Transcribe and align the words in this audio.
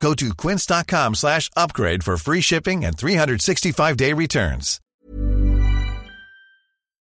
Go 0.00 0.14
to 0.14 0.34
quince.com 0.34 1.14
slash 1.14 1.50
upgrade 1.56 2.04
for 2.04 2.16
free 2.16 2.40
shipping 2.40 2.84
and 2.84 2.96
365-day 2.96 4.12
returns. 4.12 4.80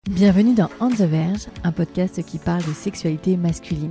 Bienvenue 0.08 0.54
dans 0.54 0.70
On 0.80 0.88
the 0.88 1.02
Verge, 1.02 1.46
un 1.64 1.72
podcast 1.72 2.22
qui 2.24 2.38
parle 2.38 2.62
de 2.62 2.72
sexualité 2.72 3.36
masculine. 3.36 3.90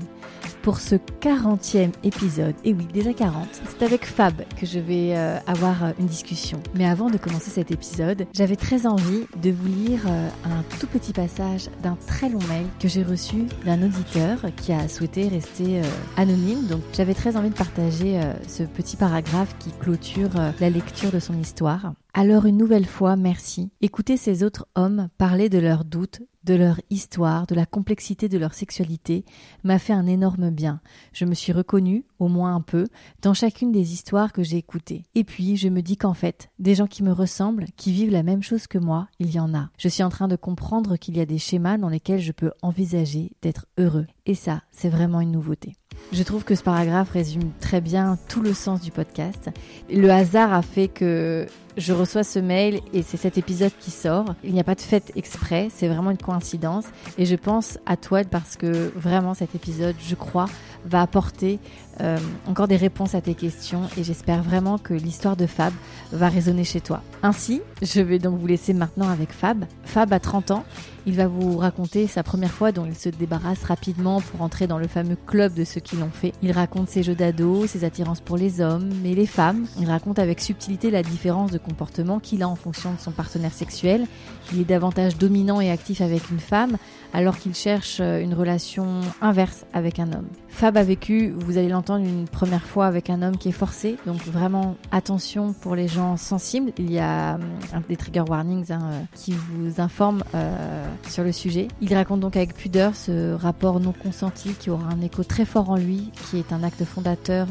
Pour 0.65 0.79
ce 0.79 0.95
40e 0.95 1.91
épisode, 2.03 2.55
et 2.63 2.73
oui, 2.73 2.87
déjà 2.91 3.13
40, 3.13 3.47
c'est 3.67 3.85
avec 3.85 4.03
Fab 4.03 4.33
que 4.59 4.65
je 4.65 4.79
vais 4.79 5.15
euh, 5.15 5.37
avoir 5.45 5.83
euh, 5.83 5.91
une 5.99 6.07
discussion. 6.07 6.59
Mais 6.73 6.87
avant 6.87 7.11
de 7.11 7.17
commencer 7.17 7.51
cet 7.51 7.69
épisode, 7.69 8.25
j'avais 8.33 8.55
très 8.55 8.87
envie 8.87 9.27
de 9.43 9.51
vous 9.51 9.67
lire 9.67 10.01
euh, 10.07 10.27
un 10.43 10.63
tout 10.79 10.87
petit 10.87 11.13
passage 11.13 11.69
d'un 11.83 11.95
très 12.07 12.29
long 12.29 12.39
mail 12.49 12.65
que 12.79 12.87
j'ai 12.87 13.03
reçu 13.03 13.45
d'un 13.63 13.83
auditeur 13.83 14.39
qui 14.57 14.73
a 14.73 14.87
souhaité 14.87 15.27
rester 15.27 15.81
anonyme. 16.17 16.65
Donc 16.65 16.81
j'avais 16.93 17.13
très 17.13 17.37
envie 17.37 17.51
de 17.51 17.55
partager 17.55 18.19
ce 18.47 18.63
petit 18.63 18.97
paragraphe 18.97 19.55
qui 19.59 19.69
clôture 19.69 20.31
la 20.59 20.69
lecture 20.71 21.11
de 21.11 21.19
son 21.19 21.37
histoire. 21.39 21.93
Alors 22.15 22.47
une 22.47 22.57
nouvelle 22.57 22.87
fois, 22.87 23.15
merci. 23.15 23.69
Écoutez 23.81 24.17
ces 24.17 24.41
autres 24.41 24.65
hommes 24.73 25.09
parler 25.19 25.47
de 25.47 25.59
leurs 25.59 25.85
doutes, 25.85 26.21
de 26.45 26.53
leur 26.53 26.79
histoire, 26.89 27.47
de 27.47 27.55
la 27.55 27.65
complexité 27.65 28.29
de 28.29 28.37
leur 28.37 28.53
sexualité, 28.53 29.25
m'a 29.63 29.79
fait 29.79 29.93
un 29.93 30.07
énorme 30.07 30.51
bien. 30.51 30.79
Je 31.11 31.25
me 31.25 31.33
suis 31.33 31.51
reconnue, 31.51 32.05
au 32.19 32.27
moins 32.27 32.55
un 32.55 32.61
peu, 32.61 32.85
dans 33.21 33.33
chacune 33.33 33.71
des 33.71 33.93
histoires 33.93 34.31
que 34.31 34.43
j'ai 34.43 34.57
écoutées. 34.57 35.03
Et 35.15 35.23
puis, 35.23 35.57
je 35.57 35.69
me 35.69 35.81
dis 35.81 35.97
qu'en 35.97 36.13
fait, 36.13 36.49
des 36.59 36.75
gens 36.75 36.87
qui 36.87 37.03
me 37.03 37.11
ressemblent, 37.11 37.65
qui 37.75 37.91
vivent 37.91 38.11
la 38.11 38.23
même 38.23 38.43
chose 38.43 38.67
que 38.67 38.77
moi, 38.77 39.07
il 39.19 39.33
y 39.33 39.39
en 39.39 39.53
a. 39.53 39.69
Je 39.77 39.89
suis 39.89 40.03
en 40.03 40.09
train 40.09 40.27
de 40.27 40.35
comprendre 40.35 40.97
qu'il 40.97 41.17
y 41.17 41.21
a 41.21 41.25
des 41.25 41.39
schémas 41.39 41.77
dans 41.77 41.89
lesquels 41.89 42.21
je 42.21 42.31
peux 42.31 42.51
envisager 42.61 43.31
d'être 43.41 43.65
heureux. 43.77 44.07
Et 44.25 44.35
ça, 44.35 44.61
c'est 44.71 44.89
vraiment 44.89 45.21
une 45.21 45.31
nouveauté. 45.31 45.75
Je 46.11 46.23
trouve 46.23 46.43
que 46.43 46.55
ce 46.55 46.63
paragraphe 46.63 47.09
résume 47.11 47.51
très 47.59 47.81
bien 47.81 48.17
tout 48.29 48.41
le 48.41 48.53
sens 48.53 48.81
du 48.81 48.91
podcast. 48.91 49.49
Le 49.89 50.09
hasard 50.09 50.53
a 50.53 50.61
fait 50.61 50.87
que 50.87 51.47
je 51.77 51.93
reçois 51.93 52.23
ce 52.23 52.39
mail 52.39 52.79
et 52.93 53.01
c'est 53.01 53.17
cet 53.17 53.37
épisode 53.37 53.71
qui 53.79 53.91
sort. 53.91 54.35
Il 54.43 54.53
n'y 54.53 54.59
a 54.59 54.63
pas 54.63 54.75
de 54.75 54.81
fête 54.81 55.11
exprès, 55.15 55.67
c'est 55.73 55.87
vraiment 55.87 56.11
une 56.11 56.17
coïncidence. 56.17 56.85
Et 57.17 57.25
je 57.25 57.35
pense 57.35 57.79
à 57.85 57.97
toi 57.97 58.23
parce 58.23 58.55
que 58.55 58.91
vraiment 58.95 59.33
cet 59.33 59.55
épisode, 59.55 59.95
je 59.99 60.15
crois, 60.15 60.45
va 60.85 61.01
apporter 61.01 61.59
euh, 62.01 62.17
encore 62.47 62.67
des 62.67 62.77
réponses 62.77 63.15
à 63.15 63.21
tes 63.21 63.33
questions 63.33 63.81
et 63.97 64.03
j'espère 64.03 64.43
vraiment 64.43 64.77
que 64.77 64.93
l'histoire 64.93 65.35
de 65.35 65.47
Fab 65.47 65.73
va 66.11 66.29
résonner 66.29 66.63
chez 66.63 66.81
toi. 66.81 67.01
Ainsi, 67.23 67.61
je 67.81 68.01
vais 68.01 68.19
donc 68.19 68.39
vous 68.39 68.47
laisser 68.47 68.73
maintenant 68.73 69.09
avec 69.09 69.31
Fab. 69.33 69.65
Fab 69.83 70.13
a 70.13 70.19
30 70.19 70.51
ans 70.51 70.63
il 71.05 71.15
va 71.15 71.27
vous 71.27 71.57
raconter 71.57 72.07
sa 72.07 72.23
première 72.23 72.51
fois 72.51 72.71
dont 72.71 72.85
il 72.85 72.95
se 72.95 73.09
débarrasse 73.09 73.63
rapidement 73.63 74.21
pour 74.21 74.41
entrer 74.41 74.67
dans 74.67 74.77
le 74.77 74.87
fameux 74.87 75.17
club 75.27 75.53
de 75.53 75.63
ceux 75.63 75.79
qui 75.79 75.95
l'ont 75.95 76.09
fait. 76.09 76.33
Il 76.41 76.51
raconte 76.51 76.89
ses 76.89 77.03
jeux 77.03 77.15
d'ado, 77.15 77.67
ses 77.67 77.83
attirances 77.83 78.21
pour 78.21 78.37
les 78.37 78.61
hommes, 78.61 78.89
mais 79.03 79.13
les 79.13 79.25
femmes. 79.25 79.65
Il 79.79 79.87
raconte 79.87 80.19
avec 80.19 80.41
subtilité 80.41 80.91
la 80.91 81.03
différence 81.03 81.51
de 81.51 81.57
comportement 81.57 82.19
qu'il 82.19 82.43
a 82.43 82.49
en 82.49 82.55
fonction 82.55 82.93
de 82.93 82.99
son 82.99 83.11
partenaire 83.11 83.53
sexuel. 83.53 84.05
Il 84.53 84.61
est 84.61 84.65
davantage 84.65 85.17
dominant 85.17 85.61
et 85.61 85.71
actif 85.71 86.01
avec 86.01 86.29
une 86.29 86.39
femme, 86.39 86.77
alors 87.13 87.37
qu'il 87.37 87.55
cherche 87.55 87.99
euh, 88.01 88.21
une 88.21 88.33
relation 88.33 89.01
inverse 89.21 89.65
avec 89.73 89.99
un 89.99 90.11
homme. 90.11 90.27
Fab 90.49 90.77
a 90.77 90.83
vécu, 90.83 91.33
vous 91.37 91.57
allez 91.57 91.67
l'entendre 91.67 92.05
une 92.05 92.27
première 92.27 92.63
fois 92.63 92.85
avec 92.85 93.09
un 93.09 93.21
homme 93.21 93.37
qui 93.37 93.49
est 93.49 93.53
forcé, 93.53 93.97
donc 94.05 94.23
vraiment 94.25 94.77
attention 94.91 95.51
pour 95.51 95.75
les 95.75 95.87
gens 95.87 96.15
sensibles. 96.15 96.71
Il 96.77 96.91
y 96.91 96.99
a 96.99 97.35
hum, 97.35 97.81
des 97.89 97.97
trigger 97.97 98.23
warnings 98.27 98.71
hein, 98.71 98.79
euh, 98.83 99.01
qui 99.15 99.33
vous 99.33 99.81
informent 99.81 100.23
euh, 100.33 100.87
sur 101.09 101.23
le 101.23 101.31
sujet. 101.31 101.67
Il 101.81 101.93
raconte 101.93 102.19
donc 102.19 102.35
avec 102.35 102.55
pudeur 102.55 102.95
ce 102.95 103.33
rapport 103.33 103.79
non 103.79 103.91
consenti 103.93 104.53
qui 104.53 104.69
aura 104.69 104.89
un 104.89 105.01
écho 105.01 105.23
très 105.23 105.45
fort 105.45 105.69
en 105.69 105.75
lui, 105.75 106.11
qui 106.29 106.37
est 106.37 106.53
un 106.53 106.63
acte 106.63 106.83
fondateur 106.83 107.47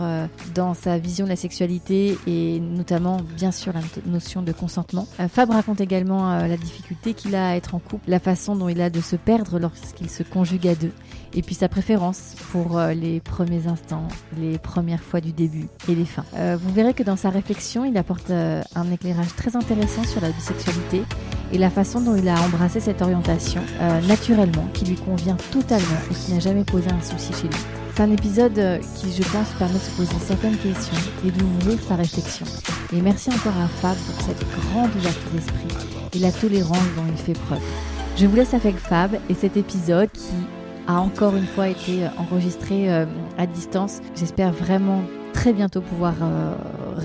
dans 0.55 0.75
sa 0.75 0.99
vision 0.99 1.25
de 1.25 1.31
la 1.31 1.37
sexualité 1.37 2.17
et 2.27 2.61
notamment 2.61 3.21
bien 3.37 3.51
sûr 3.51 3.73
la 3.73 3.81
notion 4.07 4.43
de 4.43 4.53
consentement. 4.53 5.07
Fab 5.29 5.51
raconte 5.51 5.81
également 5.81 6.37
la 6.37 6.57
difficulté 6.57 7.15
qu'il 7.15 7.35
a 7.35 7.51
à 7.51 7.57
être 7.57 7.75
en 7.75 7.79
couple, 7.79 8.09
la 8.09 8.21
façon 8.21 8.57
dont 8.57 8.69
il 8.69 8.81
a 8.81 8.91
de 8.91 9.01
se 9.01 9.17
perdre 9.17 9.59
lorsqu'il 9.59 10.11
se 10.11 10.23
conjugue 10.23 10.69
à 10.69 10.75
deux, 10.75 10.93
et 11.35 11.43
puis 11.43 11.55
sa 11.55 11.69
préférence 11.69 12.35
pour 12.53 12.79
euh, 12.79 12.95
les 12.95 13.21
premiers 13.21 13.67
instants, 13.67 14.07
les 14.39 14.59
premières 14.59 15.03
fois 15.03 15.21
du 15.21 15.33
début 15.33 15.69
et 15.89 15.95
les 15.95 16.05
fins. 16.05 16.25
Euh, 16.37 16.57
vous 16.61 16.73
verrez 16.73 16.95
que 16.95 17.03
dans 17.03 17.17
sa 17.17 17.31
réflexion, 17.31 17.85
il 17.85 17.97
apporte 17.97 18.31
euh, 18.31 18.63
un 18.75 18.91
éclairage 18.93 19.35
très 19.37 19.57
intéressant 19.57 20.05
sur 20.05 20.21
la 20.21 20.31
bisexualité 20.31 21.03
et 21.53 21.59
la 21.59 21.71
façon 21.71 22.01
dont 22.01 22.17
il 22.17 22.29
a 22.29 22.41
embrassé 22.41 22.81
cette 22.81 23.03
orientation 23.03 23.61
naturellement, 24.09 24.67
qui 24.73 24.87
lui 24.87 24.97
convient 24.97 25.37
totalement 25.53 26.01
et 26.11 26.15
qui 26.15 26.33
n'a 26.33 26.41
jamais 26.41 26.65
posé 26.65 26.89
un 26.91 27.01
souci 27.01 27.33
chez 27.33 27.49
lui. 27.49 27.57
C'est 27.95 28.03
un 28.03 28.11
épisode 28.11 28.81
qui, 28.97 29.13
je 29.13 29.23
pense, 29.23 29.49
permet 29.59 29.75
de 29.75 29.79
se 29.79 29.91
poser 29.91 30.17
certaines 30.27 30.57
questions 30.57 30.97
et 31.25 31.31
d'ouvrir 31.31 31.79
sa 31.87 31.95
réflexion. 31.95 32.47
Et 32.93 33.01
merci 33.01 33.29
encore 33.29 33.57
à 33.57 33.69
Fab 33.69 33.97
pour 33.97 34.25
cette 34.25 34.45
grande 34.59 34.91
ouverture 34.97 35.31
d'esprit 35.33 35.69
et 36.15 36.19
la 36.19 36.33
tolérance 36.33 36.89
dont 36.97 37.05
il 37.09 37.17
fait 37.17 37.39
preuve. 37.39 37.63
Je 38.17 38.27
vous 38.27 38.37
laisse 38.37 38.55
avec 38.55 38.77
Fab 38.77 39.17
et 39.29 39.35
cet 39.35 39.57
épisode 39.57 40.11
qui 40.13 40.35
a 40.87 41.01
encore 41.01 41.37
une 41.37 41.47
fois 41.47 41.69
été 41.69 42.05
euh, 42.05 42.09
enregistré 42.19 42.93
euh, 42.93 43.07
à 43.39 43.47
distance. 43.47 44.01
J'espère 44.15 44.53
vraiment 44.53 45.03
très 45.33 45.53
bientôt 45.53 45.81
pouvoir 45.81 46.15
euh, 46.23 46.55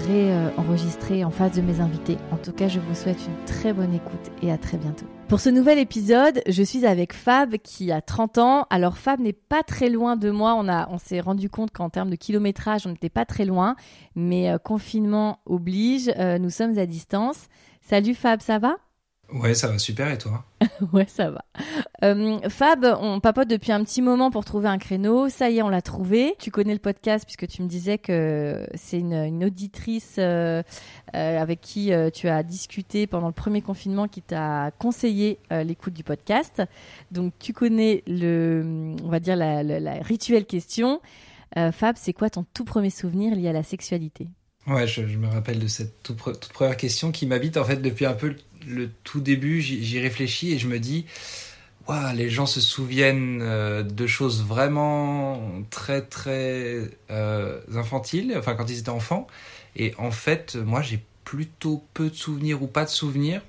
réenregistrer 0.08 1.24
en 1.24 1.32
face 1.32 1.54
de 1.54 1.62
mes 1.62 1.80
invités. 1.80 2.18
En 2.32 2.38
tout 2.38 2.52
cas, 2.52 2.68
je 2.68 2.80
vous 2.80 2.94
souhaite 2.94 3.20
une 3.26 3.46
très 3.46 3.74
bonne 3.74 3.94
écoute 3.94 4.32
et 4.42 4.52
à 4.52 4.58
très 4.58 4.78
bientôt. 4.78 5.06
Pour 5.28 5.40
ce 5.40 5.50
nouvel 5.50 5.80
épisode, 5.80 6.42
je 6.48 6.64
suis 6.64 6.86
avec 6.86 7.14
Fab 7.14 7.58
qui 7.58 7.92
a 7.92 8.02
30 8.02 8.38
ans. 8.40 8.68
Alors 8.70 8.98
Fab 8.98 9.20
n'est 9.20 9.34
pas 9.34 9.64
très 9.64 9.90
loin 9.90 10.16
de 10.16 10.32
moi. 10.32 10.56
On, 10.56 10.68
a, 10.68 10.90
on 10.90 10.98
s'est 10.98 11.20
rendu 11.20 11.50
compte 11.50 11.72
qu'en 11.72 11.90
termes 11.90 12.10
de 12.10 12.16
kilométrage, 12.16 12.86
on 12.88 12.90
n'était 12.90 13.10
pas 13.10 13.26
très 13.26 13.46
loin. 13.46 13.76
Mais 14.16 14.56
confinement 14.64 15.40
oblige, 15.46 16.12
nous 16.40 16.50
sommes 16.50 16.78
à 16.80 16.88
distance. 16.88 17.48
Salut 17.82 18.16
Fab, 18.16 18.42
ça 18.42 18.58
va? 18.58 18.78
Ouais, 19.34 19.54
ça 19.54 19.68
va 19.68 19.78
super 19.78 20.12
et 20.12 20.18
toi? 20.18 20.44
Ouais, 20.94 21.06
ça 21.08 21.30
va. 21.30 21.46
Euh, 22.04 22.40
Fab, 22.50 22.86
on 23.00 23.20
papote 23.20 23.48
depuis 23.48 23.72
un 23.72 23.84
petit 23.84 24.02
moment 24.02 24.32
pour 24.32 24.46
trouver 24.46 24.70
un 24.70 24.78
créneau. 24.78 25.30
Ça 25.30 25.50
y 25.50 25.58
est, 25.58 25.62
on 25.62 25.70
l'a 25.70 25.82
trouvé. 25.82 26.36
Tu 26.40 26.52
connais 26.52 26.74
le 26.74 26.80
podcast 26.80 27.26
puisque 27.26 27.48
tu 27.48 27.62
me 27.62 27.68
disais 27.68 27.98
que 27.98 28.66
c'est 28.76 29.00
une, 29.00 29.44
auditrice 29.44 30.16
euh, 30.18 30.64
euh, 31.16 31.42
avec 31.42 31.62
qui 31.62 31.92
tu 32.14 32.28
as 32.28 32.44
discuté 32.44 33.08
pendant 33.08 33.28
le 33.28 33.34
premier 33.34 33.62
confinement 33.62 34.08
qui 34.08 34.22
t'a 34.22 34.72
conseillé 34.80 35.40
l'écoute 35.52 35.94
du 35.94 36.04
podcast. 36.04 36.64
Donc 37.12 37.34
tu 37.40 37.54
connais 37.54 38.04
le, 38.08 38.96
on 39.04 39.10
va 39.10 39.20
dire 39.20 39.36
la, 39.36 39.94
rituelle 40.02 40.46
question. 40.46 41.02
Fab, 41.56 41.96
c'est 41.98 42.14
quoi 42.14 42.30
ton 42.30 42.46
tout 42.54 42.64
premier 42.64 42.90
souvenir 42.90 43.36
lié 43.36 43.50
à 43.50 43.54
la 43.54 43.64
sexualité? 43.64 44.28
Ouais, 44.68 44.88
je, 44.88 45.02
me 45.02 45.28
rappelle 45.28 45.60
de 45.60 45.68
cette 45.68 46.04
toute, 46.04 46.18
toute 46.18 46.54
première 46.54 46.78
question 46.78 47.12
qui 47.12 47.26
m'habite 47.26 47.58
en 47.58 47.64
fait 47.64 47.78
depuis 47.78 48.06
un 48.06 48.14
peu 48.14 48.36
le 48.70 48.90
tout 49.04 49.20
début, 49.20 49.62
j'y 49.62 50.00
réfléchis 50.00 50.54
et 50.54 50.60
je 50.60 50.68
me 50.68 50.80
dis, 50.80 51.06
waouh, 51.88 52.16
les 52.16 52.30
gens 52.30 52.46
se 52.46 52.62
souviennent 52.62 53.42
euh, 53.42 53.84
de 53.84 54.08
choses 54.08 54.44
vraiment 54.44 55.42
très 55.72 56.02
très 56.02 56.90
euh, 57.10 57.60
infantiles, 57.74 58.36
enfin 58.38 58.56
quand 58.56 58.70
ils 58.70 58.80
étaient 58.80 58.90
enfants. 58.90 59.28
Et 59.76 59.94
en 59.98 60.12
fait, 60.12 60.56
moi 60.56 60.82
j'ai 60.82 61.04
plutôt 61.24 61.84
peu 61.94 62.10
de 62.10 62.16
souvenirs 62.16 62.62
ou 62.62 62.68
pas 62.68 62.86
de 62.86 62.90
souvenirs. 62.90 63.42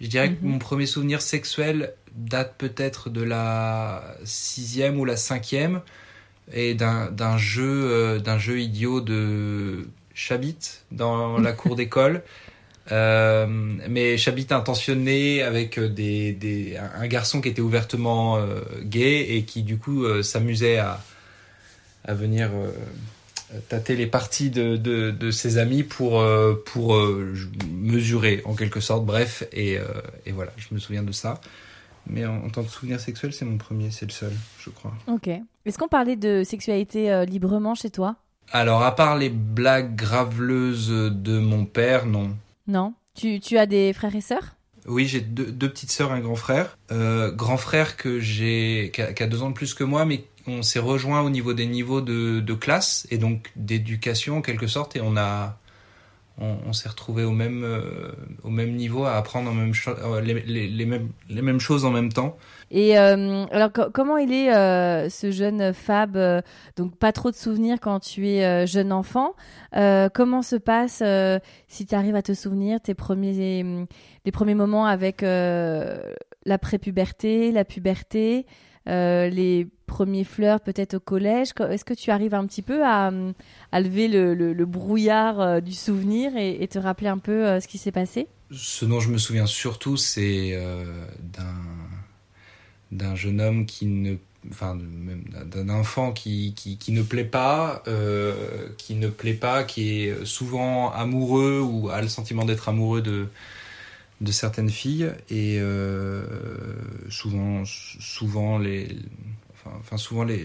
Je 0.00 0.06
dirais 0.06 0.32
que 0.32 0.42
mhm. 0.42 0.52
mon 0.52 0.58
premier 0.58 0.86
souvenir 0.86 1.20
sexuel 1.22 1.92
date 2.14 2.54
peut-être 2.58 3.10
de 3.10 3.22
la 3.22 4.16
sixième 4.24 4.98
ou 4.98 5.04
la 5.04 5.16
cinquième 5.16 5.82
et 6.52 6.74
d'un 6.74 7.38
jeu 7.38 7.90
euh, 7.90 8.18
d'un 8.18 8.38
jeu 8.38 8.60
idiot 8.60 9.00
de 9.00 9.88
Chabit 10.14 10.58
dans 10.90 11.38
la 11.38 11.52
cour 11.52 11.76
d'école. 11.76 12.22
Euh, 12.90 13.46
mais 13.88 14.16
j'habite 14.16 14.52
intentionné 14.52 15.42
avec 15.42 15.78
des, 15.78 16.32
des, 16.32 16.76
un 16.76 17.06
garçon 17.06 17.40
qui 17.40 17.48
était 17.48 17.60
ouvertement 17.60 18.38
euh, 18.38 18.60
gay 18.82 19.36
et 19.36 19.44
qui 19.44 19.62
du 19.62 19.76
coup 19.76 20.04
euh, 20.04 20.22
s'amusait 20.22 20.78
à, 20.78 21.00
à 22.04 22.14
venir 22.14 22.50
tâter 23.68 23.96
les 23.96 24.06
parties 24.06 24.50
de, 24.50 24.76
de, 24.76 25.10
de, 25.10 25.30
ses 25.30 25.58
amis 25.58 25.82
pour, 25.82 26.24
pour 26.66 26.96
mesurer 27.70 28.42
en 28.44 28.54
quelque 28.54 28.80
sorte. 28.80 29.04
Bref, 29.04 29.42
et, 29.52 29.78
et 30.26 30.32
voilà, 30.32 30.52
je 30.56 30.74
me 30.74 30.78
souviens 30.78 31.02
de 31.02 31.12
ça. 31.12 31.40
Mais 32.06 32.24
en, 32.24 32.48
tant 32.48 32.62
que 32.62 32.70
souvenir 32.70 33.00
sexuel, 33.00 33.32
c'est 33.32 33.44
mon 33.44 33.58
premier, 33.58 33.90
c'est 33.90 34.06
le 34.06 34.12
seul, 34.12 34.32
je 34.60 34.70
crois. 34.70 34.94
Ok. 35.06 35.28
Est-ce 35.64 35.78
qu'on 35.78 35.88
parlait 35.88 36.16
de 36.16 36.44
sexualité 36.44 37.24
librement 37.26 37.74
chez 37.74 37.90
toi? 37.90 38.16
Alors, 38.52 38.82
à 38.82 38.94
part 38.94 39.16
les 39.16 39.30
blagues 39.30 39.94
graveleuses 39.94 40.90
de 40.90 41.38
mon 41.38 41.64
père, 41.66 42.06
non. 42.06 42.36
Non? 42.68 42.94
Tu, 43.14 43.40
tu 43.40 43.58
as 43.58 43.66
des 43.66 43.92
frères 43.92 44.14
et 44.14 44.20
sœurs? 44.20 44.54
Oui, 44.86 45.06
j'ai 45.06 45.20
deux, 45.20 45.68
petites 45.68 45.90
sœurs, 45.90 46.12
un 46.12 46.20
grand 46.20 46.36
frère. 46.36 46.78
Euh, 46.92 47.32
grand 47.32 47.56
frère 47.56 47.96
que 47.96 48.20
j'ai, 48.20 48.92
qui 48.94 49.02
a, 49.02 49.26
deux 49.26 49.42
ans 49.42 49.50
de 49.50 49.54
plus 49.54 49.74
que 49.74 49.84
moi, 49.84 50.04
mais 50.04 50.24
on 50.46 50.62
s'est 50.62 50.78
rejoint 50.78 51.20
au 51.22 51.30
niveau 51.30 51.52
des 51.52 51.66
niveaux 51.66 52.00
de, 52.00 52.40
de 52.40 52.54
classe 52.54 53.06
et 53.10 53.18
donc 53.18 53.50
d'éducation 53.56 54.38
en 54.38 54.42
quelque 54.42 54.66
sorte, 54.66 54.96
et 54.96 55.00
on 55.02 55.16
a, 55.16 55.58
on, 56.38 56.72
s'est 56.72 56.88
retrouvé 56.88 57.24
au 57.24 57.32
même, 57.32 57.64
euh, 57.64 58.12
au 58.44 58.50
même 58.50 58.74
niveau 58.76 59.04
à 59.04 59.16
apprendre 59.16 59.50
euh, 59.50 60.20
les 60.20 60.86
mêmes, 60.86 61.08
les 61.28 61.42
mêmes 61.42 61.60
choses 61.60 61.84
en 61.84 61.90
même 61.90 62.12
temps. 62.12 62.38
Et 62.70 62.98
euh, 62.98 63.46
alors, 63.50 63.72
co- 63.72 63.90
comment 63.92 64.18
il 64.18 64.32
est 64.32 64.54
euh, 64.54 65.08
ce 65.08 65.30
jeune 65.30 65.72
Fab 65.72 66.16
euh, 66.16 66.42
Donc, 66.76 66.96
pas 66.96 67.12
trop 67.12 67.30
de 67.30 67.36
souvenirs 67.36 67.78
quand 67.80 68.00
tu 68.00 68.28
es 68.28 68.66
jeune 68.66 68.92
enfant. 68.92 69.34
Comment 69.72 70.42
se 70.42 70.56
passe, 70.56 71.02
si 71.68 71.86
tu 71.86 71.94
arrives 71.94 72.16
à 72.16 72.22
te 72.22 72.34
souvenir, 72.34 72.80
tes 72.80 72.94
premiers, 72.94 73.64
les 74.24 74.32
premiers 74.32 74.54
moments 74.54 74.86
avec 74.86 75.22
la 75.22 76.58
prépuberté, 76.60 77.52
la 77.52 77.64
puberté, 77.64 78.46
les 78.86 79.66
premiers 79.86 80.24
fleurs 80.24 80.60
peut-être 80.60 80.94
au 80.94 81.00
collège? 81.00 81.52
Co- 81.52 81.66
Est-ce 81.66 81.84
que 81.84 81.94
tu 81.94 82.10
arrives 82.10 82.34
un 82.34 82.46
petit 82.46 82.62
peu 82.62 82.84
à, 82.84 83.10
à 83.72 83.80
lever 83.80 84.08
le, 84.08 84.64
brouillard 84.64 85.62
du 85.62 85.72
souvenir 85.72 86.36
et, 86.36 86.66
te 86.68 86.78
rappeler 86.78 87.08
un 87.08 87.18
peu 87.18 87.60
ce 87.60 87.68
qui 87.68 87.78
s'est 87.78 87.92
passé? 87.92 88.28
Ce 88.50 88.84
dont 88.84 89.00
je 89.00 89.10
me 89.10 89.18
souviens 89.18 89.46
surtout, 89.46 89.96
c'est 89.96 90.58
d'un 91.20 91.54
d'un 92.92 93.14
jeune 93.14 93.40
homme 93.40 93.66
qui 93.66 93.86
ne, 93.86 94.16
enfin 94.50 94.78
d'un 95.44 95.68
enfant 95.68 96.12
qui, 96.12 96.54
qui 96.54 96.92
ne 96.92 97.02
plaît 97.02 97.24
pas, 97.24 97.82
euh, 97.86 98.68
qui 98.78 98.94
ne 98.94 99.08
plaît 99.08 99.34
pas, 99.34 99.64
qui 99.64 100.02
est 100.02 100.24
souvent 100.24 100.90
amoureux 100.92 101.60
ou 101.60 101.88
a 101.90 102.00
le 102.00 102.08
sentiment 102.08 102.44
d'être 102.44 102.68
amoureux 102.68 103.02
de 103.02 103.28
certaines 104.32 104.70
filles. 104.70 105.10
Et 105.30 105.58
euh, 105.60 106.22
souvent 107.08 108.58
les, 108.58 108.88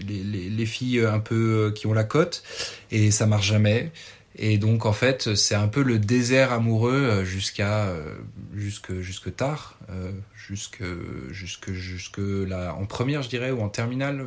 les 0.50 0.66
filles 0.66 1.00
un 1.00 1.20
peu 1.20 1.66
euh, 1.66 1.70
qui 1.70 1.86
ont 1.86 1.94
la 1.94 2.04
cote. 2.04 2.42
Et 2.90 3.10
ça 3.10 3.26
marche 3.26 3.46
jamais 3.46 3.92
et 4.36 4.58
donc 4.58 4.84
en 4.86 4.92
fait 4.92 5.34
c'est 5.34 5.54
un 5.54 5.68
peu 5.68 5.82
le 5.82 5.98
désert 5.98 6.52
amoureux 6.52 6.92
euh, 6.92 7.24
jusqu'à 7.24 7.84
euh, 7.86 8.14
jusque 8.54 9.00
jusque 9.00 9.34
tard 9.34 9.78
euh, 9.90 10.10
jusque 10.34 10.82
jusque 11.30 11.70
jusque 11.72 12.18
là 12.18 12.74
en 12.74 12.86
première 12.86 13.22
je 13.22 13.28
dirais 13.28 13.50
ou 13.50 13.60
en 13.62 13.68
terminale 13.68 14.24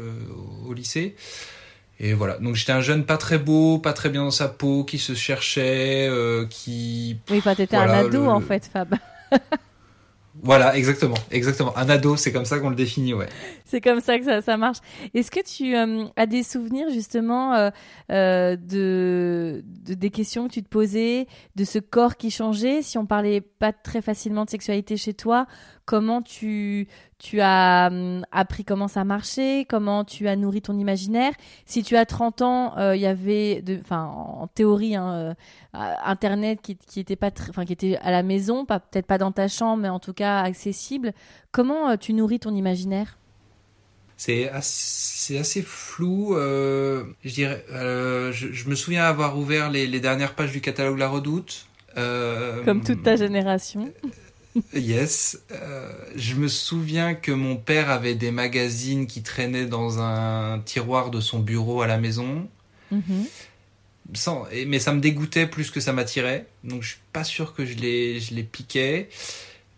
au, 0.65 0.73
lycée 0.73 1.15
et 1.99 2.13
voilà 2.13 2.37
donc 2.37 2.55
j'étais 2.55 2.71
un 2.71 2.81
jeune 2.81 3.05
pas 3.05 3.17
très 3.17 3.37
beau 3.37 3.79
pas 3.79 3.93
très 3.93 4.09
bien 4.09 4.23
dans 4.23 4.31
sa 4.31 4.47
peau 4.47 4.83
qui 4.83 4.97
se 4.99 5.13
cherchait 5.13 6.07
euh, 6.09 6.45
qui 6.49 7.17
Oui, 7.29 7.39
enfin, 7.39 7.55
t'étais 7.55 7.75
Voilà, 7.75 7.99
un 7.99 8.05
ado 8.05 8.21
le- 8.23 8.27
en 8.29 8.39
fait, 8.41 8.69
Fab. 8.71 8.95
voilà 10.43 10.77
exactement 10.77 11.17
exactement. 11.31 11.75
Un 11.77 11.89
ado 11.89 12.15
c'est 12.15 12.31
comme 12.31 12.45
ça 12.45 12.59
qu'on 12.59 12.69
le 12.69 12.75
définit 12.75 13.13
ouais. 13.13 13.27
C'est 13.65 13.81
comme 13.81 13.99
ça 14.01 14.17
que 14.19 14.25
ça, 14.25 14.41
ça 14.41 14.55
marche. 14.57 14.77
Est-ce 15.13 15.31
que 15.31 15.39
tu 15.43 15.75
euh, 15.75 16.05
as 16.15 16.25
des 16.25 16.43
souvenirs 16.43 16.89
justement 16.89 17.53
euh, 17.53 17.69
euh, 18.11 18.55
de, 18.55 19.63
de- 19.85 19.93
des 19.93 20.09
questions 20.09 20.47
que 20.47 20.53
tu 20.53 20.63
te 20.63 20.69
posais, 20.69 21.27
de 21.55 21.63
ce 21.63 21.79
corps 21.79 22.15
qui 22.17 22.31
changeait? 22.31 22.81
Si 22.81 22.97
on 22.97 23.05
parlait 23.05 23.41
pas 23.41 23.73
très 23.73 24.01
facilement 24.01 24.45
de 24.45 24.49
sexualité 24.49 24.95
chez 24.95 25.13
toi, 25.13 25.47
comment 25.87 26.21
tu 26.21 26.87
tu 27.17 27.39
as 27.41 27.87
hum, 27.91 28.23
appris 28.31 28.63
comment 28.63 28.87
ça 28.87 29.03
marchait 29.03 29.65
Comment 29.67 30.05
tu 30.05 30.27
as 30.27 30.35
nourri 30.35 30.61
ton 30.61 30.77
imaginaire 30.77 31.33
Si 31.65 31.81
tu 31.81 31.95
as 31.97 32.05
30 32.05 32.43
ans, 32.43 32.77
euh, 32.77 32.95
il 32.95 33.01
y 33.01 33.07
avait, 33.07 33.63
enfin 33.81 34.03
en 34.05 34.45
théorie, 34.47 34.95
hein, 34.95 35.09
euh, 35.15 35.33
Internet 36.05 36.59
qui 36.61 36.75
qui 36.77 36.99
était 36.99 37.15
pas, 37.15 37.31
enfin 37.49 37.65
qui 37.65 37.73
était 37.73 37.97
à 38.03 38.11
la 38.11 38.21
maison, 38.21 38.65
pas 38.65 38.79
peut-être 38.79 39.07
pas 39.07 39.17
dans 39.17 39.31
ta 39.31 39.47
chambre, 39.47 39.81
mais 39.81 39.89
en 39.89 39.99
tout 39.99 40.13
cas 40.13 40.41
accessible. 40.41 41.13
Comment 41.51 41.89
euh, 41.89 41.95
tu 41.97 42.13
nourris 42.13 42.39
ton 42.39 42.53
imaginaire? 42.53 43.17
C'est 44.19 44.49
assez, 44.49 45.61
flou. 45.61 46.35
euh, 46.35 47.03
je 47.23 47.33
dirais. 47.33 47.63
euh, 47.71 48.31
je, 48.31 48.51
je 48.51 48.67
me 48.69 48.73
souviens 48.75 49.03
avoir 49.05 49.37
ouvert 49.37 49.69
les, 49.69 49.85
les 49.85 49.99
dernières 49.99 50.33
pages 50.33 50.51
du 50.51 50.59
catalogue 50.61 50.97
La 50.97 51.07
Redoute. 51.07 51.67
euh, 51.97 52.63
Comme 52.65 52.83
toute 52.83 53.03
ta 53.03 53.15
génération. 53.15 53.91
Yes. 54.73 55.39
Euh, 55.51 55.91
je 56.15 56.35
me 56.35 56.47
souviens 56.47 57.13
que 57.15 57.31
mon 57.31 57.55
père 57.55 57.89
avait 57.89 58.15
des 58.15 58.31
magazines 58.31 59.07
qui 59.07 59.23
traînaient 59.23 59.65
dans 59.65 59.99
un 59.99 60.59
tiroir 60.59 61.11
de 61.11 61.19
son 61.19 61.39
bureau 61.39 61.81
à 61.81 61.87
la 61.87 61.97
maison. 61.97 62.47
Mhm. 62.91 63.25
Sans, 64.13 64.47
mais 64.67 64.79
ça 64.79 64.93
me 64.93 65.01
dégoûtait 65.01 65.47
plus 65.47 65.69
que 65.69 65.79
ça 65.79 65.93
m'attirait. 65.93 66.47
Donc 66.63 66.83
je 66.83 66.89
suis 66.89 66.99
pas 67.11 67.23
sûr 67.23 67.53
que 67.53 67.65
je 67.65 67.75
les, 67.75 68.19
je 68.19 68.33
les 68.33 68.43
piquais. 68.43 69.09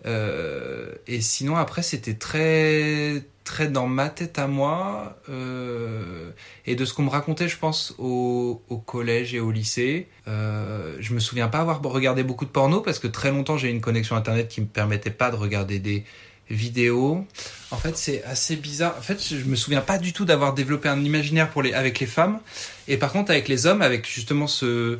Euh, 0.05 0.93
et 1.07 1.19
sinon 1.19 1.57
après 1.57 1.81
c'était 1.81 2.13
très 2.13 3.23
très 3.49 3.67
dans 3.67 3.87
ma 3.87 4.09
tête 4.09 4.37
à 4.37 4.45
moi 4.45 5.17
euh, 5.27 6.29
et 6.67 6.75
de 6.75 6.85
ce 6.85 6.93
qu'on 6.93 7.01
me 7.01 7.09
racontait 7.09 7.47
je 7.47 7.57
pense 7.57 7.95
au, 7.97 8.61
collège 8.85 9.33
et 9.33 9.39
au 9.39 9.49
lycée 9.49 10.07
euh, 10.27 10.95
je 10.99 11.15
me 11.15 11.19
souviens 11.19 11.47
pas 11.47 11.61
avoir 11.61 11.81
regardé 11.81 12.21
beaucoup 12.21 12.45
de 12.45 12.51
porno 12.51 12.79
parce 12.79 12.99
que 12.99 13.07
très 13.07 13.31
longtemps 13.31 13.57
j'ai 13.57 13.69
eu 13.69 13.71
une 13.71 13.81
connexion 13.81 14.15
internet 14.15 14.49
qui 14.49 14.61
me 14.61 14.67
permettait 14.67 15.09
pas 15.09 15.31
de 15.31 15.35
regarder 15.35 15.79
des 15.79 16.05
vidéos. 16.51 17.25
En 17.71 17.77
fait 17.77 17.97
c'est 17.97 18.23
assez 18.23 18.55
bizarre. 18.55 18.95
En 18.99 19.01
fait 19.01 19.19
je 19.19 19.43
me 19.45 19.55
souviens 19.55 19.81
pas 19.81 19.97
du 19.97 20.13
tout 20.13 20.25
d'avoir 20.25 20.53
développé 20.53 20.87
un 20.87 21.03
imaginaire 21.03 21.49
pour 21.49 21.63
les 21.63 21.73
avec 21.73 21.99
les 21.99 22.05
femmes. 22.05 22.39
Et 22.87 22.97
par 22.97 23.11
contre 23.11 23.31
avec 23.31 23.47
les 23.47 23.65
hommes 23.65 23.81
avec 23.81 24.07
justement 24.07 24.45
ce, 24.47 24.99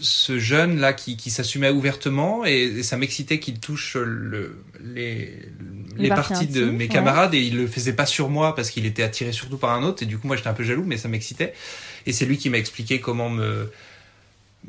ce 0.00 0.38
jeune 0.38 0.78
là 0.78 0.92
qui, 0.92 1.16
qui 1.16 1.30
s'assumait 1.30 1.70
ouvertement 1.70 2.44
et, 2.44 2.62
et 2.78 2.82
ça 2.82 2.96
m'excitait 2.96 3.38
qu'il 3.40 3.58
touche 3.60 3.96
le, 3.96 4.62
les, 4.80 5.38
les, 5.96 6.04
Les 6.04 6.08
parties 6.08 6.46
de 6.46 6.64
mes 6.66 6.84
ouais. 6.84 6.88
camarades 6.88 7.34
et 7.34 7.40
il 7.40 7.56
le 7.56 7.66
faisait 7.66 7.92
pas 7.92 8.06
sur 8.06 8.28
moi 8.28 8.54
parce 8.54 8.70
qu'il 8.70 8.86
était 8.86 9.02
attiré 9.02 9.32
surtout 9.32 9.58
par 9.58 9.70
un 9.70 9.82
autre 9.82 10.02
et 10.02 10.06
du 10.06 10.18
coup 10.18 10.26
moi 10.26 10.36
j'étais 10.36 10.48
un 10.48 10.54
peu 10.54 10.64
jaloux 10.64 10.84
mais 10.86 10.96
ça 10.98 11.08
m'excitait 11.08 11.54
et 12.06 12.12
c'est 12.12 12.26
lui 12.26 12.38
qui 12.38 12.50
m'a 12.50 12.58
expliqué 12.58 13.00
comment 13.00 13.30
me 13.30 13.70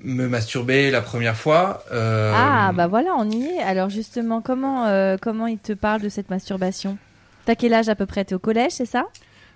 me 0.04 0.28
masturber 0.28 0.92
la 0.92 1.02
première 1.02 1.36
fois 1.38 1.84
euh, 1.92 2.32
Ah, 2.32 2.72
bah 2.74 2.88
voilà, 2.88 3.16
on 3.18 3.30
y 3.30 3.46
est. 3.48 3.60
Alors 3.60 3.90
justement, 3.90 4.42
comment, 4.42 4.86
euh, 4.88 5.18
comment 5.20 5.48
il 5.48 5.60
te 5.60 5.74
parle 5.74 6.02
de 6.02 6.10
cette 6.10 6.30
masturbation? 6.30 7.00
T'as 7.46 7.56
quel 7.56 7.74
âge 7.74 7.90
à 7.90 7.96
peu 7.96 8.06
près? 8.06 8.26
T'es 8.26 8.36
au 8.36 8.40
collège, 8.40 8.72
c'est 8.74 8.86
ça? 8.86 9.06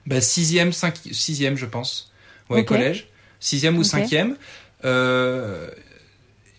Bah, 0.06 0.22
sixième, 0.22 0.74
cinq, 0.74 0.98
sixième, 1.12 1.56
je 1.56 1.66
pense. 1.66 2.12
Ouais, 2.50 2.62
Ok. 2.62 2.66
collège. 2.66 3.10
Sixième 3.40 3.78
ou 3.78 3.84
Ok. 3.84 3.84
cinquième. 3.84 4.38
Euh, 4.86 5.68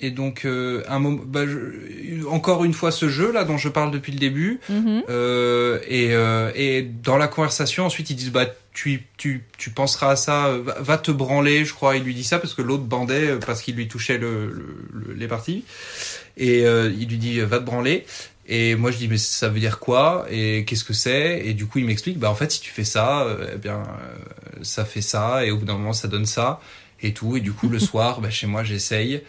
et 0.01 0.11
donc, 0.11 0.45
euh, 0.45 0.83
un 0.89 0.99
moment, 0.99 1.23
bah, 1.25 1.47
je- 1.47 2.27
encore 2.27 2.65
une 2.65 2.75
fois, 2.75 2.91
ce 2.91 3.09
jeu-là 3.09 3.45
dont 3.45 3.57
je 3.57 3.69
parle 3.69 3.91
depuis 3.91 4.13
le 4.13 4.19
début. 4.19 4.61
Mhm. 4.69 5.03
Euh, 5.09 5.79
et, 5.89 6.09
euh, 6.13 6.51
et 6.55 6.83
dans 6.83 7.17
la 7.17 7.29
conversation, 7.29 7.87
ensuite, 7.87 8.11
ils 8.11 8.17
disent, 8.17 8.33
bah, 8.33 8.47
tu, 8.75 9.05
tu, 9.17 9.45
tu 9.57 9.71
penseras 9.71 10.11
à 10.11 10.17
ça, 10.17 10.47
euh, 10.47 10.63
va, 10.63 10.77
va 10.81 10.99
te 10.99 11.11
branler, 11.11 11.65
je 11.65 11.73
crois. 11.73 11.97
Il 11.97 12.03
lui 12.03 12.13
dit 12.15 12.25
ça 12.25 12.39
parce 12.39 12.55
que 12.55 12.61
l'autre 12.63 12.83
bandait 12.85 13.31
euh, 13.31 13.39
parce 13.39 13.63
qu'il 13.63 13.77
lui 13.77 13.87
touchait 13.89 14.19
le, 14.19 14.47
le- 14.49 14.77
le- 15.07 15.15
les 15.15 15.29
parties. 15.29 15.65
Et 16.37 16.67
euh, 16.67 16.91
il 16.99 17.09
lui 17.09 17.19
dit, 17.19 17.39
va 17.41 17.59
te 17.61 17.65
branler. 17.65 18.05
Et 18.47 18.75
moi 18.75 18.91
je 18.91 18.99
dis 18.99 19.09
mais 19.09 19.17
ça 19.17 19.49
veut 19.49 19.59
dire 19.61 19.79
quoi? 19.79 20.27
Et 20.31 20.67
qu'est-ce 20.67 20.85
que 20.85 20.93
c'est? 20.93 21.41
Et 21.47 21.55
du 21.55 21.65
coup 21.65 21.79
il 21.79 21.87
m'explique 21.87 22.19
bah 22.19 22.29
en 22.31 22.35
fait 22.35 22.51
si 22.53 22.61
tu 22.61 22.71
fais 22.71 22.85
ça 22.85 23.27
eh 23.55 23.57
bien 23.57 23.83
ça 24.61 24.85
fait 24.85 25.01
ça 25.01 25.47
et 25.47 25.51
au 25.51 25.57
bout 25.57 25.65
d'un 25.65 25.79
moment 25.79 25.95
ça 25.95 26.09
donne 26.09 26.27
ça 26.27 26.61
et 27.05 27.15
tout. 27.15 27.37
Et 27.37 27.41
du 27.41 27.53
coup 27.53 27.69
le 27.69 27.79
soir 27.81 28.21
bah, 28.21 28.31
chez 28.31 28.47
moi 28.47 28.65
j'essaye. 28.65 29.23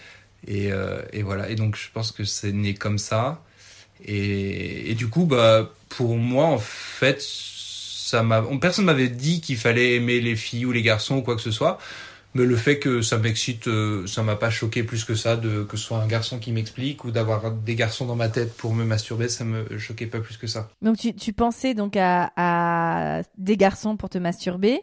Et, 0.48 0.72
euh, 0.72 1.02
et 1.14 1.24
voilà. 1.24 1.50
Et 1.50 1.56
donc 1.56 1.76
je 1.78 1.88
pense 1.94 2.12
que 2.12 2.24
c'est 2.26 2.52
né 2.54 2.74
comme 2.76 2.98
ça. 3.00 3.42
Et, 4.06 4.92
et 4.92 4.96
du 4.96 5.08
coup 5.10 5.26
bah 5.26 5.72
pour 5.90 6.18
moi 6.18 6.46
en 6.46 6.58
fait 6.60 7.22
ça 7.22 8.24
m'a 8.24 8.42
on- 8.44 8.60
personne 8.60 8.86
m'avait 8.86 9.10
dit 9.10 9.42
qu'il 9.42 9.58
fallait 9.58 9.96
aimer 9.96 10.20
les 10.22 10.36
filles 10.36 10.66
ou 10.66 10.72
les 10.72 10.82
garçons 10.82 11.18
ou 11.18 11.22
quoi 11.22 11.36
que 11.36 11.42
ce 11.42 11.52
soit. 11.52 11.80
Mais 12.34 12.46
le 12.46 12.58
fait 12.58 12.80
que 12.80 13.02
ça 13.02 13.18
m'excite, 13.18 13.68
euh, 13.70 14.06
ça 14.08 14.22
m'a 14.22 14.36
pas 14.36 14.50
choqué 14.50 14.84
plus 14.84 15.06
que 15.06 15.16
ça, 15.16 15.38
de 15.38 15.64
que 15.64 15.78
ce 15.78 15.86
soit 15.86 16.00
un 16.00 16.08
garçon 16.08 16.38
qui 16.38 16.52
m'explique 16.52 17.06
ou 17.06 17.12
d'avoir 17.12 17.50
des 17.52 17.76
garçons 17.76 18.06
dans 18.06 18.18
ma 18.18 18.28
tête 18.28 18.54
pour 18.58 18.74
me 18.74 18.84
masturber, 18.84 19.30
ça 19.30 19.46
me 19.46 19.78
choquait 19.80 20.06
pas 20.06 20.20
plus 20.20 20.36
que 20.36 20.46
ça. 20.46 20.70
Donc 20.82 20.98
tu, 20.98 21.14
tu 21.16 21.32
pensais 21.32 21.74
donc 21.74 21.96
à, 21.96 22.32
à 22.36 23.22
des 23.38 23.56
garçons 23.56 23.96
pour 23.96 24.10
te 24.10 24.18
masturber, 24.18 24.82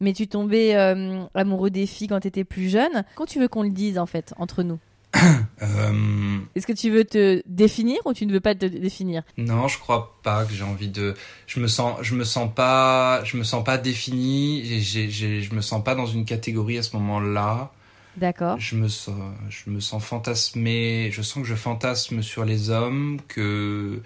mais 0.00 0.12
tu 0.12 0.26
tombais 0.28 0.74
euh, 0.76 1.24
amoureux 1.34 1.70
des 1.70 1.86
filles 1.86 2.08
quand 2.08 2.20
t'étais 2.20 2.44
plus 2.44 2.68
jeune. 2.70 3.04
Quand 3.14 3.26
tu 3.26 3.38
veux 3.38 3.48
qu'on 3.48 3.62
le 3.62 3.70
dise 3.70 3.98
en 3.98 4.06
fait 4.06 4.34
entre 4.38 4.62
nous? 4.62 4.78
Euh, 5.62 6.38
Est-ce 6.54 6.66
que 6.66 6.72
tu 6.72 6.90
veux 6.90 7.04
te 7.04 7.42
définir 7.44 7.98
ou 8.06 8.14
tu 8.14 8.24
ne 8.24 8.32
veux 8.32 8.40
pas 8.40 8.54
te 8.54 8.64
définir? 8.64 9.22
Non, 9.36 9.68
je 9.68 9.78
crois 9.78 10.18
pas 10.22 10.46
que 10.46 10.54
j'ai 10.54 10.64
envie 10.64 10.88
de. 10.88 11.14
Je 11.46 11.60
me 11.60 11.66
sens, 11.66 11.98
je 12.00 12.14
me 12.14 12.24
sens 12.24 12.50
pas, 12.54 13.22
je 13.24 13.36
me 13.36 13.42
sens 13.42 13.62
pas 13.62 13.76
défini. 13.76 14.60
et 14.60 14.80
je 14.80 15.54
me 15.54 15.60
sens 15.60 15.84
pas 15.84 15.94
dans 15.94 16.06
une 16.06 16.24
catégorie 16.24 16.78
à 16.78 16.82
ce 16.82 16.96
moment-là. 16.96 17.72
D'accord. 18.16 18.58
Je 18.58 18.74
me 18.74 18.88
sens, 18.88 19.14
je 19.50 19.68
me 19.70 19.80
sens 19.80 20.02
fantasmé. 20.02 21.10
Je 21.12 21.20
sens 21.20 21.42
que 21.42 21.48
je 21.48 21.54
fantasme 21.54 22.22
sur 22.22 22.46
les 22.46 22.70
hommes, 22.70 23.18
que 23.28 24.00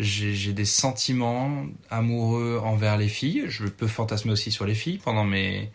j'ai 0.00 0.52
des 0.52 0.64
sentiments 0.64 1.64
amoureux 1.90 2.60
envers 2.62 2.96
les 2.96 3.08
filles. 3.08 3.44
Je 3.48 3.66
peux 3.66 3.86
fantasmer 3.86 4.32
aussi 4.32 4.50
sur 4.50 4.66
les 4.66 4.74
filles 4.74 4.98
pendant 4.98 5.24
mes 5.24 5.70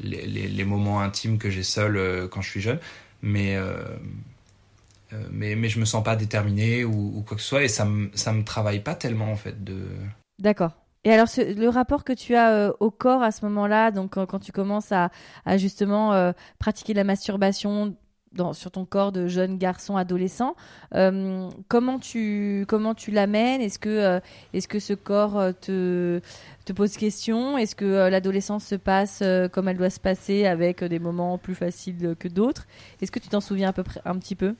les, 0.00 0.64
moments 0.64 1.00
intimes 1.00 1.38
que 1.38 1.50
j'ai 1.50 1.62
seul 1.62 1.96
euh, 1.96 2.28
quand 2.28 2.40
je 2.40 2.50
suis 2.50 2.60
jeune. 2.60 2.78
Mais 3.22 3.56
euh, 3.56 3.82
mais, 5.30 5.56
mais 5.56 5.68
je 5.68 5.80
me 5.80 5.84
sens 5.84 6.04
pas 6.04 6.16
déterminé 6.16 6.84
ou, 6.84 7.24
quoi 7.26 7.36
que 7.36 7.42
ce 7.42 7.48
soit 7.48 7.64
et 7.64 7.68
ça 7.68 7.84
me, 7.84 8.10
ça 8.14 8.32
me 8.32 8.44
travaille 8.44 8.80
pas 8.80 8.94
tellement 8.94 9.30
en 9.30 9.36
fait. 9.36 9.56
D'accord. 10.38 10.72
Et 11.04 11.12
alors, 11.12 11.28
le 11.38 11.68
rapport 11.68 12.04
que 12.04 12.12
tu 12.12 12.34
as 12.34 12.50
euh, 12.50 12.72
au 12.78 12.90
corps 12.90 13.22
à 13.22 13.30
ce 13.30 13.44
moment-là, 13.46 13.90
donc 13.90 14.12
quand, 14.12 14.38
tu 14.38 14.52
commences 14.52 14.92
à, 14.92 15.10
justement 15.56 16.12
euh, 16.12 16.32
pratiquer 16.58 16.92
la 16.92 17.04
masturbation 17.04 17.96
sur 18.52 18.70
ton 18.70 18.84
corps 18.84 19.12
de 19.12 19.26
jeune 19.26 19.58
garçon, 19.58 19.96
adolescent, 19.96 20.54
euh, 20.94 21.48
comment 21.68 21.98
tu 21.98 22.64
comment 22.68 22.94
tu 22.94 23.10
l'amènes? 23.10 23.60
Est-ce 23.60 23.78
que 23.78 23.88
euh, 23.88 24.20
est-ce 24.52 24.68
que 24.68 24.78
ce 24.78 24.92
corps 24.92 25.38
euh, 25.38 25.52
te 25.52 26.20
te 26.64 26.72
pose 26.72 26.96
question? 26.96 27.58
Est-ce 27.58 27.74
que 27.74 28.08
l'adolescence 28.08 28.64
se 28.64 28.76
passe 28.76 29.22
comme 29.52 29.68
elle 29.68 29.76
doit 29.76 29.90
se 29.90 30.00
passer 30.00 30.46
avec 30.46 30.84
des 30.84 30.98
moments 30.98 31.38
plus 31.38 31.54
faciles 31.54 32.14
que 32.18 32.28
d'autres? 32.28 32.66
Est-ce 33.00 33.10
que 33.10 33.18
tu 33.18 33.28
t'en 33.28 33.40
souviens 33.40 33.70
à 33.70 33.72
peu 33.72 33.82
près 33.82 34.00
un 34.04 34.16
petit 34.18 34.36
peu? 34.36 34.54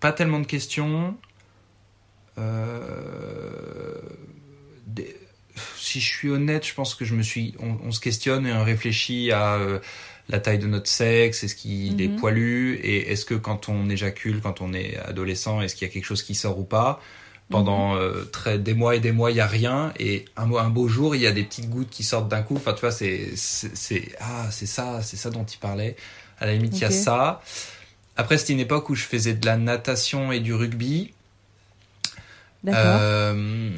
Pas 0.00 0.12
tellement 0.12 0.40
de 0.40 0.46
questions. 0.46 1.16
Si 5.76 6.00
je 6.00 6.08
suis 6.08 6.30
honnête, 6.30 6.66
je 6.66 6.74
pense 6.74 6.94
que 6.94 7.04
je 7.04 7.14
me 7.14 7.22
suis, 7.22 7.54
on, 7.58 7.76
on 7.84 7.90
se 7.92 8.00
questionne 8.00 8.46
et 8.46 8.52
on 8.52 8.64
réfléchit 8.64 9.32
à 9.32 9.54
euh, 9.54 9.78
la 10.28 10.40
taille 10.40 10.58
de 10.58 10.66
notre 10.66 10.88
sexe, 10.88 11.44
est-ce 11.44 11.54
qu'il 11.54 12.00
est 12.00 12.08
Mhm. 12.08 12.16
poilu 12.16 12.74
et 12.76 13.12
est-ce 13.12 13.24
que 13.24 13.34
quand 13.34 13.68
on 13.68 13.88
éjacule, 13.88 14.40
quand 14.40 14.60
on 14.60 14.72
est 14.72 14.96
adolescent, 14.98 15.60
est-ce 15.60 15.74
qu'il 15.74 15.86
y 15.86 15.90
a 15.90 15.92
quelque 15.92 16.04
chose 16.04 16.22
qui 16.22 16.34
sort 16.34 16.58
ou 16.58 16.64
pas? 16.64 17.00
Pendant 17.50 17.96
euh, 17.96 18.24
très, 18.32 18.58
des 18.58 18.72
mois 18.72 18.96
et 18.96 19.00
des 19.00 19.12
mois, 19.12 19.30
il 19.30 19.36
y 19.36 19.40
a 19.40 19.46
rien. 19.46 19.92
Et 19.98 20.24
un, 20.38 20.46
beau 20.70 20.88
jour, 20.88 21.14
il 21.14 21.20
y 21.20 21.26
a 21.26 21.32
des 21.32 21.42
petites 21.42 21.68
gouttes 21.68 21.90
qui 21.90 22.02
sortent 22.02 22.28
d'un 22.28 22.40
coup. 22.40 22.56
Enfin, 22.56 22.72
tu 22.72 22.80
vois, 22.80 22.92
c'est, 22.92 23.32
c'est, 23.36 24.08
ah, 24.20 24.46
c'est 24.50 24.64
ça, 24.64 25.02
c'est 25.02 25.18
ça 25.18 25.28
dont 25.28 25.44
il 25.44 25.58
parlait. 25.58 25.96
À 26.40 26.46
la 26.46 26.54
limite, 26.54 26.78
il 26.78 26.80
y 26.80 26.84
a 26.86 26.90
ça. 26.90 27.42
Après, 28.16 28.38
c'était 28.38 28.54
une 28.54 28.60
époque 28.60 28.88
où 28.88 28.94
je 28.94 29.04
faisais 29.04 29.34
de 29.34 29.44
la 29.44 29.58
natation 29.58 30.32
et 30.32 30.40
du 30.40 30.54
rugby. 30.54 31.12
D'accord. 32.64 32.80
Euh, 33.00 33.70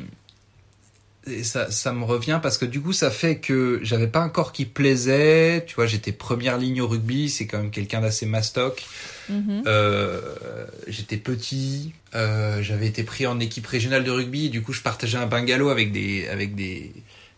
et 1.26 1.42
ça, 1.44 1.70
ça 1.70 1.92
me 1.92 2.04
revient 2.04 2.38
parce 2.42 2.58
que 2.58 2.64
du 2.66 2.80
coup, 2.80 2.92
ça 2.92 3.10
fait 3.10 3.38
que 3.38 3.80
j'avais 3.82 4.06
pas 4.08 4.20
un 4.20 4.28
corps 4.28 4.52
qui 4.52 4.64
plaisait. 4.66 5.64
Tu 5.66 5.74
vois, 5.74 5.86
j'étais 5.86 6.12
première 6.12 6.58
ligne 6.58 6.80
au 6.82 6.86
rugby. 6.88 7.30
C'est 7.30 7.46
quand 7.46 7.58
même 7.58 7.70
quelqu'un 7.70 8.00
d'assez 8.00 8.26
mastoc. 8.26 8.84
Mhm. 9.30 9.62
Euh, 9.66 10.20
j'étais 10.86 11.16
petit, 11.16 11.92
euh, 12.14 12.62
j'avais 12.62 12.86
été 12.86 13.02
pris 13.04 13.26
en 13.26 13.40
équipe 13.40 13.66
régionale 13.66 14.04
de 14.04 14.10
rugby, 14.10 14.50
du 14.50 14.60
coup 14.60 14.74
je 14.74 14.82
partageais 14.82 15.16
un 15.16 15.24
bungalow 15.24 15.70
avec 15.70 15.92
des 15.92 16.28
avec 16.28 16.54
des, 16.54 16.92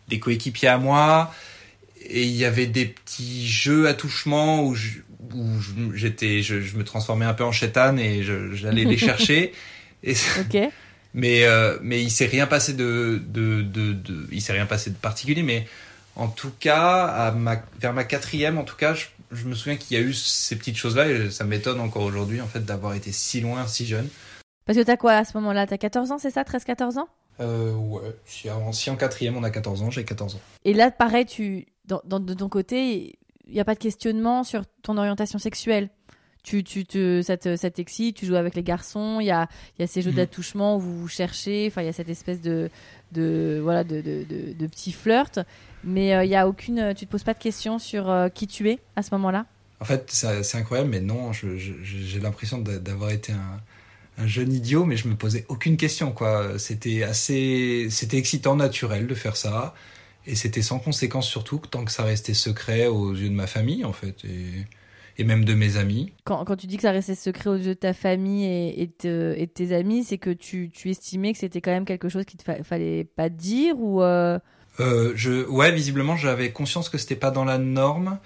des 0.09 0.19
coéquipiers 0.19 0.67
à 0.67 0.77
moi, 0.77 1.33
et 2.05 2.23
il 2.23 2.35
y 2.35 2.43
avait 2.43 2.65
des 2.67 2.85
petits 2.87 3.47
jeux 3.47 3.87
à 3.87 3.93
touchement 3.93 4.65
où 4.65 4.75
je- 4.75 4.99
où 5.33 5.93
j'étais 5.95 6.41
je, 6.41 6.59
je 6.59 6.75
me 6.75 6.83
transformais 6.83 7.23
un 7.25 7.33
peu 7.33 7.45
en 7.45 7.53
chétane 7.53 7.99
et 7.99 8.21
j'allais 8.21 8.83
les 8.83 8.97
chercher. 9.07 9.53
Et, 10.03 10.13
Ok. 10.41 10.69
Mais 11.17 11.43
euh, 11.45 11.77
mais 11.81 12.01
il 12.01 12.11
s'est 12.11 12.27
rien 12.27 12.47
passé 12.47 12.73
de 12.73 13.19
de, 13.27 13.61
de, 13.63 13.91
de 13.93 14.27
il 14.31 14.41
s'est 14.41 14.53
rien 14.53 14.67
passé 14.67 14.91
de 14.91 14.95
particulier, 14.95 15.43
mais 15.43 15.67
en 16.15 16.27
tout 16.29 16.51
cas 16.59 17.05
à 17.07 17.31
ma 17.31 17.61
vers 17.79 17.91
ma 17.93 18.03
quatrième 18.05 18.57
en 18.57 18.63
tout 18.63 18.75
cas 18.77 18.93
je, 18.93 19.07
je 19.31 19.45
me 19.47 19.55
souviens 19.55 19.75
qu'il 19.77 19.97
y 19.97 19.99
a 19.99 20.03
eu 20.03 20.13
ces 20.13 20.55
petites 20.55 20.77
choses 20.77 20.95
là 20.95 21.09
et 21.09 21.29
ça 21.31 21.43
m'étonne 21.43 21.79
encore 21.81 22.03
aujourd'hui 22.03 22.39
en 22.39 22.47
fait 22.47 22.63
d'avoir 22.63 22.93
été 22.93 23.11
si 23.11 23.41
loin 23.41 23.65
si 23.67 23.85
jeune. 23.85 24.07
Parce 24.65 24.77
que 24.77 24.83
t'as 24.83 24.97
quoi 24.97 25.13
à 25.13 25.25
ce 25.25 25.35
moment-là? 25.37 25.65
T'as 25.65 25.77
14 25.77 26.11
ans, 26.11 26.17
c'est 26.19 26.29
ça? 26.29 26.43
13-14 26.43 26.99
ans? 26.99 27.07
Euh, 27.39 27.73
ouais, 27.73 28.01
si 28.25 28.49
en, 28.51 28.71
si 28.71 28.89
en 28.89 28.95
quatrième 28.95 29.37
on 29.37 29.43
a 29.43 29.49
14 29.49 29.81
ans, 29.81 29.91
j'ai 29.91 30.03
14 30.03 30.35
ans. 30.35 30.39
Et 30.65 30.73
là, 30.73 30.91
pareil, 30.91 31.25
tu, 31.25 31.67
dans, 31.85 32.01
dans- 32.05 32.19
de 32.19 32.33
ton 32.33 32.49
côté, 32.49 33.17
il 33.47 33.53
n'y 33.53 33.59
a 33.61 33.65
pas 33.65 33.75
de 33.75 33.79
questionnement 33.79 34.43
sur 34.43 34.63
ton 34.83 34.97
orientation 34.97 35.39
sexuelle? 35.39 35.89
Tu, 36.43 36.63
tu 36.63 36.85
te, 36.85 37.21
ça 37.21 37.35
te- 37.37 37.55
ça 37.57 37.69
t'excite, 37.69 38.15
tu 38.15 38.25
joues 38.25 38.35
avec 38.35 38.55
les 38.55 38.63
garçons, 38.63 39.19
il 39.19 39.25
y 39.25 39.31
a, 39.31 39.47
il 39.77 39.81
y 39.81 39.83
a 39.83 39.87
ces 39.87 40.01
jeux 40.01 40.11
Mhm. 40.11 40.17
d'attouchement 40.17 40.77
où 40.77 40.79
vous 40.79 40.97
vous 41.01 41.07
cherchez, 41.09 41.67
enfin, 41.67 41.81
il 41.81 41.85
y 41.85 41.89
a 41.89 41.93
cette 41.93 42.09
espèce 42.09 42.39
de, 42.41 42.69
de, 43.11 43.59
voilà, 43.61 43.83
de, 43.83 44.01
de, 44.01 44.23
de, 44.23 44.53
de 44.53 44.67
petit 44.67 44.93
flirt. 44.93 45.39
Mais 45.83 46.15
euh, 46.15 46.23
il 46.23 46.29
y 46.29 46.35
a 46.35 46.47
aucune, 46.47 46.93
tu 46.95 47.05
te 47.05 47.11
poses 47.11 47.23
pas 47.23 47.33
de 47.33 47.39
questions 47.39 47.79
sur 47.79 48.09
euh, 48.09 48.29
qui 48.29 48.47
tu 48.47 48.69
es 48.69 48.79
à 48.95 49.03
ce 49.03 49.13
moment-là? 49.15 49.45
En 49.79 49.85
fait, 49.85 50.09
c'est 50.09 50.57
incroyable, 50.57 50.89
mais 50.89 51.01
non, 51.01 51.33
j'ai 51.33 52.19
l'impression 52.19 52.57
d'a- 52.59 52.79
d'avoir 52.79 53.11
été 53.11 53.31
un, 53.33 53.61
un 54.17 54.27
jeune 54.27 54.51
idiot, 54.53 54.85
mais 54.85 54.97
je 54.97 55.07
me 55.07 55.15
posais 55.15 55.45
aucune 55.49 55.77
question, 55.77 56.11
quoi. 56.11 56.57
C'était 56.57 57.03
assez, 57.03 57.87
c'était 57.91 58.17
excitant, 58.17 58.55
naturel 58.55 59.05
de 59.05 59.13
faire 59.15 59.37
ça, 59.37 59.75
et 60.25 60.35
c'était 60.35 60.63
sans 60.63 60.79
conséquence 60.79 61.27
surtout, 61.27 61.59
tant 61.69 61.85
que 61.85 61.91
ça 61.91 62.03
restait 62.03 62.33
secret 62.33 62.87
aux 62.87 63.13
yeux 63.13 63.29
de 63.29 63.35
ma 63.35 63.47
famille, 63.47 63.85
en 63.85 63.93
fait, 63.93 64.25
et, 64.25 64.65
et 65.17 65.23
même 65.23 65.43
de 65.45 65.53
mes 65.53 65.77
amis. 65.77 66.13
quand, 66.25 66.45
quand 66.45 66.55
tu 66.55 66.67
dis 66.67 66.75
que 66.77 66.83
ça 66.83 66.91
restait 66.91 67.15
secret 67.15 67.49
aux 67.49 67.55
yeux 67.55 67.73
de 67.73 67.73
ta 67.73 67.93
famille 67.93 68.45
et, 68.45 68.81
et, 68.83 68.87
te- 68.87 69.33
et 69.37 69.45
de 69.47 69.51
tes 69.51 69.73
amis, 69.75 70.03
c'est 70.03 70.17
que 70.17 70.29
tu, 70.29 70.69
tu 70.71 70.89
estimais 70.89 71.33
que 71.33 71.39
c'était 71.39 71.61
quand 71.61 71.71
même 71.71 71.85
quelque 71.85 72.09
chose 72.09 72.25
qu'il 72.25 72.39
ne 72.47 72.63
fallait 72.63 73.03
pas 73.03 73.29
dire 73.29 73.75
ou 73.79 74.01
euh, 74.01 74.37
Euh, 74.79 75.13
je, 75.15 75.43
ouais, 75.49 75.71
visiblement, 75.71 76.15
j'avais 76.15 76.51
conscience 76.51 76.87
que 76.89 76.99
c'était 76.99 77.15
pas 77.15 77.31
dans 77.31 77.45
la 77.45 77.57
norme. 77.57 78.19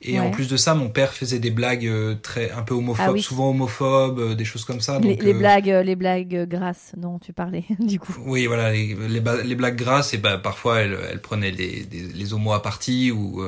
Et 0.00 0.14
Ouais. 0.18 0.20
en 0.26 0.30
plus 0.30 0.48
de 0.48 0.56
ça, 0.56 0.74
mon 0.74 0.88
père 0.88 1.12
faisait 1.12 1.38
des 1.38 1.50
blagues 1.50 1.86
euh, 1.86 2.14
très, 2.14 2.50
un 2.50 2.62
peu 2.62 2.72
homophobes, 2.72 3.04
Ah 3.08 3.12
oui. 3.12 3.20
souvent 3.20 3.50
homophobes, 3.50 4.18
euh, 4.18 4.34
des 4.34 4.46
choses 4.46 4.64
comme 4.64 4.80
ça. 4.80 4.98
les, 5.00 5.16
donc, 5.16 5.22
les 5.22 5.34
euh, 5.34 5.38
blagues, 5.38 5.66
les 5.84 5.96
blagues 5.96 6.48
grasses 6.48 6.92
dont 6.96 7.18
tu 7.18 7.34
parlais 7.34 7.64
du 7.78 8.00
coup. 8.00 8.16
Oui, 8.24 8.46
voilà, 8.46 8.72
les, 8.72 8.94
les, 8.94 9.20
les 9.44 9.54
blagues 9.54 9.76
grasses, 9.76 10.14
et 10.14 10.18
bah, 10.18 10.38
parfois, 10.38 10.80
elle, 10.80 10.96
elle 11.12 11.20
prenait 11.20 11.50
les, 11.50 11.84
des- 11.84 12.08
les 12.14 12.32
homos 12.32 12.52
à 12.54 12.62
partie. 12.62 13.12
Ou, 13.12 13.42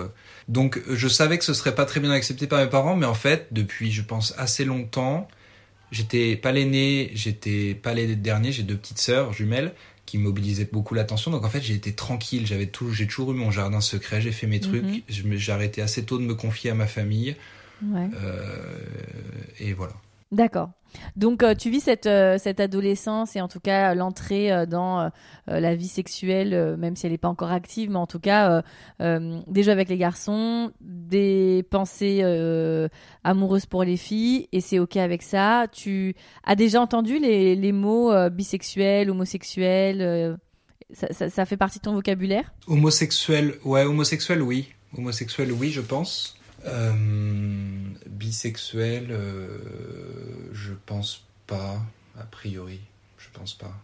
donc, 0.50 0.82
je 0.88 1.06
savais 1.08 1.38
que 1.38 1.44
ce 1.44 1.54
serait 1.54 1.74
pas 1.76 1.86
très 1.86 2.00
bien 2.00 2.10
accepté 2.10 2.46
par 2.48 2.58
mes 2.62 2.68
parents, 2.68 2.96
mais 2.96 3.06
en 3.06 3.14
fait, 3.14 3.46
depuis, 3.52 3.92
je 3.92 4.02
pense, 4.02 4.34
assez 4.36 4.64
longtemps, 4.64 5.28
j'étais 5.92 6.34
pas 6.34 6.50
l'aîné, 6.50 7.10
j'étais 7.14 7.74
pas 7.74 7.94
les 7.94 8.16
derniers, 8.16 8.50
j'ai 8.50 8.64
deux 8.64 8.76
petites 8.76 8.98
sœurs 8.98 9.32
jumelles 9.32 9.72
qui 10.06 10.18
mobilisaient 10.18 10.68
beaucoup 10.72 10.94
l'attention. 10.94 11.30
Donc, 11.30 11.44
en 11.44 11.48
fait, 11.48 11.60
j'ai 11.60 11.74
été 11.74 11.92
tranquille, 11.92 12.48
j'avais 12.48 12.66
tout, 12.66 12.92
j'ai 12.92 13.06
toujours 13.06 13.30
eu 13.30 13.34
mon 13.36 13.52
jardin 13.52 13.80
secret, 13.80 14.20
j'ai 14.20 14.32
fait 14.32 14.48
mes 14.48 14.58
trucs, 14.58 14.84
me- 15.24 15.36
j'ai 15.36 15.52
arrêté 15.52 15.82
assez 15.82 16.02
tôt 16.04 16.18
de 16.18 16.24
me 16.24 16.34
confier 16.34 16.70
à 16.70 16.74
ma 16.74 16.88
famille, 16.88 17.36
Ouais. 17.80 18.08
euh, 18.20 18.76
et 19.60 19.72
voilà. 19.72 19.94
D'accord. 20.32 20.70
Donc 21.16 21.42
euh, 21.42 21.54
tu 21.54 21.70
vis 21.70 21.80
cette, 21.80 22.06
euh, 22.06 22.36
cette 22.38 22.60
adolescence 22.60 23.36
et 23.36 23.40
en 23.40 23.48
tout 23.48 23.60
cas 23.60 23.94
l'entrée 23.94 24.52
euh, 24.52 24.66
dans 24.66 25.00
euh, 25.00 25.08
euh, 25.48 25.60
la 25.60 25.74
vie 25.74 25.88
sexuelle, 25.88 26.76
même 26.78 26.96
si 26.96 27.06
elle 27.06 27.12
n'est 27.12 27.18
pas 27.18 27.28
encore 27.28 27.50
active, 27.52 27.90
mais 27.90 27.96
en 27.98 28.06
tout 28.06 28.20
cas 28.20 28.62
jeux 29.00 29.72
avec 29.72 29.88
les 29.88 29.96
garçons, 29.98 30.70
des 30.80 31.64
pensées 31.70 32.22
amoureuses 33.24 33.66
pour 33.66 33.84
les 33.84 33.96
filles, 33.96 34.48
et 34.52 34.60
c'est 34.60 34.78
ok 34.78 34.96
avec 34.96 35.22
ça. 35.22 35.66
Tu 35.72 36.14
as 36.44 36.56
déjà 36.56 36.80
entendu 36.80 37.18
les, 37.18 37.54
les 37.56 37.72
mots 37.72 38.12
bisexuel, 38.30 39.10
homosexuel 39.10 40.38
ça, 40.92 41.06
ça- 41.12 41.30
ça 41.30 41.44
fait 41.46 41.56
partie 41.56 41.78
de 41.78 41.84
ton 41.84 41.92
vocabulaire? 41.94 42.52
Homosexuel, 42.66 43.54
ouais, 43.64 43.84
homosexuel, 43.84 44.42
oui. 44.42 44.68
Homosexuel, 44.98 45.52
oui, 45.52 45.70
je 45.70 45.80
pense. 45.80 46.36
Euh, 46.66 46.92
bisexuel, 48.06 49.08
euh, 49.10 49.58
je 50.52 50.72
pense 50.86 51.24
pas, 51.46 51.80
a 52.18 52.24
priori. 52.24 52.80
Je 53.18 53.28
pense 53.32 53.54
pas. 53.54 53.74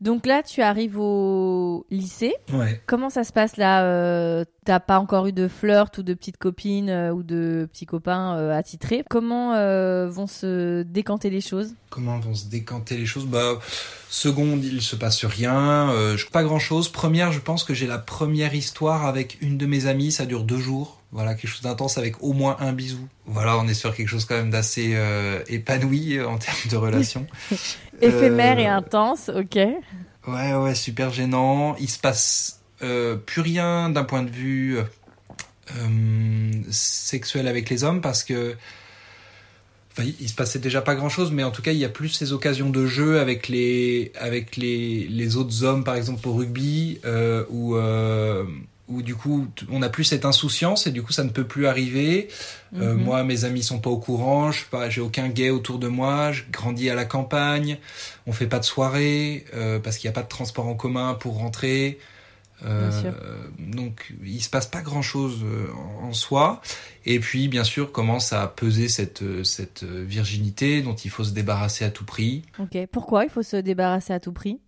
Donc 0.00 0.26
là, 0.26 0.42
tu 0.42 0.60
arrives 0.60 0.98
au 0.98 1.86
lycée. 1.90 2.34
Ouais. 2.52 2.82
Comment 2.86 3.08
ça 3.08 3.24
se 3.24 3.32
passe 3.32 3.56
là 3.56 3.84
euh, 3.84 4.44
T'as 4.64 4.80
pas 4.80 4.98
encore 4.98 5.26
eu 5.26 5.32
de 5.32 5.48
flirt 5.48 5.96
ou 5.96 6.02
de 6.02 6.12
petites 6.12 6.36
copines 6.36 6.90
euh, 6.90 7.12
ou 7.12 7.22
de 7.22 7.66
petits 7.72 7.86
copains 7.86 8.36
euh, 8.36 8.52
attitrés? 8.52 9.04
Comment 9.08 9.52
vont 10.08 10.26
se 10.26 10.82
décanter 10.82 11.30
les 11.30 11.40
choses? 11.40 11.74
Comment 11.88 12.18
vont 12.18 12.34
se 12.34 12.46
décanter 12.46 12.96
les 12.98 13.06
choses? 13.06 13.26
Bah, 13.26 13.58
seconde, 14.10 14.64
il 14.64 14.82
se 14.82 14.96
passe 14.96 15.24
rien. 15.24 15.90
Pas 16.32 16.42
grand 16.42 16.58
chose. 16.58 16.90
Première, 16.90 17.32
je 17.32 17.40
pense 17.40 17.64
que 17.64 17.72
j'ai 17.72 17.86
la 17.86 17.98
première 17.98 18.54
histoire 18.54 19.06
avec 19.06 19.38
une 19.40 19.56
de 19.56 19.66
mes 19.66 19.86
amies. 19.86 20.12
Ça 20.12 20.26
dure 20.26 20.44
deux 20.44 20.58
jours. 20.58 21.00
Voilà, 21.14 21.34
quelque 21.34 21.48
chose 21.48 21.62
d'intense 21.62 21.96
avec 21.96 22.22
au 22.22 22.32
moins 22.32 22.56
un 22.58 22.72
bisou. 22.72 23.08
Voilà, 23.24 23.56
on 23.56 23.66
est 23.68 23.74
sur 23.74 23.94
quelque 23.94 24.08
chose 24.08 24.24
quand 24.24 24.34
même 24.34 24.50
d'assez 24.50 24.92
euh, 24.96 25.42
épanoui 25.46 26.18
euh, 26.18 26.28
en 26.28 26.36
termes 26.38 26.58
de 26.70 26.76
relation. 26.76 27.24
Éphémère 28.02 28.58
Euh, 28.58 28.60
et 28.62 28.66
intense, 28.66 29.30
ok. 29.34 29.56
Ouais, 30.26 30.54
ouais, 30.54 30.74
super 30.74 31.10
gênant. 31.12 31.76
Il 31.78 31.88
se 31.88 32.00
passe 32.00 32.60
euh, 32.82 33.14
plus 33.14 33.40
rien 33.42 33.90
d'un 33.90 34.02
point 34.04 34.24
de 34.24 34.30
vue 34.30 34.76
euh, 34.78 36.50
sexuel 36.70 37.46
avec 37.48 37.70
les 37.70 37.84
hommes 37.84 38.00
parce 38.00 38.24
que. 38.24 38.56
Enfin, 39.92 40.02
il- 40.08 40.16
il 40.20 40.28
se 40.28 40.34
passait 40.34 40.58
déjà 40.58 40.82
pas 40.82 40.96
grand 40.96 41.08
chose, 41.08 41.30
mais 41.30 41.44
en 41.44 41.52
tout 41.52 41.62
cas, 41.62 41.70
il 41.70 41.78
y 41.78 41.84
a 41.84 41.88
plus 41.88 42.08
ces 42.08 42.32
occasions 42.32 42.68
de 42.70 42.84
jeu 42.86 43.20
avec 43.20 43.46
les, 43.46 44.10
avec 44.18 44.56
les, 44.56 45.06
les 45.06 45.36
autres 45.36 45.62
hommes, 45.62 45.84
par 45.84 45.94
exemple 45.94 46.26
au 46.26 46.32
rugby, 46.32 46.98
euh, 47.04 47.44
où, 47.50 47.76
euh, 47.76 48.42
où 48.88 49.02
du 49.02 49.14
coup, 49.14 49.46
on 49.70 49.78
n'a 49.78 49.88
plus 49.88 50.04
cette 50.04 50.24
insouciance 50.24 50.86
et 50.86 50.90
du 50.90 51.02
coup, 51.02 51.12
ça 51.12 51.24
ne 51.24 51.30
peut 51.30 51.44
plus 51.44 51.66
arriver. 51.66 52.28
Euh, 52.76 52.94
Mhm. 52.94 53.02
Moi, 53.02 53.24
mes 53.24 53.44
amis 53.44 53.62
sont 53.62 53.78
pas 53.78 53.90
au 53.90 53.98
courant, 53.98 54.50
je 54.52 54.64
j'ai 54.88 55.00
aucun 55.00 55.28
gay 55.28 55.50
autour 55.50 55.78
de 55.78 55.88
moi, 55.88 56.32
je 56.32 56.42
grandis 56.50 56.90
à 56.90 56.94
la 56.94 57.04
campagne, 57.04 57.78
on 58.26 58.32
fait 58.32 58.46
pas 58.46 58.58
de 58.58 58.64
soirée 58.64 59.44
euh, 59.54 59.78
parce 59.78 59.96
qu'il 59.96 60.08
n'y 60.08 60.12
a 60.12 60.14
pas 60.14 60.22
de 60.22 60.28
transport 60.28 60.66
en 60.66 60.74
commun 60.74 61.14
pour 61.14 61.38
rentrer. 61.38 61.98
Euh, 62.64 62.90
donc 63.58 64.14
il 64.24 64.40
se 64.42 64.48
passe 64.48 64.66
pas 64.66 64.80
grand 64.82 65.02
chose 65.02 65.44
en, 66.02 66.06
en 66.08 66.12
soi. 66.12 66.60
Et 67.06 67.20
puis 67.20 67.48
bien 67.48 67.64
sûr 67.64 67.92
commence 67.92 68.32
à 68.32 68.46
peser 68.46 68.88
cette 68.88 69.22
euh, 69.22 69.44
cette 69.44 69.82
euh, 69.82 70.04
virginité 70.06 70.80
dont 70.80 70.94
il 70.94 71.10
faut 71.10 71.24
se 71.24 71.32
débarrasser 71.32 71.84
à 71.84 71.90
tout 71.90 72.04
prix. 72.04 72.42
Ok. 72.58 72.78
Pourquoi 72.90 73.24
il 73.24 73.30
faut 73.30 73.42
se 73.42 73.56
débarrasser 73.56 74.12
à 74.14 74.20
tout 74.20 74.32
prix? 74.32 74.58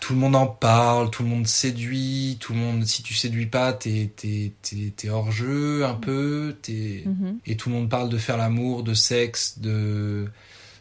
Tout 0.00 0.14
le 0.14 0.18
monde 0.18 0.34
en 0.34 0.46
parle, 0.46 1.10
tout 1.10 1.22
le 1.22 1.28
monde 1.28 1.46
séduit, 1.46 2.36
tout 2.40 2.52
le 2.52 2.58
monde. 2.58 2.84
Si 2.84 3.02
tu 3.02 3.14
séduis 3.14 3.46
pas, 3.46 3.72
t'es 3.72 4.10
t'es 4.16 4.52
t'es 4.96 5.08
hors 5.08 5.30
jeu 5.30 5.84
un 5.84 5.94
peu. 5.94 6.56
T'es 6.62 7.04
Mhm. 7.06 7.38
et 7.46 7.56
tout 7.56 7.68
le 7.68 7.74
monde 7.76 7.88
parle 7.88 8.08
de 8.08 8.18
faire 8.18 8.36
l'amour, 8.36 8.82
de 8.82 8.94
sexe, 8.94 9.58
de 9.58 10.26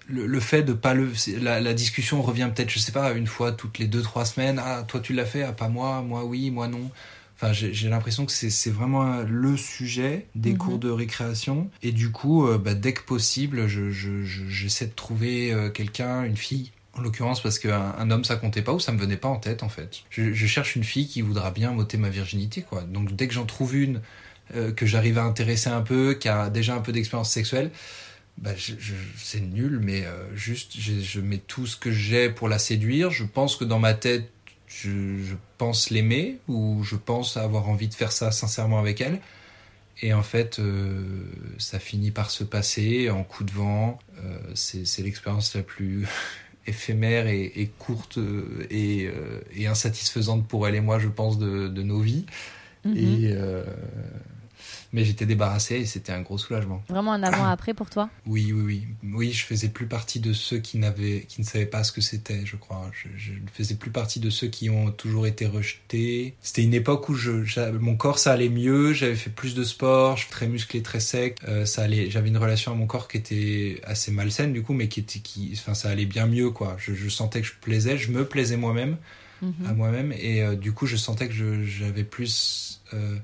le, 0.07 0.25
le 0.27 0.39
fait 0.39 0.63
de 0.63 0.73
pas 0.73 0.93
le 0.93 1.11
la, 1.41 1.61
la 1.61 1.73
discussion 1.73 2.21
revient 2.21 2.49
peut-être 2.53 2.69
je 2.69 2.79
sais 2.79 2.91
pas 2.91 3.11
une 3.13 3.27
fois 3.27 3.51
toutes 3.51 3.79
les 3.79 3.87
deux 3.87 4.01
trois 4.01 4.25
semaines. 4.25 4.59
Ah 4.63 4.83
toi 4.87 4.99
tu 4.99 5.13
l'as 5.13 5.25
fait? 5.25 5.43
Ah 5.43 5.53
pas 5.53 5.69
moi. 5.69 6.01
Moi 6.01 6.23
oui. 6.25 6.51
Moi 6.51 6.67
non. 6.67 6.91
Enfin 7.35 7.53
j'ai 7.53 7.73
j'ai 7.73 7.89
l'impression 7.89 8.25
que 8.25 8.31
c'est 8.31 8.49
c'est 8.49 8.69
vraiment 8.69 9.21
le 9.27 9.57
sujet 9.57 10.27
des 10.35 10.51
Mhm. 10.51 10.57
cours 10.57 10.79
de 10.79 10.89
récréation. 10.89 11.69
Et 11.81 11.91
du 11.91 12.11
coup 12.11 12.47
euh, 12.47 12.57
bah, 12.57 12.73
dès 12.73 12.93
que 12.93 13.01
possible 13.03 13.67
je 13.67 13.91
je- 13.91 14.23
je- 14.23 14.47
j'essaie 14.49 14.87
de 14.87 14.93
trouver 14.93 15.51
euh, 15.53 15.69
quelqu'un 15.69 16.23
une 16.23 16.37
fille 16.37 16.71
en 16.93 17.01
l'occurrence 17.01 17.41
parce 17.41 17.57
qu'un 17.59 17.95
un 17.97 18.11
homme 18.11 18.23
ça 18.23 18.35
comptait 18.35 18.61
pas 18.61 18.73
ou 18.73 18.79
ça 18.79 18.91
me 18.91 18.99
venait 18.99 19.17
pas 19.17 19.27
en 19.29 19.37
tête 19.37 19.63
en 19.63 19.69
fait. 19.69 20.03
Je, 20.09 20.31
je 20.33 20.47
cherche 20.47 20.75
une 20.75 20.83
fille 20.83 21.07
qui 21.07 21.21
voudra 21.21 21.51
bien 21.51 21.71
m'ôter 21.71 21.97
ma 21.97 22.09
virginité 22.09 22.61
quoi. 22.61 22.83
Donc 22.83 23.15
dès 23.15 23.27
que 23.27 23.33
j'en 23.33 23.45
trouve 23.45 23.75
une 23.75 24.01
euh, 24.55 24.71
que 24.71 24.85
j'arrive 24.85 25.17
à 25.17 25.23
intéresser 25.23 25.69
un 25.69 25.81
peu, 25.81 26.13
qui 26.15 26.29
a 26.29 26.49
déjà 26.49 26.75
un 26.75 26.81
peu 26.81 26.91
d'expérience 26.91 27.31
sexuelle, 27.31 27.71
bah, 28.37 28.55
je, 28.55 28.73
je- 28.79 28.93
c'est 29.17 29.39
nul, 29.41 29.79
mais 29.79 30.05
euh, 30.05 30.35
juste, 30.35 30.73
je, 30.77 30.99
je 30.99 31.21
mets 31.21 31.37
tout 31.37 31.65
ce 31.67 31.77
que 31.77 31.91
j'ai 31.91 32.29
pour 32.29 32.49
la 32.49 32.59
séduire. 32.59 33.11
Je 33.11 33.23
pense 33.23 33.55
que 33.55 33.63
dans 33.65 33.79
ma 33.79 33.93
tête, 33.93 34.29
je, 34.67 35.35
pense 35.57 35.89
l'aimer, 35.91 36.39
ou 36.47 36.83
je 36.83 36.95
pense 36.95 37.37
avoir 37.37 37.69
envie 37.69 37.87
de 37.87 37.93
faire 37.93 38.11
ça 38.11 38.31
sincèrement 38.31 38.79
avec 38.79 39.01
elle. 39.01 39.19
Et 40.01 40.13
en 40.13 40.23
fait, 40.23 40.59
euh, 40.59 41.25
ça 41.59 41.79
finit 41.79 42.11
par 42.11 42.31
se 42.31 42.43
passer 42.43 43.09
en 43.09 43.23
coup 43.23 43.43
de 43.43 43.51
vent. 43.51 43.99
Euh, 44.23 44.39
c'est, 44.55 45.01
l'expérience 45.03 45.55
la 45.55 45.63
plus 45.63 46.05
éphémère 46.67 47.27
et, 47.27 47.45
et 47.55 47.67
courte 47.67 48.19
et, 48.69 49.09
et 49.55 49.67
insatisfaisante 49.67 50.47
pour 50.47 50.67
elle 50.67 50.75
et 50.75 50.81
moi, 50.81 50.99
je 50.99 51.09
pense, 51.09 51.37
de, 51.39 51.67
de 51.67 51.83
nos 51.83 51.99
vies. 52.01 52.25
Mhm. 52.85 52.97
Et 52.97 53.33
mais 54.93 55.03
j'étais 55.03 55.25
débarrassé 55.25 55.75
et 55.75 55.85
c'était 55.85 56.11
un 56.11 56.21
gros 56.21 56.37
soulagement. 56.37 56.81
Vraiment 56.87 57.13
un 57.13 57.23
avant-après 57.23 57.73
pour 57.73 57.89
toi? 57.89 58.09
Oui, 58.25 58.53
oui, 58.53 58.61
oui. 58.63 58.83
Oui, 59.13 59.31
je 59.31 59.43
faisais 59.43 59.69
plus 59.69 59.87
partie 59.87 60.19
de 60.19 60.31
ceux 60.31 60.59
qui 60.59 60.77
n'avaient, 60.77 61.25
qui 61.27 61.41
ne 61.41 61.45
savaient 61.45 61.65
pas 61.65 61.83
ce 61.83 61.91
que 61.91 61.99
c'était, 61.99 62.45
je 62.45 62.55
crois. 62.55 62.89
Je, 62.93 63.31
ne 63.31 63.47
faisais 63.51 63.75
plus 63.75 63.91
partie 63.91 64.19
de 64.19 64.29
ceux 64.29 64.47
qui 64.47 64.69
ont 64.69 64.91
toujours 64.91 65.27
été 65.27 65.45
rejetés. 65.45 66.35
C'était 66.41 66.63
une 66.63 66.73
époque 66.73 67.09
où 67.09 67.15
je, 67.15 67.71
mon 67.71 67.95
corps 67.97 68.19
ça 68.19 68.31
allait 68.31 68.49
mieux, 68.49 68.93
j'avais 68.93 69.15
fait 69.15 69.29
plus 69.29 69.55
de 69.55 69.63
sport, 69.63 70.15
je 70.15 70.23
suis 70.23 70.31
très 70.31 70.47
musclé, 70.47 70.81
très 70.81 70.99
sec. 70.99 71.39
Euh, 71.47 71.65
ça 71.65 71.83
allait, 71.83 72.09
j'avais 72.09 72.29
une 72.29 72.37
relation 72.37 72.71
à 72.71 72.75
mon 72.75 72.85
corps 72.87 73.07
qui 73.07 73.17
était 73.17 73.81
assez 73.83 74.11
malsaine 74.11 74.53
du 74.53 74.61
coup, 74.61 74.73
mais 74.73 74.87
qui 74.87 74.99
était, 75.01 75.19
qui, 75.19 75.51
enfin, 75.53 75.73
ça 75.73 75.89
allait 75.89 76.05
bien 76.05 76.27
mieux 76.27 76.51
quoi. 76.51 76.75
Je, 76.77 76.93
je 76.93 77.09
sentais 77.09 77.41
que 77.41 77.47
je 77.47 77.53
plaisais, 77.59 77.97
je 77.97 78.11
me 78.11 78.25
plaisais 78.25 78.57
moi-même 78.57 78.97
Mhm. 79.43 79.67
à 79.67 79.73
moi-même 79.73 80.13
et 80.13 80.41
euh, 80.41 80.55
du 80.55 80.71
coup 80.71 80.85
je 80.85 80.95
sentais 80.95 81.27
que 81.27 81.63
j'avais 81.63 82.05
plus 82.05 82.81
euh, 82.93 83.17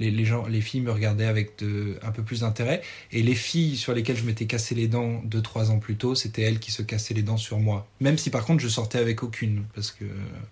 les, 0.00 0.10
les 0.10 0.24
gens 0.24 0.46
les 0.46 0.60
filles 0.60 0.80
me 0.80 0.90
regardaient 0.90 1.26
avec 1.26 1.58
de, 1.58 1.98
un 2.02 2.10
peu 2.10 2.24
plus 2.24 2.40
d'intérêt. 2.40 2.82
Et 3.12 3.22
les 3.22 3.36
filles 3.36 3.76
sur 3.76 3.94
lesquelles 3.94 4.16
je 4.16 4.24
m'étais 4.24 4.46
cassé 4.46 4.74
les 4.74 4.88
dents 4.88 5.20
deux 5.24 5.42
trois 5.42 5.70
ans 5.70 5.78
plus 5.78 5.96
tôt 5.96 6.16
c'était 6.16 6.42
elles 6.42 6.58
qui 6.58 6.72
se 6.72 6.82
cassaient 6.82 7.14
les 7.14 7.22
dents 7.22 7.36
sur 7.36 7.60
moi. 7.60 7.86
Même 8.00 8.18
si 8.18 8.30
par 8.30 8.44
contre 8.44 8.60
je 8.60 8.68
sortais 8.68 8.98
avec 8.98 9.22
aucune 9.22 9.64
parce 9.74 9.92
que 9.92 10.04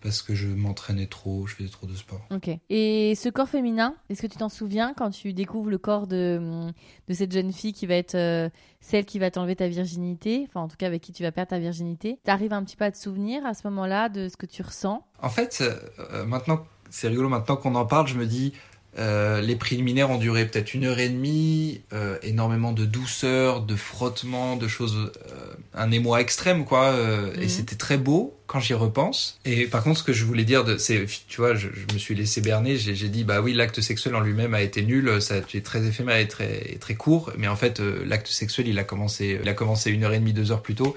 parce 0.03 0.23
que 0.23 0.35
je 0.37 0.47
m'entraînais 0.47 1.07
trop 1.07 1.47
je 1.49 1.57
faisais 1.57 1.69
trop 1.69 1.87
de 1.87 1.97
sport. 1.97 2.25
Ok. 2.31 2.51
Et 2.71 3.15
ce 3.17 3.29
corps 3.29 3.49
féminin, 3.49 3.97
est-ce 4.11 4.23
que 4.23 4.27
tu 4.29 4.37
t'en 4.37 4.49
souviens 4.49 4.95
quand 4.95 5.11
tu 5.11 5.33
découvres 5.33 5.71
le 5.71 5.79
corps 5.79 6.07
de, 6.07 6.69
de 7.09 7.15
cette 7.15 7.33
jeune 7.33 7.53
fille 7.53 7.73
qui 7.73 7.87
va 7.87 7.95
être 7.95 8.15
euh, 8.15 8.49
celle 8.81 9.05
qui 9.05 9.19
va 9.19 9.31
t'enlever 9.31 9.57
ta 9.57 9.67
virginité, 9.67 10.45
enfin 10.49 10.61
en 10.61 10.69
tout 10.69 10.77
cas 10.77 10.87
avec 10.87 11.03
qui 11.03 11.13
tu 11.13 11.23
vas 11.23 11.33
perdre 11.33 11.51
ta 11.51 11.59
virginité? 11.59 12.19
T'arrives 12.23 12.53
un 12.53 12.63
petit 12.63 12.77
peu 12.77 12.85
à 12.85 12.91
te 12.91 12.99
souvenir 12.99 13.45
à 13.47 13.55
ce 13.55 13.67
moment-là 13.69 14.09
de 14.09 14.29
ce 14.29 14.37
que 14.37 14.47
tu 14.47 14.63
ressens? 14.63 15.05
En 15.21 15.31
fait, 15.31 15.63
euh, 15.63 16.25
maintenant, 16.25 16.65
c'est 16.91 17.09
rigolo, 17.09 17.29
maintenant 17.29 17.57
qu'on 17.57 17.75
en 17.75 17.87
parle, 17.87 18.07
je 18.07 18.15
me 18.15 18.27
dis, 18.27 18.53
euh, 18.99 19.41
les 19.41 19.57
préliminaires 19.57 20.11
ont 20.11 20.19
duré 20.19 20.47
peut-être 20.47 20.75
une 20.75 20.85
heure 20.85 20.99
et 20.99 21.09
demie, 21.09 21.81
euh, 21.93 22.19
énormément 22.23 22.73
de 22.73 22.85
douceur, 22.85 23.63
de 23.63 23.77
frottement, 23.77 24.57
de 24.57 24.67
choses, 24.69 24.97
euh, 24.97 25.55
un 25.75 25.91
émoi 25.91 26.21
extrême, 26.21 26.65
quoi. 26.65 26.87
euh, 26.87 27.35
Mhm. 27.37 27.43
Et 27.43 27.49
c'était 27.49 27.77
très 27.77 27.97
beau 27.97 28.35
quand 28.47 28.61
j'y 28.61 28.75
repense. 28.75 29.39
Et 29.45 29.67
par 29.67 29.83
contre, 29.85 30.01
ce 30.01 30.05
que 30.05 30.13
je 30.13 30.25
voulais 30.25 30.45
dire, 30.45 30.65
c'est, 30.79 31.07
tu 31.29 31.41
vois, 31.41 31.55
je, 31.55 31.69
je 31.73 31.95
me 31.95 31.99
suis 31.99 32.15
laissé 32.15 32.41
berner, 32.41 32.77
j'ai, 32.77 33.09
dit, 33.09 33.25
bah 33.25 33.41
oui, 33.41 33.53
l'acte 33.53 33.81
sexuel 33.81 34.15
en 34.17 34.21
lui-même 34.21 34.55
a 34.55 34.63
été 34.63 34.83
nul, 34.83 35.21
ça 35.21 35.35
a 35.35 35.39
été 35.39 35.63
très 35.63 35.85
éphémère 35.87 36.17
et 36.17 36.29
très, 36.29 36.73
et 36.73 36.77
très 36.79 36.95
court, 36.95 37.33
mais 37.37 37.49
en 37.49 37.57
fait, 37.57 37.81
l'acte 37.81 38.29
sexuel, 38.29 38.69
il 38.69 38.79
a 38.79 38.85
commencé, 38.85 39.39
il 39.43 39.49
a 39.49 39.55
commencé 39.55 39.91
une 39.91 40.05
heure 40.05 40.13
et 40.15 40.19
demie, 40.19 40.33
deux 40.33 40.51
heures 40.51 40.63
plus 40.63 40.75
tôt. 40.75 40.97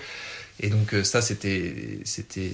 Et 0.60 0.70
donc 0.70 0.96
ça, 1.04 1.22
c'était, 1.22 2.00
c'était, 2.04 2.52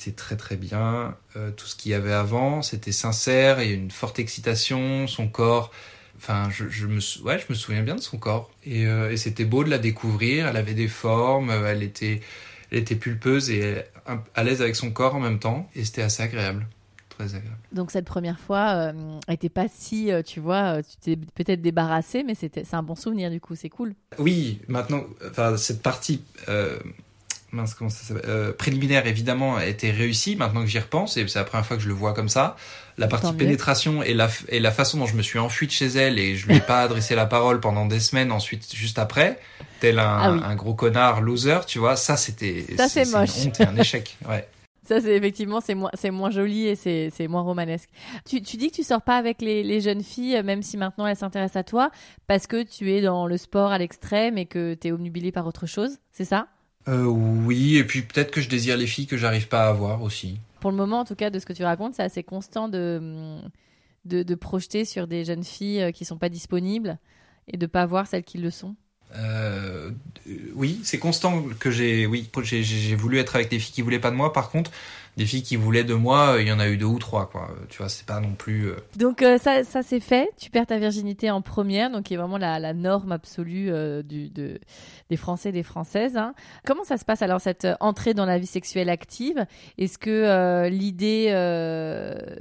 c'était 0.00 0.16
très 0.16 0.36
très 0.36 0.56
bien. 0.56 1.14
Euh, 1.36 1.50
tout 1.50 1.66
ce 1.66 1.76
qu'il 1.76 1.92
y 1.92 1.94
avait 1.94 2.12
avant, 2.12 2.62
c'était 2.62 2.92
sincère, 2.92 3.62
il 3.62 3.68
y 3.68 3.72
a 3.72 3.76
une 3.76 3.90
forte 3.90 4.18
excitation, 4.18 5.06
son 5.06 5.28
corps. 5.28 5.70
Enfin, 6.16 6.48
je, 6.50 6.68
je 6.68 6.86
me, 6.86 7.00
ouais, 7.24 7.38
je 7.38 7.46
me 7.48 7.54
souviens 7.54 7.82
bien 7.82 7.96
de 7.96 8.00
son 8.00 8.18
corps. 8.18 8.50
Et, 8.64 8.86
euh, 8.86 9.10
et 9.10 9.16
c'était 9.16 9.44
beau 9.44 9.64
de 9.64 9.70
la 9.70 9.78
découvrir. 9.78 10.48
Elle 10.48 10.56
avait 10.56 10.74
des 10.74 10.88
formes, 10.88 11.50
euh, 11.50 11.70
elle 11.70 11.82
était, 11.82 12.20
elle 12.70 12.78
était 12.78 12.96
pulpeuse 12.96 13.50
et 13.50 13.84
à 14.34 14.44
l'aise 14.44 14.60
avec 14.62 14.76
son 14.76 14.90
corps 14.90 15.14
en 15.14 15.20
même 15.20 15.38
temps. 15.38 15.68
Et 15.74 15.84
c'était 15.84 16.02
assez 16.02 16.22
agréable, 16.22 16.66
très 17.10 17.34
agréable. 17.34 17.58
Donc 17.72 17.90
cette 17.90 18.04
première 18.04 18.38
fois, 18.40 18.70
euh, 18.70 19.18
elle 19.28 19.34
était 19.34 19.48
pas 19.48 19.66
si, 19.68 20.12
euh, 20.12 20.22
tu 20.22 20.40
vois, 20.40 20.82
tu 20.82 20.96
t'es 21.00 21.16
peut-être 21.16 21.62
débarrassé, 21.62 22.22
mais 22.22 22.34
c'était, 22.34 22.64
c'est 22.64 22.76
un 22.76 22.82
bon 22.82 22.96
souvenir 22.96 23.30
du 23.30 23.40
coup, 23.40 23.54
c'est 23.54 23.70
cool. 23.70 23.94
Oui, 24.18 24.60
maintenant, 24.68 25.04
enfin, 25.28 25.56
cette 25.56 25.82
partie, 25.82 26.22
euh, 26.48 26.78
mince, 27.52 27.74
comment 27.74 27.90
ça 27.90 28.04
s'appelle, 28.04 28.24
euh, 28.28 28.52
préliminaire, 28.52 29.06
évidemment, 29.06 29.56
a 29.56 29.66
été 29.66 29.90
réussie, 29.90 30.36
maintenant 30.36 30.60
que 30.62 30.66
j'y 30.68 30.78
repense, 30.78 31.16
et 31.16 31.26
c'est 31.28 31.38
la 31.38 31.44
première 31.44 31.66
fois 31.66 31.76
que 31.76 31.82
je 31.82 31.88
le 31.88 31.94
vois 31.94 32.12
comme 32.14 32.28
ça. 32.28 32.56
La 32.98 33.06
Tant 33.06 33.12
partie 33.12 33.32
mieux. 33.32 33.38
pénétration 33.38 34.02
et 34.02 34.14
la, 34.14 34.28
et 34.48 34.60
la 34.60 34.70
façon 34.72 34.98
dont 34.98 35.06
je 35.06 35.14
me 35.16 35.22
suis 35.22 35.38
enfui 35.38 35.66
de 35.66 35.72
chez 35.72 35.86
elle 35.86 36.18
et 36.18 36.36
je 36.36 36.46
lui 36.46 36.56
ai 36.56 36.60
pas 36.60 36.82
adressé 36.82 37.14
la 37.14 37.26
parole 37.26 37.60
pendant 37.60 37.86
des 37.86 38.00
semaines 38.00 38.30
ensuite, 38.30 38.74
juste 38.74 38.98
après, 38.98 39.38
tel 39.80 39.98
un, 39.98 40.18
Ah 40.20 40.32
oui. 40.32 40.40
un 40.44 40.54
gros 40.54 40.74
connard 40.74 41.20
loser, 41.22 41.60
tu 41.66 41.78
vois, 41.78 41.96
ça 41.96 42.16
c'était, 42.16 42.66
Ça, 42.76 42.88
c'est 42.88 43.04
une 43.04 43.10
moche. 43.10 43.30
honte 43.46 43.60
et 43.60 43.64
un 43.64 43.76
échec, 43.76 44.16
ouais. 44.28 44.46
Ça, 44.88 45.00
c'est 45.00 45.14
effectivement, 45.14 45.60
c'est 45.60 45.76
moins, 45.76 45.90
c'est 45.94 46.10
moins 46.10 46.30
joli 46.30 46.66
et 46.66 46.74
c'est, 46.74 47.12
c'est 47.16 47.28
moins 47.28 47.42
romanesque. 47.42 47.88
Tu, 48.28 48.42
tu 48.42 48.56
dis 48.56 48.70
que 48.70 48.76
tu 48.76 48.82
sors 48.82 49.02
pas 49.02 49.16
avec 49.18 49.40
les, 49.40 49.62
les 49.62 49.80
jeunes 49.80 50.02
filles, 50.02 50.42
même 50.42 50.62
si 50.64 50.76
maintenant 50.76 51.06
elles 51.06 51.16
s'intéressent 51.16 51.56
à 51.60 51.62
toi, 51.62 51.90
parce 52.26 52.48
que 52.48 52.62
tu 52.64 52.90
es 52.92 53.00
dans 53.00 53.26
le 53.28 53.36
sport 53.36 53.70
à 53.70 53.78
l'extrême 53.78 54.36
et 54.36 54.46
que 54.46 54.74
tu 54.74 54.88
es 54.88 54.92
obnubilé 54.92 55.30
par 55.30 55.46
autre 55.46 55.66
chose, 55.66 55.98
c'est 56.10 56.24
ça? 56.24 56.48
Euh, 56.88 57.04
oui, 57.04 57.76
et 57.76 57.84
puis 57.84 58.02
peut-être 58.02 58.30
que 58.30 58.40
je 58.40 58.48
désire 58.48 58.76
les 58.76 58.86
filles 58.86 59.06
que 59.06 59.16
j'arrive 59.16 59.48
pas 59.48 59.64
à 59.64 59.68
avoir 59.68 60.02
aussi. 60.02 60.38
Pour 60.60 60.70
le 60.70 60.76
moment, 60.76 61.00
en 61.00 61.04
tout 61.04 61.14
cas, 61.14 61.30
de 61.30 61.38
ce 61.38 61.46
que 61.46 61.52
tu 61.52 61.64
racontes, 61.64 61.94
c'est 61.94 62.02
assez 62.02 62.22
constant 62.22 62.68
de, 62.68 63.38
de, 64.04 64.22
de 64.22 64.34
projeter 64.34 64.84
sur 64.84 65.06
des 65.06 65.24
jeunes 65.24 65.44
filles 65.44 65.82
euh, 65.82 65.90
qui 65.92 66.04
sont 66.04 66.18
pas 66.18 66.28
disponibles 66.28 66.98
et 67.48 67.56
de 67.56 67.66
pas 67.66 67.86
voir 67.86 68.06
celles 68.06 68.24
qui 68.24 68.38
le 68.38 68.50
sont. 68.50 68.76
Euh, 69.16 69.90
oui, 70.54 70.80
c'est 70.84 70.98
constant 70.98 71.42
que 71.58 71.70
j'ai, 71.70 72.06
oui, 72.06 72.30
j'ai 72.42 72.94
voulu 72.94 73.18
être 73.18 73.34
avec 73.34 73.50
des 73.50 73.58
filles 73.58 73.72
qui 73.74 73.82
voulaient 73.82 73.98
pas 73.98 74.10
de 74.10 74.16
moi. 74.16 74.32
Par 74.32 74.50
contre, 74.50 74.70
des 75.20 75.26
filles 75.26 75.42
qui 75.42 75.56
voulaient 75.56 75.84
de 75.84 75.92
moi, 75.92 76.30
euh, 76.36 76.40
il 76.42 76.48
y 76.48 76.52
en 76.52 76.58
a 76.58 76.66
eu 76.68 76.78
deux 76.78 76.86
ou 76.86 76.98
trois, 76.98 77.28
quoi. 77.28 77.48
Euh, 77.50 77.66
Tu 77.68 77.76
vois, 77.78 77.90
c'est 77.90 78.06
pas 78.06 78.20
non 78.20 78.32
plus. 78.32 78.68
euh, 78.70 78.76
Donc 78.96 79.20
euh, 79.22 79.36
ça, 79.36 79.64
ça 79.64 79.82
c'est 79.82 80.00
fait. 80.00 80.30
Tu 80.38 80.48
perds 80.50 80.66
ta 80.66 80.78
virginité 80.78 81.30
en 81.30 81.42
première, 81.42 81.90
donc 81.90 82.04
qui 82.04 82.14
est 82.14 82.16
vraiment 82.16 82.38
la, 82.38 82.58
la 82.58 82.72
norme 82.72 83.12
absolue 83.12 83.68
euh, 83.70 84.02
du, 84.02 84.30
de, 84.30 84.58
des 85.10 85.16
Français 85.18 85.50
et 85.50 85.52
des 85.52 85.62
Françaises. 85.62 86.16
hein. 86.16 86.32
Comment 86.66 86.84
ça 86.84 86.96
se 86.96 87.04
passe 87.04 87.20
alors 87.20 87.40
cette 87.40 87.68
entrée 87.80 88.14
dans 88.14 88.24
la 88.24 88.38
vie 88.38 88.46
sexuelle 88.46 88.88
active? 88.88 89.44
Est-ce 89.76 89.98
que 89.98 90.08
euh, 90.10 90.68
l'idée 90.70 91.26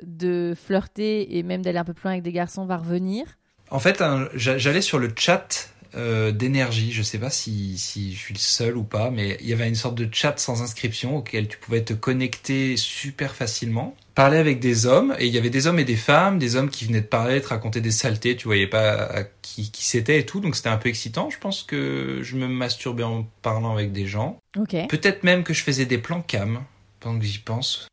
de 0.04 0.54
flirter 0.56 1.38
et 1.38 1.44
même 1.44 1.62
d'aller 1.62 1.78
un 1.80 1.84
peu 1.86 1.94
plus 1.94 2.04
loin 2.04 2.12
avec 2.14 2.24
des 2.24 2.32
garçons 2.32 2.66
va 2.66 2.78
revenir? 2.78 3.26
En 3.72 3.80
fait, 3.80 4.02
j'a- 4.36 4.58
j'allais 4.58 4.82
sur 4.82 5.00
le 5.00 5.10
chat 5.16 5.70
euh, 5.96 6.32
d'énergie. 6.32 6.92
Je 6.92 7.02
sais 7.04 7.18
pas 7.18 7.30
si, 7.30 7.78
si 7.78 8.14
je 8.14 8.18
suis 8.20 8.34
le 8.34 8.40
seul 8.40 8.78
ou 8.78 8.84
pas, 8.84 9.10
mais 9.12 9.38
il 9.42 9.48
y 9.48 9.54
avait 9.54 9.68
une 9.68 9.76
sorte 9.76 9.96
de 9.96 10.08
chat 10.12 10.38
sans 10.40 10.62
inscription 10.62 11.18
auquel 11.18 11.48
tu 11.48 11.58
pouvais 11.58 11.82
te 11.84 11.94
connecter 11.94 12.78
super 12.78 13.36
facilement. 13.36 13.96
Parler 14.16 14.38
avec 14.38 14.60
des 14.60 14.86
hommes, 14.86 15.16
et 15.18 15.28
il 15.28 15.34
y 15.34 15.38
avait 15.38 15.50
des 15.50 15.68
hommes 15.68 15.80
et 15.80 15.86
des 15.86 15.96
femmes, 15.96 16.40
des 16.40 16.56
hommes 16.58 16.70
qui 16.70 16.86
venaient 16.86 17.02
te 17.02 17.08
parler, 17.08 17.42
te 17.42 17.48
raconter 17.48 17.80
des 17.82 17.92
saletés, 17.92 18.36
tu 18.36 18.46
voyais 18.46 18.68
pas 18.68 19.24
qui, 19.42 19.72
qui 19.72 19.86
c'était 19.86 20.20
et 20.20 20.26
tout, 20.26 20.42
donc 20.42 20.56
c'était 20.58 20.70
un 20.70 20.78
peu 20.78 20.90
excitant. 20.90 21.30
Je 21.30 21.38
pense 21.40 21.64
que 21.64 22.20
je 22.22 22.36
me 22.36 22.48
masturbais 22.48 23.04
en 23.04 23.28
parlant 23.42 23.72
avec 23.74 23.92
des 23.94 24.06
gens. 24.08 24.38
Ok. 24.58 24.76
Peut-être 24.90 25.24
même 25.24 25.44
que 25.44 25.54
je 25.54 25.64
faisais 25.64 25.86
des 25.86 25.98
plans 26.00 26.22
cam, 26.22 26.64
pendant 27.00 27.18
que 27.18 27.26
j'y 27.26 27.40
pense. 27.40 27.88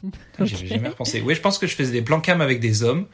Putain, 0.00 0.44
J'y 0.46 0.54
avais 0.54 0.64
Ok. 0.64 0.70
jamais 0.70 0.88
repensé. 0.90 1.20
Oui, 1.26 1.34
je 1.34 1.40
pense 1.40 1.58
que 1.58 1.66
je 1.66 1.74
faisais 1.74 1.90
des 1.92 2.02
plans 2.02 2.20
cam 2.20 2.40
avec 2.40 2.60
des 2.60 2.84
hommes. 2.84 3.06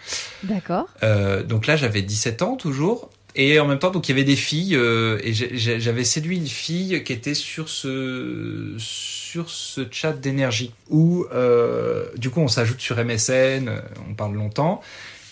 D'accord. 0.43 0.87
Euh, 1.03 1.43
donc 1.43 1.67
là, 1.67 1.77
j'avais 1.77 2.03
17 2.03 2.43
ans 2.43 2.57
toujours. 2.57 3.09
Et 3.37 3.59
en 3.59 3.67
même 3.67 3.79
temps, 3.79 3.91
donc 3.91 4.09
il 4.09 4.13
y 4.13 4.15
avait 4.15 4.25
des 4.25 4.37
filles 4.37 4.77
euh, 4.77 5.19
et 5.23 5.33
j'avais 5.33 6.05
séduit 6.05 6.37
une 6.37 6.47
fille 6.47 7.03
qui 7.03 7.13
était 7.13 7.35
sur 7.35 7.69
ce 7.69 8.75
sur 8.79 9.51
ce 9.51 9.87
chat 9.91 10.13
d'énergie 10.13 10.73
où 10.89 11.27
euh, 11.33 12.07
du 12.17 12.31
coup 12.31 12.41
on 12.41 12.49
s'ajoute 12.49 12.81
sur 12.81 12.97
MSN, 13.05 13.69
on 14.09 14.15
parle 14.15 14.35
longtemps. 14.35 14.81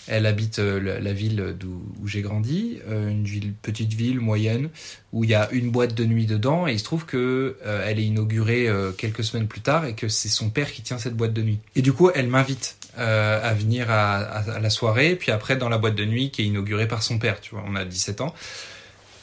Elle 0.07 0.25
habite 0.25 0.59
euh, 0.59 0.99
la 0.99 1.13
ville 1.13 1.55
où 2.01 2.07
j'ai 2.07 2.21
grandi, 2.21 2.79
euh, 2.89 3.09
une 3.09 3.53
petite 3.61 3.93
ville 3.93 4.19
moyenne 4.19 4.69
où 5.13 5.23
il 5.23 5.29
y 5.29 5.33
a 5.33 5.49
une 5.51 5.71
boîte 5.71 5.93
de 5.93 6.03
nuit 6.03 6.25
dedans 6.25 6.67
et 6.67 6.73
il 6.73 6.79
se 6.79 6.83
trouve 6.83 7.05
que 7.05 7.55
euh, 7.65 7.85
elle 7.87 7.99
est 7.99 8.05
inaugurée 8.05 8.67
quelques 8.97 9.23
semaines 9.23 9.47
plus 9.47 9.61
tard 9.61 9.85
et 9.85 9.93
que 9.93 10.07
c'est 10.07 10.29
son 10.29 10.49
père 10.49 10.71
qui 10.71 10.81
tient 10.81 10.97
cette 10.97 11.15
boîte 11.15 11.33
de 11.33 11.41
nuit. 11.41 11.59
Et 11.75 11.81
du 11.81 11.93
coup, 11.93 12.09
elle 12.13 12.27
m'invite 12.27 12.77
à 12.97 13.53
venir 13.53 13.89
à, 13.89 14.17
à, 14.17 14.59
la 14.59 14.69
soirée, 14.69 15.15
puis 15.15 15.31
après 15.31 15.55
dans 15.55 15.69
la 15.69 15.77
boîte 15.77 15.95
de 15.95 16.05
nuit 16.05 16.31
qui 16.31 16.43
est 16.43 16.45
inaugurée 16.45 16.87
par 16.87 17.03
son 17.03 17.17
père. 17.17 17.41
Tu 17.41 17.55
vois, 17.55 17.63
on 17.67 17.75
a 17.75 17.85
17 17.85 18.21
ans. 18.21 18.33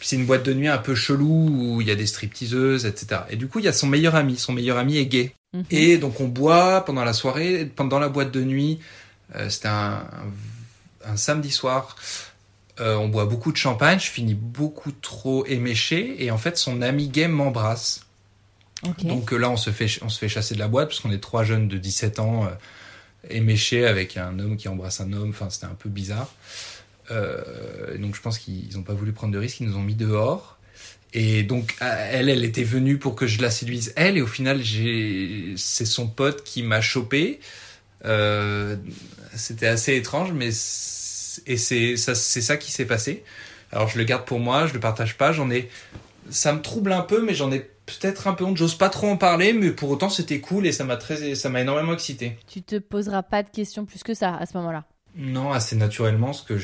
C'est 0.01 0.17
une 0.17 0.27
boîte 0.27 0.45
de 0.45 0.55
nuit 0.55 0.69
un 0.69 0.79
peu 0.79 0.95
chelou 0.95 1.51
où 1.51 1.81
il 1.81 1.87
y 1.87 1.91
a 1.91 1.95
des 1.95 2.07
stripteaseuses, 2.07 2.87
etc. 2.87 3.23
Et 3.31 3.37
du 3.37 3.49
coup, 3.49 3.59
il 3.59 3.67
y 3.67 3.69
a 3.69 3.73
son 3.73 3.87
meilleur 3.87 4.15
ami. 4.15 4.37
Son 4.37 4.53
meilleur 4.53 4.79
ami 4.79 4.97
est 4.97 5.07
gay. 5.07 5.35
Mhm. 5.53 5.65
Et 5.71 5.99
donc 5.99 6.21
on 6.21 6.29
boit 6.29 6.85
pendant 6.85 7.05
la 7.05 7.13
soirée, 7.13 7.67
pendant 7.67 7.99
la 7.99 8.09
boîte 8.09 8.33
de 8.33 8.43
nuit. 8.43 8.81
C'était 9.49 9.69
un 9.69 10.05
un 11.05 11.17
samedi 11.17 11.51
soir. 11.51 11.97
Euh, 12.81 12.97
on 12.97 13.09
boit 13.09 13.27
beaucoup 13.27 13.53
de 13.53 13.57
champagne, 13.57 13.99
je 13.99 14.09
finis 14.09 14.35
beaucoup 14.35 14.93
trop 14.93 15.45
éméché 15.47 16.25
et 16.25 16.31
en 16.31 16.39
fait 16.39 16.57
son 16.57 16.81
ami 16.83 17.09
gay 17.09 17.29
m'embrasse. 17.29 18.07
Donc 19.03 19.33
euh, 19.33 19.37
là 19.37 19.51
on 19.51 19.59
se 19.59 19.71
fait 19.71 19.99
on 20.01 20.09
se 20.09 20.19
fait 20.19 20.29
chasser 20.29 20.55
de 20.55 20.59
la 20.59 20.69
boîte 20.69 20.89
parce 20.89 21.01
qu'on 21.01 21.11
est 21.11 21.23
trois 21.23 21.45
jeunes 21.45 21.69
de 21.69 21.77
17 21.77 22.19
ans 22.19 22.47
euh, 22.47 22.49
éméchés 23.29 23.87
avec 23.87 24.17
un 24.17 24.39
homme 24.39 24.57
qui 24.57 24.69
embrasse 24.69 25.01
un 25.01 25.13
homme. 25.13 25.31
Enfin 25.31 25.51
c'était 25.51 25.67
un 25.67 25.77
peu 25.77 25.89
bizarre. 25.89 26.33
donc 27.11 28.15
je 28.15 28.21
pense 28.21 28.39
qu'ils 28.39 28.75
n'ont 28.75 28.83
pas 28.83 28.95
voulu 28.95 29.13
prendre 29.13 29.33
de 29.33 29.39
risques, 29.39 29.61
ils 29.61 29.67
nous 29.67 29.77
ont 29.77 29.83
mis 29.83 29.95
dehors. 29.95 30.59
Et 31.13 31.43
donc 31.43 31.77
elle, 31.81 32.29
elle 32.29 32.45
était 32.45 32.63
venue 32.63 32.99
pour 32.99 33.17
que 33.17 33.27
je 33.27 33.43
la 33.43 33.51
séduise 33.51 33.93
elle 33.97 34.17
et 34.17 34.23
au 34.23 34.29
final 34.29 34.63
c'est 35.57 35.85
son 35.87 36.07
pote 36.07 36.45
qui 36.45 36.63
m'a 36.63 36.81
chopé. 36.81 37.41
c'était 39.35 39.67
assez 39.67 39.97
étrange 39.97 40.33
mais 40.33 40.51
et 41.47 41.57
c'est 41.57 41.97
ça, 41.97 42.15
ça 42.15 42.57
qui 42.57 42.73
s'est 42.73 42.85
passé. 42.85 43.25
Alors 43.73 43.89
je 43.89 43.99
le 43.99 44.05
garde 44.05 44.25
pour 44.25 44.41
moi, 44.41 44.67
je 44.67 44.75
le 44.75 44.81
partage 44.81 45.17
pas. 45.17 45.33
J'en 45.33 45.51
ai, 45.51 45.69
ça 46.29 46.53
me 46.53 46.61
trouble 46.61 46.93
un 46.93 47.03
peu, 47.03 47.23
mais 47.23 47.35
j'en 47.35 47.53
ai 47.53 47.69
peut-être 47.99 48.27
un 48.29 48.35
peu 48.35 48.45
honte. 48.45 48.57
J'ose 48.57 48.75
pas 48.75 48.89
trop 48.89 49.09
en 49.09 49.17
parler, 49.17 49.53
mais 49.53 49.71
pour 49.71 49.91
autant 49.91 50.09
c'était 50.09 50.41
cool 50.41 50.67
et 50.67 50.73
ça 50.73 50.85
m'a 50.85 50.97
très, 50.97 51.35
ça 51.35 51.49
m'a 51.49 51.61
énormément 51.61 51.93
excité. 51.93 52.37
Tu 52.47 52.63
te 52.63 52.77
poseras 52.77 53.23
pas 53.23 53.43
de 53.43 53.49
questions 53.51 53.85
plus 53.85 54.03
que 54.03 54.15
ça 54.15 54.35
à 54.35 54.47
ce 54.47 54.57
moment-là. 54.59 54.85
Non, 55.17 55.53
assez 55.53 55.77
naturellement, 55.77 56.33
ce 56.33 56.45
que 56.45 56.57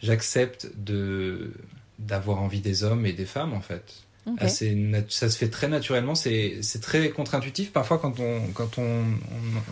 j'accepte 0.00 0.70
de 0.76 1.52
d'avoir 1.98 2.40
envie 2.40 2.60
des 2.60 2.82
hommes 2.82 3.06
et 3.06 3.12
des 3.12 3.26
femmes 3.26 3.52
en 3.52 3.60
fait. 3.60 4.04
Assez, 4.38 4.78
ça 5.08 5.28
se 5.28 5.36
fait 5.36 5.48
très 5.48 5.66
naturellement, 5.66 6.14
c'est 6.14 6.60
très 6.80 7.10
contre-intuitif 7.10 7.72
parfois 7.72 7.98
quand 7.98 8.20
on 8.20 8.40
quand 8.54 8.78
on, 8.78 9.04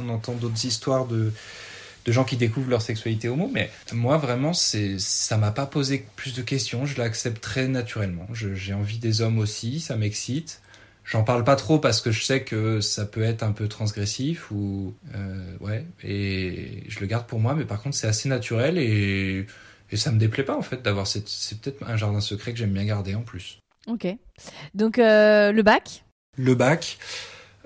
on 0.05 0.09
entend 0.09 0.35
d'autres 0.35 0.65
histoires 0.65 1.07
de 1.07 1.33
de 2.07 2.13
gens 2.13 2.25
qui 2.25 2.37
découvrent 2.37 2.71
leur 2.71 2.83
sexualité 2.83 3.29
homo, 3.29 3.51
mais 3.53 3.71
moi 3.93 4.17
vraiment, 4.17 4.53
c'est, 4.53 4.99
ça 4.99 5.37
m'a 5.37 5.51
pas 5.51 5.67
posé 5.67 6.07
plus 6.17 6.35
de 6.35 6.43
questions, 6.43 6.87
je 6.87 6.99
l'accepte 6.99 7.41
très 7.41 7.69
naturellement. 7.69 8.27
j'ai 8.33 8.75
envie 8.75 8.99
des 8.99 9.21
hommes 9.21 9.39
aussi, 9.39 9.81
ça 9.81 9.97
m'excite. 9.97 10.61
J'en 11.11 11.25
parle 11.25 11.43
pas 11.43 11.57
trop 11.57 11.81
parce 11.81 12.01
que 12.01 12.13
je 12.13 12.23
sais 12.23 12.45
que 12.45 12.81
ça 12.81 13.05
peut 13.05 13.25
être 13.25 13.43
un 13.43 13.51
peu 13.51 13.67
transgressif 13.67 14.53
ou 14.53 14.95
euh, 15.17 15.57
ouais, 15.59 15.85
et 16.05 16.85
je 16.87 17.01
le 17.01 17.07
garde 17.07 17.27
pour 17.27 17.41
moi, 17.41 17.57
mais 17.57 17.65
par 17.65 17.83
contre 17.83 17.97
c'est 17.97 18.07
assez 18.07 18.29
naturel 18.29 18.79
et, 18.79 19.45
et 19.91 19.97
ça 19.97 20.13
me 20.13 20.21
déplaît 20.21 20.45
pas 20.45 20.57
en 20.57 20.63
fait 20.63 20.83
d'avoir 20.83 21.09
cette, 21.09 21.29
c'est 21.29 21.61
peut-être 21.61 21.83
un 21.85 21.97
jardin 21.97 22.21
secret 22.21 22.53
que 22.53 22.59
j'aime 22.59 22.73
bien 22.73 22.85
garder 22.85 23.17
en 23.17 23.23
plus. 23.23 23.59
Ok, 23.89 24.07
donc 24.75 25.01
euh, 25.01 25.51
le 25.51 25.63
bac? 25.65 26.05
Le 26.37 26.55
bac. 26.55 26.99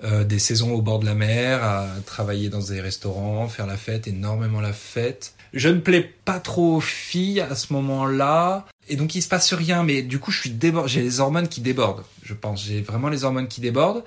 Euh, 0.03 0.25
des 0.25 0.39
saisons 0.39 0.73
au 0.73 0.81
bord 0.81 0.99
de 0.99 1.05
la 1.05 1.15
mer, 1.15 1.63
à 1.63 1.87
travailler 2.05 2.49
dans 2.49 2.59
des 2.59 2.81
restaurants, 2.81 3.47
faire 3.47 3.65
la 3.65 3.77
fête, 3.77 4.07
énormément 4.07 4.59
la 4.59 4.73
fête. 4.73 5.35
Je 5.53 5.69
ne 5.69 5.79
plais 5.79 6.13
pas 6.25 6.41
trop 6.41 6.75
aux 6.75 6.81
filles 6.81 7.39
à 7.39 7.55
ce 7.55 7.71
moment-là, 7.71 8.65
et 8.87 8.95
donc 8.95 9.15
il 9.15 9.21
se 9.21 9.27
passe 9.27 9.53
rien, 9.53 9.83
mais 9.83 10.01
du 10.01 10.19
coup 10.19 10.31
je 10.31 10.39
suis 10.39 10.49
débordé, 10.49 10.89
j'ai 10.89 11.01
les 11.01 11.19
hormones 11.19 11.47
qui 11.47 11.61
débordent, 11.61 12.03
je 12.23 12.33
pense, 12.33 12.63
j'ai 12.63 12.81
vraiment 12.81 13.09
les 13.09 13.23
hormones 13.23 13.47
qui 13.47 13.61
débordent, 13.61 14.03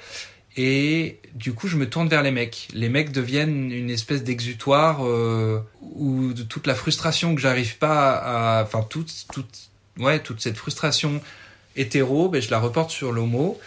et 0.56 1.18
du 1.34 1.52
coup 1.52 1.68
je 1.68 1.76
me 1.76 1.88
tourne 1.88 2.08
vers 2.08 2.22
les 2.22 2.30
mecs. 2.30 2.68
Les 2.72 2.88
mecs 2.88 3.12
deviennent 3.12 3.70
une 3.70 3.90
espèce 3.90 4.24
d'exutoire 4.24 5.06
euh, 5.06 5.60
où 5.80 6.32
toute 6.48 6.66
la 6.66 6.74
frustration 6.74 7.34
que 7.34 7.40
j'arrive 7.40 7.78
pas 7.78 8.16
à, 8.16 8.62
enfin 8.64 8.82
toute, 8.82 9.26
toute, 9.32 9.70
ouais, 9.98 10.20
toute 10.20 10.40
cette 10.40 10.56
frustration 10.56 11.20
hétéro, 11.76 12.28
ben, 12.28 12.42
je 12.42 12.50
la 12.50 12.58
reporte 12.58 12.90
sur 12.90 13.12
l'homo. 13.12 13.58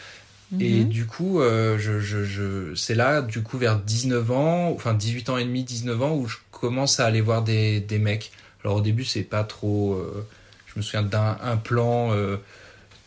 Et 0.59 0.81
mhm. 0.81 0.89
du 0.89 1.05
coup, 1.05 1.39
euh, 1.39 1.77
je, 1.79 2.01
je, 2.01 2.25
je 2.25 2.75
c'est 2.75 2.95
là, 2.95 3.21
du 3.21 3.41
coup, 3.41 3.57
vers 3.57 3.79
19 3.79 4.31
ans, 4.31 4.71
enfin 4.71 4.93
18 4.93 5.29
ans 5.29 5.37
et 5.37 5.45
demi, 5.45 5.63
19 5.63 6.01
ans, 6.01 6.13
où 6.13 6.27
je 6.27 6.37
commence 6.51 6.99
à 6.99 7.05
aller 7.05 7.21
voir 7.21 7.41
des, 7.41 7.79
des 7.79 7.99
mecs. 7.99 8.31
Alors 8.63 8.77
au 8.77 8.81
début, 8.81 9.05
c'est 9.05 9.23
pas 9.23 9.45
trop. 9.45 9.93
Euh, 9.93 10.27
je 10.73 10.79
me 10.79 10.81
souviens 10.81 11.03
d'un 11.03 11.37
un 11.41 11.57
plan 11.57 12.11
euh, 12.11 12.37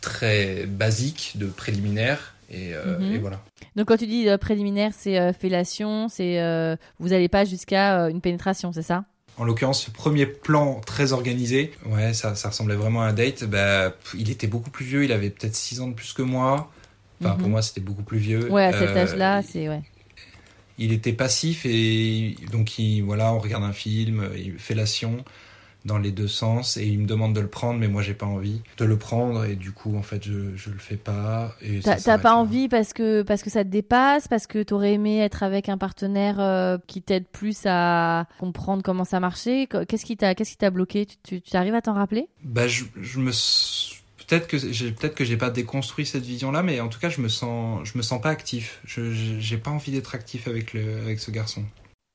très 0.00 0.66
basique 0.66 1.32
de 1.36 1.46
préliminaire. 1.46 2.34
Et, 2.50 2.72
mhm. 2.74 3.14
et, 3.14 3.18
voilà. 3.18 3.40
Donc 3.74 3.88
quand 3.88 3.96
tu 3.96 4.06
dis 4.06 4.28
préliminaire, 4.40 4.92
c'est 4.96 5.32
fellation, 5.32 6.08
c'est 6.08 6.38
vous 7.00 7.08
n'allez 7.08 7.28
pas 7.28 7.44
jusqu'à 7.44 8.08
une 8.10 8.20
pénétration, 8.20 8.72
c'est 8.72 8.82
ça? 8.82 9.04
En 9.36 9.44
l'occurrence, 9.44 9.84
ce 9.84 9.90
premier 9.90 10.26
plan 10.26 10.80
très 10.80 11.12
organisé, 11.12 11.72
ouais, 11.86 12.14
ça, 12.14 12.36
ça 12.36 12.50
ressemblait 12.50 12.76
vraiment 12.76 13.02
à 13.02 13.06
un 13.06 13.12
date. 13.12 13.44
Bah, 13.44 13.92
il 14.16 14.30
était 14.30 14.46
beaucoup 14.46 14.70
plus 14.70 14.84
vieux, 14.84 15.04
il 15.04 15.10
avait 15.10 15.30
peut-être 15.30 15.56
6 15.56 15.80
ans 15.80 15.88
de 15.88 15.94
plus 15.94 16.12
que 16.12 16.22
moi. 16.22 16.70
Enfin, 17.20 17.34
pour 17.34 17.46
mhm. 17.46 17.52
moi, 17.52 17.62
c'était 17.62 17.80
beaucoup 17.80 18.02
plus 18.02 18.18
vieux. 18.18 18.50
Ouais, 18.50 18.64
à 18.64 18.72
cet 18.72 18.90
euh, 18.90 19.02
âge-là, 19.02 19.42
c'est 19.42 19.68
ouais. 19.68 19.82
Il 20.78 20.92
était 20.92 21.12
passif 21.12 21.66
et 21.66 22.36
donc 22.50 22.78
il, 22.78 23.02
voilà, 23.02 23.32
on 23.32 23.38
regarde 23.38 23.62
un 23.62 23.72
film, 23.72 24.28
il 24.36 24.58
fait 24.58 24.74
l'action 24.74 25.24
dans 25.84 25.98
les 25.98 26.12
deux 26.12 26.28
sens 26.28 26.76
et 26.76 26.86
il 26.86 26.98
me 27.00 27.06
demande 27.06 27.34
de 27.34 27.40
le 27.40 27.48
prendre 27.48 27.78
mais 27.78 27.88
moi 27.88 28.02
j'ai 28.02 28.14
pas 28.14 28.26
envie 28.26 28.62
de 28.78 28.84
le 28.84 28.96
prendre 28.96 29.44
et 29.44 29.54
du 29.54 29.72
coup 29.72 29.96
en 29.96 30.02
fait 30.02 30.24
je, 30.24 30.56
je 30.56 30.70
le 30.70 30.78
fais 30.78 30.96
pas 30.96 31.54
et 31.60 31.80
t'as 31.80 32.18
pas 32.18 32.34
envie 32.34 32.68
parce 32.68 32.92
que 32.92 33.22
parce 33.22 33.42
que 33.42 33.50
ça 33.50 33.64
te 33.64 33.68
dépasse 33.68 34.26
parce 34.26 34.46
que 34.46 34.62
t'aurais 34.62 34.94
aimé 34.94 35.18
être 35.18 35.42
avec 35.42 35.68
un 35.68 35.76
partenaire 35.76 36.40
euh, 36.40 36.78
qui 36.86 37.02
t'aide 37.02 37.26
plus 37.26 37.62
à 37.66 38.26
comprendre 38.38 38.82
comment 38.82 39.04
ça 39.04 39.20
marchait? 39.20 39.66
Qu'est-ce 39.66 40.04
qui 40.04 40.16
t'a 40.16 40.34
qu'est-ce 40.34 40.52
qui 40.52 40.56
t'a 40.56 40.70
bloqué? 40.70 41.06
Tu, 41.22 41.42
tu 41.42 41.56
arrives 41.56 41.74
à 41.74 41.82
t'en 41.82 41.94
rappeler? 41.94 42.28
Bah 42.42 42.66
je, 42.66 42.84
je 43.00 43.20
me 43.20 43.30
peut-être 44.26 44.46
que 44.46 44.56
j'ai 44.56 44.90
peut-être 44.90 45.14
que 45.14 45.24
j'ai 45.24 45.36
pas 45.36 45.50
déconstruit 45.50 46.06
cette 46.06 46.24
vision 46.24 46.50
là 46.50 46.62
mais 46.62 46.80
en 46.80 46.88
tout 46.88 46.98
cas 46.98 47.10
je 47.10 47.20
me 47.20 47.28
sens 47.28 47.86
je 47.86 47.98
me 47.98 48.02
sens 48.02 48.20
pas 48.22 48.30
actif. 48.30 48.80
Je 48.84 49.12
j'ai 49.12 49.58
pas 49.58 49.70
envie 49.70 49.92
d'être 49.92 50.14
actif 50.14 50.48
avec 50.48 50.72
le 50.72 51.02
avec 51.02 51.20
ce 51.20 51.30
garçon. 51.30 51.62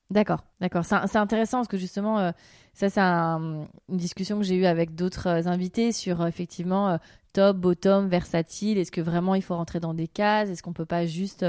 D'accord 0.10 0.44
d'accord. 0.60 0.86
C'est 0.86 1.18
intéressant 1.18 1.60
parce 1.60 1.68
que 1.68 1.78
justement 1.78 2.20
euh, 2.20 2.32
ça 2.74 2.90
c'est 2.90 3.00
une 3.00 3.68
discussion 3.90 4.38
que 4.38 4.44
j'ai 4.44 4.56
eue 4.56 4.66
avec 4.66 4.96
d'autres 4.96 5.28
euh, 5.28 5.48
invités 5.48 5.92
sur 5.92 6.22
euh, 6.22 6.28
effectivement 6.28 6.98
top 7.34 7.58
bottom 7.58 8.08
versatile 8.08 8.78
est-ce 8.78 8.92
que 8.92 9.02
vraiment 9.02 9.36
il 9.36 9.42
faut 9.42 9.56
rentrer 9.56 9.80
dans 9.80 9.94
des 9.94 10.08
cases? 10.08 10.50
Est-ce 10.50 10.64
qu'on 10.64 10.74
peut 10.74 10.86
pas 10.86 11.06
juste 11.06 11.46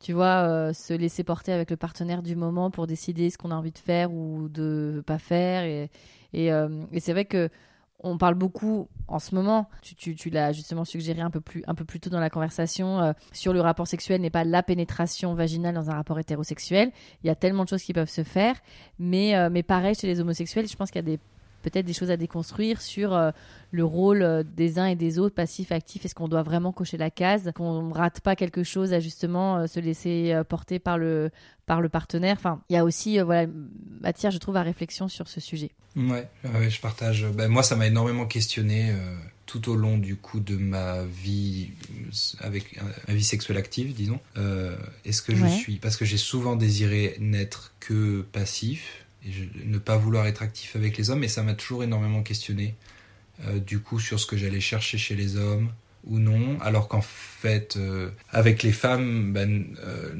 tu 0.00 0.12
vois, 0.12 0.72
se 0.74 0.94
laisser 0.94 1.24
porter 1.24 1.52
avec 1.52 1.70
le 1.70 1.76
partenaire 1.76 2.22
du 2.22 2.36
moment 2.36 2.70
pour 2.70 2.86
décider 2.86 3.30
ce 3.30 3.38
qu'on 3.38 3.50
a 3.50 3.56
envie 3.56 3.72
de 3.72 3.78
faire 3.78 4.12
ou 4.12 4.48
de 4.48 5.02
pas 5.06 5.18
faire? 5.18 5.88
Et 6.32 7.00
c'est 7.00 7.12
vrai 7.12 7.24
que 7.24 7.50
on 8.00 8.18
parle 8.18 8.34
beaucoup 8.34 8.88
en 9.08 9.18
ce 9.18 9.34
moment, 9.34 9.68
tu, 9.82 10.30
l'as 10.30 10.52
justement 10.52 10.84
suggéré 10.84 11.20
un 11.20 11.30
peu 11.30 11.40
plus, 11.40 11.62
un 11.66 11.74
peu 11.74 11.84
plus 11.84 11.98
tôt 11.98 12.10
dans 12.10 12.20
la 12.20 12.30
conversation, 12.30 13.00
euh, 13.00 13.12
sur 13.32 13.52
le 13.52 13.60
rapport 13.60 13.86
sexuel 13.86 14.20
n'est 14.20 14.30
pas 14.30 14.44
la 14.44 14.62
pénétration 14.62 15.34
vaginale 15.34 15.74
dans 15.74 15.90
un 15.90 15.94
rapport 15.94 16.18
hétérosexuel. 16.18 16.92
Il 17.24 17.26
y 17.26 17.30
a 17.30 17.34
tellement 17.34 17.64
de 17.64 17.68
choses 17.70 17.82
qui 17.82 17.94
peuvent 17.94 18.10
se 18.10 18.22
faire, 18.22 18.56
mais, 18.98 19.34
euh, 19.34 19.48
mais 19.50 19.62
pareil 19.62 19.94
chez 19.94 20.06
les 20.06 20.20
homosexuels, 20.20 20.68
je 20.68 20.76
pense 20.76 20.90
qu'il 20.90 20.98
y 20.98 21.04
a 21.04 21.16
des 21.16 21.18
peut-être 21.68 21.86
des 21.86 21.92
choses 21.92 22.10
à 22.10 22.16
déconstruire 22.16 22.80
sur 22.80 23.14
euh, 23.14 23.30
le 23.70 23.84
rôle 23.84 24.22
euh, 24.22 24.42
des 24.42 24.78
uns 24.78 24.86
et 24.86 24.96
des 24.96 25.18
autres, 25.18 25.34
passif, 25.34 25.72
actif. 25.72 26.04
Est-ce 26.04 26.14
qu'on 26.14 26.28
doit 26.28 26.42
vraiment 26.42 26.72
cocher 26.72 26.96
la 26.96 27.10
case? 27.10 27.50
Qu'on 27.54 27.82
ne 27.82 27.94
rate 27.94 28.20
pas 28.20 28.36
quelque 28.36 28.62
chose 28.62 28.92
à 28.92 29.00
justement 29.00 29.58
euh, 29.58 29.66
se 29.66 29.80
laisser 29.80 30.34
porter 30.48 30.78
par 30.78 30.98
le, 30.98 31.30
par 31.66 31.80
le 31.80 31.88
partenaire? 31.88 32.36
Enfin, 32.38 32.60
il 32.68 32.74
y 32.74 32.76
a 32.76 32.84
aussi 32.84 33.18
voilà, 33.18 33.46
matière, 34.00 34.30
je 34.30 34.38
trouve, 34.38 34.56
à 34.56 34.62
réflexion 34.62 35.08
sur 35.08 35.28
ce 35.28 35.40
sujet. 35.40 35.70
Ouais, 35.96 36.28
je 36.68 36.80
partage. 36.80 37.26
Ben, 37.34 37.48
moi, 37.48 37.62
ça 37.62 37.76
m'a 37.76 37.86
énormément 37.86 38.26
questionné 38.26 38.92
tout 39.46 39.70
au 39.70 39.74
long 39.74 39.96
du 39.96 40.16
coup 40.16 40.40
de 40.40 40.56
ma 40.56 41.02
vie 41.02 41.70
avec 42.40 42.78
ma 43.08 43.14
vie 43.14 43.24
sexuelle 43.24 43.56
active, 43.56 43.94
disons. 43.94 44.20
Est-ce 45.04 45.22
que 45.22 45.34
je 45.34 45.46
suis 45.46 45.76
parce 45.76 45.96
que 45.96 46.04
j'ai 46.04 46.18
souvent 46.18 46.56
désiré 46.56 47.16
n'être 47.18 47.72
que 47.80 48.22
passif 48.32 49.07
et 49.24 49.30
ne 49.64 49.78
pas 49.78 49.96
vouloir 49.96 50.26
être 50.26 50.42
actif 50.42 50.76
avec 50.76 50.96
les 50.96 51.10
hommes, 51.10 51.24
et 51.24 51.28
ça 51.28 51.42
m'a 51.42 51.54
toujours 51.54 51.82
énormément 51.82 52.22
questionné, 52.22 52.74
euh, 53.46 53.58
du 53.58 53.80
coup, 53.80 54.00
sur 54.00 54.18
ce 54.18 54.26
que 54.26 54.36
j'allais 54.36 54.60
chercher 54.60 54.98
chez 54.98 55.14
les 55.14 55.36
hommes 55.36 55.70
ou 56.04 56.18
non, 56.18 56.58
alors 56.60 56.88
qu'en 56.88 57.02
fait, 57.02 57.76
euh, 57.76 58.10
avec 58.30 58.62
les 58.62 58.72
femmes, 58.72 59.32
ben, 59.32 59.76
euh, 59.84 60.14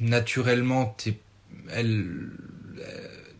naturellement, 0.00 0.96
es, 1.06 1.16
elles, 1.70 2.30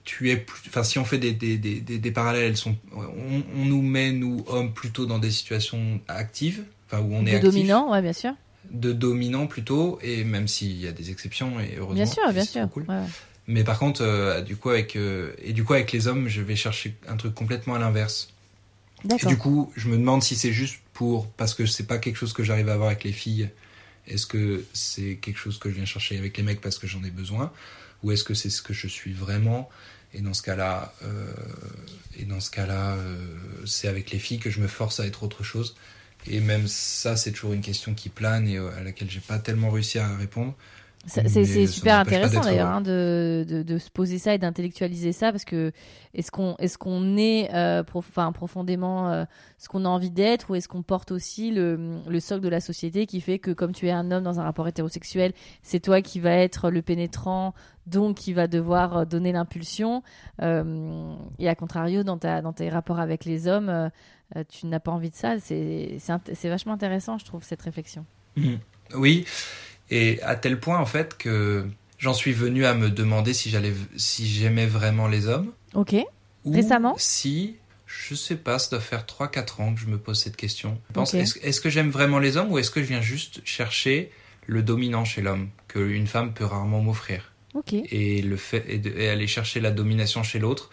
tu 0.05 0.31
es 0.31 0.37
plus, 0.37 0.63
enfin 0.69 0.83
si 0.83 0.99
on 0.99 1.05
fait 1.05 1.19
des, 1.19 1.33
des, 1.33 1.59
des, 1.59 1.81
des, 1.81 2.11
parallèles, 2.11 2.45
elles 2.45 2.57
sont, 2.57 2.77
on, 2.93 3.43
on, 3.57 3.65
nous 3.65 3.83
met 3.83 4.13
nous 4.13 4.45
hommes 4.49 4.73
plutôt 4.73 5.07
dans 5.07 5.19
des 5.19 5.31
situations 5.31 6.01
actives, 6.09 6.65
enfin 6.87 7.03
où 7.03 7.15
on 7.15 7.27
est 7.27 7.33
de 7.33 7.37
actif, 7.37 7.51
dominant, 7.51 7.93
ouais, 7.93 8.03
bien 8.03 8.13
sûr. 8.13 8.33
de 8.71 8.93
dominant 8.93 9.47
plutôt, 9.47 9.99
et 10.03 10.25
même 10.25 10.49
s'il 10.49 10.81
y 10.81 10.87
a 10.87 10.93
des 10.93 11.11
exceptions 11.11 11.61
et 11.61 11.77
heureusement. 11.77 11.95
Bien 11.95 12.07
sûr, 12.07 12.33
bien 12.33 12.45
sûr. 12.45 12.69
cool. 12.71 12.85
Ouais, 12.89 12.97
ouais. 12.97 13.07
Mais 13.47 13.65
par 13.65 13.79
contre, 13.79 14.03
euh, 14.03 14.41
du 14.41 14.57
coup 14.57 14.71
avec 14.71 14.97
euh, 14.97 15.35
et 15.39 15.53
du 15.53 15.65
coup 15.65 15.75
avec 15.75 15.93
les 15.93 16.07
hommes, 16.07 16.29
je 16.29 16.41
vais 16.41 16.57
chercher 16.57 16.97
un 17.09 17.17
truc 17.17 17.35
complètement 17.35 17.75
à 17.75 17.79
l'inverse. 17.79 18.33
Et 19.11 19.27
du 19.27 19.37
coup, 19.37 19.73
je 19.77 19.89
me 19.89 19.97
demande 19.97 20.23
si 20.23 20.37
c'est 20.37 20.53
juste 20.53 20.79
pour 20.93 21.29
parce 21.33 21.55
que 21.55 21.67
c'est 21.67 21.87
pas 21.87 21.99
quelque 21.99 22.17
chose 22.17 22.33
que 22.33 22.45
j'arrive 22.45 22.69
à 22.69 22.75
avoir 22.75 22.89
avec 22.89 23.03
les 23.03 23.13
filles. 23.13 23.51
Est-ce 24.07 24.27
que 24.27 24.65
c'est 24.73 25.17
quelque 25.17 25.39
chose 25.39 25.59
que 25.59 25.71
je 25.71 25.75
viens 25.75 25.85
chercher 25.85 26.19
avec 26.19 26.37
les 26.37 26.43
mecs 26.45 26.61
parce 26.61 26.79
que 26.79 26.87
j'en 26.87 27.03
ai 27.03 27.11
besoin, 27.11 27.53
ou 28.03 28.13
est-ce 28.13 28.23
que 28.23 28.35
c'est 28.35 28.51
ce 28.51 28.63
que 28.63 28.73
je 28.73 28.87
suis 28.87 29.13
vraiment 29.13 29.69
Et 30.15 30.21
dans 30.21 30.35
ce 30.35 30.43
cas-là, 30.43 30.95
euh, 31.03 31.33
et 32.19 32.25
dans 32.25 32.41
ce 32.41 32.51
cas-là, 32.51 32.97
c'est 33.65 33.89
avec 33.89 34.11
les 34.13 34.19
filles 34.21 34.39
que 34.39 34.51
je 34.51 34.61
me 34.61 34.69
force 34.69 35.01
à 35.01 35.07
être 35.07 35.25
autre 35.25 35.43
chose. 35.43 35.77
Et 36.29 36.39
même 36.39 36.69
ça, 36.69 37.17
c'est 37.17 37.33
toujours 37.33 37.55
une 37.55 37.61
question 37.61 37.95
qui 37.95 38.09
plane 38.09 38.47
et 38.47 38.59
à 38.59 38.83
laquelle 38.85 39.11
j'ai 39.11 39.21
pas 39.21 39.41
tellement 39.41 39.71
réussi 39.71 39.99
à 39.99 40.17
répondre. 40.17 40.55
C'est 41.05 41.67
super 41.67 41.99
intéressant 41.99 42.41
d'ailleurs 42.43 42.69
hein, 42.69 42.81
de, 42.81 43.45
de, 43.49 43.63
de 43.65 43.79
se 43.79 43.91
poser 43.91 44.19
ça 44.19 44.35
et 44.35 44.39
d'intellectualiser 44.39 45.11
ça 45.13 45.33
parce 45.33 45.45
que 45.45 45.73
est-ce 46.15 46.31
qu'on 46.31 46.55
est, 46.59 46.77
qu'on 46.79 47.17
est 47.17 47.51
euh, 47.53 47.83
prof- 47.83 48.07
enfin, 48.09 48.31
profondément 48.31 49.11
euh, 49.11 49.25
ce 49.59 49.69
qu'on 49.69 49.85
a 49.85 49.89
envie 49.89 50.11
d'être 50.13 50.51
ou 50.51 50.55
est-ce 50.55 50.69
qu'on 50.69 50.83
porte 50.83 51.11
aussi 51.11 51.51
le, 51.51 51.99
le 52.09 52.21
socle 52.21 52.43
de 52.43 52.49
la 52.49 52.61
société 52.61 53.07
qui 53.07 53.21
fait 53.21 53.41
que 53.41 53.51
comme 53.51 53.73
tu 53.73 53.89
es 53.89 53.91
un 53.91 54.13
homme 54.13 54.23
dans 54.23 54.39
un 54.39 54.45
rapport 54.45 54.69
hétérosexuel, 54.69 55.33
c'est 55.63 55.81
toi 55.81 56.03
qui 56.03 56.21
va 56.21 56.31
être 56.37 56.71
le 56.71 56.83
pénétrant 56.83 57.53
donc 57.89 58.17
qui 58.19 58.33
va 58.33 58.47
devoir 58.47 58.97
euh, 58.99 59.05
donner 59.05 59.33
l'impulsion 59.33 60.05
euh, 60.41 61.15
et 61.41 61.49
à 61.49 61.57
contrario 61.57 62.05
dans, 62.05 62.19
ta, 62.19 62.43
dans 62.43 62.53
tes 62.53 62.69
rapports 62.69 63.01
avec 63.01 63.25
les 63.25 63.49
hommes 63.49 63.91
tu 64.49 64.67
n'as 64.67 64.81
pas 64.81 64.93
envie 64.93 65.11
de 65.11 65.15
ça. 65.15 65.35
C'est 65.41 65.99
vachement 66.49 66.73
intéressant 66.75 67.19
je 67.19 67.25
trouve 67.25 67.43
cette 67.43 67.61
réflexion. 67.63 68.07
Mhm. 68.37 68.59
Oui, 68.95 69.25
et 69.91 70.21
à 70.23 70.37
tel 70.37 70.59
point 70.61 70.79
en 70.79 70.87
fait 70.87 71.17
que 71.19 71.65
j'en 71.99 72.15
suis 72.15 72.33
venu 72.33 72.65
à 72.65 72.75
me 72.75 72.91
demander 72.91 73.35
si 73.35 73.51
j'allais, 73.51 73.73
si 73.97 74.27
j'aimais 74.27 74.67
vraiment 74.67 75.09
les 75.09 75.27
hommes. 75.29 75.53
ok 75.75 75.95
Ou 76.45 76.53
Récemment 76.53 76.95
Si, 76.99 77.57
je 77.87 78.15
sais 78.15 78.37
pas, 78.37 78.59
ça 78.59 78.71
doit 78.71 78.81
faire 78.81 79.05
3-4 79.07 79.61
ans 79.63 79.75
que 79.75 79.81
je 79.81 79.87
me 79.87 79.99
pose 79.99 80.19
cette 80.21 80.37
question. 80.37 80.81
Je 80.89 80.95
pense, 80.95 81.13
est-ce, 81.23 81.39
est-ce 81.43 81.61
que 81.61 81.71
j'aime 81.71 81.91
vraiment 81.91 82.19
les 82.19 82.37
hommes 82.37 82.51
ou 82.51 82.59
est-ce 82.59 82.71
que 82.71 82.81
je 82.83 82.89
viens 82.89 83.03
juste 83.03 83.41
chercher 83.45 84.11
le 84.47 84.63
dominant 84.63 85.05
chez 85.05 85.21
l'homme 85.23 85.51
qu'une 85.69 86.07
femme 86.07 86.33
peut 86.35 86.45
rarement 86.45 86.81
m'offrir? 86.83 87.33
Ok 87.55 87.75
et 87.75 88.23
le 88.23 88.37
fait 88.39 88.65
et, 88.67 88.79
de- 88.79 88.91
et 88.99 89.11
aller 89.11 89.27
chercher 89.27 89.61
la 89.61 89.71
domination 89.71 90.23
chez 90.23 90.39
l'autre, 90.39 90.71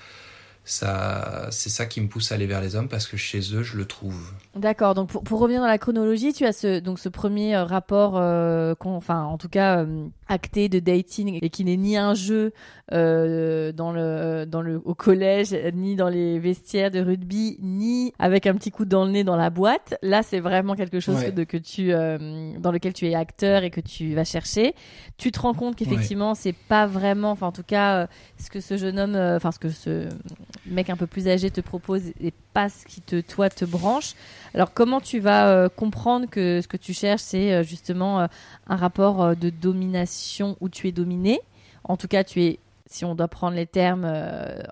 ça, 0.71 1.47
c'est 1.49 1.69
ça 1.69 1.85
qui 1.85 1.99
me 1.99 2.07
pousse 2.07 2.31
à 2.31 2.35
aller 2.35 2.45
vers 2.45 2.61
les 2.61 2.75
hommes 2.75 2.89
parce 2.89 3.07
que 3.07 3.17
chez 3.17 3.39
eux 3.55 3.63
je 3.63 3.75
le 3.75 3.85
trouve. 3.85 4.31
D'accord. 4.55 4.93
Donc 4.93 5.09
pour, 5.09 5.23
pour 5.23 5.39
revenir 5.39 5.61
dans 5.61 5.67
la 5.67 5.77
chronologie, 5.77 6.31
tu 6.31 6.45
as 6.45 6.53
ce 6.53 6.79
donc 6.79 6.99
ce 6.99 7.09
premier 7.09 7.55
euh, 7.55 7.63
rapport, 7.63 8.17
euh, 8.17 8.75
enfin 8.83 9.23
en 9.23 9.37
tout 9.37 9.49
cas 9.49 9.79
euh, 9.79 10.07
acté 10.29 10.69
de 10.69 10.79
dating 10.79 11.39
et 11.41 11.49
qui 11.49 11.65
n'est 11.65 11.75
ni 11.75 11.97
un 11.97 12.13
jeu 12.13 12.53
euh, 12.93 13.71
dans 13.71 13.91
le 13.91 14.45
dans 14.45 14.61
le 14.61 14.81
au 14.85 14.95
collège, 14.95 15.55
ni 15.73 15.95
dans 15.95 16.07
les 16.09 16.39
vestiaires 16.39 16.91
de 16.91 16.99
rugby, 17.01 17.57
ni 17.61 18.13
avec 18.19 18.47
un 18.47 18.53
petit 18.55 18.71
coup 18.71 18.85
dans 18.85 19.03
le 19.05 19.11
nez 19.11 19.23
dans 19.23 19.35
la 19.35 19.49
boîte. 19.49 19.95
Là, 20.01 20.23
c'est 20.23 20.39
vraiment 20.39 20.75
quelque 20.75 20.99
chose 20.99 21.17
Ouais. 21.17 21.25
que, 21.25 21.31
de, 21.31 21.43
que 21.43 21.57
tu 21.57 21.91
euh, 21.93 22.53
dans 22.59 22.71
lequel 22.71 22.93
tu 22.93 23.07
es 23.07 23.15
acteur 23.15 23.63
et 23.63 23.69
que 23.71 23.81
tu 23.81 24.13
vas 24.13 24.23
chercher. 24.23 24.73
Tu 25.17 25.31
te 25.31 25.39
rends 25.39 25.53
compte 25.53 25.75
qu'effectivement 25.75 26.35
c'est 26.35 26.53
pas 26.53 26.85
vraiment, 26.87 27.31
enfin 27.31 27.47
en 27.47 27.51
tout 27.51 27.63
cas 27.63 28.03
euh, 28.03 28.07
ce 28.37 28.49
que 28.49 28.59
ce 28.61 28.77
jeune 28.77 28.97
homme, 28.99 29.15
euh, 29.15 29.35
enfin 29.37 29.51
ce 29.51 29.59
que 29.59 29.69
ce 29.69 30.07
mec 30.65 30.89
un 30.89 30.95
peu 30.95 31.07
plus 31.07 31.27
âgé 31.27 31.49
te 31.51 31.61
propose 31.61 32.03
et 32.21 32.31
pas 32.53 32.69
ce 32.69 32.85
qui 32.85 33.01
te 33.01 33.19
toi 33.19 33.49
te 33.49 33.65
branche. 33.65 34.13
Alors 34.53 34.73
comment 34.73 35.01
tu 35.01 35.19
vas 35.19 35.49
euh, 35.49 35.69
comprendre 35.69 36.27
que 36.29 36.61
ce 36.61 36.67
que 36.67 36.77
tu 36.77 36.93
cherches 36.93 37.21
c'est 37.21 37.63
justement 37.63 38.19
un 38.67 38.75
rapport 38.75 39.35
de 39.35 39.49
domination 39.49 40.18
où 40.59 40.69
tu 40.69 40.87
es 40.87 40.91
dominé 40.91 41.39
En 41.83 41.97
tout 41.97 42.07
cas, 42.07 42.23
tu 42.23 42.41
es 42.43 42.59
si 42.89 43.05
on 43.05 43.13
doit 43.13 43.27
prendre 43.27 43.55
les 43.55 43.67
termes 43.67 44.05
euh, 44.05 44.63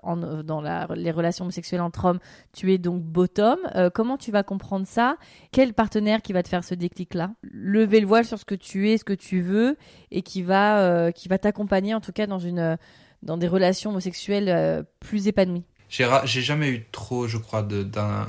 dans 0.42 0.60
les 0.94 1.10
relations 1.10 1.44
homosexuelles 1.44 1.80
entre 1.80 2.04
hommes, 2.04 2.18
tu 2.52 2.72
es 2.74 2.78
donc 2.78 3.00
bottom. 3.02 3.58
Euh, 3.76 3.90
comment 3.94 4.18
tu 4.18 4.32
vas 4.32 4.42
comprendre 4.42 4.86
ça? 4.86 5.16
Quel 5.52 5.72
partenaire 5.72 6.20
qui 6.20 6.32
va 6.32 6.42
te 6.42 6.48
faire 6.48 6.64
ce 6.64 6.74
déclic-là? 6.74 7.30
Lever 7.42 8.00
le 8.00 8.06
voile 8.06 8.24
sur 8.24 8.38
ce 8.38 8.44
que 8.44 8.56
tu 8.56 8.90
es, 8.90 8.98
ce 8.98 9.04
que 9.04 9.12
tu 9.12 9.40
veux, 9.40 9.76
et 10.10 10.22
qui 10.22 10.42
va, 10.42 10.80
euh, 10.80 11.12
t'accompagner 11.40 11.94
en 11.94 12.00
tout 12.00 12.12
cas 12.12 12.26
dans, 12.26 13.36
des 13.36 13.48
relations 13.48 13.90
homosexuelles 13.90 14.48
euh, 14.48 14.82
plus 14.98 15.28
épanouies? 15.28 15.64
J'ai, 15.88 16.06
j'ai 16.24 16.42
jamais 16.42 16.68
eu 16.70 16.86
trop, 16.90 17.28
je 17.28 17.38
crois, 17.38 17.62
d'un, 17.62 18.26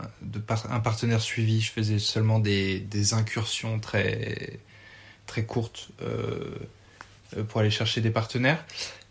un 0.69 0.79
partenaire 0.79 1.19
suivi. 1.19 1.61
Je 1.61 1.71
faisais 1.71 1.99
seulement 1.99 2.39
des, 2.39 3.13
incursions 3.13 3.79
très, 3.79 4.59
courtes 5.47 5.89
pour 7.47 7.61
aller 7.61 7.69
chercher 7.71 8.01
des 8.01 8.11
partenaires. 8.11 8.63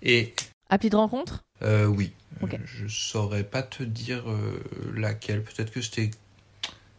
Et 0.02 0.34
Appli 0.70 0.90
de 0.90 0.96
rencontre? 0.96 1.44
euh, 1.62 1.86
oui. 1.86 2.12
Euh, 2.42 2.46
je 2.64 2.86
saurais 2.86 3.42
pas 3.44 3.62
te 3.62 3.82
dire 3.82 4.30
euh, 4.30 4.62
laquelle. 4.94 5.42
Peut-être 5.42 5.72
que 5.72 5.80
c'était. 5.82 6.10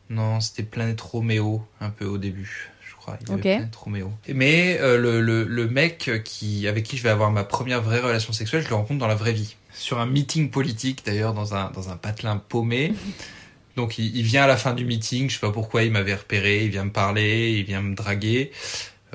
Non, 0.10 0.42
c'était 0.42 0.64
Planète 0.64 1.00
Roméo, 1.02 1.64
un 1.82 1.92
peu 1.92 2.06
au 2.06 2.18
début, 2.18 2.72
je 2.82 2.96
crois. 2.96 3.18
Il 3.22 3.30
y 3.30 3.32
avait 3.32 3.40
Ok. 3.40 3.44
Planète 3.44 3.76
Roméo. 3.76 4.12
Mais 4.28 4.78
euh, 4.82 4.98
le, 4.98 5.22
le, 5.22 5.44
le 5.44 5.68
mec 5.70 6.12
qui, 6.26 6.68
avec 6.68 6.84
qui 6.84 6.98
je 6.98 7.04
vais 7.04 7.10
avoir 7.10 7.32
ma 7.32 7.44
première 7.44 7.82
vraie 7.82 8.00
relation 8.00 8.34
sexuelle, 8.34 8.64
je 8.64 8.70
le 8.70 8.76
rencontre 8.76 9.00
dans 9.00 9.08
la 9.08 9.16
vraie 9.16 9.34
vie. 9.34 9.56
Sur 9.72 10.00
un 10.00 10.08
meeting 10.08 10.50
politique, 10.50 11.04
d'ailleurs, 11.06 11.34
dans 11.36 11.54
un, 11.54 11.70
dans 11.72 11.90
un 11.90 11.96
patelin 11.98 12.38
paumé. 12.38 12.94
Donc 13.76 13.98
il, 14.00 14.18
il 14.18 14.24
vient 14.24 14.44
à 14.44 14.48
la 14.48 14.58
fin 14.58 14.74
du 14.74 14.84
meeting, 14.84 15.30
je 15.30 15.36
sais 15.36 15.40
pas 15.40 15.52
pourquoi, 15.52 15.84
il 15.84 15.92
m'avait 15.92 16.16
repéré, 16.16 16.66
il 16.66 16.72
vient 16.72 16.84
me 16.86 16.92
parler, 16.92 17.52
il 17.60 17.64
vient 17.66 17.82
me 17.82 17.96
draguer. 17.96 18.52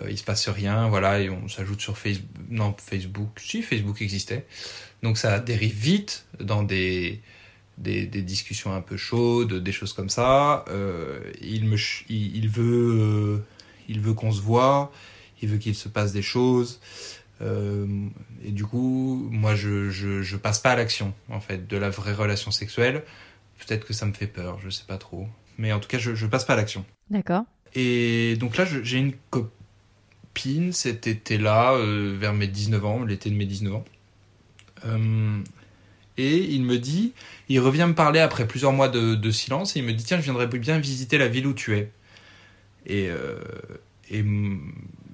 Euh, 0.00 0.10
il 0.10 0.18
se 0.18 0.24
passe 0.24 0.48
rien, 0.48 0.88
voilà, 0.88 1.20
et 1.20 1.30
on 1.30 1.48
s'ajoute 1.48 1.80
sur 1.80 1.96
Facebook. 1.96 2.30
Non, 2.48 2.74
Facebook, 2.78 3.40
si 3.40 3.62
Facebook 3.62 4.02
existait. 4.02 4.46
Donc 5.02 5.18
ça 5.18 5.38
dérive 5.38 5.74
vite 5.74 6.26
dans 6.40 6.62
des, 6.62 7.20
des, 7.78 8.06
des 8.06 8.22
discussions 8.22 8.72
un 8.74 8.80
peu 8.80 8.96
chaudes, 8.96 9.62
des 9.62 9.72
choses 9.72 9.92
comme 9.92 10.08
ça. 10.08 10.64
Euh, 10.68 11.20
il, 11.40 11.64
me, 11.66 11.76
il, 12.08 12.36
il 12.36 12.48
veut, 12.48 12.98
euh, 13.00 13.44
il 13.88 14.00
veut 14.00 14.14
qu'on 14.14 14.32
se 14.32 14.40
voit, 14.40 14.92
il 15.42 15.48
veut 15.48 15.58
qu'il 15.58 15.74
se 15.74 15.88
passe 15.88 16.12
des 16.12 16.22
choses. 16.22 16.80
Et 17.40 18.52
du 18.52 18.64
coup, 18.64 19.28
moi, 19.30 19.54
je, 19.54 19.90
je, 19.90 20.22
je 20.22 20.36
passe 20.38 20.60
pas 20.60 20.70
à 20.70 20.76
l'action, 20.76 21.12
en 21.28 21.40
fait, 21.40 21.68
de 21.68 21.76
la 21.76 21.90
vraie 21.90 22.14
relation 22.14 22.50
sexuelle. 22.50 23.02
Peut-être 23.58 23.86
que 23.86 23.92
ça 23.92 24.06
me 24.06 24.14
fait 24.14 24.26
peur, 24.26 24.58
je 24.64 24.70
sais 24.70 24.84
pas 24.86 24.96
trop. 24.96 25.28
Mais 25.58 25.70
en 25.70 25.78
tout 25.78 25.88
cas, 25.88 25.98
je, 25.98 26.14
je 26.14 26.26
passe 26.26 26.46
pas 26.46 26.54
à 26.54 26.56
l'action. 26.56 26.86
D'accord. 27.10 27.42
Et 27.74 28.36
donc 28.36 28.56
là, 28.56 28.64
j'ai 28.64 28.96
une 28.96 29.12
copine 29.28 29.50
cet 30.72 31.06
été-là, 31.06 31.74
euh, 31.74 32.16
vers 32.18 32.34
mes 32.34 32.46
19 32.46 32.84
ans, 32.84 33.04
l'été 33.04 33.30
de 33.30 33.36
mes 33.36 33.46
19 33.46 33.76
ans. 33.76 33.84
Euh, 34.86 35.38
et 36.16 36.36
il 36.36 36.62
me 36.62 36.78
dit, 36.78 37.12
il 37.48 37.60
revient 37.60 37.86
me 37.88 37.94
parler 37.94 38.20
après 38.20 38.46
plusieurs 38.46 38.72
mois 38.72 38.88
de, 38.88 39.30
silence, 39.30 39.76
et 39.76 39.80
il 39.80 39.84
me 39.84 39.92
dit, 39.92 40.04
tiens, 40.04 40.18
je 40.18 40.22
viendrais 40.22 40.46
bien 40.46 40.78
visiter 40.78 41.18
la 41.18 41.28
ville 41.28 41.46
où 41.46 41.54
tu 41.54 41.76
es. 41.76 41.90
Et, 42.86 43.08
euh, 43.08 43.38
et 44.10 44.24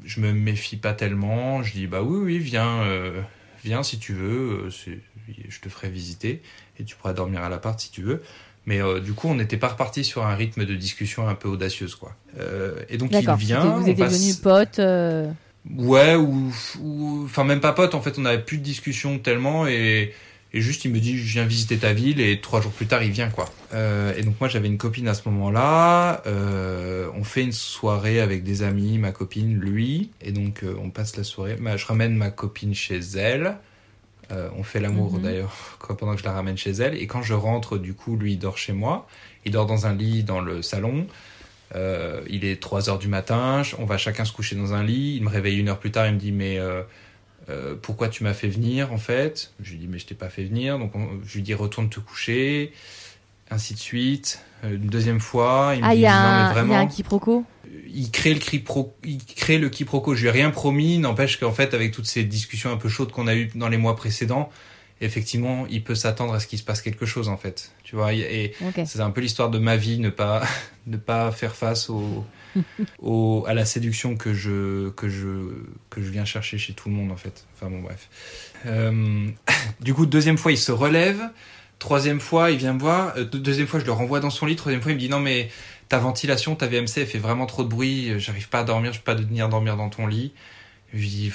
je 0.05 0.21
me 0.21 0.33
méfie 0.33 0.77
pas 0.77 0.93
tellement, 0.93 1.63
je 1.63 1.73
dis, 1.73 1.87
bah 1.87 2.03
oui, 2.03 2.19
oui, 2.19 2.39
viens, 2.39 2.83
euh, 2.83 3.23
viens 3.65 3.83
si 3.83 3.99
tu 3.99 4.13
veux, 4.13 4.69
je 4.71 5.61
te 5.61 5.69
ferai 5.69 5.89
visiter, 5.89 6.43
et 6.79 6.85
tu 6.85 6.97
pourras 6.97 7.15
dormir 7.15 7.43
à 7.43 7.49
l'appart 7.49 7.79
si 7.79 7.91
tu 7.91 8.03
veux. 8.03 8.23
Mais 8.67 8.81
euh, 8.83 9.01
du 9.01 9.13
coup, 9.15 9.29
on 9.29 9.35
n'était 9.35 9.57
pas 9.57 9.69
reparti 9.69 10.05
sur 10.05 10.27
un 10.27 10.35
rythme 10.35 10.65
de 10.67 10.75
discussion 10.75 11.29
un 11.29 11.35
peu 11.35 11.49
audacieuse, 11.49 11.95
quoi. 11.95 12.15
Euh, 12.39 12.75
et 12.89 12.99
donc 12.99 13.11
il 13.21 13.27
vient. 13.37 13.61
Vous 13.77 13.89
étiez 13.89 14.05
passe- 14.05 14.13
devenus 14.13 14.37
potes. 14.37 14.79
euh, 14.79 15.31
Ouais, 15.77 16.15
ou, 16.15 16.53
ou- 16.81 17.23
enfin 17.25 17.45
même 17.45 17.61
pas 17.61 17.73
pote. 17.73 17.95
En 17.95 18.01
fait, 18.01 18.19
on 18.19 18.23
n'avait 18.23 18.43
plus 18.43 18.59
de 18.59 18.63
discussion 18.63 19.19
tellement 19.19 19.67
et, 19.67 20.13
et 20.55 20.61
juste 20.63 20.85
il 20.85 20.91
me 20.93 20.99
dit 21.01 21.19
je 21.19 21.33
viens 21.33 21.45
visiter 21.45 21.77
ta 21.79 21.93
ville 21.93 22.19
et 22.21 22.41
trois 22.41 22.61
jours 22.63 22.73
plus 22.73 22.87
tard 22.87 23.03
il 23.03 23.11
vient 23.11 23.29
quoi. 23.31 23.51
Et 24.17 24.23
donc 24.23 24.35
moi 24.41 24.49
j'avais 24.49 24.69
une 24.69 24.79
copine 24.79 25.07
à 25.09 25.15
ce 25.15 25.29
moment-là. 25.29 26.23
On 27.15 27.25
fait 27.25 27.43
une 27.43 27.53
soirée 27.53 28.21
avec 28.21 28.43
des 28.43 28.63
amis, 28.63 28.99
ma 28.99 29.13
copine, 29.13 29.55
lui, 29.59 30.11
et 30.23 30.33
donc 30.33 30.65
on 30.83 30.91
passe 30.91 31.17
la 31.17 31.25
soirée. 31.25 31.57
Je 31.77 31.87
ramène 31.87 32.15
ma 32.17 32.31
copine 32.31 32.75
chez 32.75 32.99
elle. 33.17 33.57
Euh, 34.33 34.49
on 34.57 34.63
fait 34.63 34.81
l'amour 34.81 35.15
Mhm. 35.15 35.23
d'ailleurs 35.23 35.79
pendant 35.99 36.15
que 36.15 36.21
je 36.21 36.25
la 36.25 36.33
ramène 36.33 36.57
chez 36.57 36.71
elle. 36.71 36.95
Et 36.95 37.07
quand 37.07 37.23
je 37.23 37.35
rentre, 37.35 37.79
du 37.79 37.95
coup, 37.95 38.17
lui 38.17 38.33
il 38.35 38.39
dort 38.39 38.59
chez 38.59 38.73
moi. 38.73 39.07
Il 39.45 39.53
dort 39.53 39.67
dans 39.67 39.87
un 39.87 39.95
lit 39.95 40.23
dans 40.25 40.41
le 40.41 40.63
salon. 40.63 41.07
Euh, 41.75 42.21
il 42.29 42.45
est 42.45 42.61
3 42.61 42.91
heures 42.91 42.99
du 42.99 43.09
matin, 43.09 43.63
on 43.79 43.85
va 43.85 43.97
chacun 43.97 44.25
se 44.25 44.33
coucher 44.33 44.57
dans 44.57 44.75
un 44.75 44.83
lit. 44.83 45.17
Il 45.17 45.23
me 45.25 45.29
réveille 45.29 45.59
une 45.59 45.69
heure 45.69 45.79
plus 45.79 45.91
tard, 45.93 46.07
il 46.09 46.15
me 46.15 46.19
dit 46.19 46.33
mais 46.33 46.59
euh, 46.59 46.83
pourquoi 47.83 48.09
tu 48.09 48.23
m'as 48.25 48.35
fait 48.35 48.49
venir 48.49 48.93
en 48.93 48.99
fait? 48.99 49.53
Je 49.61 49.73
lui 49.73 49.79
dis 49.79 49.87
mais 49.89 49.99
je 49.99 50.07
t'ai 50.07 50.15
pas 50.15 50.29
fait 50.29 50.45
venir, 50.45 50.79
donc 50.79 50.95
on- 50.95 51.21
je 51.25 51.35
lui 51.35 51.43
dis 51.43 51.55
retourne 51.55 51.89
te 51.89 51.99
coucher, 52.01 52.73
ainsi 53.51 53.75
de 53.75 53.79
suite. 53.79 54.45
Une 54.65 54.87
deuxième 54.89 55.21
fois, 55.21 55.73
il 55.75 55.81
me 55.83 55.87
Ah, 55.87 55.95
dit 55.95 56.01
y, 56.03 56.07
a 56.07 56.13
non 56.13 56.29
un- 56.29 56.33
mais 56.37 56.41
il 56.43 56.45
y 56.45 56.47
a 56.49 56.53
vraiment. 56.53 56.79
un 56.81 56.87
quiproquo? 56.87 57.45
Il 57.93 58.11
crée 58.11 58.35
le 58.35 58.41
quiproquo, 58.41 58.95
il 59.05 59.19
crée 59.25 59.59
le 59.59 59.69
quiproquo. 59.69 60.15
Je 60.15 60.23
lui 60.23 60.29
ai 60.29 60.31
rien 60.33 60.51
promis, 60.51 60.99
n'empêche 60.99 61.39
qu'en 61.39 61.53
fait 61.53 61.75
avec 61.75 61.93
toutes 61.93 62.07
ces 62.07 62.25
discussions 62.25 62.71
un 62.71 62.77
peu 62.77 62.89
chaudes 62.89 63.11
qu'on 63.13 63.27
a 63.27 63.35
eues 63.35 63.51
dans 63.55 63.69
les 63.69 63.77
mois 63.79 63.97
précédents, 63.97 64.51
effectivement, 65.01 65.67
il 65.71 65.83
peut 65.83 65.95
s'attendre 65.95 66.35
à 66.35 66.41
ce 66.41 66.47
qu'il 66.47 66.59
se 66.59 66.65
passe 66.65 66.83
quelque 66.83 67.07
chose 67.07 67.29
en 67.29 67.37
fait. 67.37 67.73
Tu 67.85 67.97
vois, 67.97 68.13
et 68.13 68.53
c'est 68.87 69.01
un 69.01 69.11
peu 69.11 69.21
l'histoire 69.21 69.51
de 69.51 69.59
ma 69.59 69.77
vie, 69.77 69.99
ne 69.99 70.11
pas 70.11 70.43
ne 70.87 70.97
pas 70.97 71.31
faire 71.33 71.55
face 71.57 71.89
au, 71.91 72.25
au 73.01 73.45
à 73.49 73.55
la 73.55 73.65
séduction 73.65 74.17
que 74.17 74.35
je 74.35 74.91
que 74.91 75.09
je 75.09 75.65
que 75.89 76.03
je 76.03 76.11
viens 76.11 76.25
chercher 76.25 76.59
chez 76.59 76.73
tout 76.75 76.89
le 76.89 76.95
monde 76.95 77.11
en 77.13 77.17
fait. 77.17 77.45
Enfin 77.55 77.71
bon 77.71 77.81
bref. 77.81 78.09
Euh, 78.67 79.27
du 79.81 79.95
coup, 79.95 80.07
deuxième 80.07 80.39
fois, 80.39 80.53
il 80.53 80.59
se 80.59 80.73
relève. 80.73 81.21
Troisième 81.79 82.21
fois, 82.21 82.51
il 82.51 82.59
vient 82.59 82.75
me 82.75 82.79
voir. 82.79 83.15
Euh, 83.17 83.25
deux- 83.25 83.39
deuxième 83.39 83.67
fois, 83.67 83.81
je 83.81 83.87
le 83.87 83.93
renvoie 83.93 84.21
dans 84.21 84.29
son 84.29 84.45
lit. 84.45 84.55
Troisième 84.55 84.83
fois, 84.83 84.93
il 84.93 84.97
me 84.97 85.01
dit 85.01 85.09
non 85.09 85.19
mais 85.21 85.49
ta 85.91 85.99
ventilation, 85.99 86.55
ta 86.55 86.67
VMC, 86.67 86.99
elle 86.99 87.07
fait 87.07 87.19
vraiment 87.19 87.45
trop 87.45 87.65
de 87.65 87.69
bruit. 87.69 88.19
J'arrive 88.19 88.49
pas 88.49 88.61
à 88.61 88.65
dormir. 88.65 88.95
Je 88.95 89.01
peux 89.01 89.05
pas 89.05 89.21
venir 89.21 89.51
dormir 89.51 89.77
dans 89.77 89.91
ton 89.91 90.07
lit. 90.07 90.33
Je 90.95 90.99
lui 90.99 91.09
dis 91.09 91.33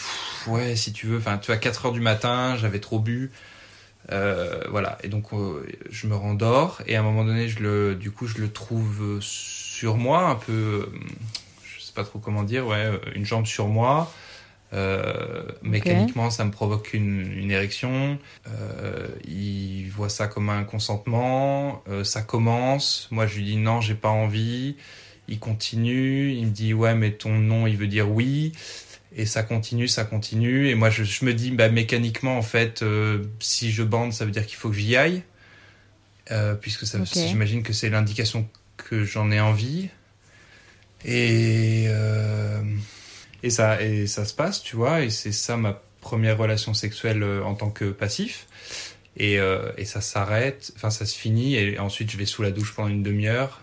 ouais 0.47 0.75
si 0.75 0.91
tu 0.93 1.05
veux. 1.05 1.17
Enfin 1.17 1.37
tu 1.37 1.47
vois 1.47 1.57
4 1.57 1.85
heures 1.85 1.91
du 1.91 1.99
matin, 1.99 2.55
j'avais 2.57 2.79
trop 2.79 2.99
bu. 2.99 3.31
Euh, 4.11 4.61
voilà 4.69 4.99
et 5.01 5.07
donc 5.07 5.33
euh, 5.33 5.65
je 5.89 6.05
me 6.05 6.15
rendors 6.15 6.79
et 6.85 6.95
à 6.95 6.99
un 6.99 7.03
moment 7.03 7.25
donné 7.25 7.49
je 7.49 7.63
le 7.63 7.95
du 7.95 8.11
coup 8.11 8.27
je 8.27 8.37
le 8.37 8.51
trouve 8.51 9.01
euh, 9.01 9.17
sur 9.19 9.97
moi 9.97 10.27
un 10.27 10.35
peu 10.35 10.51
euh, 10.51 10.85
je 11.63 11.83
sais 11.83 11.91
pas 11.91 12.03
trop 12.03 12.19
comment 12.19 12.43
dire 12.43 12.67
ouais 12.67 12.85
euh, 12.85 12.99
une 13.15 13.25
jambe 13.25 13.47
sur 13.47 13.67
moi 13.67 14.13
euh, 14.75 15.43
mécaniquement 15.61 16.29
ça 16.29 16.43
me 16.43 16.51
provoque 16.51 16.93
une, 16.93 17.31
une 17.31 17.51
érection. 17.51 18.19
Euh, 18.47 19.07
il 19.25 19.87
voit 19.89 20.09
ça 20.09 20.27
comme 20.27 20.49
un 20.49 20.63
consentement. 20.63 21.81
Euh, 21.87 22.03
ça 22.03 22.21
commence. 22.21 23.07
Moi 23.11 23.25
je 23.25 23.37
lui 23.37 23.45
dis 23.45 23.57
non 23.57 23.79
j'ai 23.81 23.95
pas 23.95 24.09
envie. 24.09 24.75
Il 25.27 25.39
continue. 25.39 26.31
Il 26.33 26.47
me 26.47 26.51
dit 26.51 26.73
ouais 26.73 26.93
mais 26.93 27.11
ton 27.11 27.37
nom 27.37 27.67
il 27.67 27.77
veut 27.77 27.87
dire 27.87 28.11
oui. 28.11 28.51
Et 29.17 29.25
ça 29.25 29.43
continue, 29.43 29.87
ça 29.87 30.03
continue. 30.03 30.67
Et 30.67 30.75
moi, 30.75 30.89
je, 30.89 31.05
je 31.05 31.23
me 31.23 31.33
dis, 31.33 31.51
bah, 31.51 31.69
mécaniquement, 31.69 32.37
en 32.37 32.41
fait, 32.41 32.83
si 33.39 33.71
je 33.71 33.81
bande, 33.81 34.11
ça 34.11 34.25
veut 34.25 34.31
dire 34.31 34.45
qu'il 34.45 34.57
faut 34.57 34.67
que 34.67 34.75
j'y 34.75 34.97
aille. 34.97 35.23
Puisque 36.59 36.85
ça, 36.85 36.99
j'imagine 37.05 37.63
que 37.63 37.71
c'est 37.71 37.89
l'indication 37.89 38.45
que 38.75 39.05
j'en 39.05 39.31
ai 39.31 39.39
envie. 39.39 39.87
Et, 41.05 41.87
et, 43.45 43.49
ça, 43.51 43.81
et 43.81 44.07
ça 44.07 44.25
se 44.25 44.33
passe, 44.33 44.63
tu 44.63 44.75
vois. 44.75 45.01
Et 45.01 45.11
c'est 45.11 45.31
ça 45.31 45.55
ma 45.55 45.79
première 46.01 46.37
relation 46.37 46.73
sexuelle 46.73 47.21
euh, 47.21 47.43
en 47.43 47.53
tant 47.53 47.69
que 47.69 47.85
passif. 47.91 48.47
Et, 49.17 49.39
euh, 49.39 49.71
et 49.77 49.85
ça 49.85 50.01
s'arrête, 50.01 50.73
enfin, 50.75 50.89
ça 50.89 51.05
se 51.05 51.17
finit. 51.17 51.55
Et 51.55 51.79
ensuite, 51.79 52.11
je 52.11 52.17
vais 52.17 52.25
sous 52.25 52.41
la 52.41 52.51
douche 52.51 52.73
pendant 52.73 52.89
une 52.89 53.03
demi-heure. 53.03 53.61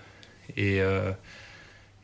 Et, 0.57 0.81
euh, 0.81 1.11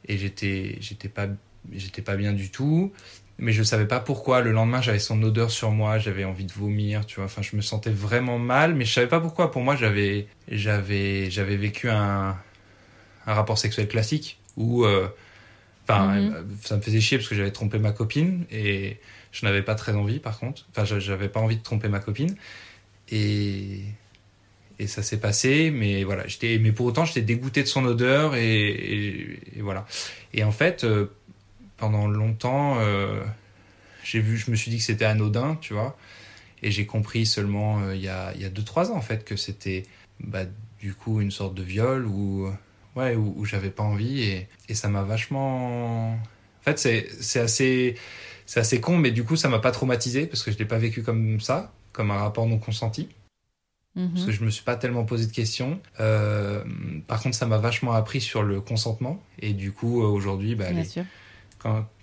et 0.07 0.19
j'étais, 0.19 0.77
j'étais 0.81 1.09
pas, 1.09 1.29
j'étais 1.73 2.03
pas 2.03 2.17
bien 2.17 2.33
du 2.33 2.51
tout 2.51 2.93
mais 3.41 3.53
je 3.53 3.63
savais 3.63 3.87
pas 3.87 4.01
pourquoi. 4.01 4.41
Le 4.41 4.51
lendemain, 4.51 4.83
j'avais 4.83 4.99
son 4.99 5.23
odeur 5.23 5.53
sur 5.53 5.71
moi, 5.71 6.01
j'avais 6.01 6.25
envie 6.25 6.45
de 6.45 6.53
vomir, 6.53 7.07
tu 7.07 7.17
vois. 7.17 7.27
Enfin, 7.27 7.41
je 7.41 7.55
me 7.55 7.63
sentais 7.63 7.93
vraiment 7.93 8.41
mal, 8.41 8.75
mais 8.75 8.85
je 8.85 8.93
savais 8.93 9.07
pas 9.07 9.21
pourquoi. 9.21 9.53
Pour 9.53 9.63
moi, 9.63 9.77
j'avais, 9.77 10.27
j'avais, 10.49 11.31
j'avais 11.31 11.57
vécu 11.57 11.89
un, 11.89 12.37
un 13.29 13.35
rapport 13.35 13.57
sexuel 13.57 13.87
classique 13.87 14.41
où, 14.57 14.85
enfin, 15.89 16.21
Mhm. 16.21 16.57
ça 16.63 16.77
me 16.77 16.83
faisait 16.83 17.01
chier 17.01 17.19
parce 17.19 17.29
que 17.29 17.35
j'avais 17.35 17.51
trompé 17.53 17.79
ma 17.79 17.93
copine 17.93 18.45
et 18.51 18.99
je 19.33 19.45
n'avais 19.47 19.63
pas 19.63 19.75
très 19.75 19.93
envie, 19.93 20.19
par 20.19 20.39
contre. 20.39 20.67
Enfin, 20.71 20.85
j'a- 20.85 20.99
j'avais 21.01 21.29
pas 21.29 21.41
envie 21.41 21.57
de 21.57 21.63
tromper 21.63 21.89
ma 21.89 22.01
copine 22.01 22.35
et 23.11 23.81
et 24.81 24.87
ça 24.87 25.03
s'est 25.03 25.19
passé, 25.19 25.73
mais 25.73 26.05
voilà, 26.05 26.25
j'étais, 26.29 26.59
mais 26.61 26.71
pour 26.71 26.87
autant, 26.87 27.05
j'étais 27.05 27.23
dégoûté 27.23 27.63
de 27.65 27.69
son 27.69 27.85
odeur 27.85 28.37
et, 28.37 28.69
et- 28.69 29.59
et 29.59 29.61
voilà. 29.61 29.85
Et 30.33 30.45
en 30.45 30.53
fait, 30.53 30.85
euh, 30.85 31.07
pendant 31.79 32.07
longtemps, 32.07 32.79
euh, 32.79 33.25
j'ai 34.05 34.21
vu, 34.21 34.37
je 34.37 34.53
me 34.53 34.57
suis 34.57 34.71
dit 34.71 34.77
que 34.79 34.85
c'était 34.85 35.05
anodin, 35.05 35.57
tu 35.61 35.73
vois, 35.75 35.99
et 36.63 36.71
j'ai 36.71 36.87
compris 36.87 37.27
seulement 37.27 37.81
euh, 37.81 37.97
il 37.97 38.03
y 38.03 38.09
a 38.09 38.33
il 38.37 38.41
y 38.41 38.45
a 38.45 38.51
deux 38.51 38.63
trois 38.63 38.93
ans 38.93 38.97
en 38.97 39.01
fait 39.01 39.25
que 39.25 39.35
c'était 39.37 39.83
bah, 40.21 40.45
du 40.81 40.95
coup 40.95 41.21
une 41.21 41.33
sorte 41.33 41.55
de 41.57 41.63
viol 41.65 42.07
ou 42.07 42.49
ouais 42.99 43.15
où, 43.17 43.33
où 43.37 43.45
j'avais 43.45 43.71
pas 43.71 43.83
envie 43.85 44.23
et, 44.23 44.49
et 44.69 44.75
ça 44.75 44.89
m'a 44.89 45.03
vachement. 45.03 46.13
En 46.15 46.19
fait, 46.65 46.79
c'est 46.79 47.41
assez 47.41 47.95
c'est 48.47 48.61
assez 48.61 48.81
con, 48.81 48.97
mais 48.99 49.11
du 49.11 49.25
coup, 49.25 49.37
ça 49.37 49.49
m'a 49.49 49.59
pas 49.59 49.71
traumatisé 49.73 50.27
parce 50.27 50.43
que 50.43 50.51
je 50.51 50.59
l'ai 50.59 50.65
pas 50.65 50.79
vécu 50.79 51.03
comme 51.03 51.41
ça, 51.41 51.73
comme 51.93 52.11
un 52.11 52.19
rapport 52.19 52.47
non 52.47 52.59
consenti 52.59 53.09
Mhm. 53.97 54.11
parce 54.15 54.27
que 54.27 54.33
je 54.33 54.45
me 54.45 54.51
suis 54.51 54.63
pas 54.63 54.77
tellement 54.77 55.05
posé 55.05 55.27
de 55.27 55.33
questions. 55.33 55.81
Euh, 55.99 56.63
par 57.09 57.21
contre, 57.21 57.37
ça 57.37 57.47
m'a 57.47 57.59
vachement 57.59 57.93
appris 57.93 58.21
sur 58.21 58.43
le 58.45 58.61
consentement. 58.61 59.21
Et 59.41 59.53
du 59.55 59.73
coup, 59.73 60.03
euh, 60.03 60.07
aujourd'hui, 60.07 60.55
bah, 60.55 60.71
les- 60.71 60.83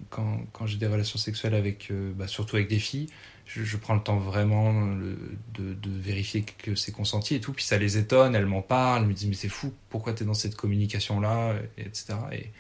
quand, 0.10 0.46
quand 0.52 0.66
j'ai 0.66 0.78
des 0.78 0.88
relations 0.88 1.18
sexuelles 1.18 1.56
avec, 1.56 1.90
euh, 1.92 2.12
bah, 2.14 2.28
surtout 2.28 2.58
avec 2.58 2.68
des 2.68 2.80
filles, 2.80 3.08
je, 3.46 3.78
prends 3.78 3.94
le 3.94 4.02
temps 4.02 4.18
vraiment 4.18 4.72
le- 4.72 5.18
de, 5.54 5.90
vérifier 6.00 6.44
que 6.44 6.76
c'est 6.76 6.92
consenti 6.92 7.36
et 7.36 7.40
tout. 7.40 7.54
Puis 7.54 7.64
ça 7.64 7.78
les 7.78 7.98
étonne, 7.98 8.36
elles 8.36 8.46
m'en 8.46 8.62
parlent, 8.62 9.04
elles 9.04 9.08
me 9.08 9.14
disent 9.14 9.30
mais 9.30 9.36
c'est 9.36 9.50
fou, 9.50 9.74
pourquoi 9.90 10.14
tu 10.14 10.24
es 10.24 10.26
dans 10.26 10.34
cette 10.34 10.56
communication-là, 10.56 11.56
et- 11.78 11.82
etc. 11.82 12.16
Et, 12.32 12.52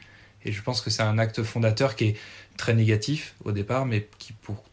je 0.51 0.61
pense 0.61 0.81
que 0.81 0.91
c'est 0.91 1.01
un 1.01 1.17
acte 1.17 1.41
fondateur 1.41 1.95
qui 1.95 2.05
est 2.05 2.17
très 2.55 2.75
négatif 2.75 3.33
au 3.45 3.51
départ, 3.51 3.87
mais 3.87 4.07
qui 4.19 4.31
pour... 4.33 4.63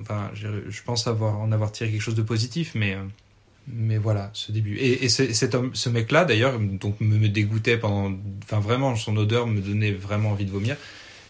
Enfin, 0.00 0.30
je, 0.34 0.82
pense 0.84 1.08
avoir, 1.08 1.40
en 1.40 1.50
avoir 1.50 1.72
tiré 1.72 1.90
quelque 1.90 2.00
chose 2.00 2.14
de 2.14 2.22
positif, 2.22 2.72
mais... 2.76 2.94
euh, 2.94 3.02
mais 3.66 3.98
voilà, 3.98 4.30
ce 4.32 4.52
début. 4.52 4.76
Et, 4.76 5.04
et 5.04 5.08
ce, 5.08 5.32
cet 5.32 5.56
homme, 5.56 5.74
ce 5.74 5.88
mec-là, 5.88 6.24
d'ailleurs, 6.24 6.58
donc 6.58 7.00
me, 7.00 7.18
me 7.18 7.28
dégoûtait 7.28 7.78
pendant, 7.78 8.16
enfin 8.44 8.60
vraiment, 8.60 8.94
son 8.94 9.16
odeur 9.16 9.48
me 9.48 9.60
donnait 9.60 9.90
vraiment 9.92 10.30
envie 10.30 10.46
de 10.46 10.52
vomir. 10.52 10.76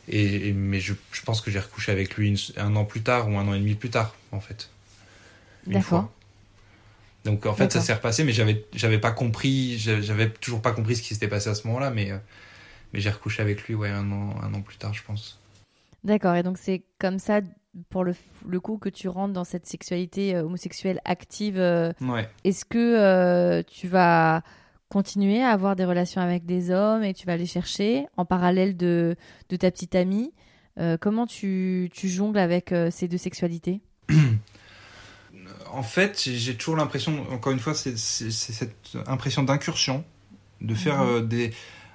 Et, 0.09 0.49
et- 0.49 0.53
mais 0.53 0.81
je, 0.81 0.95
je 1.13 1.23
pense 1.23 1.41
que 1.41 1.51
j'ai 1.51 1.61
recouché 1.61 1.93
avec 1.93 2.17
lui 2.17 2.29
une- 2.31 2.39
un 2.63 2.77
an 2.77 2.85
plus 2.85 3.03
tard 3.03 3.29
ou 3.29 3.39
un 3.39 3.47
an 3.49 3.55
et 3.55 3.59
demi 3.59 3.75
plus 3.75 3.91
tard, 3.91 4.15
en 4.33 4.41
fait. 4.41 4.71
Une 5.67 5.73
D'accord. 5.75 5.83
fois. 5.83 6.13
Donc 7.25 7.47
en 7.47 7.55
fait, 7.55 7.73
ça 7.73 7.81
s'est 7.81 7.95
repassé, 7.95 8.25
mais 8.25 8.33
j'avais, 8.33 8.65
j'avais 8.75 8.99
pas 8.99 9.11
compris, 9.11 9.77
j'a- 9.79 10.01
j'avais 10.01 10.31
toujours 10.31 10.63
pas 10.63 10.73
compris 10.73 10.97
ce 10.97 11.03
qui 11.03 11.15
s'était 11.15 11.29
passé 11.29 11.51
à 11.51 11.55
ce 11.55 11.67
moment-là, 11.67 11.91
mais, 11.91 12.11
euh, 12.13 12.19
mais 12.93 13.01
j'ai 13.01 13.11
recouché 13.11 13.43
avec 13.43 13.65
lui, 13.65 13.75
ouais, 13.75 13.91
un 13.91 14.11
an, 14.13 14.37
un 14.43 14.55
an 14.55 14.63
plus 14.63 14.77
tard, 14.79 14.95
je 14.95 15.03
pense. 15.05 15.39
D'accord, 16.05 16.35
et 16.37 16.43
donc 16.43 16.59
c'est 16.59 16.85
comme 16.99 17.19
ça, 17.19 17.41
pour 17.91 18.05
le, 18.05 18.15
le 18.47 18.61
coup, 18.61 18.79
que 18.79 18.89
tu 18.89 19.09
rentres 19.09 19.33
dans 19.35 19.45
cette 19.45 19.67
sexualité 19.67 20.35
euh, 20.37 20.45
homosexuelle 20.45 21.01
active. 21.05 21.59
euh, 21.59 21.93
Ouais. 22.01 22.29
Est-ce 22.45 22.65
que 22.65 22.79
euh, 22.79 23.63
tu 23.67 23.89
vas 23.89 24.43
continuer 24.89 25.43
à 25.43 25.51
avoir 25.51 25.77
des 25.77 25.85
relations 25.85 26.21
avec 26.21 26.47
des 26.47 26.71
hommes 26.71 27.03
et 27.05 27.13
tu 27.15 27.27
vas 27.27 27.37
les 27.37 27.47
chercher 27.47 28.07
en 28.17 28.25
parallèle 28.25 28.77
de, 28.77 29.17
de 29.51 29.57
ta 29.57 29.71
petite 29.71 29.95
amie 29.95 30.33
Euh, 30.81 30.97
Comment 31.01 31.27
tu, 31.27 31.91
tu 31.93 32.09
jongles 32.09 32.39
avec 32.39 32.71
euh, 32.73 32.89
ces 32.93 33.09
deux 33.09 33.19
sexualités? 33.19 33.81
En 35.73 35.83
fait, 35.83 36.23
j'ai- 36.25 36.55
toujours 36.57 36.77
l'impression, 36.77 37.27
encore 37.31 37.53
une 37.53 37.59
fois, 37.59 37.75
c'est 37.75 37.97
cette 37.97 38.75
impression 39.07 39.43
d'incursion, 39.43 40.05
de 40.61 40.75
faire 40.75 41.03
Mhm. 41.03 41.09
euh, 41.09 41.21
des. 41.21 41.53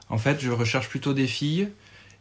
En 0.09 0.17
fait, 0.17 0.39
je 0.39 0.51
recherche 0.51 0.89
plutôt 0.89 1.13
des 1.13 1.27
filles. 1.27 1.69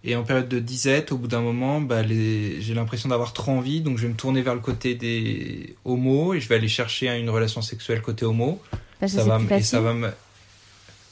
Et 0.04 0.16
en 0.16 0.24
période 0.24 0.48
de 0.48 0.58
disette, 0.58 1.12
au 1.12 1.16
bout 1.18 1.28
d'un 1.28 1.42
moment, 1.42 1.80
bah, 1.80 2.02
les... 2.02 2.60
j'ai 2.60 2.74
l'impression 2.74 3.08
d'avoir 3.08 3.32
trop 3.32 3.52
envie, 3.52 3.82
donc 3.82 3.98
je 3.98 4.02
vais 4.02 4.08
me 4.08 4.16
tourner 4.16 4.42
vers 4.42 4.54
le 4.54 4.60
côté 4.60 4.94
des 4.96 5.76
homos 5.84 6.34
et 6.34 6.40
je 6.40 6.48
vais 6.48 6.56
aller 6.56 6.68
chercher 6.68 7.08
une 7.16 7.30
relation 7.30 7.62
sexuelle 7.62 8.00
côté 8.02 8.24
homo. 8.24 8.60
Ça 9.06 9.22
va 9.24 9.38
et 9.56 9.62
ça 9.62 9.80
va 9.80 9.94
me. 9.94 10.10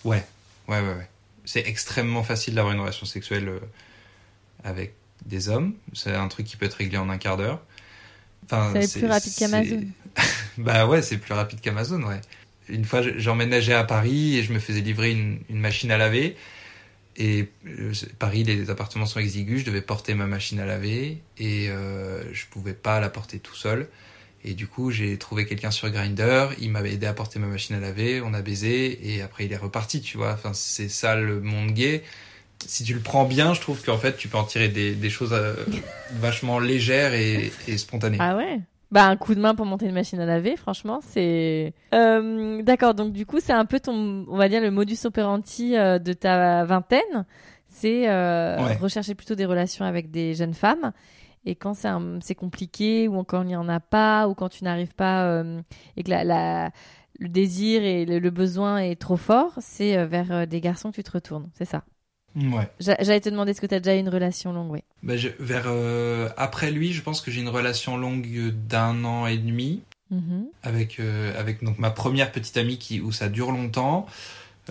Ouais, 0.04 0.24
ouais, 0.68 0.80
ouais, 0.80 0.94
ouais. 0.94 1.08
C'est 1.44 1.66
extrêmement 1.66 2.22
facile 2.22 2.54
d'avoir 2.54 2.74
une 2.74 2.80
relation 2.80 3.06
sexuelle 3.06 3.48
euh, 3.48 3.60
avec 4.64 4.94
des 5.26 5.48
hommes. 5.48 5.74
C'est 5.92 6.14
un 6.14 6.28
truc 6.28 6.46
qui 6.46 6.56
peut 6.56 6.66
être 6.66 6.74
réglé 6.74 6.98
en 6.98 7.08
un 7.10 7.18
quart 7.18 7.36
d'heure. 7.36 7.62
Enfin, 8.44 8.72
C'est 8.82 9.00
plus 9.00 9.08
rapide 9.08 9.32
qu'Amazon. 9.36 9.84
bah 10.58 10.86
ouais, 10.86 11.02
c'est 11.02 11.18
plus 11.18 11.34
rapide 11.34 11.60
qu'Amazon, 11.60 12.02
ouais. 12.02 12.20
Une 12.68 12.84
fois, 12.84 13.02
je- 13.02 13.18
j'emménageais 13.18 13.74
à 13.74 13.84
Paris 13.84 14.36
et 14.38 14.42
je 14.42 14.52
me 14.52 14.58
faisais 14.58 14.80
livrer 14.80 15.10
une, 15.12 15.40
une 15.48 15.60
machine 15.60 15.90
à 15.90 15.98
laver. 15.98 16.36
Et 17.16 17.50
euh, 17.66 17.92
Paris, 18.18 18.44
les 18.44 18.70
appartements 18.70 19.06
sont 19.06 19.20
exigus, 19.20 19.60
je 19.60 19.66
devais 19.66 19.82
porter 19.82 20.14
ma 20.14 20.26
machine 20.26 20.60
à 20.60 20.64
laver 20.66 21.18
et 21.38 21.68
euh, 21.68 22.22
je 22.32 22.46
pouvais 22.46 22.72
pas 22.74 23.00
la 23.00 23.10
porter 23.10 23.38
tout 23.40 23.56
seul. 23.56 23.88
Et 24.44 24.54
du 24.54 24.66
coup, 24.66 24.90
j'ai 24.90 25.18
trouvé 25.18 25.44
quelqu'un 25.46 25.70
sur 25.70 25.90
Grinder, 25.90 26.46
il 26.60 26.70
m'avait 26.70 26.92
aidé 26.94 27.06
à 27.06 27.12
porter 27.12 27.38
ma 27.38 27.46
machine 27.46 27.76
à 27.76 27.80
laver, 27.80 28.22
on 28.22 28.32
a 28.32 28.40
baisé 28.40 28.98
et 29.14 29.20
après 29.22 29.44
il 29.44 29.52
est 29.52 29.56
reparti, 29.58 30.00
tu 30.00 30.16
vois. 30.16 30.32
Enfin, 30.32 30.52
c'est 30.54 30.88
ça 30.88 31.14
le 31.16 31.40
monde 31.40 31.72
gay. 31.72 32.02
Si 32.66 32.84
tu 32.84 32.94
le 32.94 33.00
prends 33.00 33.24
bien, 33.24 33.52
je 33.54 33.60
trouve 33.60 33.82
qu'en 33.84 33.98
fait, 33.98 34.16
tu 34.16 34.28
peux 34.28 34.38
en 34.38 34.44
tirer 34.44 34.68
des, 34.68 34.94
des 34.94 35.10
choses 35.10 35.32
euh, 35.32 35.54
vachement 36.20 36.58
légères 36.58 37.14
et, 37.14 37.52
et 37.68 37.78
spontanées. 37.78 38.18
Ah 38.20 38.36
ouais? 38.36 38.60
Bah, 38.90 39.06
un 39.06 39.16
coup 39.16 39.34
de 39.34 39.40
main 39.40 39.54
pour 39.54 39.66
monter 39.66 39.86
une 39.86 39.94
machine 39.94 40.18
à 40.20 40.26
laver, 40.26 40.56
franchement, 40.56 41.00
c'est. 41.06 41.72
Euh, 41.94 42.60
D'accord, 42.62 42.94
donc 42.94 43.12
du 43.12 43.24
coup, 43.24 43.38
c'est 43.40 43.52
un 43.52 43.64
peu 43.64 43.78
ton, 43.78 44.24
on 44.28 44.36
va 44.36 44.48
dire, 44.48 44.60
le 44.60 44.70
modus 44.70 44.98
operandi 45.04 45.76
euh, 45.76 45.98
de 45.98 46.12
ta 46.12 46.64
vingtaine. 46.64 47.24
C'est 47.68 48.08
euh, 48.10 48.56
Ouais. 48.66 48.76
rechercher 48.76 49.14
plutôt 49.14 49.36
des 49.36 49.44
relations 49.46 49.84
avec 49.84 50.10
des 50.10 50.34
jeunes 50.34 50.54
femmes. 50.54 50.92
Et 51.46 51.54
quand 51.54 51.74
c'est 51.74 52.34
compliqué, 52.34 53.08
ou 53.08 53.22
quand 53.24 53.42
il 53.42 53.48
n'y 53.48 53.56
en 53.56 53.68
a 53.68 53.80
pas, 53.80 54.28
ou 54.28 54.34
quand 54.34 54.48
tu 54.50 54.64
n'arrives 54.64 54.94
pas, 54.94 55.24
euh, 55.26 55.60
et 55.96 56.02
que 56.02 56.10
la, 56.10 56.24
la- 56.24 56.70
le 57.18 57.28
désir 57.28 57.82
et 57.82 58.04
le, 58.06 58.18
le 58.18 58.30
besoin 58.30 58.78
est 58.78 58.98
trop 59.00 59.16
fort, 59.16 59.52
c'est 59.58 59.96
euh, 59.96 60.06
vers 60.06 60.30
euh, 60.32 60.46
des 60.46 60.60
garçons 60.60 60.90
que 60.90 60.96
tu 60.96 61.02
te 61.02 61.10
retournes, 61.12 61.48
c'est 61.54 61.64
ça. 61.66 61.82
Ouais. 62.36 62.68
J'a- 62.78 62.96
J'allais 63.00 63.20
te 63.20 63.28
demander, 63.28 63.50
est-ce 63.50 63.60
que 63.60 63.66
tu 63.66 63.74
as 63.74 63.80
déjà 63.80 63.96
eu 63.96 64.00
une 64.00 64.08
relation 64.08 64.52
longue, 64.52 64.70
oui. 64.70 64.80
Bah, 65.02 65.16
je- 65.16 65.28
vers 65.38 65.64
euh, 65.66 66.28
après 66.36 66.70
lui, 66.70 66.92
je 66.92 67.02
pense 67.02 67.20
que 67.20 67.30
j'ai 67.30 67.40
une 67.40 67.48
relation 67.48 67.96
longue 67.96 68.52
d'un 68.68 69.04
an 69.04 69.26
et 69.26 69.38
demi. 69.38 69.82
Mhm. 70.12 70.46
avec 70.64 70.98
euh, 70.98 71.32
avec 71.38 71.62
donc 71.62 71.78
ma 71.78 71.90
première 71.92 72.32
petite 72.32 72.56
amie 72.56 72.78
qui 72.78 73.00
où 73.00 73.12
ça 73.12 73.28
dure 73.28 73.52
longtemps. 73.52 74.06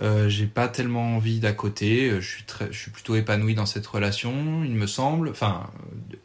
Euh, 0.00 0.28
j'ai 0.28 0.46
pas 0.46 0.68
tellement 0.68 1.16
envie 1.16 1.40
d'à 1.40 1.52
côté. 1.52 2.08
Euh, 2.10 2.20
Je 2.20 2.28
suis 2.28 2.44
très, 2.44 2.68
je 2.72 2.78
suis 2.78 2.90
plutôt 2.90 3.16
épanoui 3.16 3.54
dans 3.54 3.66
cette 3.66 3.86
relation, 3.86 4.62
il 4.64 4.72
me 4.72 4.86
semble. 4.86 5.28
Enfin, 5.28 5.68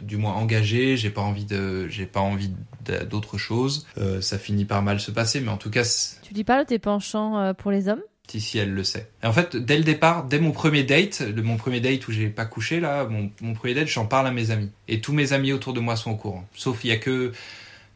du 0.01 0.17
moins 0.17 0.33
engagé. 0.33 0.97
J'ai 0.97 1.09
pas 1.09 1.21
envie 1.21 1.45
de, 1.45 1.87
j'ai 1.89 2.05
pas 2.05 2.21
envie 2.21 2.51
d'a- 2.85 3.03
d'autre 3.03 3.37
chose. 3.37 3.85
Euh, 3.97 4.21
ça 4.21 4.37
finit 4.37 4.65
par 4.65 4.81
mal 4.81 4.99
se 4.99 5.11
passer, 5.11 5.41
mais 5.41 5.49
en 5.49 5.57
tout 5.57 5.69
cas, 5.69 5.83
Tu 6.33 6.43
parles 6.43 6.63
de 6.63 6.69
tes 6.69 6.79
penchants 6.79 7.53
pour 7.55 7.71
les 7.71 7.87
hommes? 7.89 8.01
Si 8.27 8.41
si 8.41 8.57
elle 8.57 8.73
le 8.73 8.83
sait. 8.83 9.07
Et 9.23 9.27
en 9.27 9.33
fait, 9.33 9.55
dès 9.55 9.77
le 9.77 9.83
départ, 9.83 10.23
dès 10.25 10.39
mon 10.39 10.51
premier 10.51 10.83
date, 10.83 11.21
le, 11.35 11.43
mon 11.43 11.57
premier 11.57 11.79
date 11.79 12.07
où 12.07 12.11
j'ai 12.11 12.27
pas 12.29 12.45
couché 12.45 12.79
là, 12.79 13.05
mon, 13.05 13.29
mon 13.39 13.53
premier 13.53 13.75
date, 13.75 13.87
j'en 13.87 14.07
parle 14.07 14.25
à 14.25 14.31
mes 14.31 14.49
amis. 14.49 14.71
Et 14.87 14.99
tous 14.99 15.13
mes 15.13 15.31
amis 15.33 15.53
autour 15.53 15.73
de 15.73 15.79
moi 15.79 15.95
sont 15.95 16.09
au 16.11 16.15
courant. 16.15 16.43
Sauf 16.55 16.83
il 16.83 16.87
y 16.87 16.91
a 16.91 16.97
que 16.97 17.33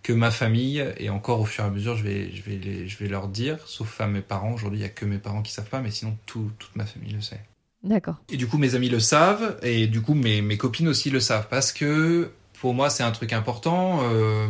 que 0.10 0.14
ma 0.16 0.32
famille 0.32 0.84
et 0.98 1.12
encore 1.12 1.40
au 1.40 1.46
fur 1.46 1.64
et 1.64 1.68
à 1.68 1.70
mesure, 1.70 1.96
je 1.96 2.04
vais 2.04 2.32
je 2.34 2.42
vais 2.42 2.58
les- 2.58 2.88
je 2.88 2.98
vais 2.98 3.08
leur 3.08 3.28
dire. 3.28 3.60
Sauf 3.68 4.02
à 4.02 4.08
mes 4.08 4.22
parents. 4.22 4.54
Aujourd'hui, 4.54 4.80
il 4.80 4.82
y 4.82 4.86
a 4.86 4.90
que 4.90 5.06
mes 5.06 5.20
parents 5.20 5.44
qui 5.44 5.52
savent 5.52 5.70
pas, 5.70 5.82
mais 5.82 5.92
sinon 5.92 6.18
tout, 6.26 6.50
toute 6.58 6.76
ma 6.76 6.88
famille 6.88 7.14
le 7.14 7.22
sait. 7.22 7.42
D'accord. 7.84 8.16
Et 8.28 8.36
du 8.38 8.48
coup, 8.48 8.58
mes 8.58 8.74
amis 8.74 8.90
le 8.90 9.00
savent, 9.00 9.60
et 9.62 9.86
du 9.86 10.02
coup, 10.02 10.16
mes, 10.16 10.42
mes 10.42 10.58
copines 10.58 10.88
aussi 10.88 11.12
le 11.12 11.20
savent, 11.20 11.48
parce 11.48 11.72
que 11.72 12.32
pour 12.60 12.74
moi, 12.74 12.90
c'est 12.90 13.04
un 13.04 13.12
truc 13.12 13.34
important, 13.34 14.00
euh, 14.02 14.48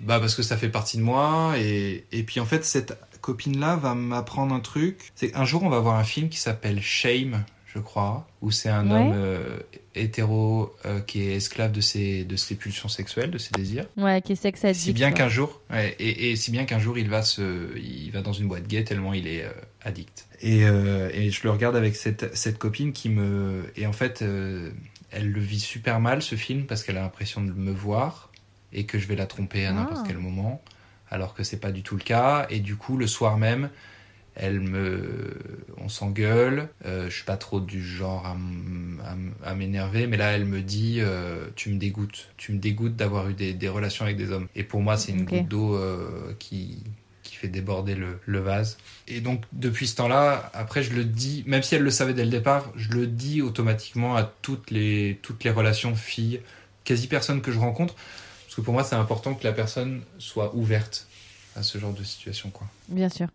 bah 0.00 0.20
parce 0.20 0.36
que 0.36 0.42
ça 0.42 0.56
fait 0.56 0.68
partie 0.68 0.96
de 0.96 1.02
moi, 1.02 1.54
et, 1.58 2.04
et 2.12 2.22
puis 2.22 2.38
en 2.38 2.46
fait, 2.46 2.64
cette 2.64 2.96
copine-là 3.20 3.74
va 3.76 3.94
m'apprendre 3.96 4.54
un 4.54 4.60
truc. 4.60 5.10
C'est 5.16 5.34
un 5.34 5.44
jour, 5.44 5.64
on 5.64 5.68
va 5.70 5.80
voir 5.80 5.96
un 5.96 6.04
film 6.04 6.28
qui 6.28 6.38
s'appelle 6.38 6.80
Shame, 6.80 7.44
je 7.66 7.80
crois, 7.80 8.28
où 8.42 8.52
c'est 8.52 8.68
un 8.70 8.88
Ouais. 8.88 8.96
homme 9.08 9.12
euh, 9.16 9.58
hétéro 10.00 10.74
euh, 10.86 11.00
qui 11.00 11.22
est 11.22 11.34
esclave 11.36 11.72
de 11.72 11.80
ses, 11.80 12.24
de 12.24 12.36
ses 12.36 12.54
pulsions 12.54 12.88
sexuelles, 12.88 13.30
de 13.30 13.38
ses 13.38 13.50
désirs. 13.52 13.86
Ouais, 13.96 14.20
qui 14.22 14.32
est 14.32 14.36
sexe 14.36 14.64
addict. 14.64 14.82
Si 14.84 14.92
bien 14.92 15.12
qu'un 15.12 15.28
jour, 15.28 15.60
ouais, 15.70 15.94
et, 15.98 16.30
et 16.30 16.36
si 16.36 16.50
bien 16.50 16.64
qu'un 16.64 16.78
jour 16.78 16.98
il 16.98 17.08
va 17.08 17.22
se, 17.22 17.76
il 17.78 18.10
va 18.10 18.22
dans 18.22 18.32
une 18.32 18.48
boîte 18.48 18.66
gay 18.66 18.84
tellement 18.84 19.12
il 19.14 19.26
est 19.26 19.44
euh, 19.44 19.50
addict. 19.82 20.26
Et, 20.40 20.64
euh, 20.64 21.10
et 21.12 21.30
je 21.30 21.42
le 21.44 21.50
regarde 21.50 21.76
avec 21.76 21.96
cette, 21.96 22.34
cette 22.36 22.58
copine 22.58 22.92
qui 22.92 23.08
me, 23.08 23.64
et 23.76 23.86
en 23.86 23.92
fait, 23.92 24.22
euh, 24.22 24.70
elle 25.10 25.30
le 25.30 25.40
vit 25.40 25.60
super 25.60 26.00
mal 26.00 26.22
ce 26.22 26.36
film 26.36 26.64
parce 26.66 26.82
qu'elle 26.84 26.96
a 26.96 27.02
l'impression 27.02 27.42
de 27.42 27.52
me 27.52 27.72
voir 27.72 28.30
et 28.72 28.84
que 28.84 28.98
je 28.98 29.06
vais 29.06 29.16
la 29.16 29.26
tromper 29.26 29.66
à 29.66 29.72
n'importe 29.72 30.02
Ah. 30.02 30.06
quel 30.06 30.18
moment, 30.18 30.62
alors 31.10 31.34
que 31.34 31.42
c'est 31.42 31.56
pas 31.58 31.72
du 31.72 31.82
tout 31.82 31.96
le 31.96 32.02
cas. 32.02 32.46
Et 32.50 32.60
du 32.60 32.76
coup, 32.76 32.96
le 32.96 33.06
soir 33.06 33.38
même, 33.38 33.70
elle 34.38 34.60
me, 34.60 35.36
on 35.76 35.88
s'engueule. 35.88 36.68
Euh, 36.86 37.10
je 37.10 37.14
suis 37.14 37.24
pas 37.24 37.36
trop 37.36 37.60
du 37.60 37.84
genre 37.84 38.24
à, 39.44 39.54
m'énerver, 39.54 40.06
mais 40.06 40.16
là, 40.16 40.32
elle 40.32 40.44
me 40.44 40.60
dit, 40.60 40.98
euh, 41.00 41.48
tu 41.56 41.70
me 41.70 41.78
dégoûtes, 41.78 42.28
tu 42.36 42.52
me 42.52 42.58
dégoûtes 42.58 42.96
d'avoir 42.96 43.28
eu 43.28 43.34
des, 43.34 43.52
des 43.52 43.68
relations 43.68 44.04
avec 44.04 44.16
des 44.16 44.30
hommes. 44.30 44.48
Et 44.54 44.62
pour 44.62 44.80
moi, 44.80 44.96
c'est 44.96 45.12
une 45.12 45.24
goutte 45.24 45.48
d'eau 45.48 45.74
euh, 45.76 46.34
qui 46.38 46.82
qui 47.24 47.34
fait 47.34 47.48
déborder 47.48 47.94
le, 47.94 48.20
le 48.24 48.38
vase. 48.38 48.78
Et 49.06 49.20
donc, 49.20 49.42
depuis 49.52 49.86
ce 49.86 49.96
temps-là, 49.96 50.50
après, 50.54 50.82
je 50.82 50.94
le 50.94 51.04
dis, 51.04 51.44
même 51.46 51.62
si 51.62 51.74
elle 51.74 51.82
le 51.82 51.90
savait 51.90 52.14
dès 52.14 52.24
le 52.24 52.30
départ, 52.30 52.72
je 52.74 52.90
le 52.92 53.06
dis 53.06 53.42
automatiquement 53.42 54.16
à 54.16 54.22
toutes 54.22 54.70
les, 54.70 55.18
toutes 55.20 55.44
les 55.44 55.50
relations 55.50 55.94
filles, 55.94 56.40
quasi 56.84 57.06
personne 57.06 57.42
que 57.42 57.52
je 57.52 57.58
rencontre, 57.58 57.94
parce 58.46 58.54
que 58.54 58.62
pour 58.62 58.72
moi, 58.72 58.82
c'est 58.82 58.96
important 58.96 59.34
que 59.34 59.44
la 59.44 59.52
personne 59.52 60.00
soit 60.18 60.54
ouverte 60.54 61.06
à 61.54 61.62
ce 61.62 61.76
genre 61.76 61.92
de 61.92 62.02
situation, 62.02 62.48
quoi. 62.48 62.66
Bien 62.88 63.10
sûr. 63.10 63.28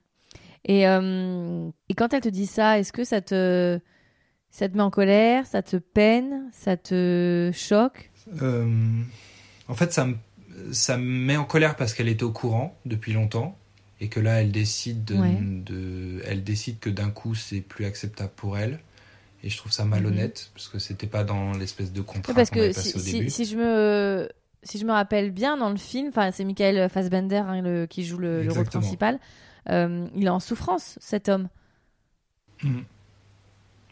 Et, 0.65 0.87
euh, 0.87 1.69
et 1.89 1.93
quand 1.95 2.13
elle 2.13 2.21
te 2.21 2.29
dit 2.29 2.45
ça, 2.47 2.79
est-ce 2.79 2.93
que 2.93 3.03
ça 3.03 3.21
te, 3.21 3.79
ça 4.51 4.69
te 4.69 4.75
met 4.77 4.83
en 4.83 4.91
colère, 4.91 5.45
ça 5.47 5.61
te 5.63 5.77
peine, 5.77 6.49
ça 6.53 6.77
te 6.77 7.51
choque? 7.53 8.11
Euh, 8.41 9.01
en 9.67 9.73
fait, 9.75 9.93
ça 9.93 10.05
me, 10.05 10.15
ça 10.71 10.97
me 10.97 11.03
met 11.03 11.37
en 11.37 11.45
colère 11.45 11.75
parce 11.75 11.93
qu'elle 11.93 12.07
était 12.09 12.23
au 12.23 12.31
courant 12.31 12.77
depuis 12.85 13.13
longtemps 13.13 13.57
et 13.99 14.09
que 14.09 14.19
là, 14.19 14.41
elle 14.41 14.51
décide 14.51 15.05
de, 15.05 15.15
Ouais. 15.19 15.37
de- 15.63 16.21
elle 16.25 16.43
décide 16.43 16.79
que 16.79 16.89
d'un 16.89 17.09
coup, 17.09 17.35
c'est 17.35 17.61
plus 17.61 17.85
acceptable 17.85 18.31
pour 18.35 18.57
elle. 18.57 18.79
Et 19.43 19.49
je 19.49 19.57
trouve 19.57 19.71
ça 19.73 19.85
malhonnête 19.85 20.51
parce 20.53 20.69
que 20.69 20.79
c'était 20.79 21.07
pas 21.07 21.23
dans 21.23 21.53
l'espèce 21.53 21.93
de 21.93 22.01
contrat 22.01 22.29
Ouais, 22.29 22.33
Parce 22.35 22.49
avait 22.51 22.69
que 22.69 22.73
passé 22.73 22.89
si, 22.91 22.99
au 22.99 23.03
si- 23.03 23.17
début. 23.17 23.29
si 23.29 23.45
je 23.45 23.57
me 23.57 24.29
si 24.65 24.77
je 24.79 24.85
me 24.85 24.93
rappelle 24.93 25.31
bien 25.31 25.57
dans 25.57 25.69
le 25.69 25.75
film, 25.77 26.07
enfin 26.07 26.31
c'est 26.31 26.45
Michael 26.45 26.89
Fassbender 26.89 27.35
hein, 27.37 27.61
le- 27.61 27.85
qui 27.85 28.05
joue 28.05 28.17
le, 28.17 28.43
le 28.43 28.51
rôle 28.53 28.63
principal. 28.65 29.19
Euh, 29.69 30.07
il 30.15 30.25
est 30.25 30.29
en 30.29 30.39
souffrance 30.39 30.97
cet 31.01 31.29
homme. 31.29 31.49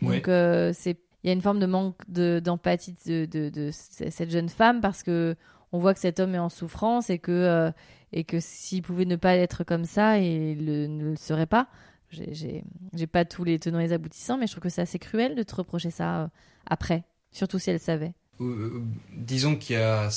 Ouais. 0.01 0.15
Donc 0.17 0.27
euh, 0.27 0.71
c'est 0.73 0.97
il 1.23 1.27
y 1.27 1.29
a 1.29 1.33
une 1.33 1.41
forme 1.41 1.59
de 1.59 1.67
manque 1.67 1.95
de- 2.07 2.41
d'empathie 2.43 2.95
de, 3.05 3.25
de, 3.25 3.49
de 3.49 3.69
c- 3.71 4.09
cette 4.09 4.31
jeune 4.31 4.49
femme 4.49 4.81
parce 4.81 5.03
que 5.03 5.35
on 5.71 5.77
voit 5.77 5.93
que 5.93 5.99
cet 5.99 6.19
homme 6.19 6.33
est 6.33 6.39
en 6.39 6.49
souffrance 6.49 7.09
et 7.11 7.19
que 7.19 7.31
euh, 7.31 7.71
et 8.11 8.23
que 8.23 8.39
s'il 8.39 8.81
pouvait 8.81 9.05
ne 9.05 9.15
pas 9.15 9.35
être 9.35 9.63
comme 9.63 9.85
ça, 9.85 10.17
il 10.17 10.65
le- 10.65 10.87
ne 10.87 11.03
le 11.11 11.15
serait 11.15 11.45
pas. 11.45 11.67
J'ai- 12.09 12.63
pas 13.11 13.23
tous 13.23 13.43
les 13.45 13.57
tenants 13.59 13.79
et 13.79 13.83
les 13.87 13.93
aboutissants, 13.93 14.37
mais 14.37 14.47
je 14.47 14.51
trouve 14.51 14.63
que 14.63 14.69
c'est 14.69 14.81
assez 14.81 14.99
cruel 14.99 15.33
de 15.35 15.43
te 15.43 15.55
reprocher 15.55 15.91
ça 15.91 16.29
après, 16.65 17.03
surtout 17.31 17.57
si 17.59 17.69
elle 17.69 17.79
savait. 17.79 18.13
Euh, 18.41 18.81
disons 19.15 19.55
qu'il 19.55 19.75
y 19.75 19.79
a. 19.79 20.09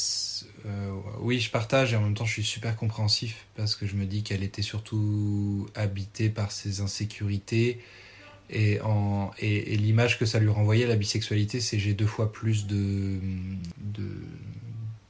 euh, 0.67 0.93
oui, 1.21 1.41
je 1.41 1.51
partage 1.51 1.93
et 1.93 1.97
en 1.97 2.01
même 2.01 2.15
temps 2.15 2.25
je 2.25 2.33
suis 2.33 2.45
super 2.45 2.77
compréhensif 2.77 3.47
parce 3.57 3.77
que 3.77 3.87
je 3.87 3.97
me 3.97 4.07
dis 4.07 4.23
qu'elle 4.23 4.43
était 4.43 4.63
surtout 4.63 5.69
habitée 5.75 6.31
par 6.31 6.51
ses 6.53 6.81
insécurités 6.81 7.81
et, 8.51 8.81
en, 8.83 9.31
et, 9.39 9.75
et 9.75 9.77
l'image 9.77 10.19
que 10.19 10.27
ça 10.27 10.39
lui 10.39 10.49
renvoyait, 10.49 10.87
la 10.87 10.97
bisexualité, 10.97 11.61
c'est 11.61 11.79
j'ai 11.79 11.95
deux 11.95 12.07
fois 12.07 12.33
plus 12.33 12.67
de, 12.67 13.19
de, 13.79 14.09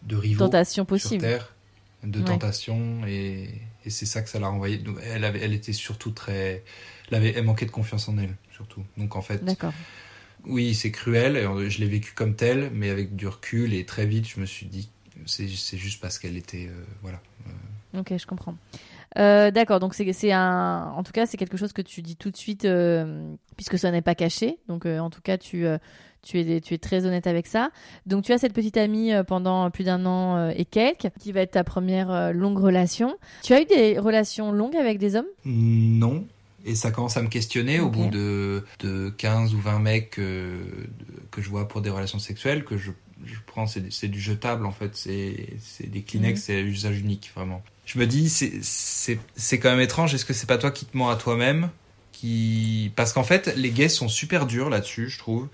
de 0.03 0.17
rivaux 0.17 0.47
Tentation 0.47 0.85
sur 0.85 0.89
possible. 0.89 1.23
Terre, 1.23 1.55
de 2.03 2.21
Ouais. 2.21 2.27
tentations 2.27 3.07
et, 3.07 3.49
et 3.85 3.91
c'est 3.91 4.07
ça 4.07 4.23
que 4.23 4.29
ça 4.29 4.39
l'a 4.39 4.49
renvoyé. 4.49 4.79
Donc, 4.79 4.99
Elle, 5.03 5.25
avait, 5.25 5.41
elle 5.41 5.53
était 5.53 5.73
surtout 5.73 6.11
très. 6.11 6.63
Elle, 7.11 7.17
avait, 7.17 7.33
elle 7.37 7.45
manquait 7.45 7.67
de 7.67 7.71
confiance 7.71 8.09
en 8.09 8.19
elle, 8.19 8.35
surtout. 8.55 8.85
Donc 8.97 9.17
en 9.17 9.23
fait. 9.23 9.45
D'accord. 9.45 9.73
Oui, 10.47 10.75
c'est 10.75 10.91
cruel, 10.91 11.37
et 11.37 11.71
je 11.71 11.81
l'ai 11.81 11.89
vécu 11.89 12.13
comme 12.15 12.35
tel, 12.35 12.71
mais 12.73 12.91
avec 12.91 13.17
du 13.17 13.27
recul, 13.27 13.75
et 13.75 13.85
très 13.85 14.07
vite, 14.07 14.29
je 14.29 14.41
me 14.41 14.47
suis 14.47 14.67
dit, 14.67 14.91
c'est 15.27 15.47
juste 15.49 16.01
parce 16.01 16.19
qu'elle 16.19 16.37
était... 16.37 16.69
euh, 16.69 16.85
voilà. 17.03 17.21
Ok, 17.97 18.13
je 18.19 18.27
comprends. 18.27 18.57
Euh, 19.17 19.53
D'accord, 19.53 19.79
donc 19.79 19.95
c'est 19.95 20.13
c'est 20.13 20.33
un, 20.33 20.93
en 20.97 21.05
tout 21.05 21.13
cas 21.13 21.25
c'est 21.25 21.37
quelque 21.37 21.57
chose 21.57 21.73
que 21.73 21.83
tu 21.83 22.03
dis 22.03 22.17
tout 22.17 22.33
de 22.33 22.37
suite 22.37 22.65
euh, 22.65 23.33
puisque 23.57 23.79
ça 23.79 23.93
n'est 23.93 24.03
pas 24.03 24.17
caché. 24.17 24.59
Donc 24.67 24.87
euh, 24.87 24.99
en 24.99 25.09
tout 25.09 25.21
cas 25.21 25.39
tu 25.39 25.67
euh, 25.67 25.79
tu 26.21 26.41
es 26.41 26.61
tu 26.61 26.75
es 26.75 26.79
très 26.79 27.07
honnête 27.07 27.29
avec 27.29 27.47
ça. 27.47 27.71
Donc 28.07 28.25
tu 28.25 28.33
as 28.33 28.39
cette 28.39 28.53
petite 28.53 28.77
amie 28.77 29.13
euh, 29.13 29.23
pendant 29.23 29.71
plus 29.71 29.85
d'un 29.85 30.05
an 30.05 30.37
euh, 30.37 30.53
et 30.57 30.65
quelques 30.65 31.11
qui 31.21 31.31
va 31.31 31.43
être 31.43 31.53
ta 31.53 31.63
première 31.63 32.11
euh, 32.11 32.33
longue 32.33 32.59
relation. 32.59 33.17
Tu 33.45 33.53
as 33.53 33.63
eu 33.63 33.67
des 33.67 34.01
relations 34.01 34.51
longues 34.51 34.75
avec 34.75 34.99
des 34.99 35.15
hommes? 35.15 35.29
Non, 35.45 36.27
et 36.65 36.75
ça 36.75 36.91
commence 36.91 37.17
à 37.17 37.23
me 37.23 37.29
questionner 37.29 37.81
au 37.81 37.89
bout 37.91 38.09
de, 38.11 38.65
de 38.81 39.11
15 39.19 39.55
ou 39.55 39.61
20 39.61 39.79
mecs 39.81 40.19
euh, 40.19 40.57
que 41.31 41.43
je 41.43 41.49
vois 41.49 41.69
pour 41.69 41.81
des 41.83 41.91
relations 41.91 42.19
sexuelles, 42.19 42.65
que 42.65 42.77
je, 42.79 42.91
je 43.25 43.35
prends, 43.47 43.67
c'est 43.67 44.09
du 44.09 44.21
jetable 44.21 44.65
en 44.67 44.73
fait, 44.73 44.97
c'est 44.97 45.49
des 45.87 46.03
Kleenex, 46.03 46.41
Mhm. 46.41 46.45
c'est 46.45 46.63
usage 46.63 46.99
unique, 47.01 47.31
vraiment. 47.35 47.63
Je 47.87 47.99
me 47.99 48.07
dis, 48.07 48.31
c'est 48.31 49.59
quand 49.59 49.71
même 49.71 49.81
étrange, 49.81 50.15
est-ce 50.15 50.25
que 50.25 50.33
c'est 50.33 50.47
pas 50.49 50.59
toi 50.59 50.71
qui 50.71 50.87
te 50.87 50.97
mens 50.97 51.11
à 51.11 51.17
toi-même 51.17 51.71
qui... 52.13 52.93
Parce 52.97 53.13
qu'en 53.13 53.25
fait, 53.25 53.53
les 53.57 53.71
gays 53.71 53.89
sont 53.89 54.09
super 54.09 54.47
durs 54.47 54.71
là-dessus, 54.71 55.11
je 55.11 55.19
trouve. 55.19 55.49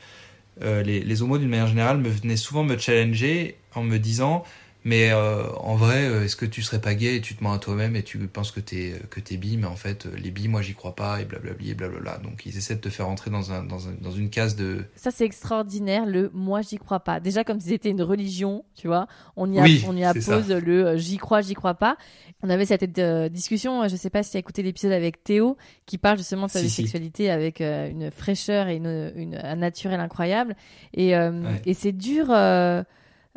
Euh, 0.63 0.83
les, 0.83 1.01
les 1.01 1.23
homos, 1.23 1.39
d'une 1.39 1.49
manière 1.49 1.67
générale, 1.69 1.99
me 1.99 2.09
venaient 2.11 2.37
souvent 2.37 2.63
me 2.65 2.77
challenger 2.77 3.57
en 3.75 3.83
me 3.83 3.99
disant 3.99 4.45
mais 4.85 5.11
euh, 5.13 5.47
en 5.59 5.77
vrai, 5.77 6.09
euh, 6.09 6.25
est-ce 6.25 6.37
que 6.37 6.47
tu 6.47 6.63
serais 6.63 6.81
pas 6.81 6.95
gay 6.95 7.17
et 7.17 7.21
tu 7.21 7.35
te 7.37 7.45
mens 7.45 7.53
à 7.53 7.59
toi-même 7.59 7.97
et 7.97 8.03
tu 8.03 8.17
penses 8.19 8.51
que 8.51 8.61
t'es 8.61 8.95
que 9.11 9.21
t'es 9.21 9.37
bi, 9.37 9.57
mais 9.59 9.67
en 9.67 9.77
fait 9.77 10.07
euh, 10.07 10.11
les 10.17 10.31
bi, 10.31 10.49
moi 10.49 10.63
j'y 10.63 10.75
crois 10.75 10.95
pas 10.95 11.21
et 11.21 11.25
blablabli 11.25 11.71
et 11.71 11.75
blablabla. 11.75 12.19
Donc 12.19 12.47
ils 12.47 12.57
essaient 12.57 12.77
de 12.77 12.81
te 12.81 12.89
faire 12.89 13.09
entrer 13.09 13.31
dans 13.31 13.53
un 13.53 13.63
dans, 13.65 13.89
un, 13.89 13.93
dans 14.01 14.11
une 14.11 14.31
case 14.31 14.57
de 14.57 14.85
Ça 14.97 15.11
c'est 15.11 15.25
extraordinaire. 15.25 16.07
Le 16.07 16.31
moi 16.33 16.63
j'y 16.63 16.79
crois 16.79 17.01
pas. 17.01 17.21
Déjà 17.21 17.45
comme 17.45 17.61
si 17.61 17.69
c'était 17.69 17.91
une 17.91 18.03
religion, 18.03 18.65
tu 18.75 18.87
vois, 18.87 19.07
on 19.37 19.53
y 19.53 19.61
Oui, 19.61 19.85
on 19.87 19.97
y 19.97 20.05
appose 20.05 20.25
ça. 20.49 20.61
le 20.61 20.87
euh, 20.87 20.97
j'y 20.97 21.19
crois, 21.19 21.41
j'y 21.43 21.55
crois 21.55 21.75
pas. 21.75 21.97
On 22.43 22.49
avait 22.49 22.65
cette 22.65 22.99
euh, 22.99 23.29
discussion. 23.29 23.83
euh, 23.83 23.89
Je 23.89 23.97
sais 23.97 24.09
pas 24.11 24.23
si 24.23 24.31
tu 24.31 24.37
as 24.39 24.41
écouté 24.41 24.63
l'épisode 24.63 24.93
avec 24.93 25.23
Théo 25.23 25.59
qui 25.85 25.99
parle 25.99 26.17
justement 26.19 26.47
de 26.47 26.51
sa 26.53 26.61
Si, 26.61 26.71
si. 26.71 26.83
bisexualité 26.83 27.31
avec 27.31 27.61
euh, 27.61 27.91
une 27.91 28.11
fraîcheur 28.11 28.69
et 28.69 28.77
une, 28.77 29.13
une- 29.15 29.37
un 29.43 29.57
naturel 29.57 30.01
incroyable. 30.01 30.57
Et, 30.95 31.15
euh, 31.17 31.31
Ouais. 31.43 31.63
et 31.67 31.75
c'est 31.75 31.93
dur. 31.93 32.27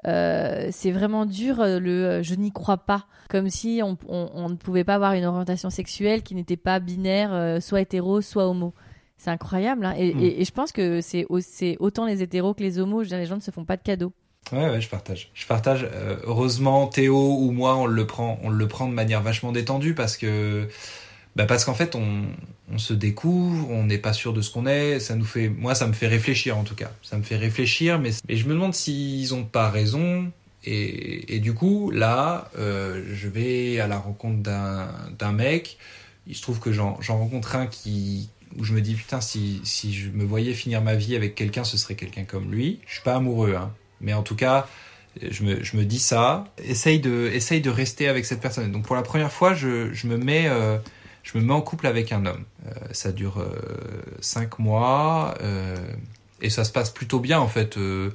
Euh, 0.07 0.67
c'est 0.71 0.91
vraiment 0.91 1.25
dur 1.25 1.59
euh, 1.61 1.79
le 1.79 2.05
euh, 2.05 2.23
je 2.23 2.35
n'y 2.35 2.51
crois 2.51 2.77
pas 2.77 3.05
comme 3.29 3.49
si 3.49 3.81
on, 3.83 3.97
on- 4.07 4.29
on 4.33 4.49
ne 4.49 4.55
pouvait 4.55 4.83
pas 4.83 4.95
avoir 4.95 5.13
une 5.13 5.25
orientation 5.25 5.69
sexuelle 5.69 6.23
qui 6.23 6.35
n'était 6.35 6.57
pas 6.57 6.79
binaire 6.79 7.33
euh, 7.33 7.59
soit 7.59 7.81
hétéro 7.81 8.21
soit 8.21 8.47
homo 8.47 8.73
c'est 9.17 9.29
incroyable 9.29 9.85
hein. 9.85 9.93
et, 9.97 10.13
Mm. 10.13 10.19
et- 10.19 10.41
et 10.41 10.45
je 10.45 10.51
pense 10.51 10.71
que 10.71 10.99
c'est 11.01 11.25
au- 11.29 11.39
c'est 11.39 11.77
autant 11.79 12.05
les 12.05 12.21
hétéros 12.21 12.53
que 12.53 12.61
les 12.63 12.79
homos 12.79 12.99
je 12.99 13.05
veux 13.05 13.09
dire, 13.09 13.17
les 13.19 13.25
gens 13.25 13.35
ne 13.37 13.41
se 13.41 13.51
font 13.51 13.65
pas 13.65 13.77
de 13.77 13.83
cadeaux 13.83 14.11
Ouais, 14.51 14.69
ouais, 14.69 14.81
je 14.81 14.89
partage. 14.89 15.31
Je 15.33 15.47
partage. 15.47 15.87
Euh, 15.93 16.17
heureusement, 16.25 16.87
Théo 16.87 17.37
ou 17.39 17.51
moi, 17.53 17.77
on 17.77 17.85
le 17.85 18.05
prend, 18.05 18.37
on 18.43 18.49
le 18.49 18.67
prend 18.67 18.89
de 18.89 18.93
manière 18.93 19.21
vachement 19.21 19.53
détendue 19.53 19.93
parce 19.95 20.17
que, 20.17 20.67
bah 21.35 21.45
parce 21.45 21.65
qu'en 21.65 21.73
fait, 21.73 21.95
on, 21.95 22.25
on 22.71 22.77
se 22.77 22.93
découvre, 22.93 23.69
on 23.69 23.85
n'est 23.85 23.97
pas 23.97 24.13
sûr 24.13 24.33
de 24.33 24.41
ce 24.41 24.51
qu'on 24.51 24.65
est. 24.67 24.99
Ça 24.99 25.15
nous 25.15 25.25
fait, 25.25 25.49
moi, 25.49 25.75
ça 25.75 25.87
me 25.87 25.93
fait 25.93 26.07
réfléchir 26.07 26.57
en 26.57 26.63
tout 26.63 26.75
cas. 26.75 26.91
Ça 27.01 27.17
me 27.17 27.23
fait 27.23 27.37
réfléchir, 27.37 27.99
mais, 27.99 28.11
mais 28.29 28.35
je 28.37 28.45
me 28.47 28.53
demande 28.53 28.73
s'ils 28.75 29.33
ont 29.33 29.43
pas 29.43 29.69
raison 29.69 30.31
Et, 30.63 31.35
et 31.35 31.39
du 31.39 31.53
coup, 31.53 31.91
là, 31.91 32.49
euh, 32.57 33.03
je 33.13 33.27
vais 33.27 33.79
à 33.79 33.87
la 33.87 33.97
rencontre 33.97 34.41
d'un 34.43 35.31
mec. 35.31 35.77
Il 36.27 36.35
se 36.35 36.41
trouve 36.41 36.59
que 36.59 36.71
j'en 36.71 36.97
rencontre 37.01 37.55
un 37.55 37.67
qui 37.67 38.29
où 38.57 38.63
je 38.63 38.73
me 38.73 38.81
dis 38.81 38.93
putain 38.93 39.19
si 39.19 39.59
si 39.63 39.93
je 39.93 40.09
me 40.11 40.23
voyais 40.23 40.53
finir 40.53 40.81
ma 40.81 40.95
vie 40.95 41.15
avec 41.15 41.33
quelqu'un, 41.35 41.63
ce 41.63 41.75
serait 41.77 41.95
quelqu'un 41.95 42.23
comme 42.23 42.51
lui. 42.51 42.79
Je 42.85 42.93
suis 42.93 43.03
pas 43.03 43.15
amoureux, 43.15 43.55
hein, 43.55 43.73
mais 43.99 44.13
en 44.13 44.21
tout 44.23 44.35
cas, 44.35 44.67
je 45.21 45.43
me 45.43 45.63
je 45.63 45.75
me 45.75 45.83
dis 45.85 45.99
ça. 45.99 46.45
Essaye 46.63 46.99
de 46.99 47.29
essaye 47.33 47.61
de 47.61 47.69
rester 47.69 48.07
avec 48.07 48.25
cette 48.25 48.41
personne. 48.41 48.71
Donc 48.71 48.85
pour 48.85 48.95
la 48.95 49.01
première 49.01 49.31
fois, 49.31 49.53
je 49.53 49.91
je 49.93 50.07
me 50.07 50.17
mets 50.17 50.47
euh, 50.47 50.77
je 51.23 51.37
me 51.37 51.43
mets 51.43 51.53
en 51.53 51.61
couple 51.61 51.87
avec 51.87 52.11
un 52.11 52.25
homme. 52.25 52.43
Euh, 52.67 52.71
ça 52.91 53.11
dure 53.11 53.39
euh, 53.39 53.49
cinq 54.21 54.59
mois 54.59 55.33
euh, 55.41 55.75
et 56.41 56.49
ça 56.49 56.63
se 56.63 56.71
passe 56.71 56.89
plutôt 56.91 57.19
bien 57.19 57.39
en 57.39 57.47
fait. 57.47 57.77
euh, 57.77 58.11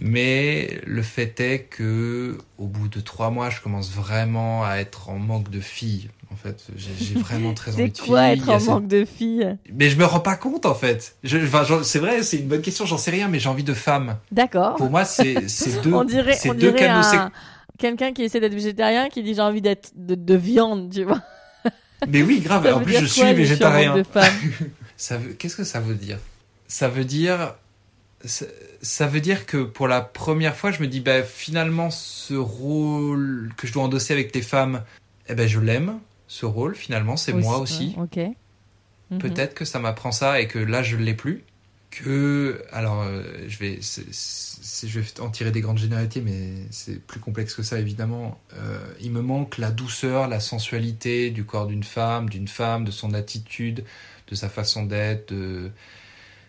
mais 0.00 0.78
le 0.84 1.02
fait 1.02 1.40
est 1.40 1.60
que 1.62 2.36
au 2.58 2.66
bout 2.66 2.88
de 2.88 3.00
trois 3.00 3.30
mois, 3.30 3.48
je 3.50 3.60
commence 3.62 3.90
vraiment 3.90 4.64
à 4.64 4.76
être 4.76 5.08
en 5.08 5.18
manque 5.18 5.48
de 5.50 5.60
filles. 5.60 6.10
En 6.32 6.36
fait, 6.36 6.66
j'ai 6.76 7.14
vraiment 7.18 7.54
très 7.54 7.72
envie 7.72 7.84
C'est 7.84 8.02
de 8.02 8.10
quoi 8.10 8.22
filles. 8.24 8.32
être 8.32 8.42
Il 8.44 8.48
y 8.48 8.52
a 8.52 8.56
en 8.56 8.60
cette- 8.60 8.68
manque 8.68 8.88
de 8.88 9.04
filles? 9.06 9.56
Mais 9.72 9.88
je 9.88 9.96
me 9.98 10.04
rends 10.04 10.20
pas 10.20 10.36
compte 10.36 10.66
en 10.66 10.74
fait. 10.74 11.16
Je, 11.24 11.38
enfin, 11.38 11.64
c'est 11.82 11.98
vrai, 11.98 12.22
c'est 12.22 12.36
une 12.38 12.48
bonne 12.48 12.60
question. 12.62 12.84
J'en 12.84 12.98
sais 12.98 13.10
rien, 13.10 13.28
mais 13.28 13.38
j'ai 13.38 13.48
envie 13.48 13.64
de 13.64 13.72
femmes. 13.74 14.18
D'accord. 14.32 14.74
Pour 14.76 14.90
moi, 14.90 15.04
c'est 15.06 15.48
c'est 15.48 15.80
deux. 15.82 15.94
On 15.94 16.04
dirait, 16.04 16.34
c'est 16.34 16.50
on 16.50 16.54
deux 16.54 16.72
dirait 16.72 16.88
un- 16.88 17.30
quelqu'un 17.78 18.12
qui 18.12 18.22
essaie 18.22 18.40
d'être 18.40 18.54
végétarien 18.54 19.08
qui 19.08 19.22
dit 19.22 19.34
j'ai 19.34 19.40
envie 19.40 19.62
d'être 19.62 19.92
de, 19.96 20.14
de 20.14 20.34
viande, 20.34 20.92
tu 20.92 21.04
vois. 21.04 21.22
Mais 22.08 22.22
oui, 22.22 22.40
grave. 22.40 22.64
Ça 22.64 22.76
en 22.76 22.80
plus, 22.80 22.94
je 22.94 22.98
quoi, 22.98 23.08
suis 23.08 23.22
manque 23.22 23.36
végétarien. 23.36 23.94
veut. 25.18 25.32
Qu'est-ce 25.34 25.56
que 25.56 25.64
ça 25.64 25.80
veut 25.80 25.94
dire? 25.94 26.18
Ça 26.68 26.88
veut 26.88 27.04
dire. 27.04 27.54
Ça, 28.82 29.06
veut 29.06 29.20
dire 29.20 29.46
que 29.46 29.62
pour 29.62 29.88
la 29.88 30.00
première 30.00 30.56
fois, 30.56 30.72
je 30.72 30.80
me 30.82 30.88
dis, 30.88 31.00
bah, 31.00 31.22
finalement, 31.22 31.90
ce 31.90 32.34
rôle 32.34 33.52
que 33.56 33.66
je 33.66 33.72
dois 33.72 33.84
endosser 33.84 34.14
avec 34.14 34.34
les 34.34 34.42
femmes, 34.42 34.82
eh 35.28 35.34
ben, 35.34 35.46
je 35.46 35.60
l'aime. 35.60 35.98
Ce 36.28 36.44
rôle, 36.44 36.74
finalement, 36.74 37.16
c'est 37.16 37.32
moi 37.32 37.58
aussi. 37.58 37.94
Ok. 37.98 38.18
Mhm. 39.10 39.18
Peut-être 39.18 39.54
que 39.54 39.64
ça 39.64 39.78
m'apprend 39.78 40.12
ça 40.12 40.40
et 40.40 40.48
que 40.48 40.58
là 40.58 40.82
je 40.82 40.96
l'ai 40.96 41.14
plus. 41.14 41.44
Que 42.02 42.62
alors 42.72 43.02
euh, 43.02 43.22
je 43.48 43.58
vais 43.58 43.80
je 43.80 45.00
vais 45.00 45.20
en 45.20 45.30
tirer 45.30 45.50
des 45.50 45.62
grandes 45.62 45.78
généralités 45.78 46.20
mais 46.20 46.50
c'est 46.70 47.00
plus 47.00 47.20
complexe 47.20 47.54
que 47.54 47.62
ça 47.62 47.78
évidemment. 47.78 48.38
Euh, 48.54 48.78
il 49.00 49.12
me 49.12 49.22
manque 49.22 49.56
la 49.56 49.70
douceur, 49.70 50.28
la 50.28 50.40
sensualité 50.40 51.30
du 51.30 51.44
corps 51.44 51.66
d'une 51.66 51.84
femme, 51.84 52.28
d'une 52.28 52.48
femme, 52.48 52.84
de 52.84 52.90
son 52.90 53.14
attitude, 53.14 53.82
de 54.28 54.34
sa 54.34 54.50
façon 54.50 54.84
d'être. 54.84 55.32
De... 55.32 55.70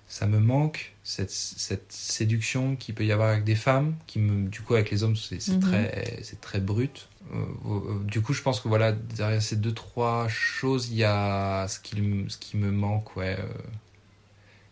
Ça 0.10 0.28
me 0.28 0.40
manque 0.40 0.94
cette, 1.04 1.32
cette 1.32 1.92
séduction 1.94 2.76
qu'il 2.76 2.94
peut 2.96 3.06
y 3.06 3.12
avoir 3.14 3.30
avec 3.30 3.46
des 3.46 3.56
femmes, 3.56 3.96
qui 4.06 4.20
me 4.20 4.50
du 4.50 4.60
coup 4.62 4.74
avec 4.74 4.92
les 4.92 5.04
hommes 5.04 5.16
c'est 5.16 5.46
Mhm. 5.48 5.60
très 5.62 6.20
c'est 6.24 6.42
très 6.42 6.60
brut. 6.60 7.08
Euh, 7.34 8.04
du 8.06 8.22
coup, 8.22 8.34
je 8.34 8.42
pense 8.42 8.60
que 8.62 8.68
voilà, 8.68 8.92
derrière 8.92 9.42
ces 9.42 9.58
deux, 9.58 9.74
trois 9.74 10.28
choses, 10.30 10.90
il 10.90 10.96
y 10.98 11.04
a 11.06 11.68
ce 11.68 11.80
qui, 11.80 11.96
ce 12.28 12.38
qui 12.38 12.58
me 12.58 12.72
manque, 12.72 13.16
ouais. 13.18 13.38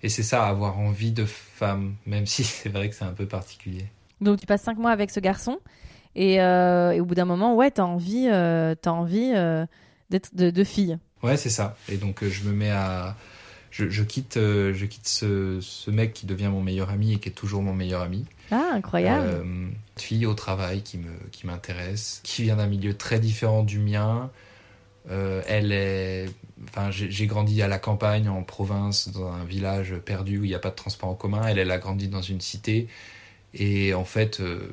Et 0.06 0.10
c'est 0.10 0.22
ça, 0.22 0.46
avoir 0.46 0.78
envie 0.78 1.12
de 1.12 1.26
femme, 1.26 1.96
même 2.06 2.28
si 2.28 2.44
c'est 2.44 2.70
vrai 2.70 2.90
que 2.90 2.96
c'est 2.96 3.06
un 3.06 3.14
peu 3.14 3.26
particulier. 3.26 3.88
Donc 4.22 4.40
tu 4.40 4.46
passes 4.46 4.62
cinq 4.62 4.78
mois 4.78 4.92
avec 4.92 5.10
ce 5.10 5.20
garçon 5.20 5.58
et, 6.16 6.40
euh, 6.42 6.92
et 6.92 7.00
au 7.00 7.06
bout 7.06 7.16
d'un 7.16 7.26
moment, 7.26 7.56
ouais, 7.56 7.72
t'as 7.72 7.86
envie, 7.86 8.28
euh, 8.32 8.76
envie 8.86 9.34
euh, 9.36 9.66
d'être 10.12 10.36
de, 10.36 10.52
de 10.52 10.64
fille. 10.64 11.00
Ouais, 11.24 11.38
c'est 11.38 11.50
ça. 11.50 11.76
Et 11.90 11.98
donc, 11.98 12.22
euh, 12.22 12.30
je 12.30 12.44
me 12.44 12.54
mets 12.54 12.70
à. 12.70 13.16
Je, 13.72 13.90
je 13.90 14.04
quitte, 14.04 14.36
je 14.36 14.86
quitte 14.86 15.08
ce, 15.08 15.60
ce 15.60 15.90
mec 15.90 16.14
qui 16.14 16.28
devient 16.28 16.50
mon 16.50 16.62
meilleur 16.62 16.92
ami 16.92 17.14
et 17.14 17.18
qui 17.18 17.28
est 17.30 17.34
toujours 17.34 17.64
mon 17.64 17.74
meilleur 17.74 18.04
ami. 18.04 18.26
Ah, 18.52 18.70
incroyable. 18.74 19.44
Une 19.44 19.74
fille 19.98 20.28
au 20.28 20.36
travail 20.36 20.84
qui 20.84 21.00
me 21.00 21.12
qui 21.32 21.48
m'intéresse, 21.48 22.22
qui 22.24 22.44
vient 22.44 22.58
d'un 22.58 22.68
milieu 22.68 22.94
très 22.94 23.20
différent 23.20 23.64
du 23.64 23.80
mien. 23.80 24.30
Elle 25.10 25.74
est, 25.74 26.28
enfin, 26.76 26.92
j'ai 26.92 27.28
grandi 27.28 27.62
à 27.62 27.68
la 27.68 27.80
campagne, 27.80 28.28
en 28.28 28.44
province, 28.44 29.10
dans 29.10 29.32
un 29.32 29.46
village 29.46 29.96
perdu 30.04 30.40
où 30.40 30.44
il 30.44 30.50
n'y 30.50 30.56
a 30.56 30.60
pas 30.60 30.72
de 30.72 30.76
transport 30.76 31.10
en 31.10 31.16
commun. 31.16 31.48
Elle, 31.48 31.58
elle 31.60 31.72
a 31.72 31.78
grandi 31.78 32.08
dans 32.10 32.22
une 32.22 32.42
cité. 32.42 32.88
Et 33.58 33.94
en 33.94 34.04
fait, 34.04 34.42
euh, 34.42 34.68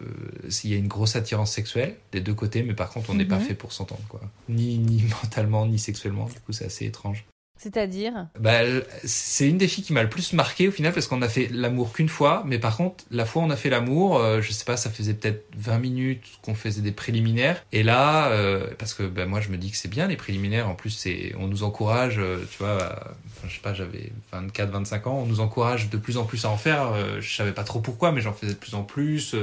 il 0.64 0.70
y 0.70 0.74
a 0.74 0.76
une 0.76 0.88
grosse 0.88 1.14
attirance 1.14 1.52
sexuelle 1.52 1.94
des 2.10 2.20
deux 2.20 2.34
côtés, 2.34 2.64
mais 2.64 2.74
par 2.74 2.90
contre, 2.90 3.10
on 3.10 3.14
n'est 3.14 3.24
pas 3.24 3.38
Mhm. 3.38 3.44
fait 3.44 3.54
pour 3.54 3.72
s'entendre, 3.72 4.02
quoi. 4.08 4.20
Ni, 4.48 4.78
ni 4.78 5.02
mentalement, 5.22 5.66
ni 5.66 5.78
sexuellement. 5.78 6.24
Du 6.26 6.40
coup, 6.40 6.52
c'est 6.52 6.64
assez 6.64 6.86
étrange. 6.86 7.24
C'est-à-dire 7.62 8.26
Bah, 8.40 8.58
c'est 9.04 9.48
une 9.48 9.56
des 9.58 9.68
filles 9.68 9.84
qui 9.84 9.92
m'a 9.92 10.02
le 10.02 10.08
plus 10.08 10.32
marqué 10.32 10.66
au 10.66 10.72
final 10.72 10.92
parce 10.92 11.06
qu'on 11.06 11.22
a 11.22 11.28
fait 11.28 11.48
l'amour 11.52 11.92
qu'une 11.92 12.08
fois, 12.08 12.42
mais 12.44 12.58
par 12.58 12.76
contre, 12.76 13.04
la 13.12 13.24
fois 13.24 13.42
où 13.42 13.44
on 13.44 13.50
a 13.50 13.56
fait 13.56 13.70
l'amour, 13.70 14.18
euh, 14.18 14.40
je 14.40 14.50
sais 14.50 14.64
pas, 14.64 14.76
ça 14.76 14.90
faisait 14.90 15.14
peut-être 15.14 15.46
20 15.56 15.78
minutes 15.78 16.24
qu'on 16.42 16.54
faisait 16.56 16.82
des 16.82 16.90
préliminaires. 16.90 17.62
Et 17.70 17.84
là, 17.84 18.30
euh, 18.32 18.66
parce 18.78 18.94
que 18.94 19.04
bah, 19.04 19.26
moi 19.26 19.40
je 19.40 19.48
me 19.50 19.56
dis 19.58 19.70
que 19.70 19.76
c'est 19.76 19.88
bien 19.88 20.08
les 20.08 20.16
préliminaires, 20.16 20.68
en 20.68 20.74
plus 20.74 20.90
c'est, 20.90 21.34
on 21.38 21.46
nous 21.46 21.62
encourage, 21.62 22.16
euh, 22.18 22.44
tu 22.50 22.58
vois, 22.58 23.14
je 23.46 23.54
sais 23.54 23.60
pas, 23.60 23.74
j'avais 23.74 24.12
24, 24.32 24.70
25 24.70 25.06
ans, 25.06 25.18
on 25.22 25.26
nous 25.26 25.38
encourage 25.40 25.88
de 25.88 25.96
plus 25.98 26.16
en 26.16 26.24
plus 26.24 26.44
à 26.44 26.50
en 26.50 26.56
faire. 26.56 26.92
euh, 26.92 27.20
je 27.20 27.32
savais 27.34 27.52
pas 27.52 27.64
trop 27.64 27.80
pourquoi, 27.80 28.10
mais 28.10 28.20
j'en 28.20 28.32
faisais 28.32 28.54
de 28.54 28.58
plus 28.58 28.74
en 28.74 28.82
plus, 28.82 29.36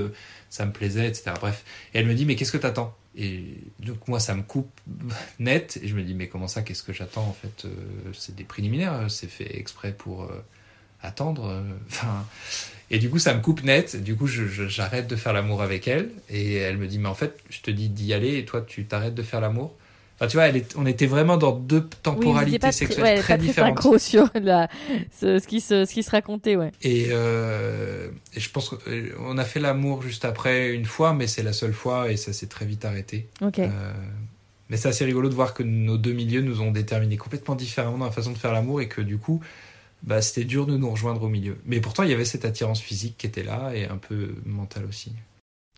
ça 0.49 0.65
me 0.65 0.71
plaisait, 0.71 1.07
etc. 1.07 1.31
Bref. 1.39 1.63
Et 1.93 1.99
elle 1.99 2.07
me 2.07 2.13
dit, 2.13 2.25
mais 2.25 2.35
qu'est-ce 2.35 2.51
que 2.51 2.57
t'attends? 2.57 2.95
Et 3.21 3.57
donc 3.79 4.07
moi 4.07 4.21
ça 4.21 4.33
me 4.33 4.43
coupe 4.43 4.79
net 5.39 5.77
et 5.83 5.89
je 5.89 5.95
me 5.95 6.03
dis 6.03 6.13
mais 6.13 6.29
comment 6.29 6.47
ça 6.47 6.61
qu'est-ce 6.61 6.83
que 6.83 6.93
j'attends 6.93 7.25
en 7.25 7.33
fait 7.33 7.65
euh, 7.65 7.69
c'est 8.13 8.33
des 8.33 8.45
préliminaires 8.45 8.93
euh, 8.93 9.07
c'est 9.09 9.27
fait 9.27 9.59
exprès 9.59 9.91
pour 9.91 10.23
euh, 10.23 10.41
attendre 11.01 11.61
et 12.89 12.97
du 12.97 13.09
coup 13.09 13.19
ça 13.19 13.33
me 13.33 13.41
coupe 13.41 13.61
net. 13.63 14.01
Du 14.01 14.15
coup 14.15 14.25
j'arrête 14.25 15.07
de 15.07 15.17
faire 15.17 15.33
l'amour 15.33 15.61
avec 15.61 15.89
elle 15.89 16.11
et 16.29 16.55
elle 16.55 16.77
me 16.77 16.87
dit 16.87 16.97
mais 16.97 17.09
en 17.09 17.15
fait 17.15 17.37
je 17.49 17.59
te 17.59 17.71
dis 17.71 17.89
d'y 17.89 18.13
aller 18.13 18.37
et 18.37 18.45
toi 18.45 18.61
tu 18.61 18.85
t'arrêtes 18.85 19.15
de 19.15 19.23
faire 19.23 19.41
l'amour 19.41 19.75
enfin 20.19 20.27
tu 20.27 20.37
vois 20.37 20.47
elle 20.47 20.57
est, 20.57 20.75
on 20.77 20.85
était 20.85 21.05
vraiment 21.05 21.37
dans 21.37 21.53
deux 21.53 21.87
temporalités 22.03 22.59
pas 22.59 22.71
sexuelles 22.71 23.03
ouais, 23.03 23.19
très 23.19 23.33
pas 23.33 23.37
très 23.37 23.47
différentes 23.47 23.77
synchro 23.77 23.97
sur 23.97 24.29
la, 24.35 24.69
ce, 25.19 25.39
ce 25.39 25.47
qui 25.47 25.61
se, 25.61 25.85
ce 25.85 25.93
qui 25.93 26.03
se 26.03 26.11
racontait, 26.11 26.55
ouais. 26.55 26.71
et, 26.81 27.07
euh, 27.11 28.09
et 28.35 28.39
je 28.39 28.49
pense 28.51 28.69
qu'on 28.69 29.37
a 29.37 29.45
fait 29.45 29.59
l'amour 29.59 30.01
juste 30.01 30.25
après 30.25 30.69
une 30.69 30.85
fois 30.85 31.13
mais 31.13 31.27
c'est 31.27 31.43
la 31.43 31.53
seule 31.53 31.73
fois 31.73 32.11
et 32.11 32.17
ça 32.17 32.33
s'est 32.33 32.47
très 32.47 32.65
vite 32.65 32.85
arrêté 32.85 33.27
Ok. 33.41 33.59
Euh, 33.59 33.93
mais 34.69 34.77
c'est 34.77 34.87
assez 34.87 35.03
rigolo 35.03 35.29
de 35.29 35.33
voir 35.33 35.53
que 35.53 35.63
nos 35.63 35.97
deux 35.97 36.13
milieux 36.13 36.41
nous 36.41 36.61
ont 36.61 36.71
déterminés 36.71 37.17
complètement 37.17 37.55
différemment 37.55 37.97
dans 37.97 38.05
la 38.05 38.11
façon 38.11 38.31
de 38.31 38.37
faire 38.37 38.53
l'amour 38.53 38.81
et 38.81 38.87
que 38.87 39.01
du 39.01 39.17
coup, 39.17 39.41
bah, 40.03 40.21
c'était 40.21 40.45
dur 40.45 40.67
de 40.67 40.77
nous 40.77 40.89
rejoindre 40.89 41.23
au 41.23 41.27
milieu. 41.27 41.57
Mais 41.65 41.81
pourtant, 41.81 42.03
il 42.03 42.11
y 42.11 42.13
avait 42.13 42.25
cette 42.25 42.45
attirance 42.45 42.79
physique 42.79 43.15
qui 43.17 43.25
était 43.25 43.43
là 43.43 43.71
et 43.73 43.85
un 43.85 43.97
peu 43.97 44.35
mentale 44.45 44.85
aussi. 44.87 45.11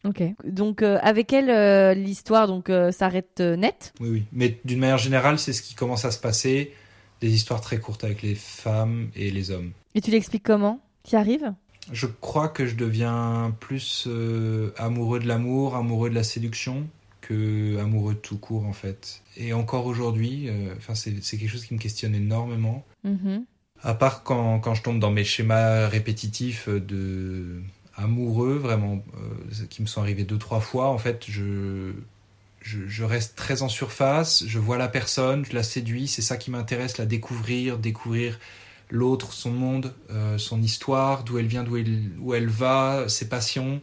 Ok. 0.04 0.24
Donc 0.44 0.82
euh, 0.82 0.98
avec 1.02 1.32
elle, 1.32 1.50
euh, 1.50 1.94
l'histoire 1.94 2.48
donc 2.48 2.70
euh, 2.70 2.92
s'arrête 2.92 3.40
euh, 3.40 3.56
net. 3.56 3.94
Oui, 4.00 4.10
oui. 4.10 4.24
Mais 4.32 4.60
d'une 4.66 4.80
manière 4.80 4.98
générale, 4.98 5.38
c'est 5.38 5.54
ce 5.54 5.62
qui 5.62 5.76
commence 5.76 6.06
à 6.06 6.12
se 6.12 6.20
passer. 6.20 6.74
Des 7.20 7.32
histoires 7.32 7.62
très 7.62 7.78
courtes 7.78 8.04
avec 8.04 8.24
les 8.24 8.34
femmes 8.34 9.12
et 9.16 9.30
les 9.30 9.52
hommes. 9.52 9.72
Et 9.94 10.02
tu 10.02 10.10
l'expliques 10.10 10.44
comment? 10.44 10.80
Qui 11.04 11.16
arrive? 11.16 11.54
Je 11.92 12.08
crois 12.08 12.48
que 12.48 12.66
je 12.66 12.76
deviens 12.76 13.56
plus 13.60 14.06
euh, 14.08 14.72
amoureux 14.78 15.20
de 15.20 15.28
l'amour, 15.28 15.76
amoureux 15.76 16.10
de 16.10 16.16
la 16.16 16.24
séduction 16.24 16.88
que 17.22 17.78
amoureux 17.80 18.16
de 18.16 18.20
tout 18.20 18.40
court 18.40 18.66
en 18.66 18.74
fait. 18.74 19.22
Et 19.38 19.54
encore 19.54 19.86
aujourd'hui, 19.86 20.50
enfin 20.78 20.96
c'est 20.96 21.14
c'est 21.22 21.38
quelque 21.38 21.52
chose 21.52 21.66
qui 21.66 21.76
me 21.76 21.80
questionne 21.80 22.16
énormément. 22.16 22.84
Mhm. 23.04 23.46
À 23.84 23.94
part 23.94 24.24
quand, 24.24 24.60
quand 24.60 24.74
je 24.74 24.82
tombe 24.82 25.00
dans 25.00 25.12
mes 25.12 25.24
schémas 25.24 25.88
répétitifs 25.88 26.70
de 26.70 27.62
amoureux, 27.96 28.56
vraiment, 28.56 29.04
euh, 29.18 29.66
qui 29.70 29.82
me 29.82 29.88
sont 29.88 30.02
arrivés 30.02 30.24
deux, 30.24 30.38
trois 30.38 30.62
fois, 30.62 30.88
en 30.90 30.98
fait, 30.98 31.26
je, 31.28 31.92
je, 32.62 33.04
reste 33.04 33.36
très 33.36 33.62
en 33.62 33.70
surface, 33.70 34.44
je 34.48 34.60
vois 34.60 34.78
la 34.78 34.88
personne, 34.88 35.46
je 35.46 35.54
la 35.54 35.64
séduis, 35.64 36.08
c'est 36.08 36.22
ça 36.22 36.38
qui 36.38 36.52
m'intéresse, 36.52 36.98
la 36.98 37.06
découvrir, 37.06 37.78
découvrir 37.78 38.40
l'autre, 38.90 39.34
son 39.34 39.52
monde, 39.52 39.94
euh, 40.12 40.38
son 40.38 40.62
histoire, 40.62 41.24
d'où 41.24 41.38
elle 41.38 41.48
vient, 41.48 41.64
d'où 41.64 41.78
elle, 41.78 42.12
où 42.20 42.34
elle 42.34 42.50
va, 42.50 43.08
ses 43.08 43.28
passions, 43.28 43.82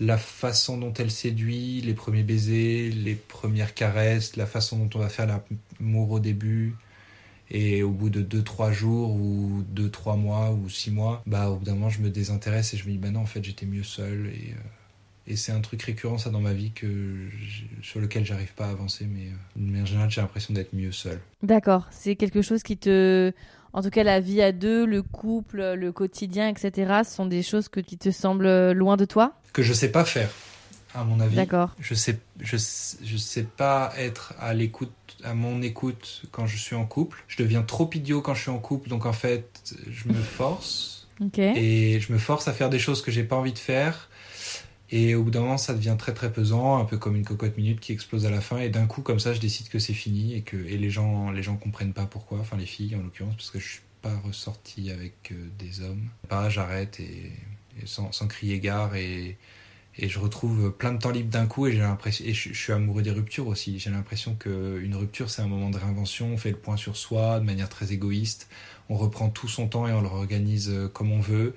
la 0.00 0.18
façon 0.18 0.78
dont 0.78 0.92
elle 0.94 1.10
séduit, 1.10 1.80
les 1.80 1.94
premiers 1.94 2.22
baisers, 2.22 2.90
les 2.90 3.14
premières 3.14 3.74
caresses, 3.74 4.36
la 4.36 4.46
façon 4.46 4.78
dont 4.78 4.90
on 4.94 4.98
va 4.98 5.08
faire 5.08 5.26
l'amour 5.26 6.10
au 6.10 6.20
début, 6.20 6.74
et 7.50 7.82
au 7.82 7.90
bout 7.90 8.10
de 8.10 8.22
2-3 8.22 8.72
jours 8.72 9.10
ou 9.10 9.62
2-3 9.74 10.18
mois 10.18 10.50
ou 10.52 10.68
6 10.68 10.90
mois, 10.90 11.22
bah 11.26 11.50
au 11.50 11.56
bout 11.56 11.64
d'un 11.64 11.74
moment 11.74 11.90
je 11.90 12.00
me 12.00 12.10
désintéresse 12.10 12.74
et 12.74 12.76
je 12.76 12.86
me 12.86 12.92
dis 12.92 12.98
bah 12.98 13.10
non 13.10 13.20
en 13.20 13.26
fait 13.26 13.44
j'étais 13.44 13.66
mieux 13.66 13.82
seul 13.82 14.26
et, 14.26 14.52
euh, 14.52 15.26
et 15.26 15.36
c'est 15.36 15.52
un 15.52 15.60
truc 15.60 15.82
récurrent 15.82 16.18
ça 16.18 16.30
dans 16.30 16.40
ma 16.40 16.52
vie 16.52 16.72
que 16.72 17.28
sur 17.82 18.00
lequel 18.00 18.24
j'arrive 18.24 18.54
pas 18.54 18.66
à 18.66 18.70
avancer 18.70 19.06
mais 19.06 19.26
euh, 19.26 19.36
d'une 19.56 19.70
manière 19.70 19.86
générale 19.86 20.10
j'ai 20.10 20.20
l'impression 20.20 20.54
d'être 20.54 20.74
mieux 20.74 20.92
seul. 20.92 21.20
D'accord. 21.42 21.86
C'est 21.90 22.16
quelque 22.16 22.42
chose 22.42 22.62
qui 22.62 22.76
te, 22.76 23.32
en 23.72 23.82
tout 23.82 23.90
cas 23.90 24.04
la 24.04 24.20
vie 24.20 24.40
à 24.40 24.52
deux, 24.52 24.86
le 24.86 25.02
couple, 25.02 25.74
le 25.74 25.92
quotidien, 25.92 26.48
etc. 26.48 27.02
Ce 27.04 27.14
sont 27.14 27.26
des 27.26 27.42
choses 27.42 27.68
que 27.68 27.80
qui 27.80 27.98
te 27.98 28.10
semblent 28.10 28.72
loin 28.72 28.96
de 28.96 29.04
toi? 29.04 29.38
Que 29.52 29.62
je 29.62 29.72
sais 29.72 29.92
pas 29.92 30.04
faire 30.04 30.30
à 30.94 31.04
mon 31.04 31.20
avis. 31.20 31.36
D'accord. 31.36 31.74
Je 31.80 31.94
sais 31.94 32.18
je, 32.40 32.56
je 32.56 33.16
sais 33.16 33.42
pas 33.42 33.92
être 33.98 34.34
à 34.38 34.54
l'écoute 34.54 34.92
à 35.22 35.34
mon 35.34 35.62
écoute 35.62 36.22
quand 36.30 36.46
je 36.46 36.56
suis 36.56 36.76
en 36.76 36.86
couple. 36.86 37.24
Je 37.28 37.42
deviens 37.42 37.62
trop 37.62 37.90
idiot 37.92 38.20
quand 38.20 38.34
je 38.34 38.42
suis 38.42 38.50
en 38.50 38.58
couple 38.58 38.88
donc 38.88 39.06
en 39.06 39.12
fait 39.12 39.74
je 39.90 40.08
me 40.08 40.14
force 40.14 41.06
Ok. 41.20 41.38
et 41.38 42.00
je 42.00 42.12
me 42.12 42.18
force 42.18 42.48
à 42.48 42.52
faire 42.52 42.70
des 42.70 42.78
choses 42.78 43.00
que 43.02 43.10
j'ai 43.10 43.24
pas 43.24 43.36
envie 43.36 43.52
de 43.52 43.58
faire 43.58 44.08
Et 44.90 45.14
au 45.14 45.24
bout 45.24 45.30
d'un 45.30 45.40
moment, 45.40 45.58
ça 45.58 45.74
devient 45.74 45.96
très 45.98 46.12
très 46.12 46.32
pesant, 46.32 46.78
un 46.78 46.84
peu 46.84 46.98
comme 46.98 47.16
une 47.16 47.24
cocotte 47.24 47.56
minute 47.56 47.80
qui 47.80 47.92
explose 47.92 48.26
à 48.26 48.30
la 48.30 48.40
fin. 48.40 48.58
Et 48.58 48.68
d'un 48.68 48.86
coup, 48.86 49.02
comme 49.02 49.18
ça, 49.18 49.32
je 49.32 49.40
décide 49.40 49.68
que 49.68 49.78
c'est 49.78 49.94
fini 49.94 50.34
et 50.34 50.42
que 50.42 50.56
et 50.56 50.76
les 50.76 50.90
gens 50.90 51.30
les 51.30 51.42
gens 51.42 51.56
comprennent 51.56 51.92
pas 51.94 52.06
pourquoi. 52.06 52.38
Enfin, 52.38 52.56
les 52.56 52.66
filles 52.66 52.94
en 52.94 53.02
l'occurrence, 53.02 53.34
parce 53.34 53.50
que 53.50 53.58
je 53.58 53.68
suis 53.68 53.80
pas 54.02 54.16
ressorti 54.24 54.90
avec 54.90 55.32
euh, 55.32 55.48
des 55.58 55.80
hommes. 55.80 56.08
Pas, 56.28 56.48
j'arrête 56.50 57.00
et, 57.00 57.32
et 57.82 57.86
sans, 57.86 58.12
sans, 58.12 58.28
crier 58.28 58.60
gare 58.60 58.94
et, 58.94 59.36
et 59.98 60.08
je 60.08 60.18
retrouve 60.18 60.72
plein 60.72 60.92
de 60.92 60.98
temps 60.98 61.10
libre 61.10 61.30
d'un 61.30 61.46
coup 61.46 61.66
et 61.66 61.72
j'ai 61.72 61.78
l'impression 61.78 62.24
et 62.24 62.34
je, 62.34 62.52
je, 62.52 62.58
suis 62.58 62.72
amoureux 62.72 63.02
des 63.02 63.10
ruptures 63.10 63.46
aussi. 63.46 63.78
J'ai 63.78 63.90
l'impression 63.90 64.34
que 64.34 64.80
une 64.82 64.96
rupture 64.96 65.30
c'est 65.30 65.42
un 65.42 65.46
moment 65.46 65.70
de 65.70 65.78
réinvention. 65.78 66.28
On 66.32 66.36
fait 66.36 66.50
le 66.50 66.56
point 66.56 66.76
sur 66.76 66.96
soi 66.96 67.38
de 67.38 67.44
manière 67.44 67.68
très 67.68 67.92
égoïste. 67.92 68.48
On 68.88 68.96
reprend 68.96 69.30
tout 69.30 69.48
son 69.48 69.68
temps 69.68 69.86
et 69.86 69.92
on 69.92 70.00
le 70.00 70.08
réorganise 70.08 70.70
euh, 70.70 70.88
comme 70.88 71.12
on 71.12 71.20
veut. 71.20 71.54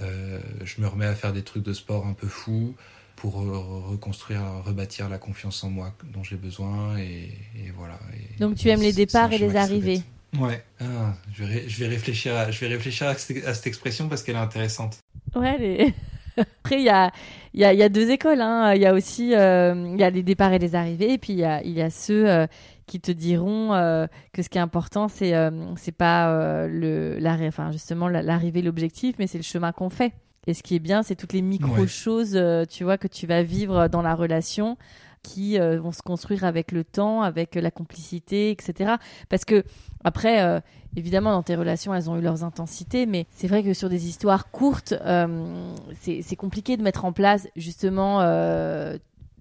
Euh, 0.00 0.40
je 0.64 0.80
me 0.80 0.86
remets 0.86 1.06
à 1.06 1.14
faire 1.14 1.32
des 1.32 1.42
trucs 1.42 1.62
de 1.62 1.72
sport 1.72 2.06
un 2.06 2.12
peu 2.12 2.28
fous 2.28 2.74
pour 3.16 3.36
reconstruire, 3.36 4.42
rebâtir 4.62 5.08
la 5.08 5.16
confiance 5.16 5.64
en 5.64 5.70
moi 5.70 5.94
dont 6.12 6.22
j'ai 6.22 6.36
besoin 6.36 6.98
et, 6.98 7.30
et 7.56 7.70
voilà. 7.74 7.98
Et, 8.12 8.38
Donc 8.38 8.56
tu 8.56 8.68
aimes 8.68 8.82
les 8.82 8.92
départs 8.92 9.32
et 9.32 9.38
les 9.38 9.56
arrivées. 9.56 10.02
Ouais. 10.38 10.62
Ah, 10.80 11.14
je, 11.32 11.44
vais 11.44 11.68
je 11.68 11.78
vais 11.78 11.88
réfléchir 11.88 12.36
à, 12.36 12.50
je 12.50 12.60
vais 12.60 12.68
réfléchir 12.68 13.08
à 13.08 13.14
cette, 13.14 13.46
à 13.46 13.54
cette 13.54 13.66
expression 13.66 14.08
parce 14.08 14.22
qu'elle 14.22 14.36
est 14.36 14.38
intéressante. 14.38 14.98
Ouais, 15.34 15.56
les... 15.58 15.94
Après, 16.64 16.78
il 16.78 16.84
y 16.84 16.90
a, 16.90 17.10
y, 17.54 17.64
a, 17.64 17.72
y 17.72 17.82
a 17.82 17.88
deux 17.88 18.10
écoles. 18.10 18.40
Hein. 18.40 18.74
Il 18.74 18.82
y 18.82 18.86
a 18.86 18.92
aussi 18.92 19.34
euh, 19.34 19.90
il 19.92 20.00
y 20.00 20.04
a 20.04 20.10
les 20.10 20.22
départs 20.22 20.52
et 20.52 20.58
les 20.58 20.74
arrivées. 20.74 21.12
Et 21.12 21.18
puis, 21.18 21.32
il 21.32 21.38
y 21.38 21.44
a, 21.44 21.62
il 21.62 21.72
y 21.72 21.82
a 21.82 21.90
ceux 21.90 22.28
euh, 22.28 22.46
qui 22.86 23.00
te 23.00 23.10
diront 23.10 23.74
euh, 23.74 24.06
que 24.32 24.42
ce 24.42 24.48
qui 24.48 24.58
est 24.58 24.60
important, 24.60 25.08
c'est 25.08 25.34
euh, 25.34 25.74
c'est 25.76 25.92
pas 25.92 26.30
euh, 26.30 26.68
le, 26.68 27.46
enfin, 27.46 27.72
justement 27.72 28.08
l'arrivée, 28.08 28.62
l'objectif, 28.62 29.16
mais 29.18 29.26
c'est 29.26 29.38
le 29.38 29.44
chemin 29.44 29.72
qu'on 29.72 29.90
fait. 29.90 30.12
Et 30.46 30.54
ce 30.54 30.62
qui 30.62 30.76
est 30.76 30.80
bien, 30.80 31.02
c'est 31.02 31.16
toutes 31.16 31.32
les 31.32 31.42
micro-choses, 31.42 32.36
ouais. 32.36 32.66
tu 32.66 32.84
vois, 32.84 32.98
que 32.98 33.08
tu 33.08 33.26
vas 33.26 33.42
vivre 33.42 33.88
dans 33.88 34.02
la 34.02 34.14
relation 34.14 34.76
qui 35.22 35.58
euh, 35.58 35.80
vont 35.80 35.92
se 35.92 36.02
construire 36.02 36.44
avec 36.44 36.72
le 36.72 36.84
temps, 36.84 37.22
avec 37.22 37.54
la 37.56 37.70
complicité, 37.70 38.50
etc. 38.50 38.94
Parce 39.28 39.44
que 39.44 39.64
après, 40.04 40.42
euh, 40.42 40.60
évidemment, 40.96 41.32
dans 41.32 41.42
tes 41.42 41.56
relations, 41.56 41.94
elles 41.94 42.08
ont 42.08 42.16
eu 42.16 42.22
leurs 42.22 42.44
intensités, 42.44 43.06
mais 43.06 43.26
c'est 43.30 43.48
vrai 43.48 43.62
que 43.62 43.74
sur 43.74 43.88
des 43.88 44.08
histoires 44.08 44.50
courtes, 44.50 44.94
euh, 45.04 45.74
c'est 46.00 46.36
compliqué 46.36 46.76
de 46.76 46.82
mettre 46.82 47.04
en 47.04 47.12
place 47.12 47.48
justement 47.56 48.20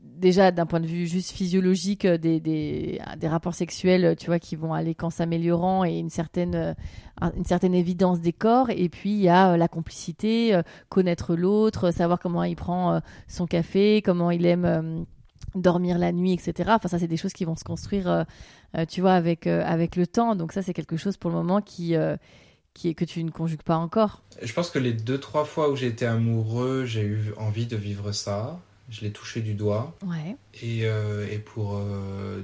déjà 0.02 0.52
d'un 0.52 0.66
point 0.66 0.80
de 0.80 0.88
vue 0.88 1.08
juste 1.08 1.32
physiologique 1.32 2.08
des, 2.08 2.40
des, 2.40 3.02
des, 3.20 3.28
rapports 3.28 3.54
sexuels 3.54 4.16
tu 4.18 4.28
vois 4.28 4.40
qui 4.40 4.56
vont 4.56 4.74
aller 4.74 4.96
qu'en 4.96 5.10
s'améliorant 5.10 5.84
et 5.84 6.00
une 6.00 6.10
certaine 6.10 6.74
une 7.36 7.44
certaine 7.44 7.74
évidence 7.74 8.22
des 8.22 8.32
corps 8.32 8.70
et 8.70 8.88
puis 8.88 9.12
il 9.12 9.20
y 9.20 9.28
a 9.28 9.58
la 9.58 9.68
complicité 9.68 10.58
connaître 10.88 11.36
l'autre 11.36 11.92
savoir 11.92 12.18
comment 12.18 12.46
il 12.46 12.56
prend 12.56 13.02
son 13.28 13.46
café 13.46 14.02
comment 14.02 14.32
il 14.32 14.46
aime 14.46 15.06
dormir 15.56 15.98
la 15.98 16.12
nuit, 16.12 16.34
etc. 16.34 16.72
Enfin, 16.74 16.88
ça, 16.88 17.00
c'est 17.00 17.08
des 17.08 17.18
choses 17.18 17.34
qui 17.34 17.46
vont 17.46 17.56
se 17.56 17.64
construire, 17.64 18.08
euh, 18.08 18.24
euh, 18.78 18.86
tu 18.86 19.02
vois, 19.02 19.14
avec, 19.14 19.48
euh, 19.48 19.64
avec 19.66 19.96
le 19.96 20.06
temps. 20.06 20.36
Donc 20.36 20.52
ça, 20.52 20.62
c'est 20.62 20.74
quelque 20.74 20.98
chose 20.98 21.18
pour 21.18 21.32
le 21.32 21.38
moment 21.38 21.62
qui, 21.62 21.96
qui 22.74 22.90
est 22.90 22.94
que 22.94 23.06
tu 23.06 23.24
ne 23.24 23.32
conjugues 23.32 23.64
pas 23.64 23.78
encore. 23.78 24.22
Je 24.42 24.54
pense 24.54 24.70
que 24.70 24.80
les 24.80 24.94
deux, 24.94 25.20
trois 25.20 25.46
fois 25.46 25.70
où 25.70 25.76
j'ai 25.76 25.88
été 25.88 26.06
amoureux, 26.06 26.86
j'ai 26.86 27.04
eu 27.04 27.34
envie 27.38 27.66
de 27.66 27.76
vivre 27.76 28.12
ça. 28.12 28.60
Je 28.90 29.02
l'ai 29.02 29.12
touché 29.12 29.42
du 29.42 29.56
doigt. 29.56 29.96
Ouais. 30.06 30.36
Et, 30.62 30.82
et 30.82 31.40
pour 31.40 31.82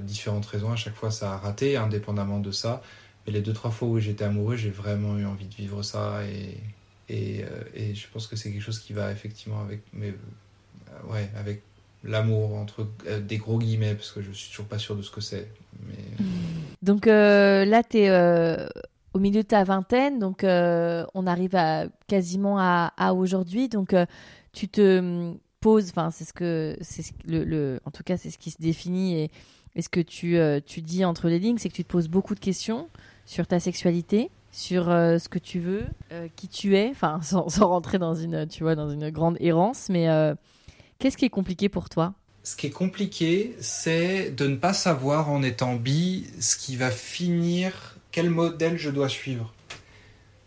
différentes 0.00 0.46
raisons, 0.46 0.72
à 0.72 0.76
chaque 0.76 0.94
fois, 0.94 1.10
ça 1.10 1.34
a 1.34 1.36
raté, 1.36 1.76
indépendamment 1.76 2.40
de 2.40 2.50
ça. 2.50 2.82
Mais 3.26 3.32
les 3.32 3.42
deux, 3.42 3.52
trois 3.52 3.70
fois 3.70 3.88
où 3.88 3.98
j'étais 4.00 4.24
amoureux, 4.24 4.56
j'ai 4.56 4.70
vraiment 4.70 5.16
eu 5.18 5.24
envie 5.24 5.46
de 5.46 5.54
vivre 5.54 5.82
ça. 5.82 6.24
Et, 6.24 6.58
et, 7.08 7.44
et 7.74 7.94
je 7.94 8.06
pense 8.12 8.26
que 8.26 8.34
c'est 8.34 8.50
quelque 8.50 8.62
chose 8.62 8.80
qui 8.80 8.92
va 8.92 9.12
effectivement 9.12 9.60
avec... 9.60 9.82
Mais, 9.92 10.14
ouais, 11.08 11.30
avec 11.36 11.62
l'amour 12.04 12.54
entre 12.54 12.86
euh, 13.06 13.20
des 13.20 13.38
gros 13.38 13.58
guillemets 13.58 13.94
parce 13.94 14.10
que 14.10 14.22
je 14.22 14.32
suis 14.32 14.50
toujours 14.50 14.66
pas 14.66 14.78
sûr 14.78 14.96
de 14.96 15.02
ce 15.02 15.10
que 15.10 15.20
c'est. 15.20 15.48
Donc 16.82 17.06
euh, 17.06 17.64
là, 17.64 17.82
tu 17.82 17.98
es 17.98 18.10
euh, 18.10 18.66
au 19.14 19.18
milieu 19.18 19.42
de 19.42 19.46
ta 19.46 19.62
vingtaine, 19.62 20.18
donc 20.18 20.42
on 20.42 21.26
arrive 21.26 21.54
à 21.54 21.86
quasiment 22.08 22.58
à, 22.58 23.12
aujourd'hui. 23.12 23.68
Donc 23.68 23.94
tu 24.52 24.68
te 24.68 24.98
hum, 24.98 25.38
poses, 25.60 25.90
enfin 25.90 26.10
c'est 26.10 26.24
ce 26.24 26.32
que 26.32 26.76
c'est 26.80 27.04
le, 27.26 27.78
en 27.84 27.90
tout 27.90 28.02
cas 28.02 28.16
c'est 28.16 28.30
ce 28.30 28.38
qui 28.38 28.50
se 28.50 28.60
définit 28.60 29.18
et, 29.18 29.30
et 29.76 29.82
ce 29.82 29.88
que 29.88 30.00
tu 30.00 30.38
tu 30.66 30.80
dis 30.80 31.04
entre 31.04 31.28
les 31.28 31.38
lignes, 31.38 31.58
c'est 31.58 31.68
que 31.68 31.74
tu 31.74 31.84
te 31.84 31.90
poses 31.90 32.08
beaucoup 32.08 32.34
de 32.34 32.40
questions 32.40 32.88
sur 33.26 33.46
ta 33.46 33.60
sexualité 33.60 34.30
sur 34.50 34.86
ce 34.86 35.28
que 35.28 35.38
tu 35.38 35.60
veux, 35.60 35.84
qui 36.36 36.48
tu 36.48 36.76
es, 36.76 36.88
enfin 36.90 37.20
sans, 37.22 37.46
rentrer 37.66 37.98
dans 37.98 38.14
une, 38.14 38.46
tu 38.48 38.62
vois, 38.64 38.74
dans 38.74 38.88
une 38.88 39.10
grande 39.10 39.36
errance, 39.40 39.88
mais 39.88 40.08
Qu'est-ce 41.02 41.16
qui 41.16 41.24
est 41.24 41.30
compliqué 41.30 41.68
pour 41.68 41.88
toi? 41.88 42.14
Ce 42.44 42.54
qui 42.54 42.68
est 42.68 42.70
compliqué, 42.70 43.56
c'est 43.58 44.30
de 44.30 44.46
ne 44.46 44.54
pas 44.54 44.72
savoir 44.72 45.30
en 45.30 45.42
étant 45.42 45.74
bi 45.74 46.28
ce 46.38 46.54
qui 46.54 46.76
va 46.76 46.92
finir, 46.92 47.96
quel 48.12 48.30
modèle 48.30 48.78
je 48.78 48.88
dois 48.88 49.08
suivre. 49.08 49.52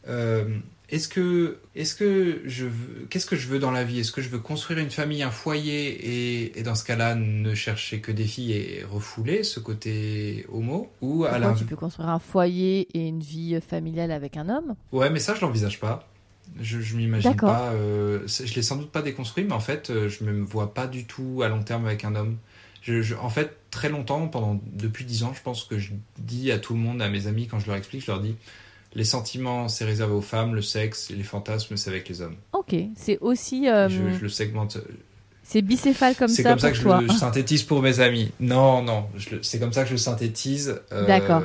Euh, 0.08 0.58
est-ce 0.88 1.10
que, 1.10 1.58
est-ce 1.76 1.94
que 1.94 2.42
je 2.46 2.68
veux, 2.68 3.06
qu'est-ce 3.10 3.26
que 3.26 3.36
je 3.36 3.50
veux 3.50 3.60
dans 3.60 3.72
la 3.72 3.84
vie? 3.84 4.00
Est-ce 4.00 4.14
que 4.14 4.22
je 4.22 4.30
veux 4.30 4.40
construire 4.40 4.80
une 4.80 4.92
famille, 4.92 5.24
un 5.24 5.30
foyer 5.30 5.88
et, 5.90 6.58
et, 6.58 6.64
dans 6.64 6.76
ce 6.76 6.86
cas-là 6.86 7.16
ne 7.16 7.54
chercher 7.54 8.00
que 8.00 8.14
des 8.14 8.24
filles 8.24 8.54
et 8.54 8.86
refouler 8.90 9.44
ce 9.44 9.60
côté 9.60 10.46
homo? 10.54 10.90
Ou 11.02 11.26
à 11.26 11.38
la... 11.38 11.52
tu 11.52 11.66
peux 11.66 11.76
construire 11.76 12.08
un 12.08 12.20
foyer 12.20 12.88
et 12.98 13.10
une 13.10 13.20
vie 13.20 13.60
familiale 13.60 14.12
avec 14.12 14.38
un 14.38 14.48
homme? 14.48 14.76
Ouais, 14.94 15.10
mais 15.10 15.20
ça 15.20 15.36
je 15.36 15.42
l'envisage 15.42 15.82
pas. 15.82 16.08
Je, 16.60 16.80
je 16.80 16.96
m'imagine 16.96 17.36
pas. 17.36 17.72
Euh, 17.74 18.28
je 18.28 18.54
l'ai 18.54 18.62
sans 18.62 18.78
doute 18.78 18.92
pas 18.92 19.02
déconstruit, 19.02 19.44
mais 19.44 19.54
en 19.54 19.60
fait, 19.60 19.90
euh, 19.90 20.10
je 20.10 20.24
me 20.24 20.44
vois 20.44 20.74
pas 20.74 20.88
du 20.88 21.06
tout 21.06 21.42
à 21.44 21.50
long 21.50 21.64
terme 21.64 21.86
avec 21.86 22.06
un 22.06 22.16
homme. 22.16 22.38
Je, 22.82 23.02
je, 23.02 23.16
en 23.16 23.30
fait, 23.30 23.58
très 23.72 23.90
longtemps, 23.90 24.28
pendant 24.28 24.60
depuis 24.74 25.06
dix 25.06 25.24
ans, 25.24 25.34
je 25.34 25.42
pense 25.42 25.64
que 25.64 25.80
je 25.80 25.92
dis 26.20 26.52
à 26.52 26.60
tout 26.60 26.74
le 26.74 26.80
monde, 26.80 27.02
à 27.02 27.10
mes 27.10 27.28
amis, 27.28 27.48
quand 27.48 27.60
je 27.60 27.68
leur 27.68 27.76
explique, 27.76 28.02
je 28.02 28.12
leur 28.12 28.22
dis 28.22 28.36
les 28.96 29.04
sentiments, 29.04 29.68
c'est 29.68 29.86
réservé 29.86 30.14
aux 30.14 30.22
femmes, 30.22 30.56
le 30.56 30.62
sexe 30.62 31.10
les 31.10 31.24
fantasmes, 31.24 31.76
c'est 31.76 31.90
avec 31.90 32.08
les 32.08 32.22
hommes. 32.22 32.38
Ok, 32.54 32.76
c'est 32.96 33.20
aussi. 33.20 33.68
Euh... 33.68 33.90
Je, 33.90 34.18
je, 34.18 34.22
le 34.22 34.30
segmente. 34.30 34.78
C'est 35.48 35.62
bicéphale 35.62 36.16
comme 36.16 36.28
ça. 36.28 36.36
C'est 36.36 36.44
comme 36.44 36.60
ça 36.60 36.72
que 36.72 36.80
toi. 36.80 37.00
je 37.02 37.08
le 37.08 37.14
synthétise 37.14 37.64
pour 37.64 37.84
mes 37.84 38.00
amis. 38.00 38.32
Non, 38.40 38.82
non, 38.82 39.08
c'est 39.44 39.60
comme 39.60 39.74
ça 39.74 39.84
que 39.84 39.90
je 39.90 39.94
le 39.94 40.00
synthétise. 40.00 40.82
Euh, 40.92 41.06
D'accord. 41.06 41.44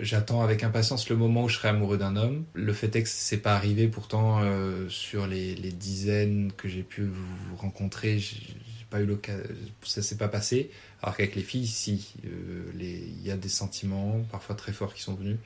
J'attends 0.00 0.40
avec 0.40 0.64
impatience 0.64 1.10
le 1.10 1.16
moment 1.16 1.44
où 1.44 1.48
je 1.50 1.58
serai 1.58 1.68
amoureux 1.68 1.98
d'un 1.98 2.16
homme. 2.16 2.44
Le 2.54 2.72
fait 2.72 2.96
est 2.96 3.02
que 3.02 3.08
c'est 3.10 3.36
pas 3.36 3.54
arrivé. 3.54 3.88
Pourtant, 3.88 4.40
euh, 4.42 4.88
sur 4.88 5.26
les, 5.26 5.54
les, 5.54 5.70
dizaines 5.70 6.50
que 6.56 6.66
j'ai 6.66 6.82
pu 6.82 7.02
vous 7.02 7.56
rencontrer, 7.56 8.18
j'ai 8.18 8.56
pas 8.88 9.00
eu 9.00 9.04
l'occasion. 9.04 9.42
Ça 9.82 10.00
s'est 10.00 10.16
pas 10.16 10.28
passé. 10.28 10.70
Alors 11.02 11.14
qu'avec 11.14 11.36
les 11.36 11.42
filles, 11.42 11.66
si, 11.66 12.14
il 12.24 12.30
euh, 12.30 13.22
y 13.22 13.30
a 13.30 13.36
des 13.36 13.50
sentiments 13.50 14.24
parfois 14.30 14.56
très 14.56 14.72
forts 14.72 14.94
qui 14.94 15.02
sont 15.02 15.14
venus. 15.14 15.36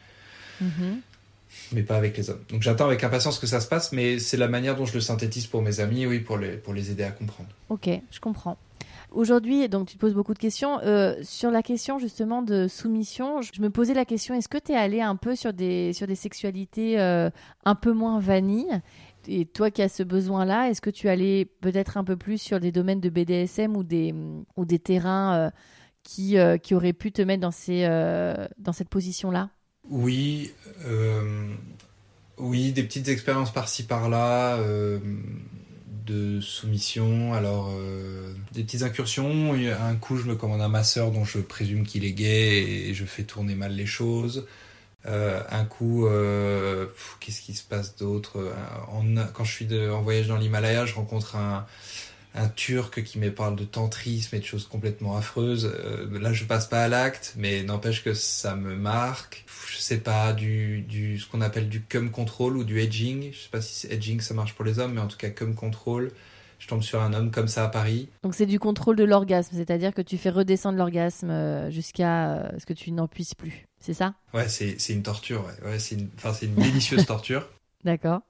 Mm 0.60 0.66
-hmm 0.68 1.00
mais 1.72 1.82
pas 1.82 1.96
avec 1.96 2.16
les 2.16 2.30
hommes. 2.30 2.42
Donc 2.48 2.62
j'attends 2.62 2.86
avec 2.86 3.02
impatience 3.04 3.38
que 3.38 3.46
ça 3.46 3.60
se 3.60 3.68
passe, 3.68 3.92
mais 3.92 4.18
c'est 4.18 4.36
la 4.36 4.48
manière 4.48 4.76
dont 4.76 4.86
je 4.86 4.94
le 4.94 5.00
synthétise 5.00 5.46
pour 5.46 5.62
mes 5.62 5.80
amis, 5.80 6.06
oui, 6.06 6.20
pour 6.20 6.38
les, 6.38 6.56
pour 6.56 6.74
les 6.74 6.90
aider 6.90 7.04
à 7.04 7.10
comprendre. 7.10 7.48
Ok, 7.68 7.88
je 8.10 8.20
comprends. 8.20 8.58
Aujourd'hui, 9.12 9.68
donc 9.68 9.88
tu 9.88 9.94
te 9.94 10.00
poses 10.00 10.14
beaucoup 10.14 10.34
de 10.34 10.38
questions. 10.38 10.80
Euh, 10.80 11.16
sur 11.22 11.50
la 11.50 11.62
question 11.62 11.98
justement 11.98 12.42
de 12.42 12.68
soumission, 12.68 13.40
je 13.40 13.62
me 13.62 13.70
posais 13.70 13.94
la 13.94 14.04
question, 14.04 14.34
est-ce 14.34 14.48
que 14.48 14.58
tu 14.58 14.72
es 14.72 14.76
allé 14.76 15.00
un 15.00 15.16
peu 15.16 15.36
sur 15.36 15.52
des, 15.52 15.92
sur 15.92 16.06
des 16.06 16.14
sexualités 16.14 17.00
euh, 17.00 17.30
un 17.64 17.74
peu 17.74 17.92
moins 17.92 18.20
vanille? 18.20 18.80
Et 19.28 19.44
toi 19.46 19.70
qui 19.70 19.82
as 19.82 19.88
ce 19.88 20.02
besoin-là, 20.02 20.68
est-ce 20.68 20.80
que 20.80 20.90
tu 20.90 21.08
allais 21.08 21.46
peut-être 21.60 21.96
un 21.96 22.04
peu 22.04 22.16
plus 22.16 22.38
sur 22.38 22.60
des 22.60 22.72
domaines 22.72 23.00
de 23.00 23.08
BDSM 23.08 23.76
ou 23.76 23.84
des, 23.84 24.14
ou 24.56 24.64
des 24.64 24.78
terrains 24.78 25.34
euh, 25.34 25.50
qui, 26.02 26.36
qui 26.62 26.74
auraient 26.74 26.92
pu 26.92 27.10
te 27.10 27.22
mettre 27.22 27.40
dans, 27.40 27.50
ces, 27.50 27.84
dans 28.58 28.72
cette 28.72 28.88
position-là? 28.88 29.50
Oui, 29.90 30.52
euh, 30.86 31.54
oui, 32.38 32.72
des 32.72 32.82
petites 32.82 33.08
expériences 33.08 33.52
par-ci 33.52 33.84
par-là 33.84 34.56
euh, 34.56 34.98
de 36.06 36.40
soumission. 36.40 37.34
Alors, 37.34 37.72
euh, 37.72 38.32
des 38.52 38.64
petites 38.64 38.82
incursions. 38.82 39.54
Un 39.54 39.96
coup, 39.96 40.16
je 40.16 40.24
me 40.24 40.34
commande 40.34 40.60
un 40.60 40.68
masseur 40.68 41.10
dont 41.10 41.24
je 41.24 41.38
présume 41.38 41.84
qu'il 41.84 42.04
est 42.04 42.12
gay 42.12 42.62
et 42.88 42.94
je 42.94 43.04
fais 43.04 43.24
tourner 43.24 43.54
mal 43.54 43.72
les 43.72 43.86
choses. 43.86 44.46
Un 45.08 45.64
coup, 45.64 46.08
qu'est-ce 47.20 47.40
qui 47.40 47.54
se 47.54 47.62
passe 47.62 47.94
d'autre? 47.94 48.52
Quand 49.34 49.44
je 49.44 49.52
suis 49.52 49.88
en 49.88 50.02
voyage 50.02 50.26
dans 50.26 50.36
l'Himalaya, 50.36 50.84
je 50.84 50.94
rencontre 50.94 51.36
un, 51.36 51.64
un 52.34 52.48
turc 52.48 53.04
qui 53.04 53.20
me 53.20 53.32
parle 53.32 53.54
de 53.54 53.64
tantrisme 53.64 54.34
et 54.34 54.40
de 54.40 54.44
choses 54.44 54.66
complètement 54.66 55.16
affreuses. 55.16 55.72
Là, 56.10 56.32
je 56.32 56.44
passe 56.44 56.66
pas 56.66 56.82
à 56.82 56.88
l'acte, 56.88 57.34
mais 57.36 57.62
n'empêche 57.62 58.02
que 58.02 58.14
ça 58.14 58.56
me 58.56 58.74
marque. 58.74 59.45
Je 59.68 59.78
sais 59.78 59.98
pas, 59.98 60.32
du, 60.32 60.82
du 60.82 61.18
ce 61.18 61.28
qu'on 61.28 61.40
appelle 61.40 61.68
du 61.68 61.82
cum 61.82 62.10
control 62.10 62.56
ou 62.56 62.64
du 62.64 62.80
edging. 62.80 63.32
Je 63.32 63.38
sais 63.38 63.48
pas 63.50 63.60
si 63.60 63.86
edging 63.88 64.20
ça 64.20 64.34
marche 64.34 64.54
pour 64.54 64.64
les 64.64 64.78
hommes, 64.78 64.94
mais 64.94 65.00
en 65.00 65.08
tout 65.08 65.16
cas 65.16 65.30
cum 65.30 65.54
control. 65.54 66.12
Je 66.58 66.68
tombe 66.68 66.82
sur 66.82 67.02
un 67.02 67.12
homme 67.12 67.30
comme 67.30 67.48
ça 67.48 67.64
à 67.64 67.68
Paris. 67.68 68.08
Donc 68.22 68.34
c'est 68.34 68.46
du 68.46 68.58
contrôle 68.58 68.96
de 68.96 69.04
l'orgasme, 69.04 69.54
c'est-à-dire 69.54 69.92
que 69.92 70.00
tu 70.00 70.16
fais 70.16 70.30
redescendre 70.30 70.78
l'orgasme 70.78 71.70
jusqu'à 71.70 72.50
ce 72.58 72.64
que 72.64 72.72
tu 72.72 72.92
n'en 72.92 73.08
puisses 73.08 73.34
plus. 73.34 73.66
C'est 73.78 73.92
ça? 73.92 74.14
Ouais, 74.32 74.48
c'est 74.48 74.88
une 74.88 75.02
torture. 75.02 75.44
Ouais, 75.44 75.70
ouais 75.70 75.78
c'est 75.78 75.96
une, 75.96 76.08
une 76.42 76.54
délicieuse 76.54 77.04
torture. 77.06 77.46
D'accord. 77.84 78.22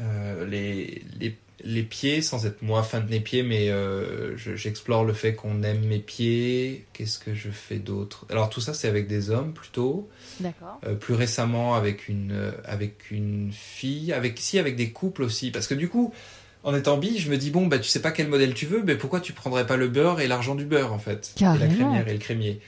Euh, 0.00 0.46
les, 0.46 1.02
les 1.18 1.36
les 1.64 1.82
pieds, 1.82 2.22
sans 2.22 2.46
être 2.46 2.62
moi 2.62 2.82
fan 2.82 3.04
de 3.04 3.10
mes 3.10 3.20
pieds, 3.20 3.42
mais 3.42 3.70
euh, 3.70 4.36
je- 4.36 4.54
j'explore 4.54 5.04
le 5.04 5.12
fait 5.12 5.34
qu'on 5.34 5.62
aime 5.62 5.84
mes 5.86 5.98
pieds. 5.98 6.84
Qu'est-ce 6.92 7.18
que 7.18 7.34
je 7.34 7.50
fais 7.50 7.78
d'autre? 7.78 8.26
Alors 8.30 8.48
tout 8.50 8.60
ça, 8.60 8.74
c'est 8.74 8.88
avec 8.88 9.06
des 9.08 9.30
hommes 9.30 9.52
plutôt. 9.52 10.08
D'accord. 10.40 10.80
Euh, 10.86 10.94
plus 10.94 11.14
récemment, 11.14 11.74
avec 11.74 12.08
une 12.08 12.32
euh, 12.32 12.52
avec 12.64 13.10
une 13.10 13.50
fille, 13.52 14.12
avec 14.12 14.38
si 14.38 14.58
avec 14.58 14.76
des 14.76 14.90
couples 14.90 15.22
aussi, 15.22 15.50
parce 15.50 15.66
que 15.66 15.74
du 15.74 15.88
coup. 15.88 16.12
En 16.64 16.74
étant 16.74 16.98
bi, 16.98 17.18
je 17.18 17.30
me 17.30 17.36
dis 17.38 17.50
bon 17.52 17.66
bah 17.68 17.78
tu 17.78 17.88
sais 17.88 18.02
pas 18.02 18.10
quel 18.10 18.26
modèle 18.26 18.52
tu 18.52 18.66
veux, 18.66 18.82
mais 18.82 18.96
pourquoi 18.96 19.20
tu 19.20 19.32
prendrais 19.32 19.64
pas 19.64 19.76
le 19.76 19.86
beurre 19.86 20.20
et 20.20 20.26
l'argent 20.26 20.56
du 20.56 20.64
beurre 20.64 20.92
en 20.92 20.98
fait, 20.98 21.32
et 21.40 21.44
la 21.44 21.50
Carrément. 21.56 21.74
crémière 21.74 22.08
et 22.08 22.12
le 22.12 22.18
crémier. 22.18 22.60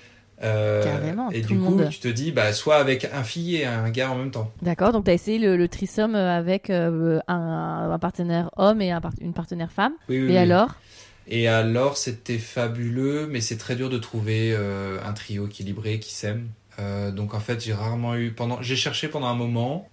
Euh, 0.43 0.83
Carrément, 0.83 1.31
Et 1.31 1.43
tout 1.43 1.49
du 1.49 1.55
le 1.55 1.61
coup, 1.61 1.71
monde. 1.77 1.89
tu 1.91 1.99
te 2.01 2.09
dis 2.09 2.33
bah 2.33 2.53
soit 2.53 2.77
avec 2.77 3.05
un 3.13 3.25
fille 3.25 3.57
et 3.57 3.67
un 3.67 3.91
gars 3.91 4.11
en 4.11 4.17
même 4.17 4.31
temps. 4.31 4.51
D'accord, 4.63 4.93
donc 4.93 5.05
tu 5.05 5.11
as 5.11 5.15
essayé 5.15 5.39
le, 5.39 5.57
le 5.57 5.69
trisome 5.69 6.15
avec 6.15 6.71
euh, 6.71 7.21
un, 7.29 7.91
un 7.93 7.99
partenaire 7.99 8.51
homme 8.57 8.81
et 8.81 8.91
un 8.91 9.01
une 9.21 9.35
partenaire 9.35 9.71
femme. 9.71 9.93
Oui, 10.09 10.19
oui, 10.23 10.33
Et 10.33 10.39
oui. 10.39 10.39
alors? 10.39 10.75
Et 11.27 11.47
alors, 11.49 11.97
c'était 11.97 12.39
fabuleux, 12.39 13.27
mais 13.31 13.41
c'est 13.41 13.57
très 13.59 13.77
dur 13.77 13.89
de 13.91 13.99
trouver 13.99 14.53
euh, 14.53 14.99
un 15.05 15.13
trio 15.13 15.47
équilibré 15.47 16.01
qui 16.01 16.15
s'aime. 16.15 16.49
Euh, 16.79 17.11
donc 17.13 17.35
en 17.35 17.41
fait, 17.41 17.63
j'ai 17.63 17.75
rarement 17.75 18.17
eu 18.17 18.33
pendant, 18.33 18.61
j'ai 18.63 18.77
cherché 18.77 19.09
pendant 19.09 19.27
un 19.29 19.35
moment, 19.35 19.89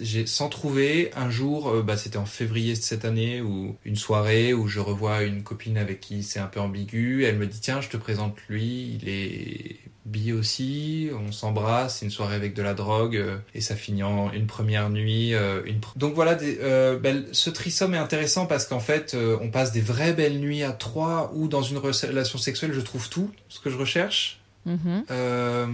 j'ai 0.00 0.26
sans 0.26 0.48
trouver. 0.48 1.10
Un 1.14 1.30
jour, 1.30 1.68
euh, 1.68 1.82
bah, 1.82 1.96
c'était 1.96 2.16
en 2.16 2.26
février 2.26 2.74
de 2.74 2.80
cette 2.80 3.04
année, 3.04 3.40
ou 3.40 3.76
une 3.84 3.96
soirée 3.96 4.54
où 4.54 4.68
je 4.68 4.80
revois 4.80 5.22
une 5.22 5.42
copine 5.42 5.78
avec 5.78 6.00
qui 6.00 6.22
c'est 6.22 6.40
un 6.40 6.46
peu 6.46 6.60
ambigu. 6.60 7.24
Elle 7.24 7.36
me 7.38 7.46
dit 7.46 7.60
tiens, 7.60 7.80
je 7.80 7.88
te 7.88 7.96
présente 7.96 8.36
lui, 8.48 8.98
il 9.00 9.08
est 9.08 9.76
bi 10.04 10.32
aussi, 10.32 11.08
on 11.18 11.32
s'embrasse, 11.32 12.02
une 12.02 12.10
soirée 12.10 12.36
avec 12.36 12.54
de 12.54 12.62
la 12.62 12.74
drogue 12.74 13.16
euh, 13.16 13.38
et 13.54 13.60
ça 13.60 13.74
finit 13.74 14.02
en 14.02 14.30
une 14.32 14.46
première 14.46 14.90
nuit. 14.90 15.34
euh, 15.34 15.62
Donc 15.96 16.14
voilà, 16.14 16.34
des, 16.34 16.58
euh, 16.60 16.98
ben, 16.98 17.24
ce 17.32 17.50
trisome 17.50 17.94
est 17.94 17.98
intéressant 17.98 18.46
parce 18.46 18.66
qu'en 18.66 18.80
fait, 18.80 19.16
on 19.40 19.50
passe 19.50 19.72
des 19.72 19.80
vraies 19.80 20.12
belles 20.12 20.38
nuits 20.38 20.62
à 20.62 20.72
trois 20.72 21.32
ou 21.34 21.48
dans 21.48 21.62
une 21.62 21.78
relation 21.78 22.38
sexuelle, 22.38 22.72
je 22.72 22.80
trouve 22.80 23.08
tout 23.08 23.30
ce 23.48 23.60
que 23.60 23.70
je 23.70 23.76
recherche. 23.76 24.40
Mhm. 24.66 25.04
Euh, 25.10 25.66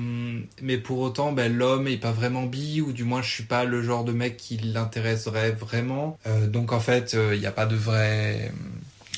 mais 0.63 0.79
pour 0.79 0.99
autant, 0.99 1.33
ben, 1.33 1.53
l'homme 1.55 1.87
est 1.87 1.97
pas 1.97 2.13
vraiment 2.13 2.43
bi, 2.45 2.81
ou 2.81 2.93
du 2.93 3.05
moins 3.05 3.23
je 3.23 3.31
suis 3.31 3.45
pas 3.45 3.65
le 3.65 3.83
genre 3.83 4.05
de 4.05 4.13
mec 4.13 4.37
qui 4.37 4.57
l'intéresserait 4.59 5.53
vraiment. 5.53 6.19
Euh, 6.27 6.47
donc 6.47 6.73
en 6.73 6.81
fait, 6.81 7.17
il 7.33 7.39
n'y 7.39 7.47
a 7.47 7.53
pas 7.53 7.67
de 7.67 7.77
vrai 7.77 8.51
euh, 8.51 8.57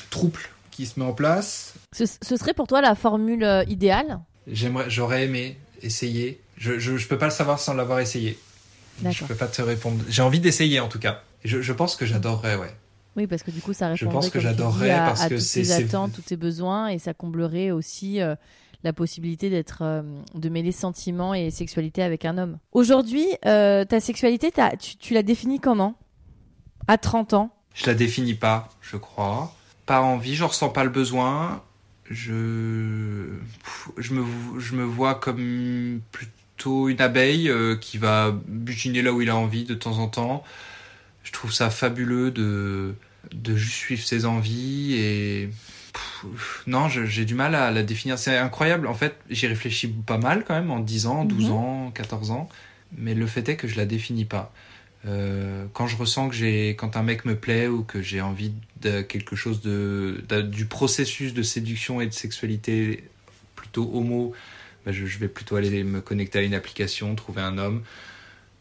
trouble 0.09 0.41
qui 0.71 0.85
se 0.85 0.99
met 0.99 1.05
en 1.05 1.13
place. 1.13 1.73
ce, 1.91 2.05
ce 2.05 2.37
serait 2.37 2.53
pour 2.53 2.67
toi 2.67 2.81
la 2.81 2.95
formule 2.95 3.43
euh, 3.43 3.63
idéale? 3.67 4.19
J'aimerais, 4.47 4.89
j'aurais 4.89 5.25
aimé 5.25 5.57
essayer. 5.81 6.39
Je, 6.57 6.77
je, 6.79 6.97
je 6.97 7.07
peux 7.07 7.17
pas 7.17 7.25
le 7.25 7.31
savoir 7.31 7.59
sans 7.59 7.73
l'avoir 7.73 7.99
essayé. 7.99 8.37
Je 8.99 9.03
D'accord. 9.03 9.27
peux 9.27 9.35
pas 9.35 9.47
te 9.47 9.61
répondre. 9.61 10.03
J'ai 10.07 10.21
envie 10.21 10.39
d'essayer 10.39 10.79
en 10.79 10.87
tout 10.87 10.99
cas. 10.99 11.21
Je, 11.43 11.61
je 11.61 11.73
pense 11.73 11.95
que 11.95 12.05
j'adorerais, 12.05 12.55
ouais. 12.55 12.73
Oui, 13.15 13.27
parce 13.27 13.43
que 13.43 13.51
du 13.51 13.61
coup, 13.61 13.73
ça 13.73 13.87
Je 13.87 14.05
répondrait 14.05 14.13
pense 14.13 14.29
que 14.31 14.39
j'adorerais 14.39 14.91
à, 14.91 15.05
parce 15.05 15.21
à 15.21 15.29
que 15.29 15.35
toutes 15.35 15.51
tes 15.51 15.71
attentes, 15.71 16.13
tous 16.13 16.21
tes 16.21 16.37
besoins, 16.37 16.87
et 16.87 16.99
ça 16.99 17.13
comblerait 17.13 17.71
aussi 17.71 18.21
euh, 18.21 18.35
la 18.83 18.93
possibilité 18.93 19.49
d'être, 19.49 19.79
euh, 19.81 20.01
de 20.35 20.49
mêler 20.49 20.71
sentiments 20.71 21.33
et 21.33 21.51
sexualité 21.51 22.03
avec 22.03 22.25
un 22.25 22.37
homme. 22.37 22.57
Aujourd'hui, 22.71 23.25
euh, 23.45 23.85
ta 23.85 23.99
sexualité, 23.99 24.51
tu, 24.79 24.97
tu 24.97 25.13
la 25.13 25.23
définis 25.23 25.59
comment? 25.59 25.97
À 26.87 26.97
30 26.97 27.33
ans? 27.33 27.55
Je 27.73 27.87
la 27.87 27.93
définis 27.93 28.33
pas, 28.33 28.69
je 28.81 28.97
crois. 28.97 29.55
Pas 29.85 30.01
envie, 30.01 30.35
j'en 30.35 30.47
ressens 30.47 30.69
pas 30.69 30.83
le 30.83 30.89
besoin. 30.89 31.63
Je, 32.09 33.29
je 33.97 34.13
me, 34.13 34.25
je 34.59 34.75
me 34.75 34.83
vois 34.83 35.15
comme 35.15 36.01
plutôt 36.11 36.89
une 36.89 37.01
abeille 37.01 37.49
euh, 37.49 37.75
qui 37.75 37.97
va 37.97 38.31
butiner 38.47 39.01
là 39.01 39.13
où 39.13 39.21
il 39.21 39.29
a 39.29 39.35
envie 39.35 39.63
de 39.63 39.73
temps 39.73 39.99
en 39.99 40.07
temps. 40.07 40.43
Je 41.23 41.31
trouve 41.31 41.53
ça 41.53 41.69
fabuleux 41.69 42.31
de, 42.31 42.93
de 43.31 43.55
juste 43.55 43.75
suivre 43.75 44.03
ses 44.03 44.25
envies 44.25 44.95
et 44.95 45.49
non, 46.67 46.87
j'ai 46.89 47.25
du 47.25 47.35
mal 47.35 47.55
à 47.55 47.71
la 47.71 47.83
définir. 47.83 48.17
C'est 48.17 48.37
incroyable. 48.37 48.87
En 48.87 48.93
fait, 48.93 49.15
j'y 49.29 49.47
réfléchis 49.47 49.87
pas 49.87 50.17
mal 50.17 50.43
quand 50.45 50.53
même 50.55 50.71
en 50.71 50.79
10 50.79 51.05
ans, 51.07 51.25
12 51.25 51.45
Mhm. 51.47 51.51
ans, 51.51 51.91
14 51.93 52.31
ans. 52.31 52.49
Mais 52.97 53.13
le 53.13 53.25
fait 53.27 53.47
est 53.49 53.55
que 53.55 53.67
je 53.67 53.75
la 53.77 53.85
définis 53.85 54.25
pas. 54.25 54.53
Euh, 55.05 55.65
quand 55.73 55.87
je 55.87 55.97
ressens 55.97 56.29
que 56.29 56.35
j'ai, 56.35 56.75
quand 56.77 56.95
un 56.95 57.03
mec 57.03 57.25
me 57.25 57.35
plaît 57.35 57.67
ou 57.67 57.83
que 57.83 58.01
j'ai 58.01 58.21
envie 58.21 58.53
de 58.81 59.01
quelque 59.01 59.35
chose 59.35 59.61
de, 59.61 60.23
de- 60.29 60.41
du 60.41 60.65
processus 60.65 61.33
de 61.33 61.43
séduction 61.43 61.99
et 62.01 62.05
de 62.07 62.13
sexualité 62.13 63.03
plutôt 63.55 63.89
homo, 63.93 64.33
bah, 64.85 64.91
je, 64.93 65.05
je 65.05 65.17
vais 65.19 65.27
plutôt 65.27 65.55
aller 65.57 65.83
me 65.83 65.99
connecter 66.01 66.39
à 66.39 66.41
une 66.43 66.53
application, 66.53 67.15
trouver 67.15 67.41
un 67.41 67.57
homme. 67.57 67.83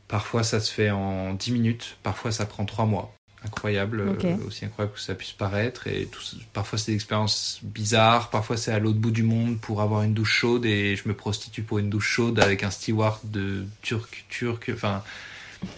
Parfois 0.08 0.42
ça 0.42 0.60
se 0.60 0.72
fait 0.72 0.90
en 0.90 1.34
10 1.34 1.52
minutes, 1.52 1.96
parfois 2.02 2.32
ça 2.32 2.44
prend 2.44 2.64
3 2.64 2.86
mois. 2.86 3.14
Incroyable, 3.45 4.01
euh, 4.01 4.14
aussi 4.47 4.64
incroyable 4.64 4.95
que 4.95 5.01
ça 5.01 5.14
puisse 5.14 5.32
paraître. 5.32 5.86
Et 5.88 6.07
tout, 6.11 6.20
parfois 6.53 6.78
c'est 6.78 6.93
des 6.93 6.97
expériences 6.97 7.59
bizarres, 7.62 8.30
parfois 8.30 8.57
c'est 8.57 8.70
à 8.72 8.78
l'autre 8.78 8.99
bout 8.99 9.11
du 9.11 9.22
monde 9.24 9.59
pour 9.61 9.80
avoir 9.82 10.03
une 10.03 10.14
douche 10.14 10.32
chaude 10.32 10.64
et 10.64 10.95
je 10.97 11.09
me 11.09 11.14
prostitue 11.14 11.62
pour 11.62 11.78
une 11.78 11.90
douche 11.90 12.09
chaude 12.09 12.38
avec 12.40 12.62
un 12.62 12.70
steward 12.70 13.18
de 13.24 13.64
turc, 13.82 14.24
turc, 14.28 14.70
enfin 14.72 15.03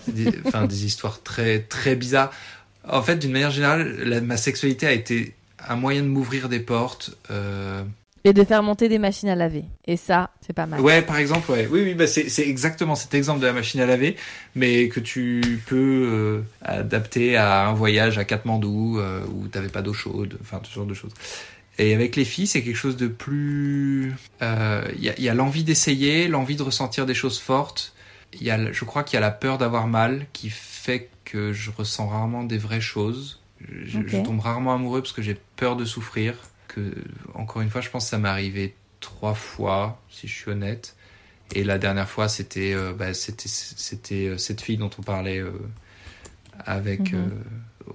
des, 0.09 0.29
enfin, 0.47 0.67
des 0.67 0.85
histoires 0.85 1.23
très 1.23 1.61
très 1.61 1.97
bizarres. 1.97 2.31
En 2.87 3.03
fait, 3.03 3.17
d'une 3.17 3.33
manière 3.33 3.51
générale, 3.51 3.97
la- 4.05 4.21
ma 4.21 4.37
sexualité 4.37 4.87
a 4.87 4.93
été 4.93 5.35
un 5.67 5.77
moyen 5.77 6.03
de 6.03 6.09
m'ouvrir 6.09 6.51
des 6.51 6.61
portes. 6.61 7.17
euh, 7.31 7.83
et 8.25 8.33
de 8.33 8.43
faire 8.43 8.63
monter 8.63 8.89
des 8.89 8.99
machines 8.99 9.29
à 9.29 9.35
laver. 9.35 9.65
Et 9.87 9.97
ça, 9.97 10.31
c'est 10.41 10.55
pas 10.55 10.67
mal. 10.67 10.81
Ouais, 10.81 11.03
par 11.03 11.19
exemple, 11.19 11.51
ouais. 11.53 11.69
Oui, 11.71 11.83
oui, 11.83 11.95
bah 11.95 12.07
c'est 12.07 12.29
c'est 12.31 12.49
exactement 12.49 12.95
cet 12.95 13.15
exemple 13.15 13.41
de 13.41 13.47
la 13.47 13.53
machine 13.53 13.81
à 13.81 13.87
laver, 13.87 14.17
mais 14.55 14.89
que 14.89 14.99
tu 15.01 15.63
peux 15.67 16.09
euh, 16.11 16.43
adapter 16.63 17.37
à 17.37 17.69
un 17.69 17.75
voyage 17.75 18.17
à 18.19 18.25
Katmandou 18.25 18.99
euh, 18.99 19.21
où 19.27 19.47
t'avais 19.49 19.69
pas 19.69 19.83
d'eau 19.83 19.93
chaude, 19.93 20.39
enfin 20.41 20.61
ce 20.65 20.73
genre 20.75 20.87
de 20.87 20.95
choses. 20.95 21.13
Et 21.79 21.93
avec 21.93 22.17
les 22.17 22.25
filles, 22.25 22.47
c'est 22.47 22.63
quelque 22.63 22.77
chose 22.77 22.97
de 22.97 23.09
plus. 23.09 24.15
euh, 24.43 24.85
Il 24.97 25.05
y 25.05 25.11
a, 25.11 25.15
il 25.19 25.25
y 25.25 25.29
a 25.29 25.35
l'envie 25.35 25.65
d'essayer, 25.65 26.29
l'envie 26.29 26.57
de 26.57 26.63
ressentir 26.63 27.05
des 27.05 27.15
choses 27.15 27.39
fortes. 27.41 27.93
Il 28.33 28.43
y 28.45 28.51
a, 28.51 28.73
je 28.73 28.85
crois 28.85 29.03
qu'il 29.03 29.15
y 29.15 29.19
a 29.19 29.21
la 29.21 29.31
peur 29.31 29.59
d'avoir 29.59 29.87
mal 29.87 30.27
qui 30.33 30.51
fait 30.51 31.11
que 31.25 31.53
je 31.53 31.71
ressens 31.77 32.07
rarement 32.09 32.43
des 32.45 32.59
vraies 32.59 32.81
choses. 32.81 33.41
Je 33.61 34.23
tombe 34.23 34.41
rarement 34.41 34.75
amoureux 34.75 35.01
parce 35.03 35.13
que 35.13 35.23
j'ai 35.23 35.37
peur 35.57 35.77
de 35.77 35.85
souffrir. 35.85 36.35
Que 36.75 36.93
encore 37.35 37.63
une 37.63 37.71
fois, 37.71 37.81
je 37.81 37.91
pense 37.91 38.05
que 38.05 38.11
ça 38.11 38.19
m'est 38.19 38.29
arrivé 38.29 38.75
trois 39.01 39.35
fois, 39.35 40.01
si 40.11 40.27
je 40.29 40.35
suis 40.35 40.51
honnête. 40.51 40.97
Et 41.55 41.63
la 41.63 41.79
dernière 41.79 42.09
fois, 42.09 42.29
c'était 42.29 42.73
euh, 42.75 42.93
bah, 42.95 43.15
c'était 43.15 43.49
c'était 43.49 44.29
euh, 44.29 44.39
cette 44.39 44.61
fille 44.63 44.79
dont 44.79 44.91
on 44.99 45.03
parlait 45.03 45.39
euh, 45.39 45.53
avec 46.65 47.13
Mhm. 47.13 47.21
euh, 47.21 47.29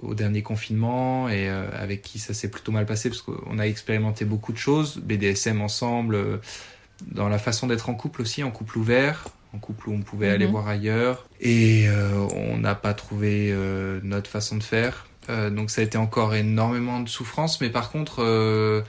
au 0.02 0.14
dernier 0.14 0.42
confinement 0.42 1.28
et 1.28 1.48
avec 1.48 2.02
qui 2.02 2.18
ça 2.20 2.32
s'est 2.32 2.48
plutôt 2.50 2.70
mal 2.70 2.86
passé 2.86 3.10
parce 3.10 3.22
qu'on 3.22 3.58
a 3.58 3.66
expérimenté 3.66 4.24
beaucoup 4.24 4.52
de 4.52 4.58
choses, 4.58 4.98
BDSM 4.98 5.60
ensemble, 5.60 6.40
dans 7.10 7.28
la 7.28 7.38
façon 7.38 7.66
d'être 7.66 7.88
en 7.88 7.94
couple 7.94 8.22
aussi, 8.22 8.44
en 8.44 8.52
couple 8.52 8.78
ouvert, 8.78 9.26
en 9.52 9.58
couple 9.58 9.88
où 9.88 9.94
on 9.94 10.00
pouvait 10.02 10.28
Mhm. 10.28 10.34
aller 10.34 10.46
voir 10.46 10.68
ailleurs. 10.68 11.26
Et 11.40 11.88
on 12.36 12.58
n'a 12.58 12.76
pas 12.76 12.94
trouvé 12.94 13.52
notre 14.04 14.30
façon 14.30 14.56
de 14.56 14.62
faire. 14.62 15.06
Euh, 15.30 15.48
donc 15.48 15.70
ça 15.70 15.80
a 15.80 15.84
été 15.84 15.96
encore 15.96 16.34
énormément 16.34 17.00
de 17.00 17.08
souffrance, 17.08 17.60
mais 17.60 17.70
par 17.70 17.90
contre, 17.90 18.22
euh, 18.22 18.82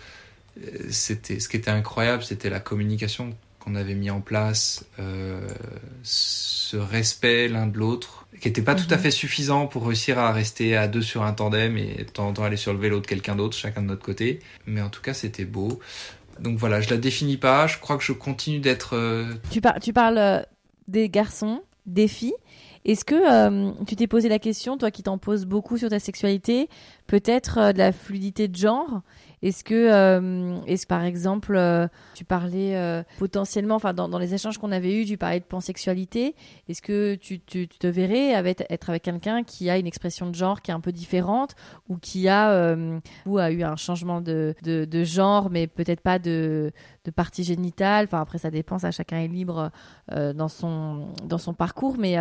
c'était 0.90 1.40
ce 1.40 1.48
qui 1.48 1.58
était 1.58 1.72
incroyable, 1.72 2.24
c'était 2.24 2.50
la 2.50 2.60
communication 2.60 3.36
qu'on 3.60 3.76
avait 3.76 3.94
mis 3.94 4.10
en 4.10 4.22
place, 4.22 4.86
euh, 5.00 5.48
ce 6.04 6.78
respect 6.78 7.48
l'un 7.48 7.68
de 7.68 7.78
l'autre, 7.78 8.26
qui 8.40 8.48
n'était 8.48 8.64
pas 8.64 8.74
tout 8.76 8.88
à 8.92 8.96
Mhm. 8.98 9.02
fait 9.04 9.12
suffisant 9.12 9.68
pour 9.68 9.86
réussir 9.86 10.18
à 10.18 10.32
rester 10.32 10.76
à 10.76 10.88
deux 10.88 11.04
sur 11.04 11.22
un 11.24 11.34
tandem 11.34 11.78
et 11.78 11.98
de 12.00 12.04
temps 12.10 12.28
en 12.28 12.34
temps 12.34 12.44
aller 12.44 12.58
sur 12.58 12.74
le 12.74 12.80
vélo 12.80 13.00
de 13.00 13.06
quelqu'un 13.06 13.36
d'autre, 13.36 13.56
chacun 13.56 13.82
de 13.84 13.88
notre 13.88 14.04
côté. 14.04 14.40
Mais 14.66 14.82
en 14.82 14.90
tout 14.90 15.02
cas, 15.02 15.14
c'était 15.14 15.46
beau. 15.46 15.80
Donc 16.40 16.58
voilà, 16.58 16.82
je 16.82 16.90
la 16.90 16.98
définis 16.98 17.38
pas. 17.38 17.68
Je 17.68 17.78
crois 17.78 17.98
que 17.98 18.04
je 18.04 18.14
continue 18.14 18.60
d'être. 18.60 18.98
Tu, 19.52 19.62
par- 19.62 19.80
tu 19.80 19.94
parles 19.94 20.44
des 20.88 21.08
garçons, 21.10 21.62
des 21.86 22.08
filles. 22.08 22.34
Est-ce 22.86 23.06
que 23.06 23.16
euh, 23.16 23.72
tu 23.88 23.96
t'es 23.96 24.08
posé 24.08 24.30
la 24.30 24.40
question, 24.40 24.78
toi 24.78 24.92
qui 24.92 25.04
t'en 25.04 25.18
poses 25.18 25.46
beaucoup 25.46 25.78
sur 25.78 25.90
ta 25.90 26.00
sexualité, 26.00 26.68
peut-être 27.12 27.58
euh, 27.58 27.74
de 27.74 27.78
la 27.78 27.92
fluidité 27.92 28.48
de 28.48 28.56
genre 28.56 29.02
Est-ce 29.42 29.66
que, 29.66 29.74
euh, 29.74 30.62
est-ce 30.66 30.88
par 30.88 31.04
exemple, 31.04 31.56
euh, 31.58 31.88
tu 32.14 32.24
parlais 32.24 33.04
potentiellement, 33.20 33.76
enfin 33.76 33.94
dans, 33.94 34.18
les 34.18 34.34
échanges 34.34 34.58
qu'on 34.58 34.72
avait 34.72 35.02
eus, 35.02 35.06
tu 35.06 35.18
parlais 35.18 35.42
de 35.42 35.46
pansexualité. 35.46 36.36
Est-ce 36.70 36.82
que 36.82 37.16
tu, 37.16 37.40
te 37.42 37.88
verrais 37.88 38.34
avec, 38.34 38.64
être 38.70 38.90
avec 38.92 39.04
quelqu'un 39.04 39.44
qui 39.44 39.70
a 39.70 39.78
une 39.78 39.88
expression 39.88 40.30
de 40.30 40.36
genre 40.36 40.62
qui 40.62 40.72
est 40.72 40.74
un 40.74 40.80
peu 40.80 40.94
différente 40.94 41.56
ou 41.90 41.98
qui 41.98 42.30
a, 42.30 42.76
ou 43.26 43.40
a 43.40 43.52
eu 43.52 43.64
un 43.64 43.76
changement 43.76 44.22
de, 44.22 44.56
genre, 45.04 45.50
mais 45.50 45.68
peut-être 45.68 46.02
pas 46.02 46.20
de, 46.20 46.72
partie 47.16 47.44
génitale? 47.44 48.06
Enfin 48.06 48.22
après, 48.22 48.38
ça 48.38 48.52
dépend, 48.52 48.80
ça 48.80 48.92
chacun 48.92 49.18
est 49.18 49.28
libre 49.28 49.72
dans 50.10 50.48
son 50.48 51.10
dans 51.26 51.40
son 51.40 51.54
parcours. 51.54 51.98
Mais 51.98 52.16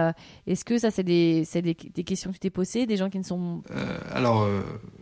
est-ce 0.47 0.65
que 0.65 0.79
ça 0.79 0.91
c'est 0.91 1.05
des 1.05 1.47
des, 1.55 1.75
des 1.75 2.05
questions 2.05 2.31
que 2.31 2.37
tu 2.37 2.41
t'es 2.41 2.51
posées, 2.51 2.87
des 2.87 2.97
gens 2.97 3.11
qui 3.11 3.19
ne 3.19 3.25
sont 3.25 3.63
alors, 4.13 4.49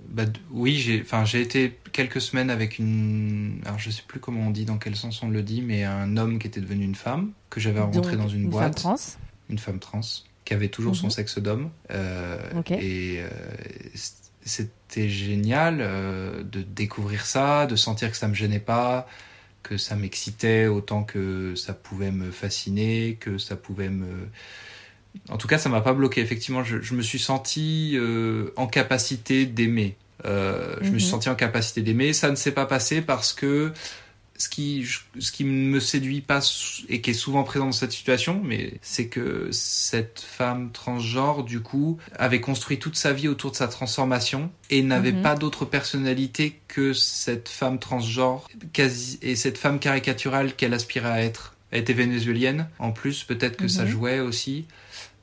bah, 0.08 0.24
oui, 0.50 0.76
j'ai, 0.76 1.00
enfin, 1.02 1.24
j'ai 1.24 1.40
été 1.40 1.78
quelques 1.92 2.20
semaines 2.20 2.50
avec 2.50 2.78
une, 2.78 3.60
alors 3.64 3.78
je 3.78 3.90
sais 3.90 4.02
plus 4.06 4.20
comment 4.20 4.46
on 4.46 4.50
dit, 4.50 4.64
dans 4.64 4.78
quel 4.78 4.96
sens 4.96 5.22
on 5.22 5.28
le 5.28 5.42
dit, 5.42 5.62
mais 5.62 5.84
un 5.84 6.16
homme 6.16 6.38
qui 6.38 6.46
était 6.46 6.60
devenu 6.60 6.84
une 6.84 6.94
femme 6.94 7.32
que 7.50 7.60
j'avais 7.60 7.80
rencontré 7.80 8.16
dans 8.16 8.28
une, 8.28 8.42
femme 8.42 8.50
boîte, 8.50 8.76
trans 8.76 8.96
une 9.50 9.58
femme 9.58 9.78
trans, 9.78 10.00
qui 10.44 10.54
avait 10.54 10.68
toujours 10.68 10.96
son 10.96 11.06
Mhm. 11.06 11.10
sexe 11.10 11.38
d'homme. 11.38 11.70
Euh. 11.90 12.38
Et 12.70 13.18
euh, 13.20 13.28
c'était 14.44 15.08
génial 15.08 15.78
de 15.78 16.62
découvrir 16.62 17.26
ça, 17.26 17.66
de 17.66 17.76
sentir 17.76 18.10
que 18.10 18.16
ça 18.16 18.28
me 18.28 18.34
gênait 18.34 18.60
pas, 18.60 19.06
que 19.62 19.76
ça 19.76 19.96
m'excitait 19.96 20.66
autant 20.66 21.04
que 21.04 21.54
ça 21.54 21.74
pouvait 21.74 22.10
me 22.10 22.30
fasciner, 22.30 23.18
que 23.20 23.36
ça 23.36 23.56
pouvait 23.56 23.90
me 23.90 24.28
en 25.28 25.36
tout 25.36 25.48
cas, 25.48 25.58
ça 25.58 25.68
m'a 25.68 25.80
pas 25.80 25.92
bloqué. 25.92 26.20
Effectivement, 26.20 26.64
je, 26.64 26.94
me 26.94 27.02
suis 27.02 27.18
senti 27.18 27.92
euh, 27.94 28.52
en 28.56 28.66
capacité 28.66 29.46
d'aimer. 29.46 29.96
Euh, 30.24 30.76
je 30.80 30.90
me 30.90 30.98
suis 30.98 31.06
mhm. 31.06 31.12
senti 31.12 31.28
en 31.28 31.34
capacité 31.34 31.82
d'aimer. 31.82 32.12
Ça 32.12 32.30
ne 32.30 32.36
s'est 32.36 32.52
pas 32.52 32.66
passé 32.66 33.02
parce 33.02 33.32
que 33.32 33.72
ce 34.38 34.48
qui, 34.48 34.86
ce 35.18 35.32
qui 35.32 35.44
me 35.44 35.80
séduit 35.80 36.20
pas 36.20 36.40
et 36.88 37.00
qui 37.00 37.10
est 37.10 37.14
souvent 37.14 37.42
présent 37.42 37.66
dans 37.66 37.72
cette 37.72 37.92
situation, 37.92 38.40
mais 38.42 38.74
c'est 38.82 39.08
que 39.08 39.48
cette 39.50 40.20
femme 40.20 40.70
transgenre, 40.70 41.42
du 41.42 41.60
coup, 41.60 41.98
avait 42.16 42.40
construit 42.40 42.78
toute 42.78 42.94
sa 42.94 43.12
vie 43.12 43.26
autour 43.26 43.50
de 43.50 43.56
sa 43.56 43.66
transformation 43.66 44.50
et 44.70 44.82
n'avait 44.82 45.12
mhm. 45.12 45.22
pas 45.22 45.34
d'autre 45.34 45.64
personnalité 45.64 46.60
que 46.68 46.92
cette 46.92 47.48
femme 47.48 47.80
transgenre 47.80 48.48
quasi, 48.72 49.18
et 49.22 49.34
cette 49.34 49.58
femme 49.58 49.80
caricaturale 49.80 50.54
qu'elle 50.54 50.72
aspirait 50.72 51.10
à 51.10 51.22
être. 51.22 51.56
Elle 51.70 51.80
était 51.80 51.92
vénézuélienne, 51.92 52.68
en 52.78 52.92
plus, 52.92 53.24
peut-être 53.24 53.56
que 53.56 53.68
ça 53.68 53.84
mhm. 53.84 53.90
jouait 53.90 54.20
aussi. 54.20 54.66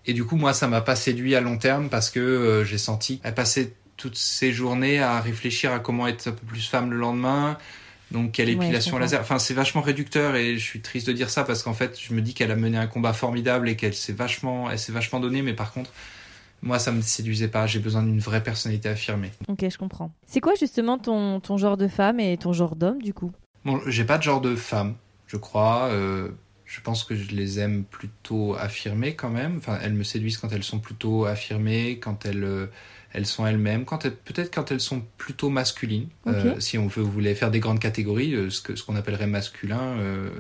Et 0.07 0.13
du 0.13 0.23
coup, 0.23 0.35
moi, 0.35 0.53
ça 0.53 0.67
m'a 0.67 0.81
pas 0.81 0.95
séduit 0.95 1.35
à 1.35 1.41
long 1.41 1.57
terme 1.57 1.89
parce 1.89 2.09
que 2.09 2.19
euh, 2.19 2.63
j'ai 2.63 2.77
senti 2.77 3.19
elle 3.23 3.33
passait 3.33 3.73
toutes 3.97 4.17
ses 4.17 4.51
journées 4.51 4.99
à 4.99 5.21
réfléchir 5.21 5.71
à 5.71 5.79
comment 5.79 6.07
être 6.07 6.27
un 6.27 6.31
peu 6.31 6.45
plus 6.45 6.67
femme 6.67 6.91
le 6.91 6.97
lendemain. 6.97 7.57
Donc 8.11 8.33
quelle 8.33 8.49
épilation 8.49 8.97
laser. 8.99 9.19
Enfin, 9.19 9.39
c'est 9.39 9.53
vachement 9.53 9.81
réducteur 9.81 10.35
et 10.35 10.57
je 10.57 10.63
suis 10.63 10.81
triste 10.81 11.07
de 11.07 11.13
dire 11.13 11.29
ça 11.29 11.43
parce 11.43 11.63
qu'en 11.63 11.73
fait, 11.73 11.99
je 11.99 12.13
me 12.13 12.21
dis 12.21 12.33
qu'elle 12.33 12.51
a 12.51 12.55
mené 12.55 12.77
un 12.77 12.87
combat 12.87 13.13
formidable 13.13 13.67
et 13.67 13.75
qu'elle 13.75 13.95
s'est 13.95 14.13
vachement, 14.13 14.69
elle 14.69 14.77
s'est 14.77 14.91
vachement 14.91 15.19
donnée. 15.19 15.41
Mais 15.41 15.53
par 15.53 15.71
contre, 15.71 15.91
moi, 16.61 16.77
ça 16.77 16.91
me 16.91 17.01
séduisait 17.01 17.47
pas. 17.47 17.67
J'ai 17.67 17.79
besoin 17.79 18.03
d'une 18.03 18.19
vraie 18.19 18.43
personnalité 18.43 18.89
affirmée. 18.89 19.31
Ok, 19.47 19.65
je 19.67 19.77
comprends. 19.77 20.11
C'est 20.27 20.41
quoi 20.41 20.53
justement 20.59 20.97
ton, 20.97 21.39
ton 21.39 21.57
genre 21.57 21.77
de 21.77 21.87
femme 21.87 22.19
et 22.19 22.37
ton 22.37 22.53
genre 22.53 22.75
d'homme 22.75 23.01
du 23.01 23.13
coup? 23.13 23.31
Bon, 23.65 23.81
j'ai 23.87 24.03
pas 24.03 24.17
de 24.17 24.23
genre 24.23 24.41
de 24.41 24.55
femme, 24.55 24.95
je 25.27 25.37
crois. 25.37 25.87
Euh, 25.89 26.29
je 26.66 26.82
pense 26.82 27.03
que 27.03 27.16
je 27.16 27.32
les 27.32 27.59
aime 27.59 27.84
plutôt 27.84 28.55
affirmées 28.55 29.16
quand 29.16 29.30
même. 29.30 29.57
Enfin, 29.57 29.78
elles 29.82 29.93
me 29.93 30.03
séduisent 30.03 30.38
quand 30.38 30.51
elles 30.51 30.63
sont 30.63 30.80
plutôt 30.80 31.26
affirmées, 31.26 31.99
quand 31.99 32.26
elles, 32.26 32.43
euh, 32.43 32.66
elles 33.13 33.28
sont 33.28 33.45
elles-mêmes, 33.45 33.86
quand 33.86 34.01
peut-être 34.01 34.53
quand 34.53 34.72
elles 34.72 34.80
sont 34.80 35.03
plutôt 35.18 35.49
masculines. 35.49 36.07
Euh, 36.26 36.59
si 36.59 36.80
on 36.80 36.88
veut, 36.88 37.03
voulait 37.03 37.36
faire 37.36 37.51
des 37.51 37.59
grandes 37.59 37.80
catégories, 37.80 38.34
euh, 38.34 38.49
ce 38.49 38.61
que 38.61 38.76
ce 38.76 38.84
qu'on 38.84 38.95
appellerait 38.95 39.28
masculin 39.28 39.97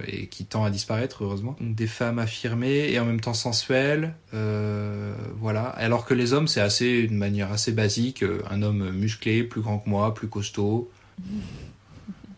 et 0.07 0.27
qui 0.27 0.45
tend 0.45 0.65
à 0.65 0.71
disparaître 0.71 1.23
heureusement. 1.23 1.55
des 1.61 1.87
femmes 1.87 2.17
affirmées 2.17 2.91
et 2.91 2.99
en 2.99 3.05
même 3.05 3.21
temps 3.21 3.35
sensuelles, 3.35 4.15
voilà. 4.31 5.63
Alors 5.63 6.05
que 6.05 6.15
les 6.15 6.33
hommes, 6.33 6.47
c'est 6.47 6.61
assez 6.61 7.03
d'une 7.03 7.17
manière 7.17 7.51
assez 7.51 7.71
basique, 7.71 8.25
un 8.49 8.63
homme 8.63 8.91
musclé, 8.91 9.43
plus 9.43 9.61
grand 9.61 9.77
que 9.77 9.89
moi, 9.89 10.13
plus 10.13 10.27
costaud. 10.27 10.91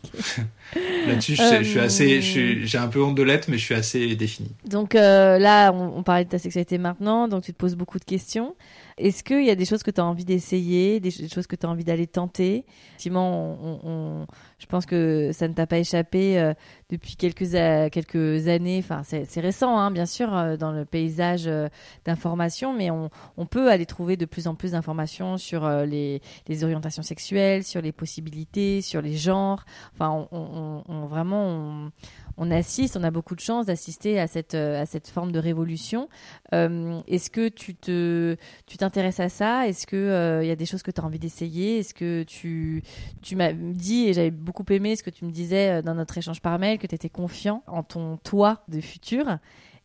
Là-dessus, 1.07 1.35
je, 1.35 1.63
suis 1.63 1.79
assez, 1.79 2.21
j'ai 2.21 2.77
un 2.77 2.87
peu 2.87 3.01
honte 3.01 3.15
de 3.15 3.23
l'être, 3.23 3.47
mais 3.47 3.57
je 3.57 3.63
suis 3.63 3.75
assez 3.75 4.15
défini. 4.15 4.51
Donc 4.65 4.95
euh, 4.95 5.39
là, 5.39 5.71
on, 5.71 5.97
on, 5.97 6.03
parlait 6.03 6.25
de 6.25 6.29
ta 6.29 6.39
sexualité 6.39 6.77
maintenant, 6.77 7.27
donc 7.27 7.43
tu 7.43 7.53
te 7.53 7.57
poses 7.57 7.75
beaucoup 7.75 7.99
de 7.99 8.03
questions. 8.03 8.55
Est-ce 8.97 9.23
qu'il 9.23 9.45
y 9.45 9.51
a 9.51 9.55
des 9.55 9.65
choses 9.65 9.83
que 9.83 9.91
tu 9.91 10.01
as 10.01 10.05
envie 10.05 10.25
d'essayer, 10.25 10.99
des, 10.99 11.11
choses 11.11 11.45
que 11.45 11.55
tu 11.55 11.67
as 11.67 11.69
envie 11.69 11.83
d'aller 11.83 12.07
tenter? 12.07 12.65
Effectivement, 12.89 14.25
je 14.57 14.65
pense 14.65 14.87
que 14.87 15.29
ça 15.33 15.47
ne 15.47 15.53
t'a 15.53 15.67
pas 15.67 15.77
échappé 15.77 16.39
euh, 16.39 16.55
depuis 16.89 17.15
quelques, 17.15 17.51
quelques 17.91 18.47
années. 18.47 18.79
Enfin, 18.79 19.03
c'est 19.03 19.39
récent, 19.39 19.77
hein, 19.77 19.91
bien 19.91 20.07
sûr, 20.07 20.35
euh, 20.35 20.57
dans 20.57 20.71
le 20.71 20.83
paysage 20.83 21.43
euh, 21.45 21.67
d'information, 22.05 22.73
mais 22.73 22.89
on, 22.89 23.11
on, 23.37 23.45
peut 23.45 23.69
aller 23.69 23.85
trouver 23.85 24.17
de 24.17 24.25
plus 24.25 24.47
en 24.47 24.55
plus 24.55 24.71
d'informations 24.71 25.37
sur 25.37 25.69
les, 25.69 26.21
les, 26.47 26.63
orientations 26.63 27.03
sexuelles, 27.03 27.63
sur 27.63 27.81
les 27.81 27.91
possibilités, 27.91 28.81
sur 28.81 29.01
les 29.01 29.15
genres. 29.15 29.63
Enfin, 29.93 30.27
on, 30.31 31.05
vraiment 31.05 31.91
on 32.37 32.51
assiste, 32.51 32.97
on 32.97 33.03
a 33.03 33.11
beaucoup 33.11 33.35
de 33.35 33.39
chance 33.39 33.65
d'assister 33.67 34.19
à 34.19 34.27
cette, 34.27 34.53
à 34.53 34.85
cette 34.85 35.07
forme 35.07 35.31
de 35.31 35.39
révolution. 35.39 36.09
Est-ce 36.51 37.29
que 37.29 37.47
tu 37.49 37.75
te, 37.75 38.35
tu 38.65 38.77
t'intéresses 38.87 39.19
à 39.19 39.29
ça? 39.29 39.67
Est-ce 39.67 39.85
que 39.85 39.95
il 39.95 39.99
euh, 39.99 40.43
y 40.43 40.51
a 40.51 40.55
des 40.55 40.65
choses 40.65 40.83
que 40.83 40.91
tu 40.91 41.01
as 41.01 41.03
envie 41.03 41.19
d'essayer? 41.19 41.79
Est-ce 41.79 41.93
que 41.93 42.23
tu, 42.23 42.83
tu 43.21 43.35
m'as 43.35 43.53
dit 43.53 44.07
et 44.07 44.13
j'avais 44.13 44.31
beaucoup 44.31 44.65
aimé 44.69 44.95
ce 44.95 45.03
que 45.03 45.09
tu 45.09 45.25
me 45.25 45.31
disais 45.31 45.81
dans 45.81 45.95
notre 45.95 46.17
échange 46.17 46.41
par 46.41 46.57
mail 46.59 46.77
que 46.79 46.87
tu 46.87 46.95
étais 46.95 47.09
confiant 47.09 47.63
en 47.67 47.83
ton 47.83 48.17
toi 48.17 48.63
de 48.67 48.81
futur. 48.81 49.37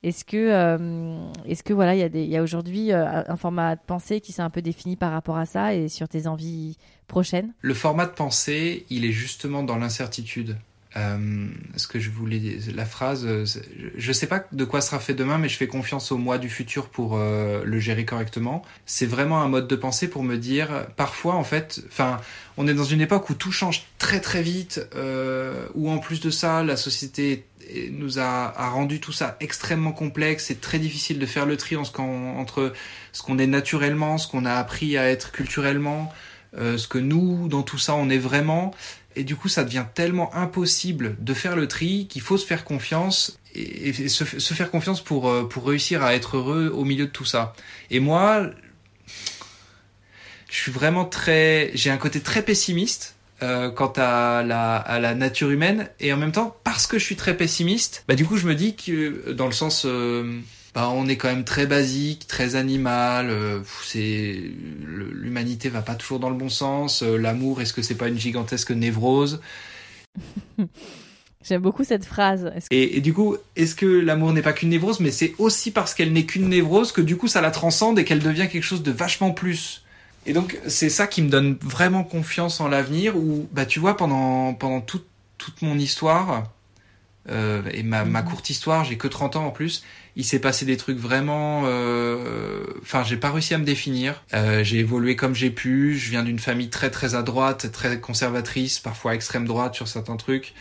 Est-ce 0.03 0.25
que, 0.25 1.17
est-ce 1.47 1.63
que 1.63 1.73
voilà, 1.73 1.95
il 1.95 2.01
y 2.01 2.03
a, 2.03 2.09
y 2.09 2.37
a 2.37 2.43
aujourd'hui 2.43 2.93
un 2.93 3.37
format 3.37 3.77
de 3.77 3.81
pensée 3.87 4.21
qui 4.21 4.33
s'est 4.33 4.43
un 4.43 4.51
peu 4.51 4.61
défini 4.61 4.97
par 4.97 5.13
rapport 5.13 5.37
à 5.37 5.47
ça 5.47 5.75
et 5.75 5.89
sur 5.89 6.09
tes 6.09 6.27
envies 6.27 6.77
prochaines? 7.07 7.53
Le 7.61 7.75
format 7.75 8.07
de 8.07 8.13
pensée, 8.13 8.85
il 8.91 9.05
est 9.05 9.13
justement 9.13 9.63
dans 9.63 9.77
l'incertitude. 9.77 10.57
Euh, 10.97 11.49
ce 11.77 11.87
que 11.87 11.99
je 11.99 12.11
voulais, 12.11 12.59
la 12.75 12.85
phrase, 12.85 13.25
euh, 13.25 13.47
je 13.97 14.13
sais 14.13 14.27
pas 14.27 14.45
de 14.53 14.65
quoi 14.65 14.81
sera 14.81 14.99
fait 14.99 15.15
demain, 15.15 15.39
mais 15.39 15.49
je 15.49 15.57
fais 15.57 15.67
confiance 15.67 16.13
au 16.13 16.19
moi 16.19 16.37
du 16.39 16.51
futur 16.51 16.89
pour 16.89 17.17
euh, 17.17 17.63
le 17.65 17.79
gérer 17.79 18.05
correctement. 18.05 18.63
C'est 18.85 19.07
vraiment 19.07 19.41
un 19.43 19.49
mode 19.49 19.69
de 19.69 19.77
pensée 19.77 20.09
pour 20.09 20.23
me 20.23 20.37
dire, 20.37 20.87
parfois 20.97 21.35
en 21.35 21.45
fait, 21.45 21.83
enfin, 21.89 22.21
on 22.57 22.69
est 22.69 22.75
dans 22.75 22.85
une 22.85 23.01
époque 23.01 23.31
où 23.31 23.35
tout 23.35 23.53
change 23.53 23.87
très 23.99 24.21
très 24.21 24.43
vite, 24.43 24.87
euh, 24.95 25.67
où 25.75 25.91
en 25.91 25.99
plus 25.99 26.21
de 26.21 26.31
ça, 26.31 26.63
la 26.63 26.77
société 26.77 27.47
nous 27.93 28.19
a, 28.19 28.51
rendu 28.71 29.01
tout 29.01 29.13
ça 29.13 29.37
extrêmement 29.41 29.93
complexe. 29.93 30.47
C'est 30.47 30.61
très 30.61 30.79
difficile 30.79 31.19
de 31.19 31.27
faire 31.27 31.47
le 31.47 31.57
tri 31.57 31.77
entre 31.77 32.73
ce 33.13 33.23
qu'on 33.23 33.39
est 33.39 33.47
naturellement, 33.47 34.19
ce 34.19 34.29
qu'on 34.29 34.45
a 34.45 34.55
appris 34.55 34.99
à 34.99 35.09
être 35.09 35.33
culturellement, 35.33 36.13
ce 36.57 36.87
que 36.87 36.99
nous, 36.99 37.49
dans 37.49 37.63
tout 37.63 37.79
ça, 37.79 37.95
on 37.95 38.11
est 38.11 38.19
vraiment. 38.19 38.73
Et 39.17 39.25
du 39.25 39.37
coup, 39.37 39.49
ça 39.49 39.65
devient 39.65 39.85
tellement 39.95 40.35
impossible 40.35 41.17
de 41.19 41.35
faire 41.35 41.57
le 41.57 41.69
tri 41.69 42.07
qu'il 42.09 42.23
faut 42.23 42.39
se 42.39 42.47
faire 42.47 42.65
confiance 42.65 43.39
et, 43.55 44.09
se, 44.09 44.25
faire 44.25 44.71
confiance 44.71 45.03
pour, 45.03 45.29
euh, 45.29 45.45
pour 45.45 45.67
réussir 45.67 46.03
à 46.03 46.15
être 46.15 46.37
heureux 46.37 46.73
au 46.75 46.85
milieu 46.85 47.07
de 47.07 47.11
tout 47.11 47.25
ça. 47.25 47.55
Et 47.91 48.01
moi, 48.01 48.51
je 50.49 50.57
suis 50.57 50.73
vraiment 50.73 51.05
très, 51.05 51.71
j'ai 51.75 51.91
un 51.91 51.99
côté 51.99 52.21
très 52.21 52.43
pessimiste 52.43 53.17
euh, 53.43 53.71
quant 53.71 53.93
à 53.97 54.43
la, 54.43 54.77
à 54.77 55.01
la 55.01 55.15
nature 55.15 55.51
humaine 55.51 55.89
et 56.01 56.13
en 56.13 56.17
même 56.17 56.33
temps 56.33 56.57
parce 56.65 56.87
que 56.87 56.99
je 56.99 57.05
suis 57.05 57.17
très 57.17 57.37
pessimiste, 57.37 58.05
bah 58.07 58.15
du 58.15 58.25
coup 58.25 58.37
je 58.37 58.47
me 58.47 58.55
dis 58.55 58.77
que 58.77 59.33
dans 59.33 59.47
le 59.47 59.53
sens 59.53 59.83
euh, 59.85 60.39
bah, 60.75 60.89
on 60.91 61.07
est 61.07 61.17
quand 61.17 61.29
même 61.29 61.45
très 61.45 61.67
basique, 61.67 62.27
très 62.27 62.57
animal. 62.57 63.29
Euh, 63.29 63.61
c'est 63.85 64.41
l'humanité 64.81 65.69
va 65.69 65.83
pas 65.83 65.95
toujours 65.95 66.19
dans 66.19 66.31
le 66.31 66.37
bon 66.37 66.49
sens. 66.49 67.03
Euh, 67.03 67.17
l'amour, 67.17 67.61
est-ce 67.61 67.75
que 67.75 67.83
c'est 67.83 67.95
pas 67.95 68.09
une 68.09 68.19
gigantesque 68.19 68.71
névrose? 68.71 69.41
J'aime 71.45 71.61
beaucoup 71.61 71.85
cette 71.85 72.05
phrase. 72.05 72.53
Et, 72.71 73.01
du 73.01 73.13
coup, 73.13 73.37
est-ce 73.57 73.75
que 73.75 73.87
l'amour 73.87 74.33
n'est 74.33 74.43
pas 74.43 74.53
qu'une 74.53 74.69
névrose, 74.69 75.01
mais 75.01 75.11
c'est 75.11 75.35
aussi 75.39 75.73
parce 75.73 75.93
qu'elle 75.93 76.13
n'est 76.13 76.25
qu'une 76.25 76.49
névrose 76.49 76.93
que 76.93 77.01
du 77.01 77.17
coup 77.17 77.27
ça 77.27 77.41
la 77.41 77.51
transcende 77.51 77.99
et 77.99 78.05
qu'elle 78.05 78.21
devient 78.21 78.49
quelque 78.49 78.63
chose 78.63 78.85
de 78.85 78.93
vachement 78.93 79.33
plus. 79.33 79.85
Et 80.25 80.35
donc 80.35 80.61
c'est 80.69 80.89
ça 80.89 81.09
qui 81.09 81.21
me 81.21 81.29
donne 81.29 81.59
vraiment 81.61 82.05
confiance 82.05 82.61
en 82.61 82.69
l'avenir. 82.69 83.17
Où 83.17 83.49
bah 83.53 83.67
tu 83.67 83.81
vois 83.81 83.97
pendant 83.97 84.55
pendant 84.55 84.81
toute 84.81 85.07
toute 85.37 85.63
mon 85.63 85.77
histoire 85.77 86.45
euh, 87.31 87.63
et 87.73 87.83
ma, 87.83 88.05
ma 88.05 88.23
mhm. 88.23 88.29
courte 88.29 88.51
histoire, 88.51 88.85
j'ai 88.85 88.97
que 88.97 89.09
30 89.09 89.37
ans 89.37 89.47
en 89.47 89.51
plus. 89.51 89.85
Il 90.17 90.25
s'est 90.25 90.41
passé 90.41 90.67
des 90.67 90.77
trucs 90.77 90.99
vraiment 90.99 91.63
euh, 91.65 92.65
enfin 92.83 93.03
j'ai 93.03 93.17
pas 93.17 93.31
réussi 93.31 93.55
à 93.55 93.59
me 93.59 93.65
définir. 93.65 94.23
Euh, 94.35 94.63
j'ai 94.63 94.79
évolué 94.79 95.17
comme 95.17 95.35
j'ai 95.35 95.51
pu. 95.51 95.97
Je 95.97 96.11
viens 96.11 96.23
d'une 96.23 96.39
famille 96.39 96.69
très 96.69 96.91
très 96.91 97.15
à 97.15 97.23
droite 97.23 97.71
très 97.73 97.99
conservatrice 97.99 98.79
parfois 98.79 99.15
extrême 99.15 99.47
droite 99.47 99.75
sur 99.75 99.89
certains 99.89 100.17
trucs. 100.17 100.53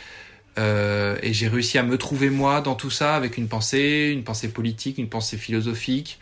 Euh, 0.59 1.17
et 1.21 1.33
j'ai 1.33 1.47
réussi 1.47 1.77
à 1.77 1.83
me 1.83 1.97
trouver 1.97 2.29
moi 2.29 2.61
dans 2.61 2.75
tout 2.75 2.89
ça 2.89 3.15
avec 3.15 3.37
une 3.37 3.47
pensée 3.47 4.09
une 4.11 4.23
pensée 4.23 4.49
politique 4.49 4.97
une 4.97 5.09
pensée 5.09 5.37
philosophique. 5.37 6.19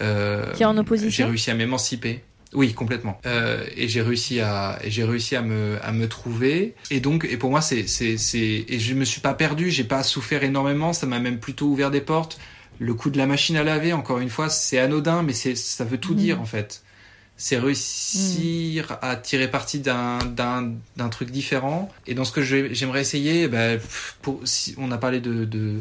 Euh, 0.00 0.52
qui 0.52 0.62
est 0.62 0.66
en 0.66 0.76
opposition 0.76 1.24
j'ai 1.24 1.28
réussi 1.28 1.50
à 1.50 1.54
m'émanciper 1.54 2.22
oui, 2.52 2.74
complètement. 2.74 3.20
Euh, 3.24 3.64
et 3.76 3.88
j'ai 3.88 4.02
réussi 4.02 4.40
à, 4.40 4.78
j'ai 4.84 5.04
réussi 5.04 5.36
à 5.36 5.42
me, 5.42 5.78
à 5.82 5.92
me 5.92 6.06
trouver. 6.06 6.74
Et 6.90 7.00
donc, 7.00 7.24
et 7.24 7.36
pour 7.36 7.50
moi, 7.50 7.60
c'est, 7.62 7.86
c'est, 7.86 8.18
c'est, 8.18 8.64
et 8.68 8.78
je 8.78 8.94
me 8.94 9.04
suis 9.04 9.20
pas 9.20 9.34
perdu. 9.34 9.70
J'ai 9.70 9.84
pas 9.84 10.02
souffert 10.02 10.42
énormément. 10.44 10.92
Ça 10.92 11.06
m'a 11.06 11.18
même 11.18 11.38
plutôt 11.38 11.66
ouvert 11.66 11.90
des 11.90 12.02
portes. 12.02 12.38
Le 12.78 12.94
coup 12.94 13.10
de 13.10 13.18
la 13.18 13.26
machine 13.26 13.56
à 13.56 13.64
laver, 13.64 13.92
encore 13.92 14.18
une 14.18 14.30
fois, 14.30 14.48
c'est 14.48 14.78
anodin, 14.78 15.22
mais 15.22 15.32
c'est, 15.32 15.54
ça 15.54 15.84
veut 15.84 15.98
tout 15.98 16.14
mmh. 16.14 16.16
dire 16.16 16.40
en 16.40 16.46
fait. 16.46 16.82
C'est 17.36 17.58
réussir 17.58 18.92
mmh. 18.92 18.96
à 19.02 19.16
tirer 19.16 19.50
parti 19.50 19.80
d'un, 19.80 20.18
d'un, 20.18 20.72
d'un 20.96 21.08
truc 21.08 21.30
différent. 21.30 21.90
Et 22.06 22.14
dans 22.14 22.24
ce 22.24 22.32
que 22.32 22.42
j'aimerais 22.42 23.00
essayer, 23.00 23.48
ben, 23.48 23.80
pour, 24.20 24.40
si 24.44 24.74
on 24.78 24.90
a 24.90 24.98
parlé 24.98 25.20
de, 25.20 25.44
de 25.44 25.80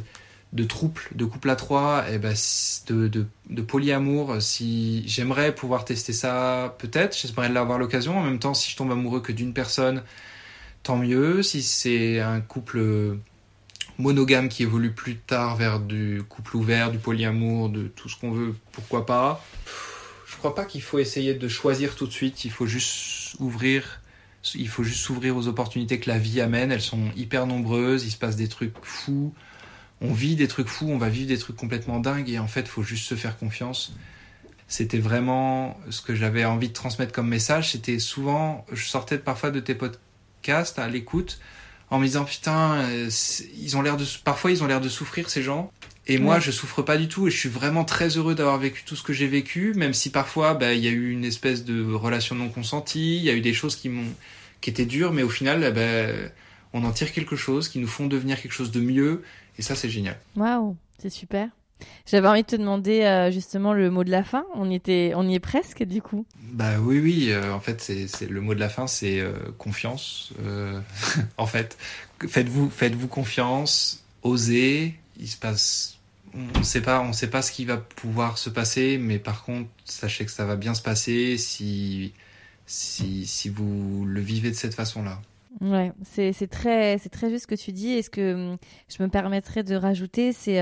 de 0.54 0.68
de 1.16 1.26
couple 1.26 1.50
à 1.50 1.56
trois, 1.56 2.10
et 2.12 2.18
ben 2.18 2.36
de, 2.88 3.08
de, 3.08 3.62
polyamour. 3.62 4.42
Si 4.42 5.08
j'aimerais 5.08 5.56
pouvoir 5.56 5.86
tester 5.86 6.14
ça, 6.14 6.76
peut-être, 6.78 7.18
j'espérais 7.18 7.56
avoir 7.56 7.80
l'occasion. 7.80 8.18
En 8.18 8.24
même 8.24 8.40
temps, 8.40 8.54
si 8.54 8.72
je 8.72 8.76
tombe 8.76 8.92
amoureux 8.92 9.22
que 9.22 9.32
d'une 9.32 9.54
personne, 9.54 10.04
tant 10.84 10.98
mieux. 10.98 11.42
Si 11.42 11.62
c'est 11.64 12.20
un 12.20 12.42
couple 12.42 13.18
monogame 13.98 14.50
qui 14.50 14.64
évolue 14.64 14.92
plus 14.92 15.18
tard 15.18 15.56
vers 15.56 15.80
du 15.80 16.22
couple 16.28 16.58
ouvert, 16.58 16.92
du 16.92 16.98
polyamour, 16.98 17.70
de 17.70 17.88
tout 17.88 18.10
ce 18.10 18.20
qu'on 18.20 18.32
veut, 18.32 18.56
pourquoi 18.74 19.06
pas? 19.06 19.44
Je 20.28 20.36
crois 20.38 20.56
pas 20.56 20.66
qu'il 20.66 20.82
faut 20.82 21.00
essayer 21.00 21.34
de 21.34 21.48
choisir 21.48 21.96
tout 21.96 22.08
de 22.08 22.12
suite. 22.12 22.46
Il 22.46 22.52
faut 22.52 22.66
juste 22.66 23.36
ouvrir, 23.40 24.02
il 24.56 24.68
faut 24.68 24.84
juste 24.84 25.02
s'ouvrir 25.02 25.38
aux 25.38 25.48
opportunités 25.48 26.00
que 26.00 26.10
la 26.10 26.18
vie 26.18 26.42
amène. 26.42 26.72
Elles 26.72 26.82
sont 26.82 27.12
hyper 27.16 27.48
nombreuses, 27.48 28.04
il 28.06 28.12
se 28.12 28.18
passe 28.18 28.36
des 28.36 28.48
trucs 28.50 28.74
fous. 28.82 29.34
On 30.02 30.14
vit 30.14 30.36
des 30.36 30.48
trucs 30.48 30.68
fous, 30.68 30.90
on 30.90 30.98
va 30.98 31.10
vivre 31.10 31.28
des 31.28 31.38
trucs 31.38 31.56
complètement 31.56 32.00
dingues 32.00 32.30
et 32.30 32.40
en 32.40 32.48
fait, 32.48 32.62
il 32.62 32.68
faut 32.68 32.84
juste 32.84 33.08
se 33.08 33.16
faire 33.16 33.38
confiance. 33.38 33.94
C'était 34.68 35.00
vraiment 35.00 35.78
ce 35.90 36.02
que 36.02 36.16
j'avais 36.16 36.46
envie 36.46 36.70
de 36.70 36.74
transmettre 36.74 37.12
comme 37.12 37.28
message. 37.28 37.74
C'était 37.74 38.00
souvent, 38.00 38.66
je 38.72 38.86
sortais 38.86 39.18
parfois 39.18 39.52
de 39.52 39.60
tes 39.60 39.76
podcasts 39.76 40.80
à 40.80 40.88
l'écoute 40.88 41.40
en 41.90 42.00
me 42.00 42.06
disant 42.06 42.24
putain, 42.24 42.76
euh, 42.76 43.10
ils 43.56 43.78
ont 43.78 43.82
l'air 43.82 43.98
de, 43.98 44.06
parfois 44.24 44.50
ils 44.50 44.64
ont 44.64 44.68
l'air 44.68 44.82
de 44.82 44.90
souffrir 44.90 45.30
ces 45.30 45.44
gens. 45.44 45.72
Et 46.08 46.18
moi, 46.18 46.40
je 46.40 46.52
souffre 46.52 46.82
pas 46.82 46.98
du 46.98 47.08
tout 47.08 47.28
et 47.28 47.32
je 47.32 47.38
suis 47.38 47.50
vraiment 47.50 47.86
très 47.86 48.18
heureux 48.18 48.34
d'avoir 48.34 48.58
vécu 48.58 48.84
tout 48.84 48.96
ce 48.96 49.04
que 49.04 49.14
j'ai 49.14 49.28
vécu, 49.28 49.74
même 49.76 49.94
si 49.94 50.10
parfois, 50.10 50.56
bah, 50.56 50.74
il 50.74 50.84
y 50.84 50.88
a 50.88 50.92
eu 50.92 51.12
une 51.12 51.24
espèce 51.24 51.64
de 51.64 51.94
relation 51.94 52.36
non 52.36 52.50
consentie, 52.50 53.18
il 53.18 53.24
y 53.24 53.30
a 53.30 53.34
eu 53.34 53.42
des 53.42 53.54
choses 53.54 53.76
qui 53.76 53.88
m'ont, 53.88 54.12
qui 54.62 54.70
étaient 54.72 54.86
dures, 54.86 55.14
mais 55.14 55.22
au 55.22 55.30
final, 55.30 55.72
bah, 55.74 56.12
on 56.74 56.84
en 56.86 56.92
tire 56.92 57.12
quelque 57.12 57.36
chose, 57.36 57.70
qui 57.70 57.80
nous 57.80 57.88
font 57.88 58.08
devenir 58.08 58.42
quelque 58.42 58.54
chose 58.54 58.72
de 58.72 58.82
mieux, 58.82 59.22
et 59.58 59.62
ça, 59.62 59.76
c'est 59.76 59.90
génial. 59.90 60.18
Waouh, 60.36 60.76
c'est 60.98 61.10
super. 61.10 61.50
J'avais 62.06 62.28
envie 62.28 62.44
de 62.44 62.48
te 62.48 62.56
demander 62.56 63.02
euh, 63.02 63.32
justement 63.32 63.74
le 63.74 63.90
mot 63.90 64.04
de 64.04 64.12
la 64.12 64.24
fin. 64.24 64.46
On 64.56 64.70
y 64.70 64.76
était, 64.76 65.14
on 65.16 65.28
y 65.28 65.36
est 65.36 65.40
presque 65.40 65.84
du 65.84 66.02
coup. 66.02 66.26
Bah 66.52 66.80
oui, 66.80 67.00
oui. 67.00 67.28
Euh, 67.30 67.54
en 67.54 67.60
fait, 67.60 67.82
c'est 67.82 68.30
le 68.30 68.42
mot 68.42 68.54
de 68.54 68.60
la 68.60 68.70
fin, 68.70 68.88
c'est 68.88 69.20
euh, 69.20 69.34
confiance. 69.58 70.34
en 71.38 71.46
fait, 71.46 71.78
faites-vous, 72.28 72.70
faites-vous 72.70 73.08
confiance, 73.08 74.04
osez. 74.24 74.96
Il 75.20 75.28
se 75.28 75.38
passe, 75.38 75.98
on 76.34 76.60
ne 76.60 76.64
sait 76.64 76.82
pas, 76.82 77.02
on 77.02 77.14
sait 77.14 77.30
pas 77.30 77.42
ce 77.42 77.52
qui 77.52 77.66
va 77.66 77.78
pouvoir 77.78 78.38
se 78.38 78.50
passer, 78.50 78.98
mais 78.98 79.20
par 79.20 79.44
contre, 79.44 79.70
sachez 79.86 80.26
que 80.26 80.32
ça 80.32 80.46
va 80.46 80.56
bien 80.56 80.74
se 80.74 80.82
passer 80.82 81.38
si, 81.38 82.14
si, 82.66 83.28
si 83.28 83.50
vous 83.50 84.06
le 84.06 84.22
vivez 84.22 84.50
de 84.50 84.56
cette 84.56 84.74
façon-là. 84.74 85.22
Ouais, 85.60 85.92
c'est 86.04 86.48
très, 86.48 86.98
juste 86.98 87.44
ce 87.44 87.48
que 87.48 87.56
tu 87.56 87.72
dis. 87.74 87.90
Et 87.90 88.02
ce 88.02 88.10
que 88.10 88.52
hum, 88.52 88.58
je 88.88 89.04
me 89.04 89.10
permettrais 89.10 89.64
de 89.64 89.76
rajouter, 89.76 90.32
c'est 90.32 90.60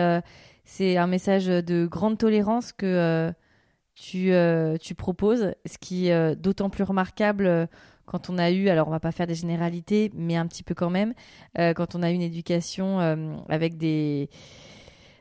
c'est 0.69 0.97
un 0.97 1.07
message 1.07 1.47
de 1.47 1.87
grande 1.87 2.19
tolérance 2.19 2.73
que 2.73 2.85
euh, 2.85 3.31
tu, 3.95 4.31
euh, 4.31 4.77
tu 4.77 4.93
proposes, 4.93 5.55
ce 5.65 5.77
qui 5.79 6.07
est 6.07 6.13
euh, 6.13 6.35
d'autant 6.35 6.69
plus 6.69 6.83
remarquable 6.83 7.67
quand 8.05 8.29
on 8.29 8.37
a 8.37 8.51
eu, 8.51 8.69
alors 8.69 8.87
on 8.87 8.91
va 8.91 8.99
pas 8.99 9.11
faire 9.11 9.25
des 9.25 9.33
généralités, 9.33 10.11
mais 10.13 10.35
un 10.35 10.45
petit 10.45 10.61
peu 10.63 10.75
quand 10.75 10.89
même, 10.89 11.13
quand 11.55 11.93
on 11.93 12.01
a 12.01 12.09
eu 12.09 12.15
une 12.15 12.23
éducation 12.23 12.97
avec 13.49 13.77
des, 13.77 14.31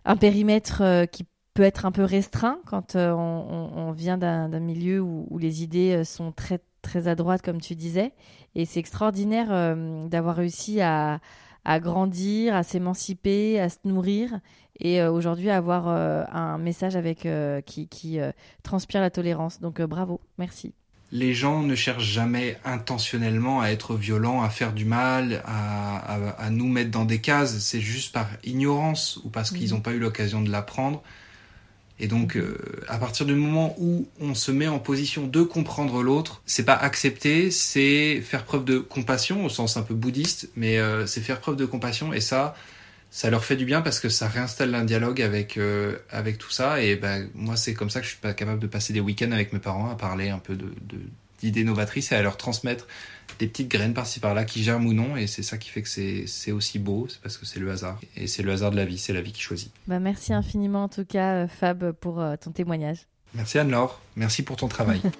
un 0.06 0.16
périmètre 0.16 1.04
qui 1.12 1.26
peut 1.52 1.64
être 1.64 1.84
un 1.84 1.92
peu 1.92 2.02
restreint 2.02 2.60
quand 2.64 2.96
on, 2.96 3.92
vient 3.92 4.16
d'un 4.16 4.48
milieu 4.60 5.02
où, 5.02 5.26
où, 5.28 5.36
les 5.36 5.62
idées 5.62 6.02
sont 6.02 6.32
très 6.32 6.60
très 6.80 7.08
à 7.08 7.14
droite, 7.14 7.42
comme 7.42 7.60
tu 7.60 7.74
disais. 7.74 8.12
Et 8.54 8.64
c'est 8.64 8.80
extraordinaire 8.80 9.76
d'avoir 10.08 10.36
réussi 10.36 10.80
à, 10.80 11.20
à 11.64 11.80
grandir, 11.80 12.54
à 12.54 12.62
s'émanciper, 12.62 13.60
à 13.60 13.68
se 13.68 13.78
nourrir 13.84 14.40
et 14.80 15.00
euh, 15.00 15.10
aujourd'hui 15.10 15.50
avoir 15.50 15.88
euh, 15.88 16.24
un 16.32 16.58
message 16.58 16.96
avec 16.96 17.26
euh, 17.26 17.60
qui, 17.60 17.88
qui 17.88 18.18
transpire 18.62 19.00
la 19.00 19.10
tolérance. 19.10 19.60
Donc 19.60 19.80
bravo, 19.82 20.20
merci. 20.38 20.72
Les 21.10 21.32
gens 21.32 21.62
ne 21.62 21.74
cherchent 21.74 22.10
jamais 22.10 22.58
intentionnellement 22.64 23.62
à 23.62 23.68
être 23.68 23.94
violents, 23.94 24.42
à 24.42 24.50
faire 24.50 24.74
du 24.74 24.84
mal, 24.84 25.42
à, 25.46 26.32
à, 26.38 26.50
nous 26.50 26.68
mettre 26.68 26.90
dans 26.90 27.06
des 27.06 27.18
cases. 27.18 27.58
C'est 27.60 27.80
juste 27.80 28.12
par 28.12 28.28
ignorance 28.44 29.18
ou 29.24 29.30
parce 29.30 29.50
qu'ils 29.50 29.70
n'ont 29.70 29.76
mhm. 29.76 29.82
pas 29.82 29.92
eu 29.92 29.98
l'occasion 29.98 30.42
de 30.42 30.50
l'apprendre. 30.50 31.02
Et 32.00 32.06
donc, 32.06 32.36
euh, 32.36 32.56
à 32.86 32.98
partir 32.98 33.26
du 33.26 33.34
moment 33.34 33.74
où 33.78 34.08
on 34.20 34.34
se 34.34 34.52
met 34.52 34.68
en 34.68 34.78
position 34.78 35.26
de 35.26 35.42
comprendre 35.42 36.02
l'autre, 36.02 36.42
c'est 36.46 36.64
pas 36.64 36.74
accepter, 36.74 37.50
c'est 37.50 38.20
faire 38.20 38.44
preuve 38.44 38.64
de 38.64 38.78
compassion 38.78 39.44
au 39.44 39.48
sens 39.48 39.76
un 39.76 39.82
peu 39.82 39.94
bouddhiste, 39.94 40.48
mais 40.54 40.78
euh, 40.78 41.06
c'est 41.06 41.20
faire 41.20 41.40
preuve 41.40 41.56
de 41.56 41.64
compassion. 41.64 42.12
Et 42.12 42.20
ça, 42.20 42.54
ça 43.10 43.30
leur 43.30 43.44
fait 43.44 43.56
du 43.56 43.64
bien 43.64 43.80
parce 43.80 43.98
que 43.98 44.08
ça 44.08 44.28
réinstalle 44.28 44.74
un 44.74 44.84
dialogue 44.84 45.20
avec 45.20 45.56
euh, 45.56 45.96
avec 46.10 46.38
tout 46.38 46.50
ça. 46.50 46.82
Et 46.82 46.94
ben 46.94 47.28
moi, 47.34 47.56
c'est 47.56 47.74
comme 47.74 47.90
ça 47.90 48.00
que 48.00 48.06
je 48.06 48.12
suis 48.12 48.20
pas 48.20 48.32
capable 48.32 48.60
de 48.60 48.68
passer 48.68 48.92
des 48.92 49.00
week-ends 49.00 49.32
avec 49.32 49.52
mes 49.52 49.58
parents 49.58 49.90
à 49.90 49.96
parler 49.96 50.28
un 50.28 50.38
peu 50.38 50.54
de 50.54 50.70
d'idées 51.40 51.64
novatrices 51.64 52.12
et 52.12 52.16
à 52.16 52.22
leur 52.22 52.36
transmettre 52.36 52.86
des 53.38 53.46
petites 53.46 53.68
graines 53.68 53.94
par-ci 53.94 54.20
par-là 54.20 54.44
qui 54.44 54.62
germent 54.62 54.86
ou 54.86 54.92
non. 54.92 55.16
Et 55.16 55.26
c'est 55.26 55.42
ça 55.42 55.58
qui 55.58 55.70
fait 55.70 55.82
que 55.82 55.88
c'est 55.88 56.52
aussi 56.52 56.78
beau, 56.78 57.06
c'est 57.08 57.20
parce 57.20 57.36
que 57.36 57.46
c'est 57.46 57.60
le 57.60 57.70
hasard. 57.70 58.00
Et 58.16 58.26
c'est 58.26 58.42
le 58.42 58.52
hasard 58.52 58.70
de 58.70 58.76
la 58.76 58.84
vie, 58.84 58.98
c'est 58.98 59.12
la 59.12 59.20
vie 59.22 59.32
qui 59.32 59.40
choisit. 59.40 59.72
Bah 59.86 59.98
merci 59.98 60.32
infiniment 60.32 60.84
en 60.84 60.88
tout 60.88 61.04
cas, 61.04 61.44
euh, 61.44 61.48
Fab, 61.48 61.92
pour 61.92 62.20
euh, 62.20 62.36
ton 62.36 62.50
témoignage. 62.50 63.06
Merci 63.34 63.58
Anne-Laure, 63.58 64.00
merci 64.16 64.42
pour 64.42 64.56
ton 64.56 64.68
travail. 64.68 65.00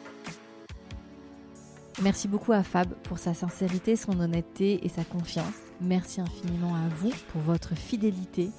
Merci 2.01 2.29
beaucoup 2.29 2.53
à 2.53 2.63
Fab 2.63 2.95
pour 3.03 3.19
sa 3.19 3.35
sincérité, 3.35 3.97
son 3.97 4.21
honnêteté 4.21 4.85
et 4.85 4.89
sa 4.89 5.03
confiance. 5.03 5.55
Merci 5.81 6.21
infiniment 6.21 6.77
à 6.77 6.89
vous 7.01 7.11
pour 7.33 7.41
votre 7.41 7.75
fidélité 7.75 8.51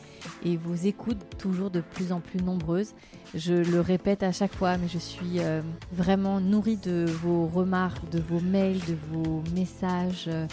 et 0.43 0.57
vos 0.57 0.75
écoutes 0.75 1.37
toujours 1.37 1.69
de 1.69 1.81
plus 1.81 2.11
en 2.11 2.19
plus 2.19 2.41
nombreuses. 2.41 2.93
Je 3.35 3.53
le 3.53 3.81
répète 3.81 4.23
à 4.23 4.31
chaque 4.31 4.53
fois, 4.53 4.77
mais 4.77 4.87
je 4.87 4.97
suis 4.97 5.39
euh, 5.39 5.61
vraiment 5.91 6.39
nourrie 6.39 6.77
de 6.77 7.05
vos 7.07 7.47
remarques, 7.47 8.09
de 8.09 8.19
vos 8.19 8.39
mails, 8.39 8.79
de 8.87 8.97
vos 9.11 9.43
messages, 9.53 10.25
euh, 10.27 10.47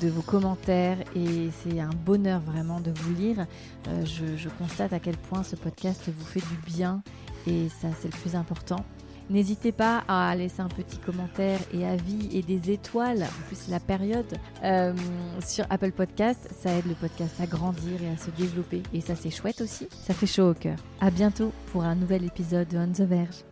de 0.00 0.08
vos 0.08 0.22
commentaires 0.22 0.98
et 1.14 1.50
c'est 1.62 1.80
un 1.80 1.90
bonheur 2.04 2.40
vraiment 2.40 2.80
de 2.80 2.90
vous 2.90 3.14
lire. 3.14 3.46
Euh, 3.88 4.04
je, 4.04 4.36
je 4.36 4.48
constate 4.48 4.92
à 4.92 4.98
quel 4.98 5.16
point 5.16 5.42
ce 5.42 5.56
podcast 5.56 6.02
vous 6.06 6.24
fait 6.24 6.40
du 6.40 6.56
bien 6.66 7.02
et 7.46 7.68
ça 7.68 7.88
c'est 8.00 8.12
le 8.12 8.20
plus 8.20 8.34
important. 8.34 8.84
N'hésitez 9.32 9.72
pas 9.72 10.04
à 10.08 10.36
laisser 10.36 10.60
un 10.60 10.68
petit 10.68 10.98
commentaire 10.98 11.58
et 11.72 11.86
avis 11.86 12.28
et 12.36 12.42
des 12.42 12.70
étoiles. 12.70 13.22
En 13.22 13.46
plus, 13.48 13.68
la 13.70 13.80
période 13.80 14.38
euh, 14.62 14.92
sur 15.44 15.64
Apple 15.70 15.92
Podcast. 15.92 16.50
Ça 16.60 16.70
aide 16.70 16.86
le 16.86 16.94
podcast 16.94 17.34
à 17.40 17.46
grandir 17.46 18.02
et 18.02 18.10
à 18.10 18.18
se 18.18 18.30
développer. 18.30 18.82
Et 18.92 19.00
ça, 19.00 19.16
c'est 19.16 19.30
chouette 19.30 19.62
aussi. 19.62 19.88
Ça 19.90 20.12
fait 20.12 20.26
chaud 20.26 20.50
au 20.50 20.54
cœur. 20.54 20.76
À 21.00 21.10
bientôt 21.10 21.50
pour 21.72 21.84
un 21.84 21.94
nouvel 21.94 22.24
épisode 22.24 22.68
de 22.68 22.76
On 22.76 22.88
the 22.88 23.08
Verge. 23.08 23.51